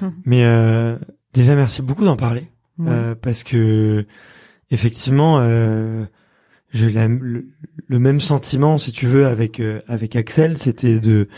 Mais 0.24 0.44
euh, 0.44 0.96
déjà, 1.32 1.54
merci 1.54 1.82
beaucoup 1.82 2.04
d'en 2.04 2.16
parler. 2.16 2.48
Ouais. 2.78 2.90
Euh, 2.90 3.14
parce 3.14 3.42
que 3.44 4.06
effectivement 4.70 5.38
euh, 5.40 6.04
j'ai 6.70 6.90
le, 6.90 7.46
le 7.88 7.98
même 7.98 8.20
sentiment 8.20 8.78
si 8.78 8.92
tu 8.92 9.06
veux 9.06 9.26
avec 9.26 9.60
euh, 9.60 9.80
avec 9.86 10.16
Axel 10.16 10.56
c'était 10.56 10.98
de 11.00 11.28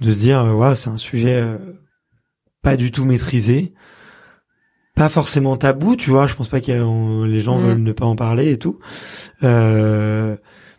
de 0.00 0.12
se 0.12 0.18
dire 0.18 0.40
euh, 0.40 0.54
ouais 0.54 0.74
c'est 0.74 0.90
un 0.90 0.96
sujet 0.96 1.40
euh, 1.40 1.56
pas 2.62 2.74
du 2.76 2.90
tout 2.90 3.04
maîtrisé 3.04 3.74
pas 4.96 5.08
forcément 5.08 5.56
tabou 5.56 5.94
tu 5.94 6.10
vois 6.10 6.26
je 6.26 6.34
pense 6.34 6.48
pas 6.48 6.60
que 6.60 7.24
les 7.26 7.40
gens 7.40 7.58
Mhm. 7.60 7.64
veulent 7.66 7.82
ne 7.82 7.92
pas 7.92 8.06
en 8.06 8.16
parler 8.16 8.50
et 8.50 8.58
tout 8.58 8.78
euh, 9.44 10.36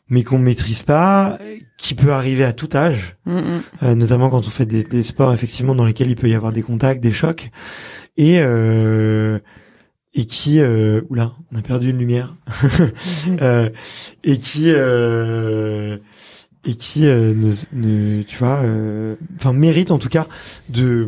mais 0.10 0.24
qu'on 0.24 0.38
maîtrise 0.38 0.84
pas 0.84 1.40
qui 1.78 1.96
peut 1.96 2.12
arriver 2.12 2.44
à 2.44 2.54
tout 2.54 2.70
âge. 2.76 3.16
Mm, 3.26 3.38
mm. 3.38 3.62
euh, 3.84 3.96
notamment 3.96 4.30
quand 4.30 4.48
on 4.48 4.50
fait 4.52 4.66
des, 4.66 4.84
des 4.84 5.04
sports 5.04 5.34
effectivement 5.34 5.76
dans 5.76 5.86
lesquels 5.86 6.10
il 6.10 6.16
peut 6.16 6.30
y 6.30 6.36
avoir 6.36 6.52
des 6.52 6.62
contacts, 6.62 7.02
des 7.02 7.12
chocs, 7.12 7.50
et 8.18 8.40
euh, 8.40 9.40
et 10.14 10.26
qui 10.26 10.60
euh, 10.60 11.02
oula, 11.10 11.34
on 11.52 11.58
a 11.58 11.62
perdu 11.62 11.90
une 11.90 11.98
lumière, 11.98 12.36
euh, 13.42 13.70
et 14.24 14.38
qui 14.38 14.66
euh, 14.68 15.98
et 16.66 16.76
qui 16.76 17.08
euh, 17.08 17.34
ne, 17.34 17.52
ne- 17.74 18.22
tu 18.24 18.38
vois, 18.38 18.62
euh, 18.64 19.16
enfin 19.36 19.54
mérite 19.54 19.92
en 19.92 19.98
tout 19.98 20.10
cas 20.10 20.28
de 20.70 21.08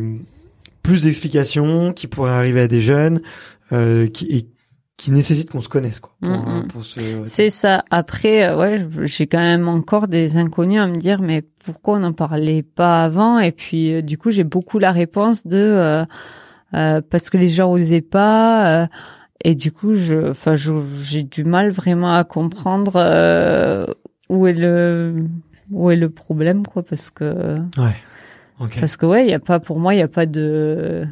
plus 0.82 1.04
d'explications, 1.04 1.92
qui 1.92 2.06
pourraient 2.06 2.30
arriver 2.32 2.60
à 2.60 2.68
des 2.68 2.80
jeunes, 2.80 3.20
euh, 3.72 4.08
qui 4.08 4.26
et 4.26 4.46
qui 4.96 5.10
nécessitent 5.12 5.50
qu'on 5.50 5.60
se 5.60 5.68
connaisse 5.68 6.00
quoi, 6.00 6.12
pour, 6.22 6.30
Mm, 6.30 6.58
mm. 6.62 6.66
pour 6.68 6.84
se 6.84 7.00
C'est 7.26 7.50
ça. 7.50 7.84
Après, 7.90 8.48
euh, 8.48 8.56
ouais, 8.56 8.86
j'ai 9.02 9.26
quand 9.26 9.38
même 9.40 9.68
encore 9.68 10.08
des 10.08 10.38
inconnus 10.38 10.80
à 10.80 10.86
me 10.86 10.96
dire, 10.96 11.20
mais 11.20 11.42
pourquoi 11.64 11.96
on 11.96 12.00
n'en 12.00 12.12
parlait 12.14 12.62
pas 12.62 13.04
avant? 13.04 13.38
Et 13.38 13.52
puis, 13.52 13.92
euh, 13.94 14.02
du 14.02 14.16
coup, 14.16 14.30
j'ai 14.30 14.44
beaucoup 14.44 14.78
la 14.78 14.92
réponse 14.92 15.46
de 15.46 15.58
euh, 15.58 16.04
euh, 16.74 17.00
parce 17.10 17.28
que 17.30 17.36
les 17.36 17.48
gens 17.48 17.70
osaient 17.70 18.00
pas. 18.00 18.82
euh, 18.84 18.86
et 19.44 19.54
du 19.54 19.70
coup, 19.70 19.94
je, 19.94 20.30
enfin, 20.30 20.54
j'ai 20.54 21.22
du 21.22 21.44
mal 21.44 21.70
vraiment 21.70 22.14
à 22.14 22.24
comprendre 22.24 22.92
euh, 22.96 23.84
où 24.30 24.46
est 24.46 24.54
le 24.54 25.26
où 25.70 25.90
est 25.90 25.96
le 25.96 26.08
problème, 26.08 26.64
quoi, 26.66 26.82
parce 26.82 27.10
que 27.10 27.54
ouais, 27.76 27.96
ok, 28.60 28.76
parce 28.80 28.96
que 28.96 29.04
ouais, 29.04 29.26
il 29.26 29.30
y 29.30 29.34
a 29.34 29.40
pas 29.40 29.60
pour 29.60 29.78
moi, 29.78 29.94
il 29.94 29.98
y 29.98 30.02
a 30.02 30.08
pas 30.08 30.24
de. 30.26 31.06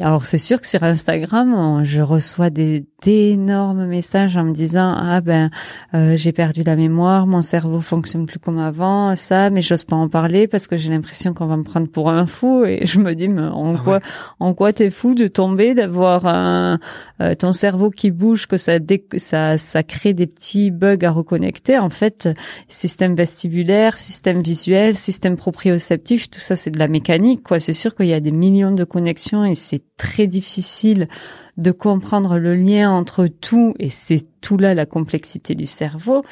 Alors 0.00 0.26
c'est 0.26 0.38
sûr 0.38 0.60
que 0.60 0.66
sur 0.68 0.84
Instagram, 0.84 1.52
on- 1.54 1.82
je 1.82 2.02
reçois 2.02 2.50
des 2.50 2.86
d'énormes 3.04 3.86
messages 3.86 4.36
en 4.36 4.44
me 4.44 4.52
disant 4.52 4.92
ah 4.96 5.20
ben 5.20 5.50
euh, 5.94 6.14
j'ai 6.16 6.32
perdu 6.32 6.62
la 6.64 6.74
mémoire, 6.76 7.26
mon 7.26 7.42
cerveau 7.42 7.80
fonctionne 7.80 8.26
plus 8.26 8.38
comme 8.40 8.58
avant, 8.58 9.14
ça, 9.16 9.50
mais 9.50 9.60
j'ose 9.62 9.84
pas 9.84 9.94
en 9.96 10.08
parler 10.08 10.46
parce 10.48 10.66
que 10.68 10.76
j'ai 10.76 10.90
l'impression 10.90 11.32
qu'on 11.34 11.46
va 11.46 11.56
me 11.56 11.62
prendre 11.64 11.88
pour 11.88 12.10
un 12.10 12.26
fou 12.26 12.64
et 12.64 12.80
je 12.86 13.00
me 13.00 13.14
dis 13.14 13.28
mais 13.28 13.42
en 13.42 13.74
Ah 13.74 13.78
quoi 13.82 13.94
ouais. 13.94 14.00
en 14.40 14.54
quoi 14.54 14.72
t'es 14.72 14.90
fou 14.90 15.14
de 15.14 15.26
tomber, 15.28 15.74
d'avoir 15.74 16.26
un 16.26 16.78
euh, 17.20 17.34
ton 17.34 17.52
cerveau 17.52 17.90
qui 17.90 18.10
bouge, 18.12 18.46
que 18.46 18.56
ça 18.56 18.78
ça 19.16 19.58
ça 19.58 19.82
crée 19.82 20.12
des 20.14 20.26
petits 20.28 20.70
bugs 20.70 21.04
à 21.04 21.10
reconnecter? 21.10 21.76
En 21.78 21.90
fait, 21.90 22.28
système 22.68 23.14
vestibulaire, 23.16 23.98
système 23.98 24.42
visuel, 24.42 24.96
système 24.96 25.36
proprioceptif, 25.36 26.30
tout 26.30 26.40
ça 26.40 26.54
c'est 26.56 26.70
de 26.70 26.78
la 26.78 26.88
mécanique 26.88 27.42
quoi. 27.44 27.58
C'est 27.60 27.72
sûr 27.72 27.94
qu'il 27.96 28.06
y 28.06 28.14
a 28.14 28.20
des 28.20 28.32
millions 28.32 28.72
de 28.72 28.84
connexions 28.84 29.44
et 29.44 29.54
c'est 29.56 29.82
très 29.96 30.26
difficile 30.26 31.08
de 31.56 31.72
comprendre 31.72 32.38
le 32.38 32.54
lien 32.54 32.90
entre 32.90 33.26
tout 33.26 33.74
et 33.80 33.90
c'est 33.90 34.24
tout 34.40 34.56
là 34.56 34.74
la 34.74 34.86
complexité 34.86 35.54
du 35.56 35.66
cerveau. 35.66 36.22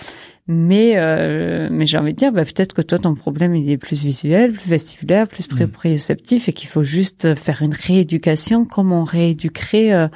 Mais 0.49 0.95
euh, 0.97 1.69
mais 1.73 1.87
j'ai 1.87 1.99
envie 1.99 2.13
de 2.13 2.19
dire 2.19 2.31
bah, 2.31 2.45
peut-être 2.45 2.73
que 2.73 2.83
toi 2.83 2.99
ton 2.99 3.17
problème 3.17 3.57
il 3.57 3.69
est 3.69 3.79
plus 3.79 4.05
visuel, 4.05 4.53
plus 4.53 4.69
vestibulaire, 4.71 5.27
plus 5.27 5.49
Mm. 5.51 5.57
proprioceptif 5.57 6.49
et 6.49 6.53
qu'il 6.53 6.69
faut 6.69 6.85
juste 6.85 7.35
faire 7.35 7.63
une 7.63 7.75
rééducation 7.75 8.65
comme 8.65 8.93
on 8.93 9.03
rééduquerait 9.03 9.93
euh, 9.93 10.07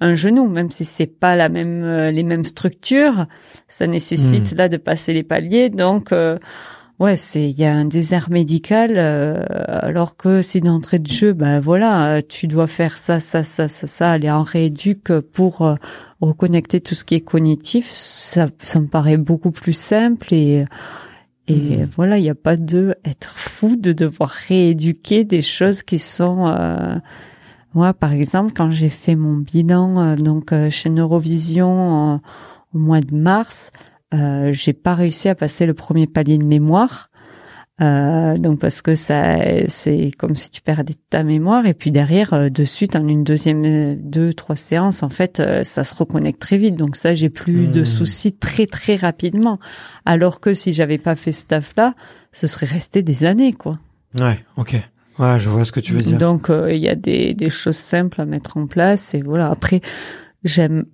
un 0.00 0.14
genou, 0.14 0.48
même 0.48 0.70
si 0.70 0.84
c'est 0.84 1.06
pas 1.06 1.36
la 1.36 1.48
même 1.48 1.82
euh, 1.82 2.10
les 2.12 2.22
mêmes 2.22 2.44
structures, 2.44 3.26
ça 3.68 3.86
nécessite 3.86 4.52
là 4.52 4.68
de 4.68 4.76
passer 4.76 5.12
les 5.12 5.22
paliers. 5.24 5.68
Donc 5.70 6.12
euh, 6.12 6.38
ouais, 7.02 7.16
c'est 7.16 7.50
il 7.50 7.58
y 7.58 7.64
a 7.64 7.74
un 7.74 7.84
désert 7.84 8.30
médical 8.30 8.92
euh, 8.96 9.44
alors 9.66 10.16
que 10.16 10.40
si 10.40 10.60
d'entrée 10.60 11.00
de 11.00 11.10
jeu, 11.10 11.32
ben 11.32 11.58
voilà, 11.60 12.14
euh, 12.14 12.20
tu 12.26 12.46
dois 12.46 12.68
faire 12.68 12.96
ça, 12.96 13.18
ça, 13.18 13.42
ça, 13.42 13.66
ça, 13.66 13.86
ça, 13.86 14.12
aller 14.12 14.30
en 14.30 14.42
rééduque 14.42 15.12
pour 15.20 15.62
euh, 15.62 15.74
reconnecter 16.20 16.80
tout 16.80 16.94
ce 16.94 17.04
qui 17.04 17.16
est 17.16 17.20
cognitif. 17.20 17.90
Ça, 17.92 18.48
ça 18.60 18.78
me 18.78 18.86
paraît 18.86 19.16
beaucoup 19.16 19.50
plus 19.50 19.74
simple 19.74 20.32
et 20.32 20.64
et 21.48 21.78
Mhm. 21.78 21.88
voilà, 21.96 22.18
il 22.18 22.22
n'y 22.22 22.30
a 22.30 22.36
pas 22.36 22.56
de 22.56 22.94
être 23.04 23.36
fou 23.36 23.74
de 23.74 23.92
devoir 23.92 24.30
rééduquer 24.30 25.24
des 25.24 25.42
choses 25.42 25.82
qui 25.82 25.98
sont 25.98 26.46
euh, 26.46 26.94
moi, 27.74 27.94
par 27.94 28.12
exemple, 28.12 28.52
quand 28.54 28.70
j'ai 28.70 28.90
fait 28.90 29.16
mon 29.16 29.38
bilan 29.38 29.98
euh, 29.98 30.14
donc 30.14 30.52
euh, 30.52 30.70
chez 30.70 30.88
Neurovision 30.88 32.20
au 32.72 32.78
mois 32.78 33.00
de 33.00 33.14
mars, 33.16 33.72
euh, 34.12 34.52
j'ai 34.52 34.72
pas 34.72 34.94
réussi 34.94 35.28
à 35.28 35.34
passer 35.34 35.66
le 35.66 35.74
premier 35.74 36.06
palier 36.06 36.38
de 36.38 36.44
mémoire. 36.44 37.08
Euh, 37.80 38.36
donc 38.36 38.60
parce 38.60 38.82
que 38.82 38.94
ça, 38.94 39.34
c'est 39.66 40.10
comme 40.16 40.36
si 40.36 40.50
tu 40.50 40.60
perdais 40.60 40.94
ta 41.10 41.22
mémoire 41.24 41.66
et 41.66 41.74
puis 41.74 41.90
derrière, 41.90 42.32
euh, 42.34 42.48
de 42.48 42.64
suite 42.64 42.94
en 42.94 43.08
une 43.08 43.24
deuxième, 43.24 43.64
euh, 43.64 43.96
deux, 43.98 44.32
trois 44.34 44.54
séances, 44.56 45.02
en 45.02 45.08
fait, 45.08 45.42
ça 45.64 45.82
se 45.82 45.94
reconnecte 45.94 46.40
très 46.40 46.58
vite. 46.58 46.76
Donc 46.76 46.94
ça, 46.96 47.14
j'ai 47.14 47.30
plus 47.30 47.66
de 47.66 47.80
Mmh. 47.80 47.84
soucis 47.86 48.32
très 48.34 48.66
très 48.66 48.94
rapidement. 48.96 49.58
Alors 50.04 50.38
que 50.40 50.52
si 50.54 50.72
j'avais 50.72 50.98
pas 50.98 51.16
fait 51.16 51.32
ce 51.32 51.46
taf-là, 51.46 51.94
ce 52.30 52.46
serait 52.46 52.66
resté 52.66 53.02
des 53.02 53.24
années, 53.24 53.52
quoi. 53.54 53.78
ouais, 54.20 54.38
ok, 54.56 54.76
ouais, 55.18 55.38
je 55.40 55.48
vois 55.48 55.64
ce 55.64 55.72
que 55.72 55.80
tu 55.80 55.94
veux 55.94 56.02
dire. 56.02 56.18
Donc 56.18 56.50
euh, 56.50 56.72
il 56.72 56.82
y 56.82 56.88
a 56.88 56.94
des, 56.94 57.34
des 57.34 57.50
choses 57.50 57.76
simples 57.76 58.20
à 58.20 58.26
mettre 58.26 58.58
en 58.58 58.66
place 58.66 59.14
et 59.14 59.22
voilà. 59.22 59.50
Après, 59.50 59.80
j'aime, 60.44 60.84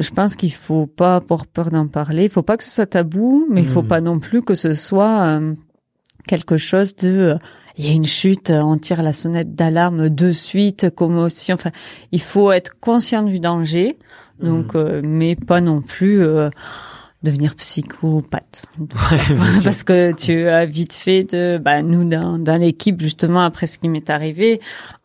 je 0.00 0.10
pense 0.10 0.36
qu'il 0.36 0.52
faut 0.52 0.86
pas 0.86 1.16
avoir 1.16 1.46
peur 1.46 1.70
d'en 1.70 1.86
parler. 1.86 2.24
Il 2.24 2.30
faut 2.30 2.42
pas 2.42 2.56
que 2.56 2.64
ce 2.64 2.70
soit 2.70 2.86
tabou, 2.86 3.46
mais 3.50 3.60
il 3.62 3.68
faut 3.68 3.82
Mm. 3.82 3.88
pas 3.88 4.00
non 4.00 4.18
plus 4.18 4.42
que 4.42 4.54
ce 4.54 4.74
soit 4.74 5.20
euh, 5.22 5.54
quelque 6.26 6.56
chose 6.56 6.94
de. 6.96 7.08
euh, 7.08 7.38
il 7.78 7.86
y 7.86 7.90
a 7.90 7.92
une 7.94 8.04
chute, 8.04 8.50
euh, 8.50 8.60
on 8.60 8.76
tire 8.76 9.02
la 9.02 9.12
sonnette 9.12 9.54
d'alarme 9.54 10.10
de 10.10 10.32
suite, 10.32 10.90
commotion. 10.90 11.54
Enfin, 11.54 11.70
il 12.12 12.20
faut 12.20 12.52
être 12.52 12.78
conscient 12.80 13.22
du 13.22 13.38
danger. 13.40 13.98
Donc, 14.42 14.74
euh, 14.74 15.02
mais 15.04 15.36
pas 15.36 15.60
non 15.60 15.82
plus 15.82 16.22
euh, 16.22 16.48
devenir 17.22 17.54
psychopathe. 17.54 18.64
Ouais. 18.78 19.36
Parce 19.64 19.84
que 19.84 20.12
tu 20.12 20.48
as 20.48 20.64
vite 20.64 20.94
fait 20.94 21.24
de, 21.24 21.58
bah, 21.58 21.82
nous 21.82 22.08
dans, 22.08 22.38
dans 22.38 22.56
l'équipe 22.56 23.00
justement 23.00 23.42
après 23.42 23.66
ce 23.66 23.78
qui 23.78 23.88
m'est 23.88 24.08
arrivé, 24.10 24.60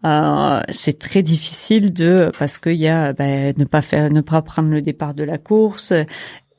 euh, 0.06 0.62
c'est 0.70 1.00
très 1.00 1.24
difficile 1.24 1.94
de 1.94 2.32
parce 2.38 2.60
qu'il 2.60 2.76
y 2.76 2.88
a 2.88 3.14
bah, 3.14 3.26
ne 3.26 3.66
pas 3.66 3.82
faire, 3.82 4.12
ne 4.12 4.22
pas 4.22 4.42
prendre 4.42 4.70
le 4.70 4.82
départ 4.82 5.14
de 5.14 5.24
la 5.24 5.38
course. 5.38 5.94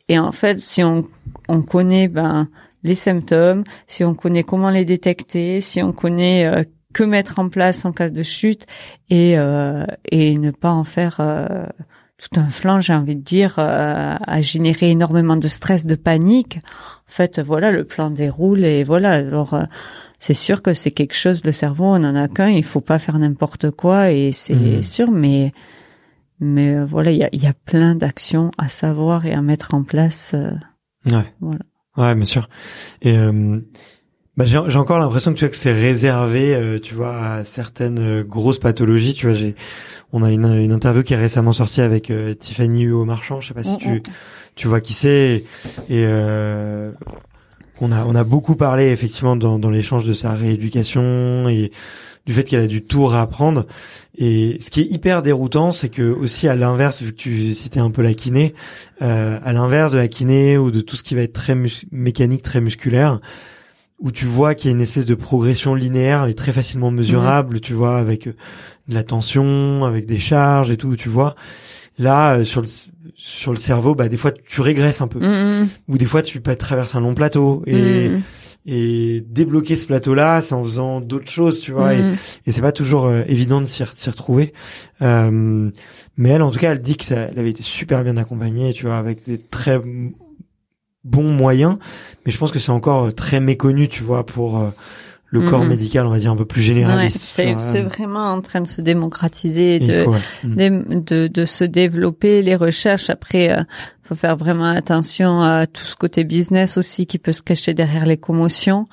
Et 0.09 0.19
en 0.19 0.33
fait, 0.33 0.61
si 0.61 0.83
on 0.85 1.05
on 1.49 1.63
connaît 1.63 2.09
ben 2.09 2.49
les 2.83 2.95
symptômes, 2.95 3.65
si 3.87 4.05
on 4.05 4.15
connaît 4.15 4.45
comment 4.45 4.71
les 4.71 4.85
détecter, 4.85 5.61
si 5.61 5.83
on 5.83 5.93
connaît 5.93 6.47
euh, 6.47 6.65
que 6.93 7.03
mettre 7.03 7.39
en 7.39 7.49
place 7.49 7.85
en 7.85 7.93
cas 7.93 8.09
de 8.09 8.23
chute 8.23 8.67
et 9.11 9.39
euh, 9.39 9.85
et 10.11 10.39
ne 10.39 10.51
pas 10.51 10.71
en 10.71 10.85
faire 10.85 11.17
euh, 11.21 11.67
tout 12.19 12.41
un 12.41 12.49
flanc, 12.49 12.81
j'ai 12.81 12.95
envie 12.95 13.15
de 13.17 13.21
dire, 13.23 13.57
euh, 13.59 14.15
à 14.21 14.41
générer 14.41 14.91
énormément 14.91 15.37
de 15.37 15.49
stress, 15.49 15.85
de 15.87 15.95
panique. 15.97 16.59
en 17.09 17.11
fait, 17.13 17.39
voilà, 17.41 17.71
le 17.71 17.85
plan 17.85 18.11
déroule 18.11 18.65
et 18.65 18.85
voilà. 18.85 19.13
Alors, 19.13 19.55
euh, 19.55 19.65
c'est 20.19 20.35
sûr 20.35 20.63
que 20.63 20.73
c'est 20.73 20.91
quelque 20.91 21.15
chose. 21.15 21.45
Le 21.45 21.53
cerveau, 21.53 21.85
on 21.85 22.03
en 22.05 22.17
a 22.17 22.27
qu'un. 22.29 22.49
Il 22.49 22.65
faut 22.65 22.81
pas 22.81 22.99
faire 22.99 23.19
n'importe 23.19 23.71
quoi 23.71 24.11
et 24.13 24.33
c'est 24.33 24.55
Mhm. 24.55 24.83
sûr, 24.83 25.11
mais 25.11 25.53
mais 26.41 26.75
euh, 26.75 26.85
voilà, 26.85 27.11
il 27.13 27.19
y 27.19 27.25
a, 27.25 27.29
y 27.35 27.47
a 27.47 27.55
plein 27.55 27.95
d'actions 27.95 28.51
à 28.59 28.69
savoir 28.69 29.25
et 29.27 29.33
à 29.33 29.41
mettre 29.43 29.73
en 29.75 29.83
place. 29.83 30.33
euh, 30.35 30.51
Ouais. 31.11 31.25
Voilà. 31.41 31.61
Ouais, 31.97 32.15
bien 32.15 32.25
sûr. 32.25 32.49
Et 33.03 33.17
euh, 33.17 33.61
bah, 34.37 34.45
j'ai 34.45 34.61
j'ai 34.69 34.79
encore 34.79 34.99
l'impression 34.99 35.33
que 35.33 35.39
tu 35.39 35.45
vois 35.45 35.51
que 35.51 35.57
c'est 35.57 35.73
réservé, 35.73 36.55
euh, 36.55 36.79
tu 36.79 36.95
vois, 36.95 37.17
à 37.17 37.45
certaines 37.45 37.99
euh, 37.99 38.23
grosses 38.25 38.59
pathologies. 38.59 39.15
Tu 39.15 39.27
vois, 39.27 39.35
j'ai 39.35 39.55
on 40.13 40.23
a 40.23 40.31
une, 40.31 40.45
une 40.47 40.73
interview 40.73 41.03
qui 41.03 41.15
est 41.15 41.17
récemment 41.17 41.53
sortie 41.53 41.81
avec 41.81 42.11
euh, 42.11 42.35
Tiffany 42.35 42.83
Huot 42.85 43.05
Marchand. 43.05 43.41
Je 43.41 43.49
sais 43.49 43.55
pas 43.55 43.63
si 43.63 43.75
Mm, 43.75 43.79
tu 43.79 43.89
mm. 43.89 44.03
tu 44.57 44.69
vois 44.69 44.81
qui 44.81 44.93
c'est. 44.93 45.45
Et 45.89 46.05
euh, 46.07 46.93
on 47.81 47.93
a 47.93 48.05
on 48.05 48.15
a 48.15 48.25
beaucoup 48.25 48.57
parlé 48.57 48.87
effectivement 48.91 49.37
dans 49.37 49.59
dans 49.59 49.71
l'échange 49.71 50.05
de 50.07 50.13
sa 50.15 50.33
rééducation 50.33 51.49
et 51.49 51.73
du 52.27 52.33
fait 52.33 52.43
qu'elle 52.43 52.63
a 52.63 52.67
du 52.67 52.83
tout 52.83 53.07
réapprendre. 53.07 53.67
Et 54.19 54.57
ce 54.61 54.69
qui 54.71 54.81
est 54.81 54.87
hyper 54.91 55.23
déroutant, 55.23 55.71
c'est 55.73 55.89
que 55.89 56.03
aussi 56.03 56.49
à 56.49 56.57
l'inverse, 56.57 57.01
vu 57.03 57.13
que 57.13 57.17
tu 57.17 57.53
citais 57.53 57.79
un 57.81 57.91
peu 57.91 58.03
la 58.03 58.15
kiné, 58.15 58.53
euh, 59.03 59.39
à 59.45 59.53
l'inverse 59.53 59.93
de 59.93 59.99
la 59.99 60.09
kiné 60.09 60.59
ou 60.59 60.71
de 60.73 60.81
tout 60.81 60.97
ce 60.97 61.05
qui 61.05 61.15
va 61.15 61.23
être 61.23 61.33
très 61.35 61.55
mus- 61.55 61.87
mécanique, 61.93 62.43
très 62.43 62.61
musculaire, 62.61 63.21
où 63.99 64.11
tu 64.13 64.25
vois 64.27 64.55
qu'il 64.55 64.71
y 64.71 64.73
a 64.73 64.77
une 64.77 64.83
espèce 64.83 65.07
de 65.07 65.15
progression 65.15 65.75
linéaire 65.75 66.27
et 66.27 66.35
très 66.35 66.53
facilement 66.53 66.91
mesurable, 66.91 67.61
tu 67.61 67.73
vois, 67.75 67.99
avec 67.99 68.27
euh, 68.27 68.35
de 68.89 68.95
la 68.95 69.03
tension, 69.03 69.85
avec 69.85 70.07
des 70.07 70.19
charges 70.19 70.71
et 70.71 70.77
tout, 70.77 70.97
tu 70.97 71.09
vois. 71.09 71.35
Là, 71.99 72.39
euh, 72.39 72.45
sur 72.45 72.61
le 72.61 72.67
sur 73.15 73.53
le 73.53 73.57
cerveau, 73.57 73.95
bah 73.95 74.09
des 74.09 74.19
fois 74.19 74.31
tu 74.33 74.61
régresses 74.61 75.01
un 75.01 75.09
peu, 75.09 75.19
Mm, 75.21 75.69
ou 75.89 75.97
des 75.97 76.05
fois 76.05 76.21
tu 76.21 76.41
peux 76.41 76.55
traverser 76.57 76.97
un 76.99 77.01
long 77.01 77.15
plateau 77.15 77.63
et 77.67 78.11
mm, 78.11 78.23
et 78.69 79.25
débloquer 79.27 79.77
ce 79.77 79.87
plateau-là, 79.87 80.43
c'est 80.43 80.53
en 80.55 80.63
faisant 80.65 81.01
d'autres 81.01 81.31
choses, 81.31 81.61
tu 81.61 81.71
vois. 81.73 81.95
Et, 81.95 82.01
et 82.47 82.53
c'est 82.53 82.61
pas 82.61 82.73
toujours 82.73 83.07
euh, 83.07 83.23
évident 83.29 83.61
de 83.61 83.67
s'y 83.67 83.83
re- 83.85 83.93
s'y 83.97 84.11
retrouver. 84.11 84.53
Euh, 85.03 85.71
mais 86.19 86.31
elle, 86.31 86.43
en 86.43 86.51
tout 86.51 86.59
cas, 86.59 86.73
elle 86.73 86.83
dit 86.83 86.97
que 86.97 87.05
ça, 87.05 87.29
elle 87.31 87.39
avait 87.39 87.51
été 87.51 87.63
super 87.63 88.03
bien 88.03 88.17
accompagnée, 88.17 88.73
tu 88.73 88.87
vois, 88.87 88.97
avec 88.97 89.21
des 89.27 89.39
très 89.39 89.81
bons 91.07 91.31
moyens. 91.33 91.79
Mais 92.27 92.33
je 92.33 92.39
pense 92.39 92.51
que 92.53 92.59
c'est 92.59 92.73
encore 92.73 93.05
euh, 93.07 93.11
très 93.13 93.41
méconnu, 93.41 93.89
tu 93.89 94.03
vois, 94.03 94.27
pour 94.27 94.59
euh, 94.59 94.69
le 95.29 95.43
corps 95.43 95.63
Mhm. 95.63 95.69
médical, 95.71 96.07
on 96.07 96.11
va 96.11 96.19
dire 96.19 96.31
un 96.31 96.37
peu 96.37 96.45
plus 96.45 96.61
Ouais, 96.61 96.67
généraliste. 96.67 97.41
vois. 97.43 97.59
c'est 97.59 97.83
vraiment 97.83 98.25
en 98.25 98.41
train 98.41 98.61
de 98.61 98.67
se 98.67 98.81
démocratiser, 98.81 99.79
de, 99.81 100.05
faut, 100.05 100.13
ouais. 100.13 100.19
Mm. 100.45 100.57
de, 100.57 101.01
de, 101.01 101.27
de 101.29 101.45
se 101.45 101.65
développer 101.65 102.43
les 102.43 102.55
recherches. 102.57 103.11
Après, 103.11 103.51
euh, 103.51 103.63
faut 104.05 104.15
faire 104.15 104.37
vraiment 104.37 104.69
attention 104.71 105.43
à 105.43 105.67
tout 105.67 105.85
ce 105.85 105.97
côté 105.97 106.23
business 106.25 106.77
aussi 106.79 107.07
qui 107.07 107.19
peut 107.19 107.33
se 107.33 107.43
cacher 107.43 107.75
derrière 107.75 108.07
les 108.07 108.17
commotions, 108.19 108.87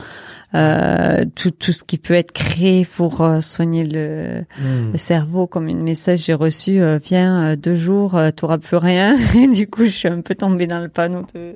euh, 0.56 1.26
tout, 1.36 1.52
tout 1.52 1.72
ce 1.72 1.84
qui 1.84 1.98
peut 1.98 2.14
être 2.14 2.32
créé 2.32 2.86
pour 2.86 3.22
euh, 3.22 3.40
soigner 3.40 3.84
le, 3.84 4.46
Mm. 4.60 4.92
le 4.92 4.98
cerveau. 4.98 5.48
Comme 5.48 5.68
une 5.68 5.82
message 5.84 6.20
j'ai 6.26 6.34
reçu, 6.34 6.80
euh, 6.82 7.00
viens 7.04 7.42
euh, 7.52 7.56
deux 7.56 7.76
jours, 7.76 8.16
euh, 8.16 8.30
t'auras 8.32 8.58
plus 8.60 8.78
rien. 8.78 9.16
Et 9.36 9.48
du 9.48 9.68
coup, 9.68 9.84
je 9.86 9.90
suis 9.90 10.08
un 10.08 10.22
peu 10.22 10.36
tombée 10.36 10.68
dans 10.68 10.80
le 10.80 10.90
panneau 10.90 11.26
de 11.34 11.56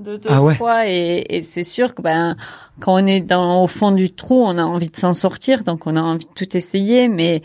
de 0.00 0.16
deux 0.16 0.28
Ah 0.28 0.42
ouais. 0.42 0.54
trois 0.56 0.88
et, 0.88 1.24
et 1.30 1.42
c'est 1.44 1.62
sûr 1.62 1.94
que 1.94 2.02
ben 2.02 2.36
quand 2.80 2.94
on 3.00 3.06
est 3.06 3.20
dans 3.20 3.62
au 3.62 3.68
fond 3.68 3.92
du 3.92 4.10
trou, 4.10 4.42
on 4.44 4.58
a 4.58 4.62
envie 4.64 4.90
de 4.90 4.96
s'en 4.96 5.12
sortir, 5.12 5.62
donc 5.62 5.86
on 5.86 5.94
a 5.96 6.00
envie 6.00 6.26
de 6.26 6.32
tout 6.34 6.56
essayer, 6.56 7.06
mais 7.08 7.42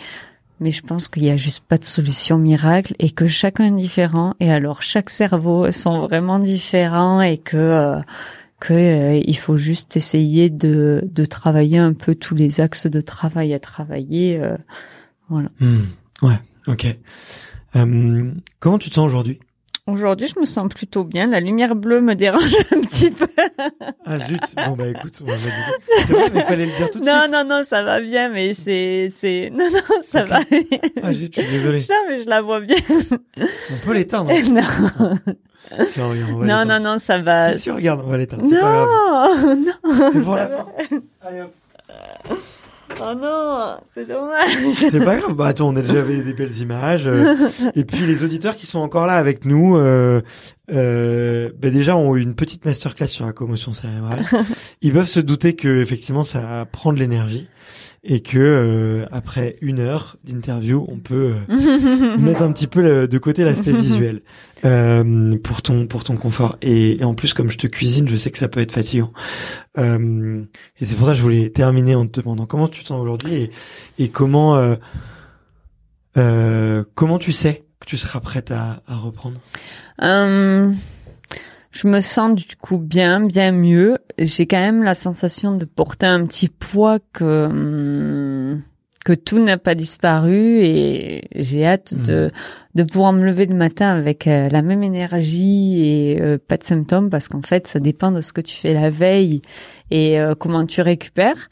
mais 0.60 0.72
je 0.72 0.82
pense 0.82 1.08
qu'il 1.08 1.24
y 1.26 1.30
a 1.30 1.38
juste 1.38 1.64
pas 1.64 1.78
de 1.78 1.86
solution 1.86 2.40
miracle 2.40 2.96
et 2.98 3.12
que 3.12 3.28
chacun 3.28 3.66
est 3.68 3.76
différent 3.80 4.34
et 4.40 4.52
alors 4.52 4.82
chaque 4.82 5.12
cerveau 5.12 5.72
sont 5.72 6.02
vraiment 6.08 6.40
différents 6.40 7.22
et 7.22 7.38
que 7.38 7.56
euh, 7.56 8.00
que 8.60 8.74
euh, 8.74 9.22
il 9.26 9.38
faut 9.38 9.58
juste 9.58 9.96
essayer 9.96 10.50
de 10.50 11.02
de 11.04 11.26
travailler 11.26 11.78
un 11.78 11.94
peu 11.94 12.16
tous 12.16 12.36
les 12.36 12.62
axes 12.62 12.88
de 12.88 13.02
travail 13.02 13.54
à 13.54 13.60
travailler. 13.60 14.40
euh, 14.40 14.58
voilà. 15.30 15.50
Mm. 15.60 15.78
Ouais, 16.22 16.40
ok. 16.68 16.88
Euh, 17.76 18.32
comment 18.60 18.80
tu 18.80 18.90
te 18.90 18.96
sens 18.96 19.06
aujourd'hui? 19.06 19.40
Aujourd'hui, 19.92 20.28
je 20.28 20.40
me 20.40 20.46
sens 20.46 20.68
plutôt 20.74 21.04
bien. 21.04 21.28
La 21.28 21.40
lumière 21.40 21.76
bleue 21.76 22.02
me 22.02 22.16
dérange 22.16 22.56
un 22.76 22.82
petit 22.82 23.12
peu. 23.12 23.28
Ah 24.06 24.18
zut 24.20 24.42
Bon 24.68 24.76
bah 24.76 24.88
écoute, 24.88 25.20
on 25.22 25.26
va 25.26 25.34
mettre- 25.34 25.80
c'est 26.08 26.14
vrai, 26.14 26.30
mais 26.34 26.40
il 26.40 26.46
fallait 26.46 26.66
le 26.66 26.72
dire 26.76 26.90
tout 26.90 27.00
de 27.00 27.06
Non, 27.06 27.22
suite. 27.22 27.32
non, 27.34 27.44
non, 27.46 27.64
ça 27.64 27.84
va 27.84 28.00
bien, 28.02 28.30
mais 28.30 28.54
c'est, 28.54 29.10
c'est, 29.16 29.50
non, 29.54 29.66
non, 29.72 30.02
ça 30.12 30.24
va. 30.26 30.40
Ah 31.04 31.14
zut, 31.14 31.34
je 31.36 31.42
suis 31.42 31.52
désolé. 31.52 31.80
Non, 31.90 31.96
mais 32.10 32.22
je 32.24 32.30
la 32.30 32.42
vois 32.42 32.60
bien. 32.62 32.78
On 33.38 33.86
peut 33.86 33.94
l'éteindre. 33.94 34.32
non, 34.52 35.86
Tiens, 35.90 36.08
regarde, 36.08 36.32
on 36.34 36.38
va 36.38 36.46
non, 36.46 36.66
non, 36.66 36.80
non, 36.80 37.00
ça 37.00 37.20
va. 37.20 37.54
Si, 37.54 37.60
si, 37.62 37.72
regarde, 37.72 38.02
on 38.04 38.10
va 38.10 38.18
l'éteindre. 38.18 38.44
C'est 38.50 38.60
pas 38.60 38.72
grave. 38.72 39.46
Non, 39.46 39.56
non. 39.56 40.12
C'est 40.14 40.22
pour 40.24 40.36
la 40.36 40.46
va. 40.48 40.58
fin. 40.58 40.68
Allez 41.28 41.42
hop. 41.42 41.54
Oh 43.02 43.14
non, 43.16 43.78
c'est 43.94 44.08
dommage. 44.08 44.50
C'est 44.74 45.04
pas 45.04 45.16
grave. 45.16 45.34
Bah 45.34 45.48
attends, 45.48 45.70
on 45.70 45.76
a 45.76 45.82
déjà 45.82 46.02
des 46.02 46.34
belles 46.34 46.58
images. 46.60 47.08
euh, 47.08 47.36
et 47.76 47.84
puis 47.84 48.00
les 48.06 48.24
auditeurs 48.24 48.56
qui 48.56 48.66
sont 48.66 48.80
encore 48.80 49.08
là 49.08 49.14
avec 49.16 49.46
nous, 49.46 49.78
euh, 49.78 50.22
euh, 50.72 51.52
bah 51.60 51.70
déjà 51.70 51.96
ont 51.98 52.16
eu 52.16 52.22
une 52.22 52.36
petite 52.36 52.66
masterclass 52.66 53.08
sur 53.08 53.26
la 53.26 53.34
commotion 53.34 53.72
cérébrale. 53.72 54.26
Ils 54.82 54.94
peuvent 54.94 55.08
se 55.08 55.20
douter 55.20 55.56
que 55.56 55.82
effectivement 55.82 56.24
ça 56.24 56.66
prend 56.72 56.94
de 56.94 57.00
l'énergie 57.00 57.48
et 58.04 58.22
que 58.22 58.38
euh, 58.40 59.06
après 59.12 59.58
une 59.62 59.80
heure 59.80 60.18
d'interview, 60.24 60.86
on 60.90 60.98
peut 61.00 61.36
euh, 61.50 62.18
mettre 62.18 62.42
un 62.42 62.52
petit 62.52 62.68
peu 62.68 62.82
le- 62.82 63.08
de 63.08 63.18
côté 63.18 63.44
l'aspect 63.44 63.74
visuel 63.78 64.22
euh, 64.66 65.38
pour 65.44 65.62
ton 65.62 65.86
pour 65.88 66.04
ton 66.04 66.16
confort. 66.16 66.58
Et, 66.62 67.02
et 67.02 67.04
en 67.04 67.14
plus, 67.14 67.34
comme 67.34 67.50
je 67.52 67.58
te 67.58 67.68
cuisine, 67.68 68.08
je 68.08 68.16
sais 68.16 68.32
que 68.32 68.38
ça 68.38 68.48
peut 68.48 68.60
être 68.62 68.72
fatigant. 68.72 69.12
Euh, 69.78 70.44
et 70.80 70.86
c'est 70.86 70.96
pour 70.96 71.06
ça 71.08 71.12
que 71.14 71.18
je 71.18 71.24
voulais 71.24 71.50
terminer 71.50 71.96
en 71.96 72.08
te 72.08 72.20
demandant 72.22 72.46
comment 72.46 72.68
tu 72.68 72.82
te 72.84 72.88
sens 72.88 73.02
aujourd'hui 73.02 73.34
et, 73.34 73.52
et 74.00 74.10
comment 74.10 74.56
euh, 74.56 74.76
euh, 76.18 76.84
comment 76.96 77.20
tu 77.20 77.32
sais 77.32 77.64
tu 77.90 77.98
seras 77.98 78.20
prête 78.20 78.52
à, 78.52 78.84
reprendre? 78.88 79.40
Euh, 80.04 80.72
je 81.72 81.88
me 81.88 82.02
sens 82.02 82.36
du 82.36 82.56
coup 82.56 82.78
bien, 82.78 83.20
bien 83.20 83.52
mieux. 83.52 83.98
J'ai 84.20 84.46
quand 84.46 84.60
même 84.60 84.84
la 84.84 84.94
sensation 84.94 85.56
de 85.56 85.66
porter 85.66 86.06
un 86.06 86.24
petit 86.28 86.50
poids 86.50 87.00
que 87.14 87.48
hum, 87.48 88.29
que 89.06 89.14
tout 89.14 89.40
n'a 89.40 89.58
pas 89.58 89.76
disparu 89.76 90.60
et 90.60 91.24
j'ai 91.36 91.66
hâte 91.66 91.96
de 91.96 92.32
de 92.76 92.84
pouvoir 92.84 93.14
me 93.14 93.26
lever 93.26 93.46
le 93.46 93.56
matin 93.56 93.90
avec 93.90 94.28
euh, 94.28 94.48
la 94.50 94.62
même 94.62 94.84
énergie 94.84 95.86
et 95.86 96.22
euh, 96.22 96.38
pas 96.38 96.58
de 96.58 96.64
symptômes 96.64 97.10
parce 97.10 97.28
qu'en 97.28 97.42
fait 97.42 97.68
ça 97.68 97.80
dépend 97.80 98.12
de 98.12 98.22
ce 98.22 98.32
que 98.32 98.42
tu 98.42 98.56
fais 98.56 98.74
la 98.74 98.90
veille 98.90 99.42
et 99.92 100.20
euh, 100.20 100.36
comment 100.36 100.66
tu 100.66 100.82
récupères. 100.82 101.50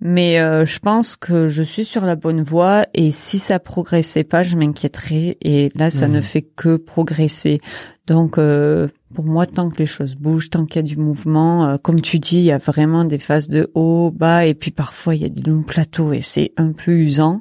Mais 0.00 0.40
euh, 0.40 0.64
je 0.64 0.78
pense 0.78 1.16
que 1.16 1.48
je 1.48 1.62
suis 1.62 1.84
sur 1.84 2.04
la 2.04 2.16
bonne 2.16 2.42
voie 2.42 2.86
et 2.94 3.12
si 3.12 3.38
ça 3.38 3.58
progressait 3.58 4.24
pas, 4.24 4.42
je 4.42 4.56
m'inquiéterais 4.56 5.38
et 5.40 5.70
là 5.74 5.90
ça 5.90 6.08
ne 6.08 6.20
fait 6.20 6.42
que 6.42 6.76
progresser. 6.76 7.60
Donc 8.06 8.38
euh, 8.38 8.88
pour 9.16 9.24
moi, 9.24 9.46
tant 9.46 9.70
que 9.70 9.78
les 9.78 9.86
choses 9.86 10.14
bougent, 10.14 10.50
tant 10.50 10.66
qu'il 10.66 10.76
y 10.76 10.84
a 10.84 10.86
du 10.86 10.98
mouvement, 10.98 11.66
euh, 11.66 11.76
comme 11.78 12.02
tu 12.02 12.18
dis, 12.18 12.36
il 12.36 12.44
y 12.44 12.52
a 12.52 12.58
vraiment 12.58 13.06
des 13.06 13.16
phases 13.16 13.48
de 13.48 13.70
haut, 13.72 14.12
bas 14.14 14.44
et 14.44 14.52
puis 14.52 14.70
parfois 14.70 15.14
il 15.14 15.22
y 15.22 15.24
a 15.24 15.30
des 15.30 15.40
longs 15.40 15.62
plateaux 15.62 16.12
et 16.12 16.20
c'est 16.20 16.52
un 16.58 16.72
peu 16.72 16.92
usant. 16.92 17.40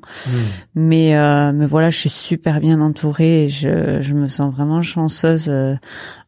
Mais 0.73 1.17
euh, 1.17 1.51
mais 1.53 1.65
voilà, 1.65 1.89
je 1.89 1.97
suis 1.97 2.09
super 2.09 2.61
bien 2.61 2.79
entourée 2.79 3.43
et 3.43 3.49
je 3.49 3.99
je 3.99 4.13
me 4.13 4.27
sens 4.27 4.53
vraiment 4.53 4.81
chanceuse. 4.81 5.49
euh, 5.49 5.75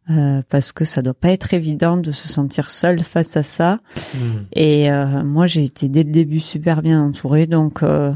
euh, 0.10 0.42
parce 0.48 0.72
que 0.72 0.86
ça 0.86 1.02
doit 1.02 1.14
pas 1.14 1.32
être 1.32 1.54
évident 1.54 1.98
de 1.98 2.14
se 2.14 2.30
sentir 2.30 2.70
seule 2.70 3.02
face 3.02 3.36
à 3.36 3.44
ça. 3.44 3.80
Mm. 4.16 4.20
Et 4.54 4.90
euh, 4.90 5.22
moi, 5.22 5.48
j'ai 5.48 5.66
été 5.66 5.90
dès 5.90 6.04
le 6.04 6.12
début 6.12 6.40
super 6.40 6.82
bien 6.82 7.04
entourée, 7.04 7.46
donc 7.46 7.84
euh, 7.84 8.14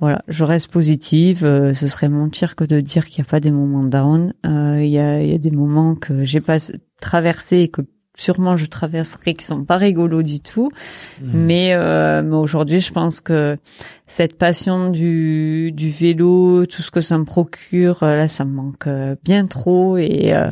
voilà, 0.00 0.22
je 0.28 0.44
reste 0.44 0.68
positive. 0.70 1.44
Euh, 1.44 1.72
ce 1.74 1.86
serait 1.86 2.08
mentir 2.08 2.54
que 2.54 2.64
de 2.64 2.80
dire 2.80 3.06
qu'il 3.06 3.22
n'y 3.22 3.28
a 3.28 3.30
pas 3.30 3.40
des 3.40 3.50
moments 3.50 3.84
down. 3.84 4.34
Euh, 4.44 4.80
Il 4.82 4.90
y, 4.90 4.98
a, 4.98 5.22
y 5.22 5.34
a 5.34 5.38
des 5.38 5.50
moments 5.50 5.94
que 5.94 6.24
j'ai 6.24 6.40
pas 6.40 6.58
traversés 7.00 7.60
et 7.60 7.68
que 7.68 7.82
sûrement 8.18 8.56
je 8.56 8.66
traverserai 8.66 9.34
qui 9.34 9.44
sont 9.44 9.64
pas 9.64 9.76
rigolos 9.76 10.22
du 10.22 10.40
tout. 10.40 10.70
Mm. 11.20 11.30
Mais, 11.32 11.72
euh, 11.72 12.22
mais 12.22 12.36
aujourd'hui, 12.36 12.80
je 12.80 12.92
pense 12.92 13.20
que 13.20 13.56
cette 14.06 14.36
passion 14.38 14.90
du, 14.90 15.72
du 15.72 15.90
vélo, 15.90 16.66
tout 16.66 16.82
ce 16.82 16.90
que 16.90 17.00
ça 17.00 17.16
me 17.18 17.24
procure, 17.24 18.02
euh, 18.02 18.16
là, 18.16 18.28
ça 18.28 18.44
me 18.44 18.52
manque 18.52 18.86
euh, 18.86 19.16
bien 19.24 19.46
trop. 19.46 19.96
Et, 19.96 20.34
euh, 20.34 20.50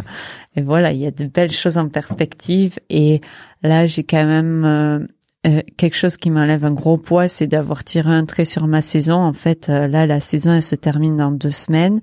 et 0.56 0.62
voilà, 0.62 0.92
il 0.92 1.00
y 1.00 1.06
a 1.06 1.10
de 1.10 1.24
belles 1.24 1.52
choses 1.52 1.78
en 1.78 1.88
perspective. 1.88 2.78
Et 2.88 3.20
là, 3.62 3.86
j'ai 3.86 4.04
quand 4.04 4.24
même 4.24 5.08
euh, 5.46 5.60
quelque 5.76 5.96
chose 5.96 6.16
qui 6.16 6.30
m'enlève 6.30 6.64
un 6.64 6.72
gros 6.72 6.96
poids, 6.96 7.28
c'est 7.28 7.46
d'avoir 7.46 7.84
tiré 7.84 8.10
un 8.10 8.24
trait 8.24 8.46
sur 8.46 8.66
ma 8.66 8.80
saison. 8.80 9.16
En 9.16 9.34
fait, 9.34 9.68
euh, 9.68 9.86
là, 9.86 10.06
la 10.06 10.20
saison, 10.20 10.54
elle 10.54 10.62
se 10.62 10.74
termine 10.74 11.18
dans 11.18 11.32
deux 11.32 11.50
semaines. 11.50 12.00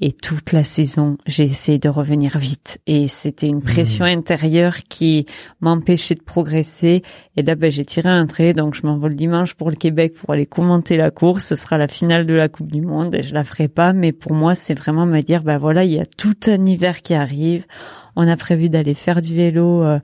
Et 0.00 0.12
toute 0.12 0.52
la 0.52 0.62
saison, 0.62 1.16
j'ai 1.26 1.44
essayé 1.44 1.78
de 1.78 1.88
revenir 1.88 2.38
vite. 2.38 2.80
Et 2.86 3.08
c'était 3.08 3.48
une 3.48 3.62
pression 3.62 4.04
intérieure 4.04 4.76
qui 4.88 5.26
m'empêchait 5.60 6.14
de 6.14 6.22
progresser. 6.22 7.02
Et 7.36 7.42
là, 7.42 7.56
ben, 7.56 7.70
j'ai 7.70 7.84
tiré 7.84 8.08
un 8.08 8.26
trait. 8.26 8.52
Donc, 8.52 8.74
je 8.74 8.86
m'envole 8.86 9.16
dimanche 9.16 9.54
pour 9.54 9.70
le 9.70 9.76
Québec 9.76 10.14
pour 10.14 10.30
aller 10.30 10.46
commenter 10.46 10.96
la 10.96 11.10
course. 11.10 11.46
Ce 11.46 11.54
sera 11.56 11.78
la 11.78 11.88
finale 11.88 12.26
de 12.26 12.34
la 12.34 12.48
Coupe 12.48 12.70
du 12.70 12.80
Monde 12.80 13.14
et 13.14 13.22
je 13.22 13.34
la 13.34 13.42
ferai 13.42 13.66
pas. 13.66 13.92
Mais 13.92 14.12
pour 14.12 14.34
moi, 14.34 14.54
c'est 14.54 14.74
vraiment 14.74 15.06
me 15.06 15.20
dire, 15.20 15.42
ben 15.42 15.58
voilà, 15.58 15.84
il 15.84 15.92
y 15.92 16.00
a 16.00 16.06
tout 16.06 16.36
un 16.46 16.64
hiver 16.64 17.02
qui 17.02 17.14
arrive. 17.14 17.66
On 18.16 18.26
a 18.28 18.36
prévu 18.36 18.68
d'aller 18.68 18.94
faire 18.94 19.20
du 19.20 19.34
vélo 19.34 19.82
euh, 19.82 19.98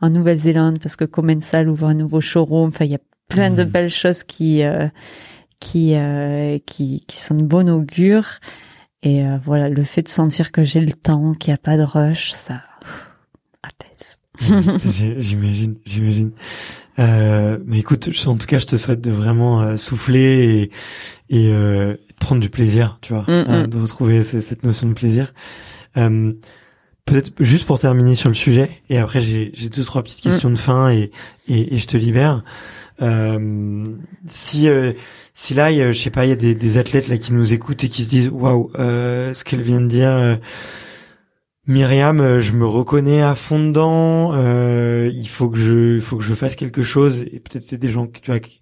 en 0.00 0.10
Nouvelle-Zélande 0.10 0.78
parce 0.82 0.96
que 0.96 1.04
Commensal 1.04 1.68
ouvre 1.68 1.86
un 1.88 1.94
nouveau 1.94 2.20
showroom. 2.20 2.68
Enfin, 2.68 2.84
il 2.84 2.90
y 2.92 2.94
a 2.94 3.00
plein 3.28 3.50
de 3.50 3.62
Mhm. 3.64 3.70
belles 3.70 3.90
choses 3.90 4.22
qui 4.24 4.62
euh, 4.62 4.88
qui, 5.60 5.94
euh, 5.94 6.58
qui 6.66 7.04
qui 7.06 7.18
sont 7.18 7.34
de 7.34 7.44
bon 7.44 7.68
augure. 7.70 8.26
Et 9.02 9.24
euh, 9.24 9.38
voilà, 9.42 9.68
le 9.68 9.82
fait 9.82 10.02
de 10.02 10.08
sentir 10.08 10.52
que 10.52 10.62
j'ai 10.64 10.80
le 10.80 10.92
temps, 10.92 11.34
qu'il 11.34 11.50
n'y 11.52 11.54
a 11.54 11.58
pas 11.58 11.76
de 11.76 11.82
rush, 11.82 12.32
ça 12.32 12.62
apaise. 13.62 14.78
J'ai- 14.86 15.20
j'imagine, 15.20 15.76
j'imagine. 15.84 16.32
Euh, 16.98 17.58
mais 17.64 17.78
écoute, 17.78 18.08
en 18.26 18.36
tout 18.36 18.46
cas, 18.46 18.58
je 18.58 18.66
te 18.66 18.76
souhaite 18.76 19.00
de 19.00 19.10
vraiment 19.10 19.76
souffler 19.76 20.70
et, 21.30 21.38
et 21.44 21.48
euh, 21.52 21.96
prendre 22.20 22.40
du 22.42 22.50
plaisir, 22.50 22.98
tu 23.00 23.12
vois, 23.14 23.22
Mm, 23.22 23.30
euh, 23.48 23.64
mm. 23.64 23.66
de 23.68 23.78
retrouver 23.78 24.22
ce- 24.22 24.40
cette 24.40 24.64
notion 24.64 24.88
de 24.88 24.92
plaisir. 24.94 25.32
Euh, 25.96 26.32
Peut-être 27.10 27.32
juste 27.40 27.66
pour 27.66 27.78
terminer 27.78 28.14
sur 28.14 28.28
le 28.28 28.34
sujet, 28.34 28.70
et 28.88 28.98
après 28.98 29.20
j'ai 29.20 29.50
j'ai 29.52 29.68
deux 29.68 29.84
trois 29.84 30.02
petites 30.02 30.24
Mm. 30.24 30.30
questions 30.30 30.50
de 30.50 30.56
fin 30.56 30.90
et, 30.90 31.10
et, 31.48 31.74
et 31.74 31.78
je 31.78 31.86
te 31.86 31.96
libère. 31.96 32.42
Euh, 33.02 33.86
si 34.26 34.68
euh, 34.68 34.92
si 35.34 35.54
là, 35.54 35.70
il 35.72 35.92
je 35.92 35.98
sais 35.98 36.10
pas, 36.10 36.24
il 36.26 36.28
y 36.28 36.32
a 36.32 36.36
des, 36.36 36.54
des 36.54 36.76
athlètes 36.76 37.08
là 37.08 37.18
qui 37.18 37.32
nous 37.32 37.52
écoutent 37.52 37.82
et 37.82 37.88
qui 37.88 38.04
se 38.04 38.08
disent 38.10 38.28
waouh, 38.28 38.70
euh, 38.78 39.34
ce 39.34 39.42
qu'elle 39.44 39.62
vient 39.62 39.80
de 39.80 39.88
dire. 39.88 40.38
Myriam, 41.70 42.20
euh, 42.20 42.40
je 42.40 42.50
me 42.50 42.66
reconnais 42.66 43.22
à 43.22 43.36
fond 43.36 43.64
dedans. 43.64 44.32
euh, 44.34 45.08
il 45.14 45.28
faut 45.28 45.48
que 45.48 45.56
je, 45.56 45.94
il 45.94 46.00
faut 46.00 46.16
que 46.16 46.24
je 46.24 46.34
fasse 46.34 46.56
quelque 46.56 46.82
chose. 46.82 47.22
Et 47.22 47.38
peut-être 47.38 47.62
c'est 47.64 47.78
des 47.78 47.92
gens 47.92 48.08
qui, 48.08 48.20
tu 48.20 48.32
vois, 48.32 48.40
qui, 48.40 48.60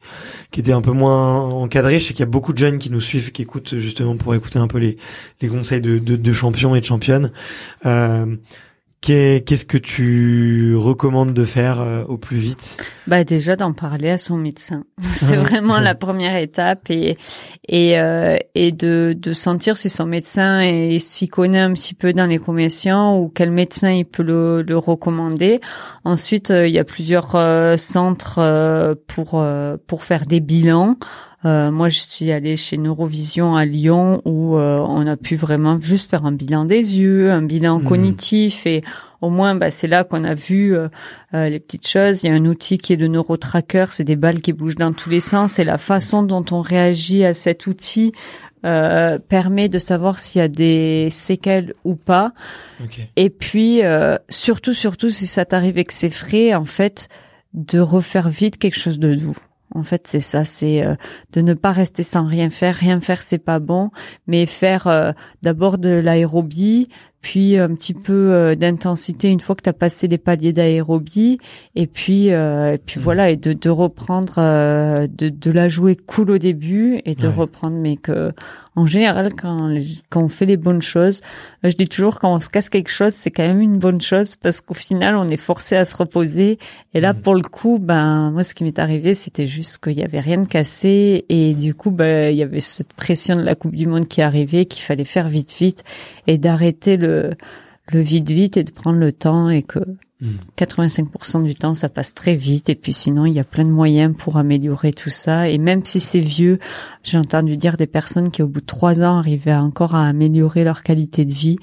étaient 0.58 0.72
un 0.72 0.82
peu 0.82 0.90
moins 0.90 1.40
encadrés. 1.40 2.00
Je 2.00 2.04
sais 2.04 2.12
qu'il 2.12 2.20
y 2.20 2.28
a 2.28 2.30
beaucoup 2.30 2.52
de 2.52 2.58
jeunes 2.58 2.78
qui 2.78 2.90
nous 2.90 3.00
suivent, 3.00 3.32
qui 3.32 3.40
écoutent 3.40 3.78
justement 3.78 4.18
pour 4.18 4.34
écouter 4.34 4.58
un 4.58 4.66
peu 4.68 4.76
les, 4.76 4.98
les 5.40 5.48
conseils 5.48 5.80
de, 5.80 5.98
de, 5.98 6.32
champions 6.32 6.74
et 6.74 6.80
de 6.80 6.84
championnes. 6.84 7.32
Euh, 7.86 8.36
Qu'est-ce 9.00 9.64
que 9.64 9.78
tu 9.78 10.74
recommandes 10.76 11.32
de 11.32 11.44
faire 11.44 11.80
euh, 11.80 12.04
au 12.04 12.18
plus 12.18 12.36
vite? 12.36 12.76
Bah 13.06 13.22
déjà 13.22 13.54
d'en 13.54 13.72
parler 13.72 14.10
à 14.10 14.18
son 14.18 14.36
médecin. 14.36 14.84
C'est 15.00 15.36
vraiment 15.36 15.78
la 15.78 15.94
première 15.94 16.36
étape 16.36 16.90
et 16.90 17.16
et 17.68 17.98
euh, 17.98 18.36
et 18.54 18.72
de 18.72 19.14
de 19.16 19.32
sentir 19.32 19.76
si 19.76 19.88
son 19.88 20.04
médecin 20.04 20.62
s'y 20.98 21.28
connaît 21.28 21.60
un 21.60 21.72
petit 21.72 21.94
peu 21.94 22.12
dans 22.12 22.26
les 22.26 22.38
commissions 22.38 23.22
ou 23.22 23.28
quel 23.28 23.52
médecin 23.52 23.92
il 23.92 24.04
peut 24.04 24.24
le, 24.24 24.62
le 24.62 24.76
recommander. 24.76 25.60
Ensuite, 26.04 26.50
euh, 26.50 26.66
il 26.66 26.74
y 26.74 26.78
a 26.78 26.84
plusieurs 26.84 27.36
euh, 27.36 27.76
centres 27.76 28.38
euh, 28.40 28.94
pour 29.06 29.34
euh, 29.34 29.76
pour 29.86 30.04
faire 30.04 30.26
des 30.26 30.40
bilans. 30.40 30.96
Euh, 31.44 31.70
moi, 31.70 31.88
je 31.88 32.00
suis 32.00 32.32
allée 32.32 32.56
chez 32.56 32.76
Neurovision 32.78 33.54
à 33.54 33.64
Lyon 33.64 34.20
où 34.24 34.56
euh, 34.56 34.78
on 34.80 35.06
a 35.06 35.16
pu 35.16 35.36
vraiment 35.36 35.78
juste 35.80 36.10
faire 36.10 36.26
un 36.26 36.32
bilan 36.32 36.64
des 36.64 36.98
yeux, 36.98 37.30
un 37.30 37.42
bilan 37.42 37.78
Mhm. 37.78 37.84
cognitif 37.84 38.66
et 38.66 38.80
au 39.20 39.30
moins, 39.30 39.54
bah, 39.54 39.70
c'est 39.70 39.86
là 39.86 40.02
qu'on 40.04 40.24
a 40.24 40.34
vu 40.34 40.74
euh, 40.76 40.88
euh, 41.34 41.48
les 41.48 41.60
petites 41.60 41.86
choses. 41.86 42.22
Il 42.24 42.26
y 42.26 42.30
a 42.30 42.34
un 42.34 42.44
outil 42.44 42.76
qui 42.78 42.92
est 42.92 42.96
le 42.96 43.06
neurotracker, 43.06 43.86
c'est 43.90 44.02
des 44.04 44.16
balles 44.16 44.40
qui 44.40 44.52
bougent 44.52 44.74
dans 44.76 44.92
tous 44.92 45.10
les 45.10 45.20
sens 45.20 45.58
et 45.60 45.64
la 45.64 45.78
façon 45.78 46.24
dont 46.24 46.44
on 46.50 46.60
réagit 46.60 47.24
à 47.24 47.34
cet 47.34 47.66
outil 47.68 48.12
euh, 48.64 49.20
permet 49.20 49.68
de 49.68 49.78
savoir 49.78 50.18
s'il 50.18 50.40
y 50.40 50.42
a 50.42 50.48
des 50.48 51.06
séquelles 51.10 51.74
ou 51.84 51.94
pas. 51.94 52.32
Ok. 52.82 52.98
Et 53.14 53.30
puis, 53.30 53.84
euh, 53.84 54.16
surtout, 54.28 54.74
surtout, 54.74 55.10
si 55.10 55.26
ça 55.28 55.44
t'arrive 55.44 55.78
et 55.78 55.84
que 55.84 55.92
c'est 55.94 56.10
frais, 56.10 56.54
en 56.54 56.64
fait, 56.64 57.08
de 57.54 57.78
refaire 57.78 58.28
vite 58.28 58.58
quelque 58.58 58.78
chose 58.78 58.98
de 58.98 59.14
doux. 59.14 59.36
En 59.74 59.82
fait, 59.82 60.06
c'est 60.06 60.20
ça, 60.20 60.44
c'est 60.44 60.84
euh, 60.84 60.94
de 61.32 61.40
ne 61.40 61.54
pas 61.54 61.72
rester 61.72 62.02
sans 62.02 62.26
rien 62.26 62.50
faire. 62.50 62.74
Rien 62.74 63.00
faire, 63.00 63.22
c'est 63.22 63.38
pas 63.38 63.58
bon, 63.58 63.90
mais 64.26 64.46
faire 64.46 64.86
euh, 64.86 65.12
d'abord 65.42 65.78
de 65.78 65.90
l'aérobie, 65.90 66.88
puis 67.20 67.56
un 67.58 67.74
petit 67.74 67.94
peu 67.94 68.32
euh, 68.32 68.54
d'intensité 68.54 69.28
une 69.28 69.40
fois 69.40 69.54
que 69.56 69.62
tu 69.62 69.68
as 69.68 69.72
passé 69.72 70.06
les 70.08 70.18
paliers 70.18 70.52
d'aérobie, 70.52 71.38
et 71.74 71.86
puis 71.86 72.30
euh, 72.32 72.74
et 72.74 72.78
puis 72.78 72.98
Mhm. 72.98 73.04
voilà, 73.04 73.30
et 73.30 73.36
de, 73.36 73.52
de 73.52 73.70
reprendre, 73.70 74.34
euh, 74.38 75.06
de, 75.06 75.28
de 75.28 75.50
la 75.50 75.68
jouer 75.68 75.96
cool 75.96 76.30
au 76.30 76.38
début 76.38 77.00
et 77.04 77.14
de 77.14 77.26
Ouais. 77.28 77.34
reprendre, 77.34 77.76
mais 77.76 77.96
que 77.96 78.32
en 78.76 78.86
général, 78.86 79.32
quand, 79.34 79.74
quand 80.08 80.22
on 80.22 80.28
fait 80.28 80.46
les 80.46 80.56
bonnes 80.56 80.82
choses, 80.82 81.20
je 81.64 81.74
dis 81.74 81.88
toujours 81.88 82.20
quand 82.20 82.32
on 82.32 82.38
se 82.38 82.48
casse 82.48 82.68
quelque 82.68 82.90
chose, 82.90 83.12
c'est 83.12 83.32
quand 83.32 83.42
même 83.44 83.60
une 83.60 83.78
bonne 83.78 84.00
chose 84.00 84.36
parce 84.36 84.60
qu'au 84.60 84.74
final, 84.74 85.16
on 85.16 85.24
est 85.24 85.36
forcé 85.36 85.74
à 85.74 85.84
se 85.84 85.96
reposer. 85.96 86.58
Et 86.94 87.00
là, 87.00 87.12
Mhm. 87.12 87.20
pour 87.20 87.34
le 87.34 87.42
coup, 87.42 87.80
ben 87.80 88.30
moi, 88.30 88.44
ce 88.44 88.54
qui 88.54 88.62
m'est 88.62 88.78
arrivé, 88.78 89.14
c'était 89.14 89.48
juste 89.48 89.82
qu'il 89.82 89.94
y 89.98 90.04
avait 90.04 90.20
rien 90.20 90.40
de 90.40 90.46
cassé 90.46 91.24
et 91.28 91.54
du 91.54 91.74
coup, 91.74 91.90
ben 91.90 92.30
il 92.32 92.36
y 92.38 92.42
avait 92.44 92.60
cette 92.60 92.92
pression 92.92 93.34
de 93.34 93.42
la 93.42 93.56
Coupe 93.56 93.74
du 93.74 93.86
Monde 93.88 94.06
qui 94.06 94.22
arrivait, 94.22 94.64
qu'il 94.66 94.82
fallait 94.84 95.02
faire 95.04 95.26
vite, 95.26 95.52
vite 95.58 95.82
et 96.28 96.38
d'arrêter 96.38 96.96
le 96.96 97.07
le 97.08 98.00
vite, 98.00 98.30
vite 98.30 98.56
et 98.56 98.64
de 98.64 98.70
prendre 98.70 98.98
le 98.98 99.12
temps 99.12 99.48
et 99.48 99.62
que 99.62 99.80
Mhm. 100.20 100.38
85% 100.56 101.40
du 101.44 101.54
temps, 101.54 101.74
ça 101.74 101.88
passe 101.88 102.12
très 102.12 102.34
vite. 102.34 102.68
Et 102.68 102.74
puis 102.74 102.92
sinon, 102.92 103.24
il 103.24 103.34
y 103.34 103.38
a 103.38 103.44
plein 103.44 103.64
de 103.64 103.70
moyens 103.70 104.14
pour 104.16 104.36
améliorer 104.36 104.92
tout 104.92 105.10
ça. 105.10 105.48
Et 105.48 105.58
même 105.58 105.84
si 105.84 106.00
c'est 106.00 106.18
vieux, 106.18 106.58
j'ai 107.04 107.18
entendu 107.18 107.56
dire 107.56 107.76
des 107.76 107.86
personnes 107.86 108.30
qui, 108.30 108.42
au 108.42 108.48
bout 108.48 108.60
de 108.60 108.66
trois 108.66 109.02
ans, 109.02 109.18
arrivaient 109.18 109.54
encore 109.54 109.94
à 109.94 110.08
améliorer 110.08 110.64
leur 110.64 110.82
qualité 110.82 111.24
de 111.24 111.32
vie. 111.32 111.56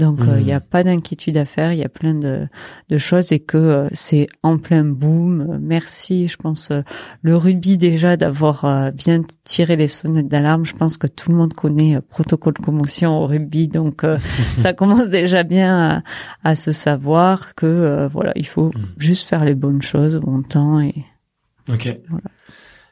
Donc, 0.00 0.20
euh, 0.22 0.24
il 0.36 0.40
Mhm. 0.40 0.44
n'y 0.44 0.52
a 0.52 0.60
pas 0.60 0.82
d'inquiétude 0.82 1.36
à 1.36 1.44
faire. 1.44 1.72
Il 1.72 1.78
y 1.78 1.84
a 1.84 1.88
plein 1.88 2.14
de, 2.14 2.48
de 2.88 2.98
choses 2.98 3.30
et 3.32 3.38
que 3.38 3.56
euh, 3.56 3.88
c'est 3.92 4.26
en 4.42 4.58
plein 4.58 4.82
boom. 4.84 5.58
Merci, 5.60 6.26
je 6.26 6.36
pense, 6.36 6.70
euh, 6.72 6.82
le 7.22 7.36
rugby 7.36 7.76
déjà 7.76 8.16
d'avoir 8.16 8.64
euh, 8.64 8.90
bien 8.90 9.22
tiré 9.44 9.76
les 9.76 9.86
sonnettes 9.88 10.26
d'alarme. 10.28 10.64
Je 10.64 10.74
pense 10.74 10.96
que 10.96 11.06
tout 11.06 11.30
le 11.30 11.36
monde 11.36 11.54
connaît 11.54 11.96
euh, 11.96 12.00
protocole 12.00 12.54
commotion 12.54 13.18
au 13.22 13.26
rugby. 13.26 13.68
Donc, 13.68 14.02
euh, 14.02 14.18
ça 14.56 14.72
commence 14.72 15.08
déjà 15.10 15.42
bien 15.44 16.02
à, 16.42 16.50
à 16.50 16.54
se 16.56 16.72
savoir 16.72 17.54
que 17.54 17.66
euh, 17.66 18.08
voilà, 18.08 18.32
il 18.34 18.46
faut 18.46 18.70
Mhm. 18.74 18.86
juste 18.98 19.28
faire 19.28 19.44
les 19.44 19.54
bonnes 19.54 19.82
choses 19.82 20.14
au 20.16 20.20
bon 20.20 20.42
temps 20.42 20.80
et 20.80 20.94
Ok. 21.68 21.98
Voilà. 22.08 22.24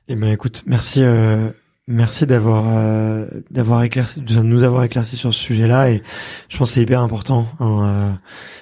Eh 0.09 0.15
ben 0.17 0.29
écoute, 0.33 0.63
merci, 0.67 1.03
euh, 1.03 1.51
merci 1.89 2.27
d'avoir 2.27 2.65
euh, 2.69 3.27
d'avoir 3.51 3.83
éclairci, 3.83 4.21
de 4.21 4.41
nous 4.43 4.63
avoir 4.63 4.85
éclairci 4.85 5.17
sur 5.17 5.35
ce 5.35 5.41
sujet-là 5.41 5.91
et 5.91 6.03
je 6.49 6.57
pense 6.59 6.69
que 6.71 6.75
c'est 6.75 6.83
hyper 6.83 7.01
important. 7.01 7.49
hein, 7.59 7.83
euh, 7.85 8.13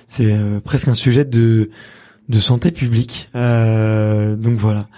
c'est 0.07 0.32
euh, 0.32 0.61
presque 0.61 0.89
un 0.89 0.94
sujet 0.94 1.24
de 1.27 1.70
de 2.28 2.40
santé 2.40 2.70
publique. 2.70 3.28
Euh, 3.35 4.36
donc 4.36 4.55
voilà. 4.57 4.89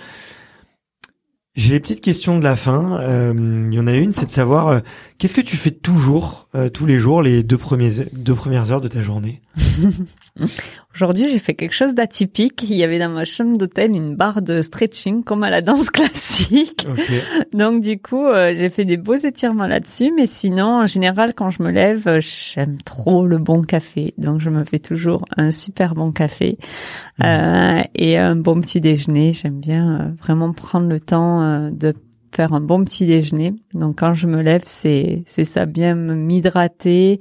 J'ai 1.54 1.72
les 1.74 1.80
petites 1.80 2.00
questions 2.00 2.38
de 2.38 2.44
la 2.44 2.54
fin. 2.54 3.00
Euh, 3.00 3.34
Il 3.70 3.74
y 3.74 3.80
en 3.80 3.88
a 3.88 3.94
une, 3.94 4.12
c'est 4.12 4.26
de 4.26 4.30
savoir 4.30 4.80
qu'est-ce 5.18 5.34
que 5.34 5.40
tu 5.40 5.56
fais 5.56 5.72
toujours, 5.72 6.48
tous 6.72 6.86
les 6.86 6.98
jours, 6.98 7.20
les 7.20 7.42
deux 7.42 7.58
premiers 7.58 7.90
deux 8.12 8.34
premières 8.36 8.70
heures 8.70 8.80
de 8.80 8.86
ta 8.86 9.02
journée? 9.02 9.42
Aujourd'hui, 10.98 11.28
j'ai 11.28 11.38
fait 11.38 11.54
quelque 11.54 11.76
chose 11.76 11.94
d'atypique. 11.94 12.64
Il 12.68 12.74
y 12.74 12.82
avait 12.82 12.98
dans 12.98 13.08
ma 13.08 13.24
chambre 13.24 13.56
d'hôtel 13.56 13.92
une 13.92 14.16
barre 14.16 14.42
de 14.42 14.62
stretching 14.62 15.22
comme 15.22 15.44
à 15.44 15.50
la 15.50 15.60
danse 15.60 15.90
classique. 15.92 16.88
Donc 17.52 17.82
du 17.82 18.00
coup, 18.00 18.26
euh, 18.26 18.52
j'ai 18.52 18.68
fait 18.68 18.84
des 18.84 18.96
beaux 18.96 19.14
étirements 19.14 19.68
là-dessus. 19.68 20.10
Mais 20.16 20.26
sinon, 20.26 20.80
en 20.80 20.86
général, 20.86 21.34
quand 21.34 21.50
je 21.50 21.62
me 21.62 21.70
lève, 21.70 22.08
euh, 22.08 22.18
j'aime 22.20 22.78
trop 22.78 23.26
le 23.26 23.38
bon 23.38 23.62
café. 23.62 24.12
Donc 24.18 24.40
je 24.40 24.50
me 24.50 24.64
fais 24.64 24.80
toujours 24.80 25.24
un 25.36 25.52
super 25.52 25.94
bon 25.94 26.10
café 26.10 26.58
euh, 27.22 27.80
et 27.94 28.18
un 28.18 28.34
bon 28.34 28.60
petit 28.60 28.80
déjeuner. 28.80 29.32
J'aime 29.32 29.60
bien 29.60 30.00
euh, 30.00 30.08
vraiment 30.20 30.52
prendre 30.52 30.88
le 30.88 30.98
temps 30.98 31.70
de 31.70 31.94
faire 32.34 32.52
un 32.52 32.60
bon 32.60 32.84
petit 32.84 33.06
déjeuner. 33.06 33.54
Donc 33.72 34.00
quand 34.00 34.14
je 34.14 34.26
me 34.26 34.42
lève, 34.42 34.62
c'est 34.66 35.22
c'est 35.26 35.44
ça, 35.44 35.64
bien 35.64 35.94
m'hydrater, 35.94 37.20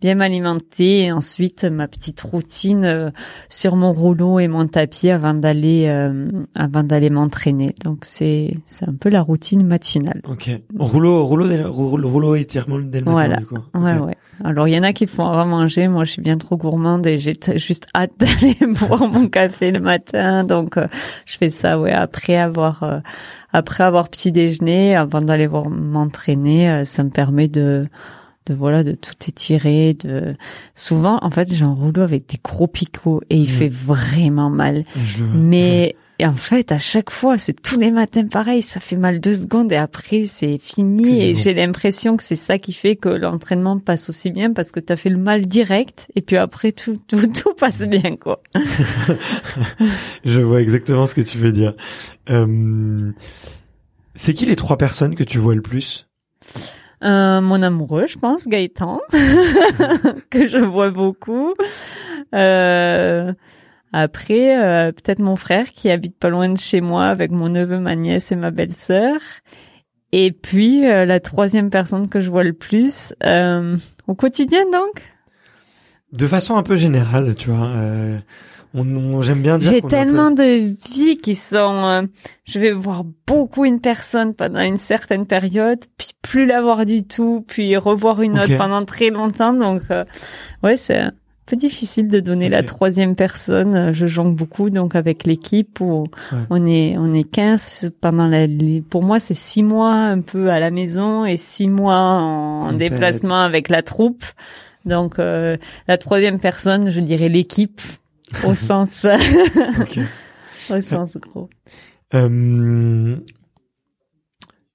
bien 0.00 0.14
m'alimenter 0.14 1.04
et 1.04 1.12
ensuite 1.12 1.64
ma 1.64 1.88
petite 1.88 2.20
routine 2.20 2.84
euh, 2.84 3.10
sur 3.48 3.76
mon 3.76 3.92
rouleau 3.92 4.38
et 4.38 4.48
mon 4.48 4.66
tapis 4.66 5.10
avant 5.10 5.34
d'aller 5.34 5.86
euh, 5.88 6.30
avant 6.54 6.82
d'aller 6.82 7.10
m'entraîner. 7.10 7.74
Donc 7.84 8.00
c'est 8.02 8.54
c'est 8.66 8.88
un 8.88 8.94
peu 8.94 9.08
la 9.08 9.22
routine 9.22 9.66
matinale. 9.66 10.20
Ok. 10.28 10.50
Rouleau 10.78 11.24
rouleau 11.24 11.72
rouleau, 11.72 12.08
rouleau 12.08 12.34
étirement 12.34 12.78
dès 12.78 13.00
le 13.00 13.06
matin 13.06 13.16
Voilà. 13.16 13.36
du 13.36 13.46
coup. 13.46 13.58
Ouais, 13.74 13.98
ouais. 13.98 14.16
Alors, 14.44 14.68
il 14.68 14.74
y 14.74 14.78
en 14.78 14.82
a 14.82 14.92
qui 14.92 15.06
font 15.06 15.26
avant 15.26 15.46
manger. 15.46 15.88
Moi, 15.88 16.04
je 16.04 16.12
suis 16.12 16.22
bien 16.22 16.36
trop 16.36 16.56
gourmande 16.56 17.06
et 17.06 17.16
j'ai 17.18 17.32
juste 17.56 17.86
hâte 17.94 18.12
d'aller 18.18 18.56
boire 18.80 19.08
mon 19.08 19.28
café 19.28 19.70
le 19.70 19.80
matin. 19.80 20.44
Donc, 20.44 20.76
euh, 20.76 20.86
je 21.24 21.36
fais 21.36 21.50
ça, 21.50 21.78
ouais, 21.78 21.92
après 21.92 22.36
avoir, 22.36 22.82
euh, 22.82 22.98
après 23.52 23.84
avoir 23.84 24.08
petit 24.08 24.32
déjeuner, 24.32 24.94
avant 24.94 25.20
d'aller 25.20 25.48
m'entraîner, 25.48 26.70
euh, 26.70 26.84
ça 26.84 27.02
me 27.02 27.10
permet 27.10 27.48
de, 27.48 27.86
de 28.46 28.54
voilà, 28.54 28.82
de 28.82 28.92
tout 28.92 29.14
étirer. 29.28 29.94
De 29.94 30.34
souvent, 30.74 31.18
en 31.22 31.30
fait, 31.30 31.52
j'ai 31.52 31.64
un 31.64 31.72
rouleau 31.74 32.02
avec 32.02 32.28
des 32.28 32.38
gros 32.42 32.66
picots 32.66 33.20
et 33.30 33.36
il 33.36 33.42
Mhm. 33.42 33.48
fait 33.48 33.68
vraiment 33.68 34.50
mal. 34.50 34.84
Je 35.04 35.24
le- 35.24 35.30
Mais 35.30 35.94
et 36.18 36.24
en 36.26 36.34
fait, 36.34 36.72
à 36.72 36.78
chaque 36.78 37.10
fois, 37.10 37.36
c'est 37.36 37.52
tous 37.60 37.78
les 37.78 37.90
matins 37.90 38.26
pareil, 38.26 38.62
ça 38.62 38.80
fait 38.80 38.96
mal 38.96 39.20
deux 39.20 39.34
secondes 39.34 39.70
et 39.70 39.76
après 39.76 40.24
c'est 40.24 40.56
fini. 40.58 41.20
Et 41.22 41.32
bon. 41.34 41.38
j'ai 41.38 41.52
l'impression 41.52 42.16
que 42.16 42.22
c'est 42.22 42.36
ça 42.36 42.58
qui 42.58 42.72
fait 42.72 42.96
que 42.96 43.10
l'entraînement 43.10 43.78
passe 43.78 44.08
aussi 44.08 44.30
bien 44.30 44.50
parce 44.54 44.72
que 44.72 44.80
t'as 44.80 44.96
fait 44.96 45.10
le 45.10 45.18
mal 45.18 45.44
direct 45.44 46.10
et 46.16 46.22
puis 46.22 46.38
après 46.38 46.72
tout 46.72 46.96
tout, 47.08 47.26
tout 47.26 47.52
passe 47.54 47.80
bien 47.80 48.16
quoi. 48.16 48.40
Je 50.24 50.40
vois 50.40 50.60
exactement 50.62 51.06
ce 51.06 51.14
que 51.14 51.20
tu 51.20 51.38
veux 51.38 51.52
dire. 51.52 51.74
Euh, 52.30 53.12
c'est 54.14 54.32
qui 54.32 54.46
les 54.46 54.56
trois 54.56 54.78
personnes 54.78 55.14
que 55.14 55.24
tu 55.24 55.36
vois 55.38 55.54
le 55.54 55.62
plus? 55.62 56.08
Euh, 57.04 57.40
mon 57.40 57.62
amoureux, 57.62 58.06
je 58.06 58.18
pense, 58.18 58.48
Gaëtan, 58.48 59.00
que 60.30 60.46
je 60.46 60.58
vois 60.58 60.90
beaucoup. 60.90 61.52
Euh, 62.34 63.32
après, 63.92 64.58
euh, 64.58 64.92
peut-être 64.92 65.18
mon 65.18 65.36
frère 65.36 65.68
qui 65.68 65.90
habite 65.90 66.18
pas 66.18 66.30
loin 66.30 66.48
de 66.48 66.58
chez 66.58 66.80
moi 66.80 67.06
avec 67.06 67.30
mon 67.30 67.48
neveu, 67.48 67.78
ma 67.78 67.96
nièce 67.96 68.32
et 68.32 68.36
ma 68.36 68.50
belle-sœur. 68.50 69.18
Et 70.12 70.32
puis 70.32 70.86
euh, 70.86 71.04
la 71.04 71.20
troisième 71.20 71.68
personne 71.70 72.08
que 72.08 72.20
je 72.20 72.30
vois 72.30 72.44
le 72.44 72.52
plus 72.52 73.14
au 74.06 74.14
quotidien 74.14 74.64
donc? 74.70 75.02
De 76.12 76.26
façon 76.26 76.56
un 76.56 76.62
peu 76.62 76.76
générale, 76.76 77.34
tu 77.34 77.50
vois. 77.50 77.70
On, 78.76 78.86
on- 78.96 79.22
j'aime 79.22 79.40
bien 79.40 79.58
dire. 79.58 79.70
J'ai 79.70 79.80
peu- 79.82 79.88
tellement 79.88 80.30
de 80.30 80.74
vies 80.92 81.16
qui 81.16 81.34
sont. 81.34 81.56
euh, 81.86 82.02
je 82.44 82.58
vais 82.60 82.72
voir 82.72 83.02
beaucoup 83.26 83.64
une 83.64 83.80
personne 83.80 84.34
pendant 84.34 84.60
une 84.60 84.76
certaine 84.76 85.26
période, 85.26 85.78
puis 85.98 86.10
plus 86.22 86.46
la 86.46 86.60
voir 86.62 86.84
du 86.84 87.02
tout, 87.02 87.44
puis 87.48 87.76
revoir 87.76 88.20
une 88.22 88.38
autre 88.38 88.56
pendant 88.58 88.84
très 88.84 89.10
longtemps. 89.10 89.52
Donc, 89.52 89.82
euh, 89.90 90.04
ouais, 90.62 90.76
c'est 90.76 90.98
un 90.98 91.12
peu 91.46 91.56
difficile 91.56 92.08
de 92.08 92.18
donner 92.20 92.48
la 92.48 92.62
troisième 92.64 93.14
personne. 93.16 93.74
Euh, 93.76 93.92
Je 93.92 94.06
jongle 94.06 94.34
beaucoup, 94.36 94.68
donc 94.68 94.94
avec 94.94 95.24
l'équipe 95.24 95.80
où 95.80 96.04
Ouais. 96.32 96.38
on 96.50 96.66
est 96.66 96.96
on 96.98 97.14
est 97.14 97.22
15 97.24 97.90
pendant 98.00 98.26
la. 98.26 98.46
les- 98.46 98.80
pour 98.82 99.02
moi, 99.02 99.20
c'est 99.20 99.34
six 99.34 99.62
mois 99.62 99.92
un 99.94 100.20
peu 100.20 100.50
à 100.50 100.58
la 100.58 100.70
maison 100.70 101.24
et 101.24 101.36
six 101.36 101.68
mois 101.68 101.96
en, 101.98 102.62
en 102.68 102.72
déplacement 102.72 103.42
avec 103.42 103.68
la 103.68 103.82
troupe. 103.82 104.24
Donc, 104.84 105.18
euh, 105.18 105.56
la 105.88 105.98
troisième 105.98 106.38
personne, 106.38 106.90
je 106.90 107.00
dirais 107.00 107.28
l'équipe 107.28 107.80
au 108.44 108.54
sens 108.54 109.06
au 110.70 110.82
sens 110.82 111.16
gros. 111.16 111.48
Euh, 112.14 113.16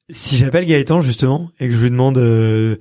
si 0.09 0.37
j'appelle 0.37 0.65
Gaëtan 0.65 1.01
justement 1.01 1.49
et 1.59 1.67
que 1.67 1.75
je 1.75 1.81
lui 1.81 1.89
demande 1.91 2.17
euh, 2.17 2.77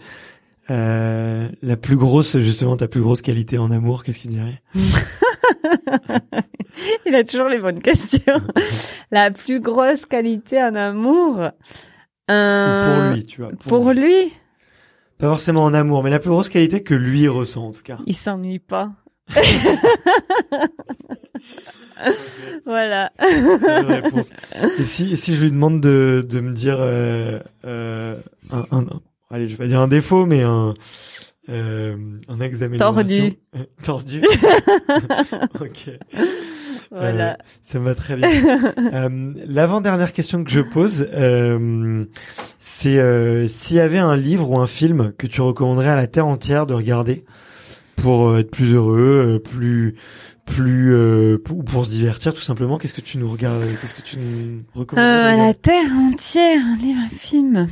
euh, 0.70 1.48
la 1.62 1.76
plus 1.76 1.96
grosse, 1.96 2.38
justement 2.38 2.76
ta 2.76 2.88
plus 2.88 3.00
grosse 3.00 3.22
qualité 3.22 3.58
en 3.58 3.70
amour, 3.70 4.02
qu'est-ce 4.02 4.18
qu'il 4.18 4.30
dirait? 4.30 4.62
Il 7.06 7.14
a 7.14 7.24
toujours 7.24 7.48
les 7.48 7.58
bonnes 7.58 7.80
questions. 7.82 8.40
La 9.10 9.32
plus 9.32 9.60
grosse 9.60 10.06
qualité 10.06 10.62
en 10.62 10.76
amour. 10.76 11.50
Ou 12.28 12.32
Pour 12.32 13.12
lui, 13.12 13.26
tu 13.26 13.40
vois. 13.42 13.50
Pour 13.66 13.90
lui, 13.90 14.32
Pas 15.18 15.28
forcément 15.28 15.64
en 15.64 15.74
amour, 15.74 16.04
mais 16.04 16.10
la 16.10 16.20
plus 16.20 16.30
grosse 16.30 16.48
qualité 16.48 16.84
que 16.84 16.94
lui 16.94 17.26
ressent 17.26 17.66
en 17.66 17.72
tout 17.72 17.82
cas. 17.82 17.98
il 18.06 18.14
s'ennuie 18.14 18.60
pas. 18.60 18.92
voilà. 22.66 23.10
Et 24.78 24.82
si, 24.84 25.16
si 25.16 25.34
je 25.34 25.42
lui 25.44 25.50
demande 25.50 25.80
de, 25.80 26.24
de 26.28 26.40
me 26.40 26.52
dire 26.52 26.76
euh, 26.80 27.40
euh, 27.64 28.16
un, 28.50 28.64
un- 28.78 28.86
allez, 29.30 29.48
je 29.48 29.52
vais 29.56 29.64
pas 29.64 29.68
dire 29.68 29.80
un 29.80 29.88
défaut, 29.88 30.26
mais 30.26 30.42
un 30.42 30.74
euh, 31.48 31.96
un 32.28 32.40
axe 32.40 32.58
d'amélioration. 32.58 32.94
Tordu. 33.02 33.32
Euh, 33.56 33.64
Tordu. 33.82 34.22
ok. 35.60 35.90
Voilà. 36.92 37.38
Ça 37.62 37.78
me 37.78 37.84
va 37.84 37.94
très 37.94 38.16
bien. 38.16 38.28
Euh, 38.92 39.32
L'avant-dernière 39.46 40.12
question 40.12 40.42
que 40.42 40.50
je 40.50 40.60
pose, 40.60 41.06
euh, 41.12 42.04
c'est 42.58 42.98
euh, 42.98 43.46
s'il 43.46 43.76
y 43.76 43.80
avait 43.80 43.98
un 43.98 44.16
livre 44.16 44.50
ou 44.50 44.58
un 44.58 44.66
film 44.66 45.12
que 45.16 45.28
tu 45.28 45.40
recommanderais 45.40 45.90
à 45.90 45.94
la 45.96 46.08
terre 46.08 46.26
entière 46.26 46.66
de 46.66 46.74
regarder 46.74 47.24
pour 48.02 48.28
euh, 48.28 48.38
être 48.38 48.50
plus 48.50 48.74
heureux, 48.74 49.36
euh, 49.36 49.38
plus 49.38 49.96
plus 50.50 50.94
euh, 50.94 51.38
pour, 51.38 51.64
pour 51.64 51.84
se 51.84 51.90
divertir 51.90 52.34
tout 52.34 52.40
simplement. 52.40 52.78
Qu'est-ce 52.78 52.94
que 52.94 53.00
tu 53.00 53.18
nous 53.18 53.30
regardes 53.30 53.62
Qu'est-ce 53.80 53.94
que 53.94 54.02
tu 54.02 54.16
nous 54.18 54.64
recommandes 54.74 55.04
Euh, 55.04 55.36
la 55.36 55.54
terre 55.54 55.90
entière, 55.92 56.60
un 56.64 56.76
livre, 56.76 57.00
un 57.00 57.16
film. 57.16 57.66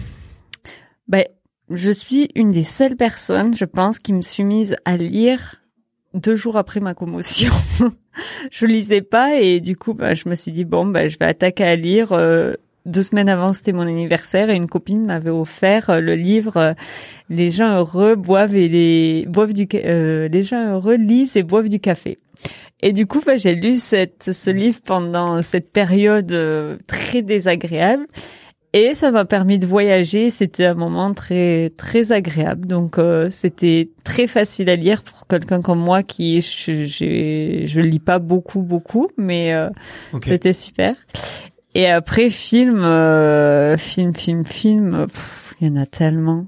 Ben, 1.09 1.25
je 1.71 1.91
suis 1.91 2.29
une 2.35 2.51
des 2.51 2.65
seules 2.65 2.97
personnes, 2.97 3.55
je 3.55 3.65
pense, 3.65 3.99
qui 3.99 4.13
me 4.13 4.23
suis 4.23 4.45
mise 4.45 4.77
à 4.85 4.97
lire 4.97 5.57
deux 6.15 6.37
jours 6.37 6.57
après 6.57 6.81
ma 6.81 6.95
commotion. 6.95 7.53
je 8.51 8.67
lisais 8.67 9.03
pas 9.03 9.41
et 9.41 9.61
du 9.61 9.77
coup, 9.77 9.95
ben, 9.95 10.15
je 10.15 10.29
me 10.29 10.35
suis 10.35 10.53
dit 10.53 10.65
bon, 10.65 10.87
ben, 10.87 11.09
je 11.09 11.19
vais 11.19 11.27
attaquer 11.27 11.65
à 11.65 11.77
lire. 11.77 12.13
Euh, 12.13 12.55
deux 12.89 13.03
semaines 13.03 13.29
avant, 13.29 13.53
c'était 13.53 13.73
mon 13.73 13.83
anniversaire 13.87 14.51
et 14.51 14.57
une 14.57 14.67
copine 14.67 15.07
m'avait 15.07 15.31
offert 15.31 15.91
euh, 15.91 16.01
le 16.01 16.15
livre 16.15 16.57
euh, 16.57 16.75
Les 17.29 17.51
gens 17.51 17.77
heureux 17.77 18.15
boivent 18.17 18.57
et 18.57 18.69
les 18.69 19.25
boivent 19.29 19.53
du 19.55 19.69
euh, 19.75 20.29
les 20.29 20.43
gens 20.43 20.65
heureux 20.73 20.97
lisent 20.97 21.37
et 21.37 21.43
boivent 21.43 21.69
du 21.69 21.79
café. 21.81 22.19
Et 22.81 22.93
du 22.93 23.07
coup, 23.07 23.21
bah, 23.27 23.37
j'ai 23.37 23.55
lu 23.57 23.77
cette, 23.77 24.31
ce 24.33 24.51
livre 24.51 24.81
pendant 24.85 25.43
cette 25.43 25.73
période 25.73 26.31
euh, 26.33 26.77
très 26.87 27.23
désagréable. 27.23 28.07
Et 28.75 28.95
ça 28.95 29.11
m'a 29.11 29.25
permis 29.25 29.59
de 29.59 29.67
voyager. 29.67 30.29
C'était 30.31 30.67
un 30.67 30.75
moment 30.75 31.13
très 31.15 31.71
très 31.79 32.13
agréable. 32.13 32.67
Donc 32.67 32.99
euh, 32.99 33.29
c'était 33.31 33.89
très 34.05 34.27
facile 34.27 34.69
à 34.71 34.77
lire 34.77 35.03
pour 35.03 35.27
quelqu'un 35.27 35.63
comme 35.63 35.81
moi 35.81 36.03
qui 36.03 36.43
je, 36.43 36.85
j'ai- 36.85 37.63
je 37.67 37.81
lis 37.81 37.99
pas 37.99 38.19
beaucoup 38.19 38.61
beaucoup, 38.61 39.09
mais 39.17 39.55
euh, 39.55 39.71
c'était 40.33 40.53
super. 40.53 40.95
Et 41.79 41.87
après 41.87 42.29
film, 42.29 42.83
euh, 42.83 43.77
film, 43.77 44.13
film, 44.13 44.45
film, 44.45 45.07
il 45.61 45.69
y 45.69 45.71
en 45.71 45.77
a 45.77 45.87
tellement. 45.87 46.47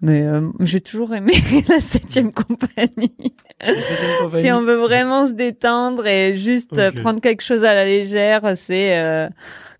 Mais 0.00 0.22
euh, 0.22 0.48
j'ai 0.60 0.80
toujours 0.80 1.14
aimé 1.14 1.34
la 1.68 1.78
septième 1.80 2.32
compagnie. 2.32 3.34
Si 4.40 4.50
on 4.50 4.62
veut 4.62 4.76
vraiment 4.76 5.28
se 5.28 5.32
détendre 5.32 6.06
et 6.06 6.36
juste 6.36 6.72
euh, 6.78 6.90
prendre 6.90 7.20
quelque 7.20 7.42
chose 7.42 7.64
à 7.64 7.74
la 7.74 7.84
légère, 7.84 8.56
c'est 8.56 8.98
euh, 8.98 9.28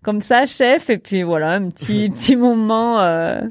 comme 0.03 0.21
ça, 0.21 0.45
chef. 0.45 0.91
Et 0.91 0.99
puis 0.99 1.23
voilà, 1.23 1.53
un 1.53 1.67
petit 1.69 2.09
petit 2.13 2.35
moment, 2.35 3.01
euh, 3.01 3.41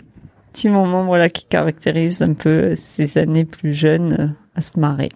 petit 0.53 0.69
moment 0.69 1.07
voilà 1.07 1.29
qui 1.29 1.45
caractérise 1.45 2.23
un 2.23 2.35
peu 2.35 2.77
ces 2.77 3.19
années 3.19 3.45
plus 3.45 3.75
jeunes 3.75 4.17
euh, 4.17 4.29
à 4.55 4.63
se 4.63 4.79
marrer. 4.79 5.09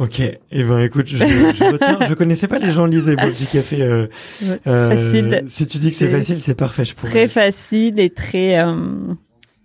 Ok. 0.00 0.20
Eh 0.20 0.64
ben 0.64 0.80
écoute, 0.80 1.06
je, 1.08 1.16
je 1.18 1.72
retiens. 1.72 1.98
Je 2.08 2.14
connaissais 2.14 2.48
pas 2.48 2.58
les 2.58 2.70
gens 2.70 2.86
lisent 2.86 3.08
et 3.10 3.16
boivent 3.16 3.36
du 3.38 3.44
café. 3.46 3.82
Euh, 3.82 4.06
Ouais, 4.42 4.58
euh, 4.66 4.96
facile, 4.96 5.44
Si 5.46 5.66
tu 5.66 5.76
dis 5.78 5.90
que 5.92 5.96
c'est 5.98 6.08
facile, 6.08 6.40
c'est 6.40 6.54
parfait. 6.54 6.84
Je 6.86 6.94
pourrais. 6.94 7.10
très 7.10 7.28
facile 7.28 8.00
et 8.00 8.08
très. 8.10 8.58
euh, 8.58 9.12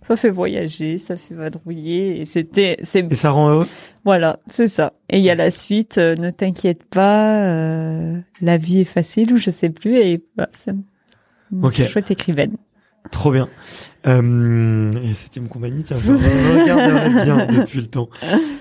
ça 0.01 0.15
fait 0.17 0.29
voyager, 0.29 0.97
ça 0.97 1.15
fait 1.15 1.33
vadrouiller 1.35 2.19
et 2.21 2.25
c'était 2.25 2.77
c'est 2.83 3.11
Et 3.11 3.15
ça 3.15 3.31
rend 3.31 3.49
heureux. 3.49 3.65
voilà 4.03 4.37
c'est 4.47 4.67
ça. 4.67 4.91
Et 5.09 5.19
il 5.19 5.23
y 5.23 5.29
a 5.29 5.35
la 5.35 5.51
suite. 5.51 5.97
euh, 5.99 6.15
ne 6.15 6.29
t'inquiète 6.31 6.83
pas, 6.83 7.41
euh, 7.47 8.19
la 8.41 8.57
vie 8.57 8.81
est 8.81 8.83
facile 8.83 9.33
ou 9.33 9.37
je 9.37 9.49
sais 9.51 9.69
plus 9.69 9.95
et 9.95 10.21
voilà, 10.35 10.49
c'est 10.51 10.71
une 11.51 11.69
chouette 11.87 12.11
écrivaine. 12.11 12.57
Trop 13.11 13.31
bien. 13.31 13.47
Euh, 14.07 14.91
et 15.03 15.13
septième 15.13 15.47
compagnie, 15.47 15.83
tiens, 15.83 15.97
je 16.03 16.11
regarderai 16.11 17.23
bien 17.23 17.45
depuis 17.59 17.79
le 17.79 17.87
temps. 17.87 18.09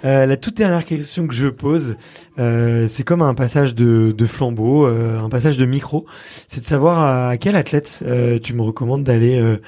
Euh, 0.04 0.26
la 0.26 0.36
toute 0.36 0.56
dernière 0.56 0.84
question 0.84 1.26
que 1.26 1.34
je 1.34 1.48
pose, 1.48 1.96
euh, 2.38 2.88
c'est 2.88 3.02
comme 3.02 3.22
un 3.22 3.34
passage 3.34 3.74
de, 3.74 4.14
de 4.16 4.26
flambeau, 4.26 4.86
euh, 4.86 5.20
un 5.20 5.28
passage 5.28 5.58
de 5.58 5.66
micro. 5.66 6.06
C'est 6.48 6.60
de 6.60 6.66
savoir 6.66 7.28
à 7.28 7.36
quel 7.36 7.56
athlète 7.56 8.02
euh, 8.06 8.38
tu 8.38 8.54
me 8.54 8.62
recommandes 8.62 9.04
d'aller 9.04 9.38
euh, 9.38 9.58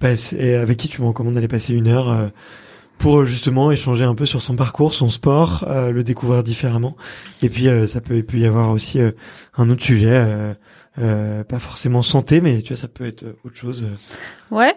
passer, 0.00 0.36
et 0.38 0.56
avec 0.56 0.76
qui 0.76 0.88
tu 0.88 1.00
me 1.00 1.06
recommandes 1.06 1.34
d'aller 1.34 1.48
passer 1.48 1.72
une 1.72 1.88
heure 1.88 2.10
euh, 2.10 2.28
pour 2.98 3.24
justement 3.24 3.72
échanger 3.72 4.04
un 4.04 4.14
peu 4.14 4.26
sur 4.26 4.42
son 4.42 4.54
parcours, 4.54 4.94
son 4.94 5.08
sport, 5.08 5.64
euh, 5.66 5.90
le 5.90 6.04
découvrir 6.04 6.42
différemment. 6.42 6.96
Et 7.42 7.48
puis 7.48 7.68
euh, 7.68 7.86
ça 7.86 8.00
peut, 8.00 8.16
il 8.16 8.24
peut 8.24 8.38
y 8.38 8.46
avoir 8.46 8.70
aussi 8.70 9.00
euh, 9.00 9.12
un 9.56 9.70
autre 9.70 9.82
sujet. 9.82 10.54
Euh, 10.98 11.42
pas 11.44 11.58
forcément 11.58 12.02
santé, 12.02 12.42
mais 12.42 12.60
tu 12.60 12.74
vois, 12.74 12.76
ça 12.76 12.88
peut 12.88 13.06
être 13.06 13.22
euh, 13.22 13.38
autre 13.44 13.56
chose. 13.56 13.88
Ouais. 14.50 14.74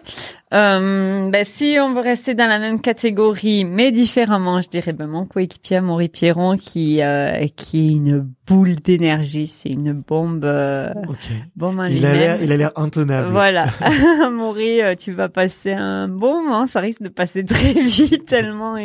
Euh, 0.54 1.28
ben, 1.30 1.44
si 1.44 1.76
on 1.78 1.92
veut 1.92 2.00
rester 2.00 2.34
dans 2.34 2.46
la 2.48 2.58
même 2.58 2.80
catégorie, 2.80 3.66
mais 3.66 3.92
différemment, 3.92 4.62
je 4.62 4.68
dirais 4.68 4.94
ben, 4.94 5.06
mon 5.08 5.26
coéquipier 5.26 5.80
Maury 5.80 6.08
Pierron 6.08 6.56
qui 6.56 7.02
euh, 7.02 7.46
qui 7.56 7.88
est 7.88 7.92
une 7.96 8.26
boule 8.46 8.76
d'énergie, 8.76 9.46
c'est 9.46 9.68
une 9.68 9.92
bombe 9.92 10.46
euh, 10.46 10.90
Ok. 11.08 11.18
bombe 11.54 11.80
en 11.80 11.84
Il 11.84 12.06
a 12.06 12.14
l'air, 12.14 12.42
il 12.42 12.50
a 12.50 12.56
l'air 12.56 12.72
intenable. 12.76 13.30
Voilà, 13.30 13.66
Maury, 14.30 14.80
euh, 14.80 14.94
tu 14.94 15.12
vas 15.12 15.28
passer 15.28 15.72
un 15.72 16.08
bon 16.08 16.42
moment. 16.42 16.64
Ça 16.64 16.80
risque 16.80 17.02
de 17.02 17.10
passer 17.10 17.44
très 17.44 17.72
vite 17.82 18.24
tellement 18.24 18.76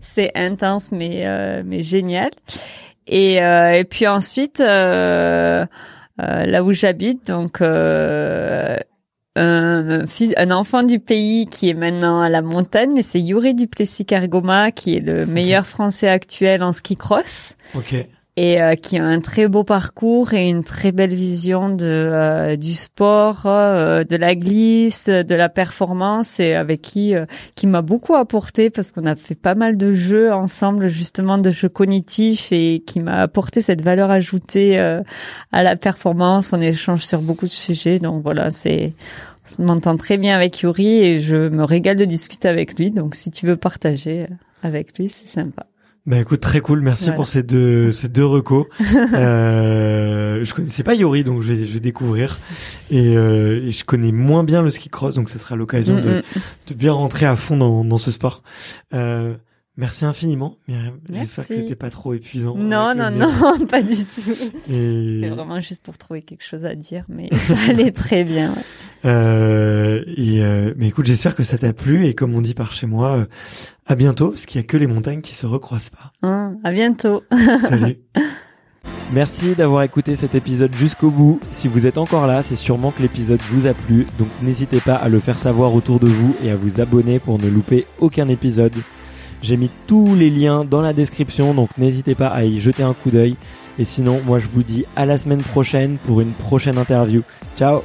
c'est 0.00 0.30
intense, 0.34 0.92
mais 0.92 1.24
euh, 1.28 1.62
mais 1.64 1.82
génial. 1.82 2.30
Et 3.06 3.42
euh, 3.42 3.72
et 3.72 3.84
puis 3.84 4.06
ensuite, 4.06 4.60
euh, 4.60 5.66
là 6.46 6.62
où 6.62 6.72
j'habite, 6.72 7.26
donc 7.28 7.60
euh, 7.60 8.76
un, 9.36 10.06
fils, 10.06 10.32
un 10.36 10.50
enfant 10.50 10.82
du 10.82 10.98
pays 10.98 11.46
qui 11.46 11.68
est 11.70 11.74
maintenant 11.74 12.20
à 12.20 12.28
la 12.28 12.42
montagne, 12.42 12.92
mais 12.94 13.02
c'est 13.02 13.20
Yuri 13.20 13.54
Duplessis-Cargoma 13.54 14.72
qui 14.72 14.96
est 14.96 15.00
le 15.00 15.26
meilleur 15.26 15.66
Français 15.66 16.08
actuel 16.08 16.62
en 16.62 16.72
ski 16.72 16.96
cross. 16.96 17.56
Ok. 17.74 17.94
Et 18.40 18.58
euh, 18.58 18.74
qui 18.74 18.96
a 18.96 19.04
un 19.04 19.20
très 19.20 19.48
beau 19.48 19.64
parcours 19.64 20.32
et 20.32 20.48
une 20.48 20.64
très 20.64 20.92
belle 20.92 21.12
vision 21.12 21.68
de 21.68 21.84
euh, 21.84 22.56
du 22.56 22.72
sport, 22.72 23.42
euh, 23.44 24.02
de 24.02 24.16
la 24.16 24.34
glisse, 24.34 25.10
de 25.10 25.34
la 25.34 25.50
performance 25.50 26.40
et 26.40 26.54
avec 26.54 26.80
qui 26.80 27.14
euh, 27.14 27.26
qui 27.54 27.66
m'a 27.66 27.82
beaucoup 27.82 28.14
apporté 28.14 28.70
parce 28.70 28.92
qu'on 28.92 29.04
a 29.04 29.14
fait 29.14 29.34
pas 29.34 29.54
mal 29.54 29.76
de 29.76 29.92
jeux 29.92 30.32
ensemble 30.32 30.86
justement 30.86 31.36
de 31.36 31.50
jeux 31.50 31.68
cognitifs 31.68 32.50
et 32.50 32.82
qui 32.86 33.00
m'a 33.00 33.20
apporté 33.20 33.60
cette 33.60 33.82
valeur 33.82 34.10
ajoutée 34.10 34.78
euh, 34.78 35.02
à 35.52 35.62
la 35.62 35.76
performance. 35.76 36.54
On 36.54 36.62
échange 36.62 37.04
sur 37.04 37.20
beaucoup 37.20 37.44
de 37.44 37.50
sujets 37.50 37.98
donc 37.98 38.22
voilà 38.22 38.50
c'est 38.50 38.94
on 39.58 39.64
m'entend 39.64 39.98
très 39.98 40.16
bien 40.16 40.34
avec 40.34 40.62
Yuri 40.62 41.02
et 41.04 41.18
je 41.18 41.36
me 41.36 41.64
régale 41.64 41.96
de 41.96 42.06
discuter 42.06 42.48
avec 42.48 42.78
lui 42.78 42.90
donc 42.90 43.14
si 43.14 43.30
tu 43.30 43.44
veux 43.44 43.56
partager 43.56 44.22
euh, 44.22 44.34
avec 44.62 44.96
lui 44.96 45.08
c'est 45.08 45.26
sympa. 45.26 45.69
Bah 46.06 46.18
écoute, 46.18 46.40
très 46.40 46.60
cool. 46.60 46.80
Merci 46.80 47.04
Voilà. 47.04 47.16
pour 47.16 47.28
ces 47.28 47.42
deux 47.42 47.90
ces 47.92 48.08
deux 48.08 48.24
recos. 48.24 48.66
euh, 49.14 50.44
je 50.44 50.54
connaissais 50.54 50.82
pas 50.82 50.94
Yori, 50.94 51.24
donc 51.24 51.42
je 51.42 51.52
vais, 51.52 51.66
je 51.66 51.72
vais 51.72 51.80
découvrir. 51.80 52.38
Et, 52.90 53.16
euh, 53.16 53.66
et 53.66 53.70
je 53.70 53.84
connais 53.84 54.12
moins 54.12 54.42
bien 54.44 54.62
le 54.62 54.70
ski 54.70 54.88
cross, 54.88 55.14
donc 55.14 55.28
ça 55.28 55.38
sera 55.38 55.56
l'occasion 55.56 55.96
Mm, 55.96 56.00
de, 56.00 56.10
mm. 56.10 56.22
de 56.68 56.74
bien 56.74 56.92
rentrer 56.92 57.26
à 57.26 57.36
fond 57.36 57.56
dans, 57.56 57.84
dans 57.84 57.98
ce 57.98 58.10
sport. 58.10 58.42
Euh, 58.94 59.34
merci 59.76 60.04
infiniment, 60.04 60.56
Myriam. 60.68 60.94
J'espère 61.12 61.46
que 61.46 61.54
c'était 61.54 61.76
pas 61.76 61.90
trop 61.90 62.14
épuisant. 62.14 62.54
Non, 62.56 62.94
non, 62.94 63.10
non, 63.10 63.66
pas 63.70 63.82
du 63.82 64.04
tout. 64.04 64.20
Et, 64.70 65.18
C'était 65.20 65.28
vraiment 65.34 65.60
juste 65.60 65.82
pour 65.82 65.98
trouver 65.98 66.22
quelque 66.22 66.44
chose 66.44 66.64
à 66.64 66.74
dire, 66.74 67.04
mais 67.08 67.28
ça 67.36 67.54
allait 67.68 67.92
très 67.92 68.24
bien. 68.24 68.50
ouais. 68.52 68.62
Euh, 69.04 70.02
et 70.06 70.42
euh, 70.42 70.74
mais 70.76 70.88
écoute, 70.88 71.06
j'espère 71.06 71.34
que 71.34 71.42
ça 71.42 71.58
t'a 71.58 71.72
plu 71.72 72.06
et 72.06 72.14
comme 72.14 72.34
on 72.34 72.40
dit 72.40 72.54
par 72.54 72.72
chez 72.72 72.86
moi, 72.86 73.16
euh, 73.16 73.24
à 73.86 73.94
bientôt, 73.94 74.30
parce 74.30 74.46
qu'il 74.46 74.60
y 74.60 74.64
a 74.64 74.66
que 74.66 74.76
les 74.76 74.86
montagnes 74.86 75.20
qui 75.20 75.34
se 75.34 75.46
recroisent 75.46 75.90
pas. 75.90 76.12
Hein, 76.22 76.56
à 76.64 76.70
bientôt. 76.70 77.22
Salut. 77.68 77.98
Merci 79.12 79.54
d'avoir 79.54 79.82
écouté 79.82 80.14
cet 80.14 80.34
épisode 80.34 80.74
jusqu'au 80.74 81.10
bout. 81.10 81.40
Si 81.50 81.66
vous 81.66 81.86
êtes 81.86 81.98
encore 81.98 82.26
là, 82.26 82.42
c'est 82.42 82.56
sûrement 82.56 82.92
que 82.92 83.02
l'épisode 83.02 83.40
vous 83.50 83.66
a 83.66 83.74
plu, 83.74 84.06
donc 84.18 84.28
n'hésitez 84.40 84.80
pas 84.80 84.94
à 84.94 85.08
le 85.08 85.18
faire 85.18 85.38
savoir 85.38 85.74
autour 85.74 85.98
de 85.98 86.06
vous 86.06 86.36
et 86.42 86.50
à 86.50 86.56
vous 86.56 86.80
abonner 86.80 87.18
pour 87.18 87.38
ne 87.38 87.48
louper 87.48 87.86
aucun 87.98 88.28
épisode. 88.28 88.74
J'ai 89.42 89.56
mis 89.56 89.70
tous 89.86 90.14
les 90.14 90.30
liens 90.30 90.64
dans 90.64 90.82
la 90.82 90.92
description, 90.92 91.54
donc 91.54 91.76
n'hésitez 91.76 92.14
pas 92.14 92.28
à 92.28 92.44
y 92.44 92.60
jeter 92.60 92.82
un 92.82 92.94
coup 92.94 93.10
d'œil. 93.10 93.36
Et 93.78 93.84
sinon, 93.84 94.20
moi 94.26 94.38
je 94.38 94.46
vous 94.46 94.62
dis 94.62 94.84
à 94.94 95.06
la 95.06 95.18
semaine 95.18 95.42
prochaine 95.42 95.96
pour 96.06 96.20
une 96.20 96.32
prochaine 96.32 96.78
interview. 96.78 97.22
Ciao 97.56 97.82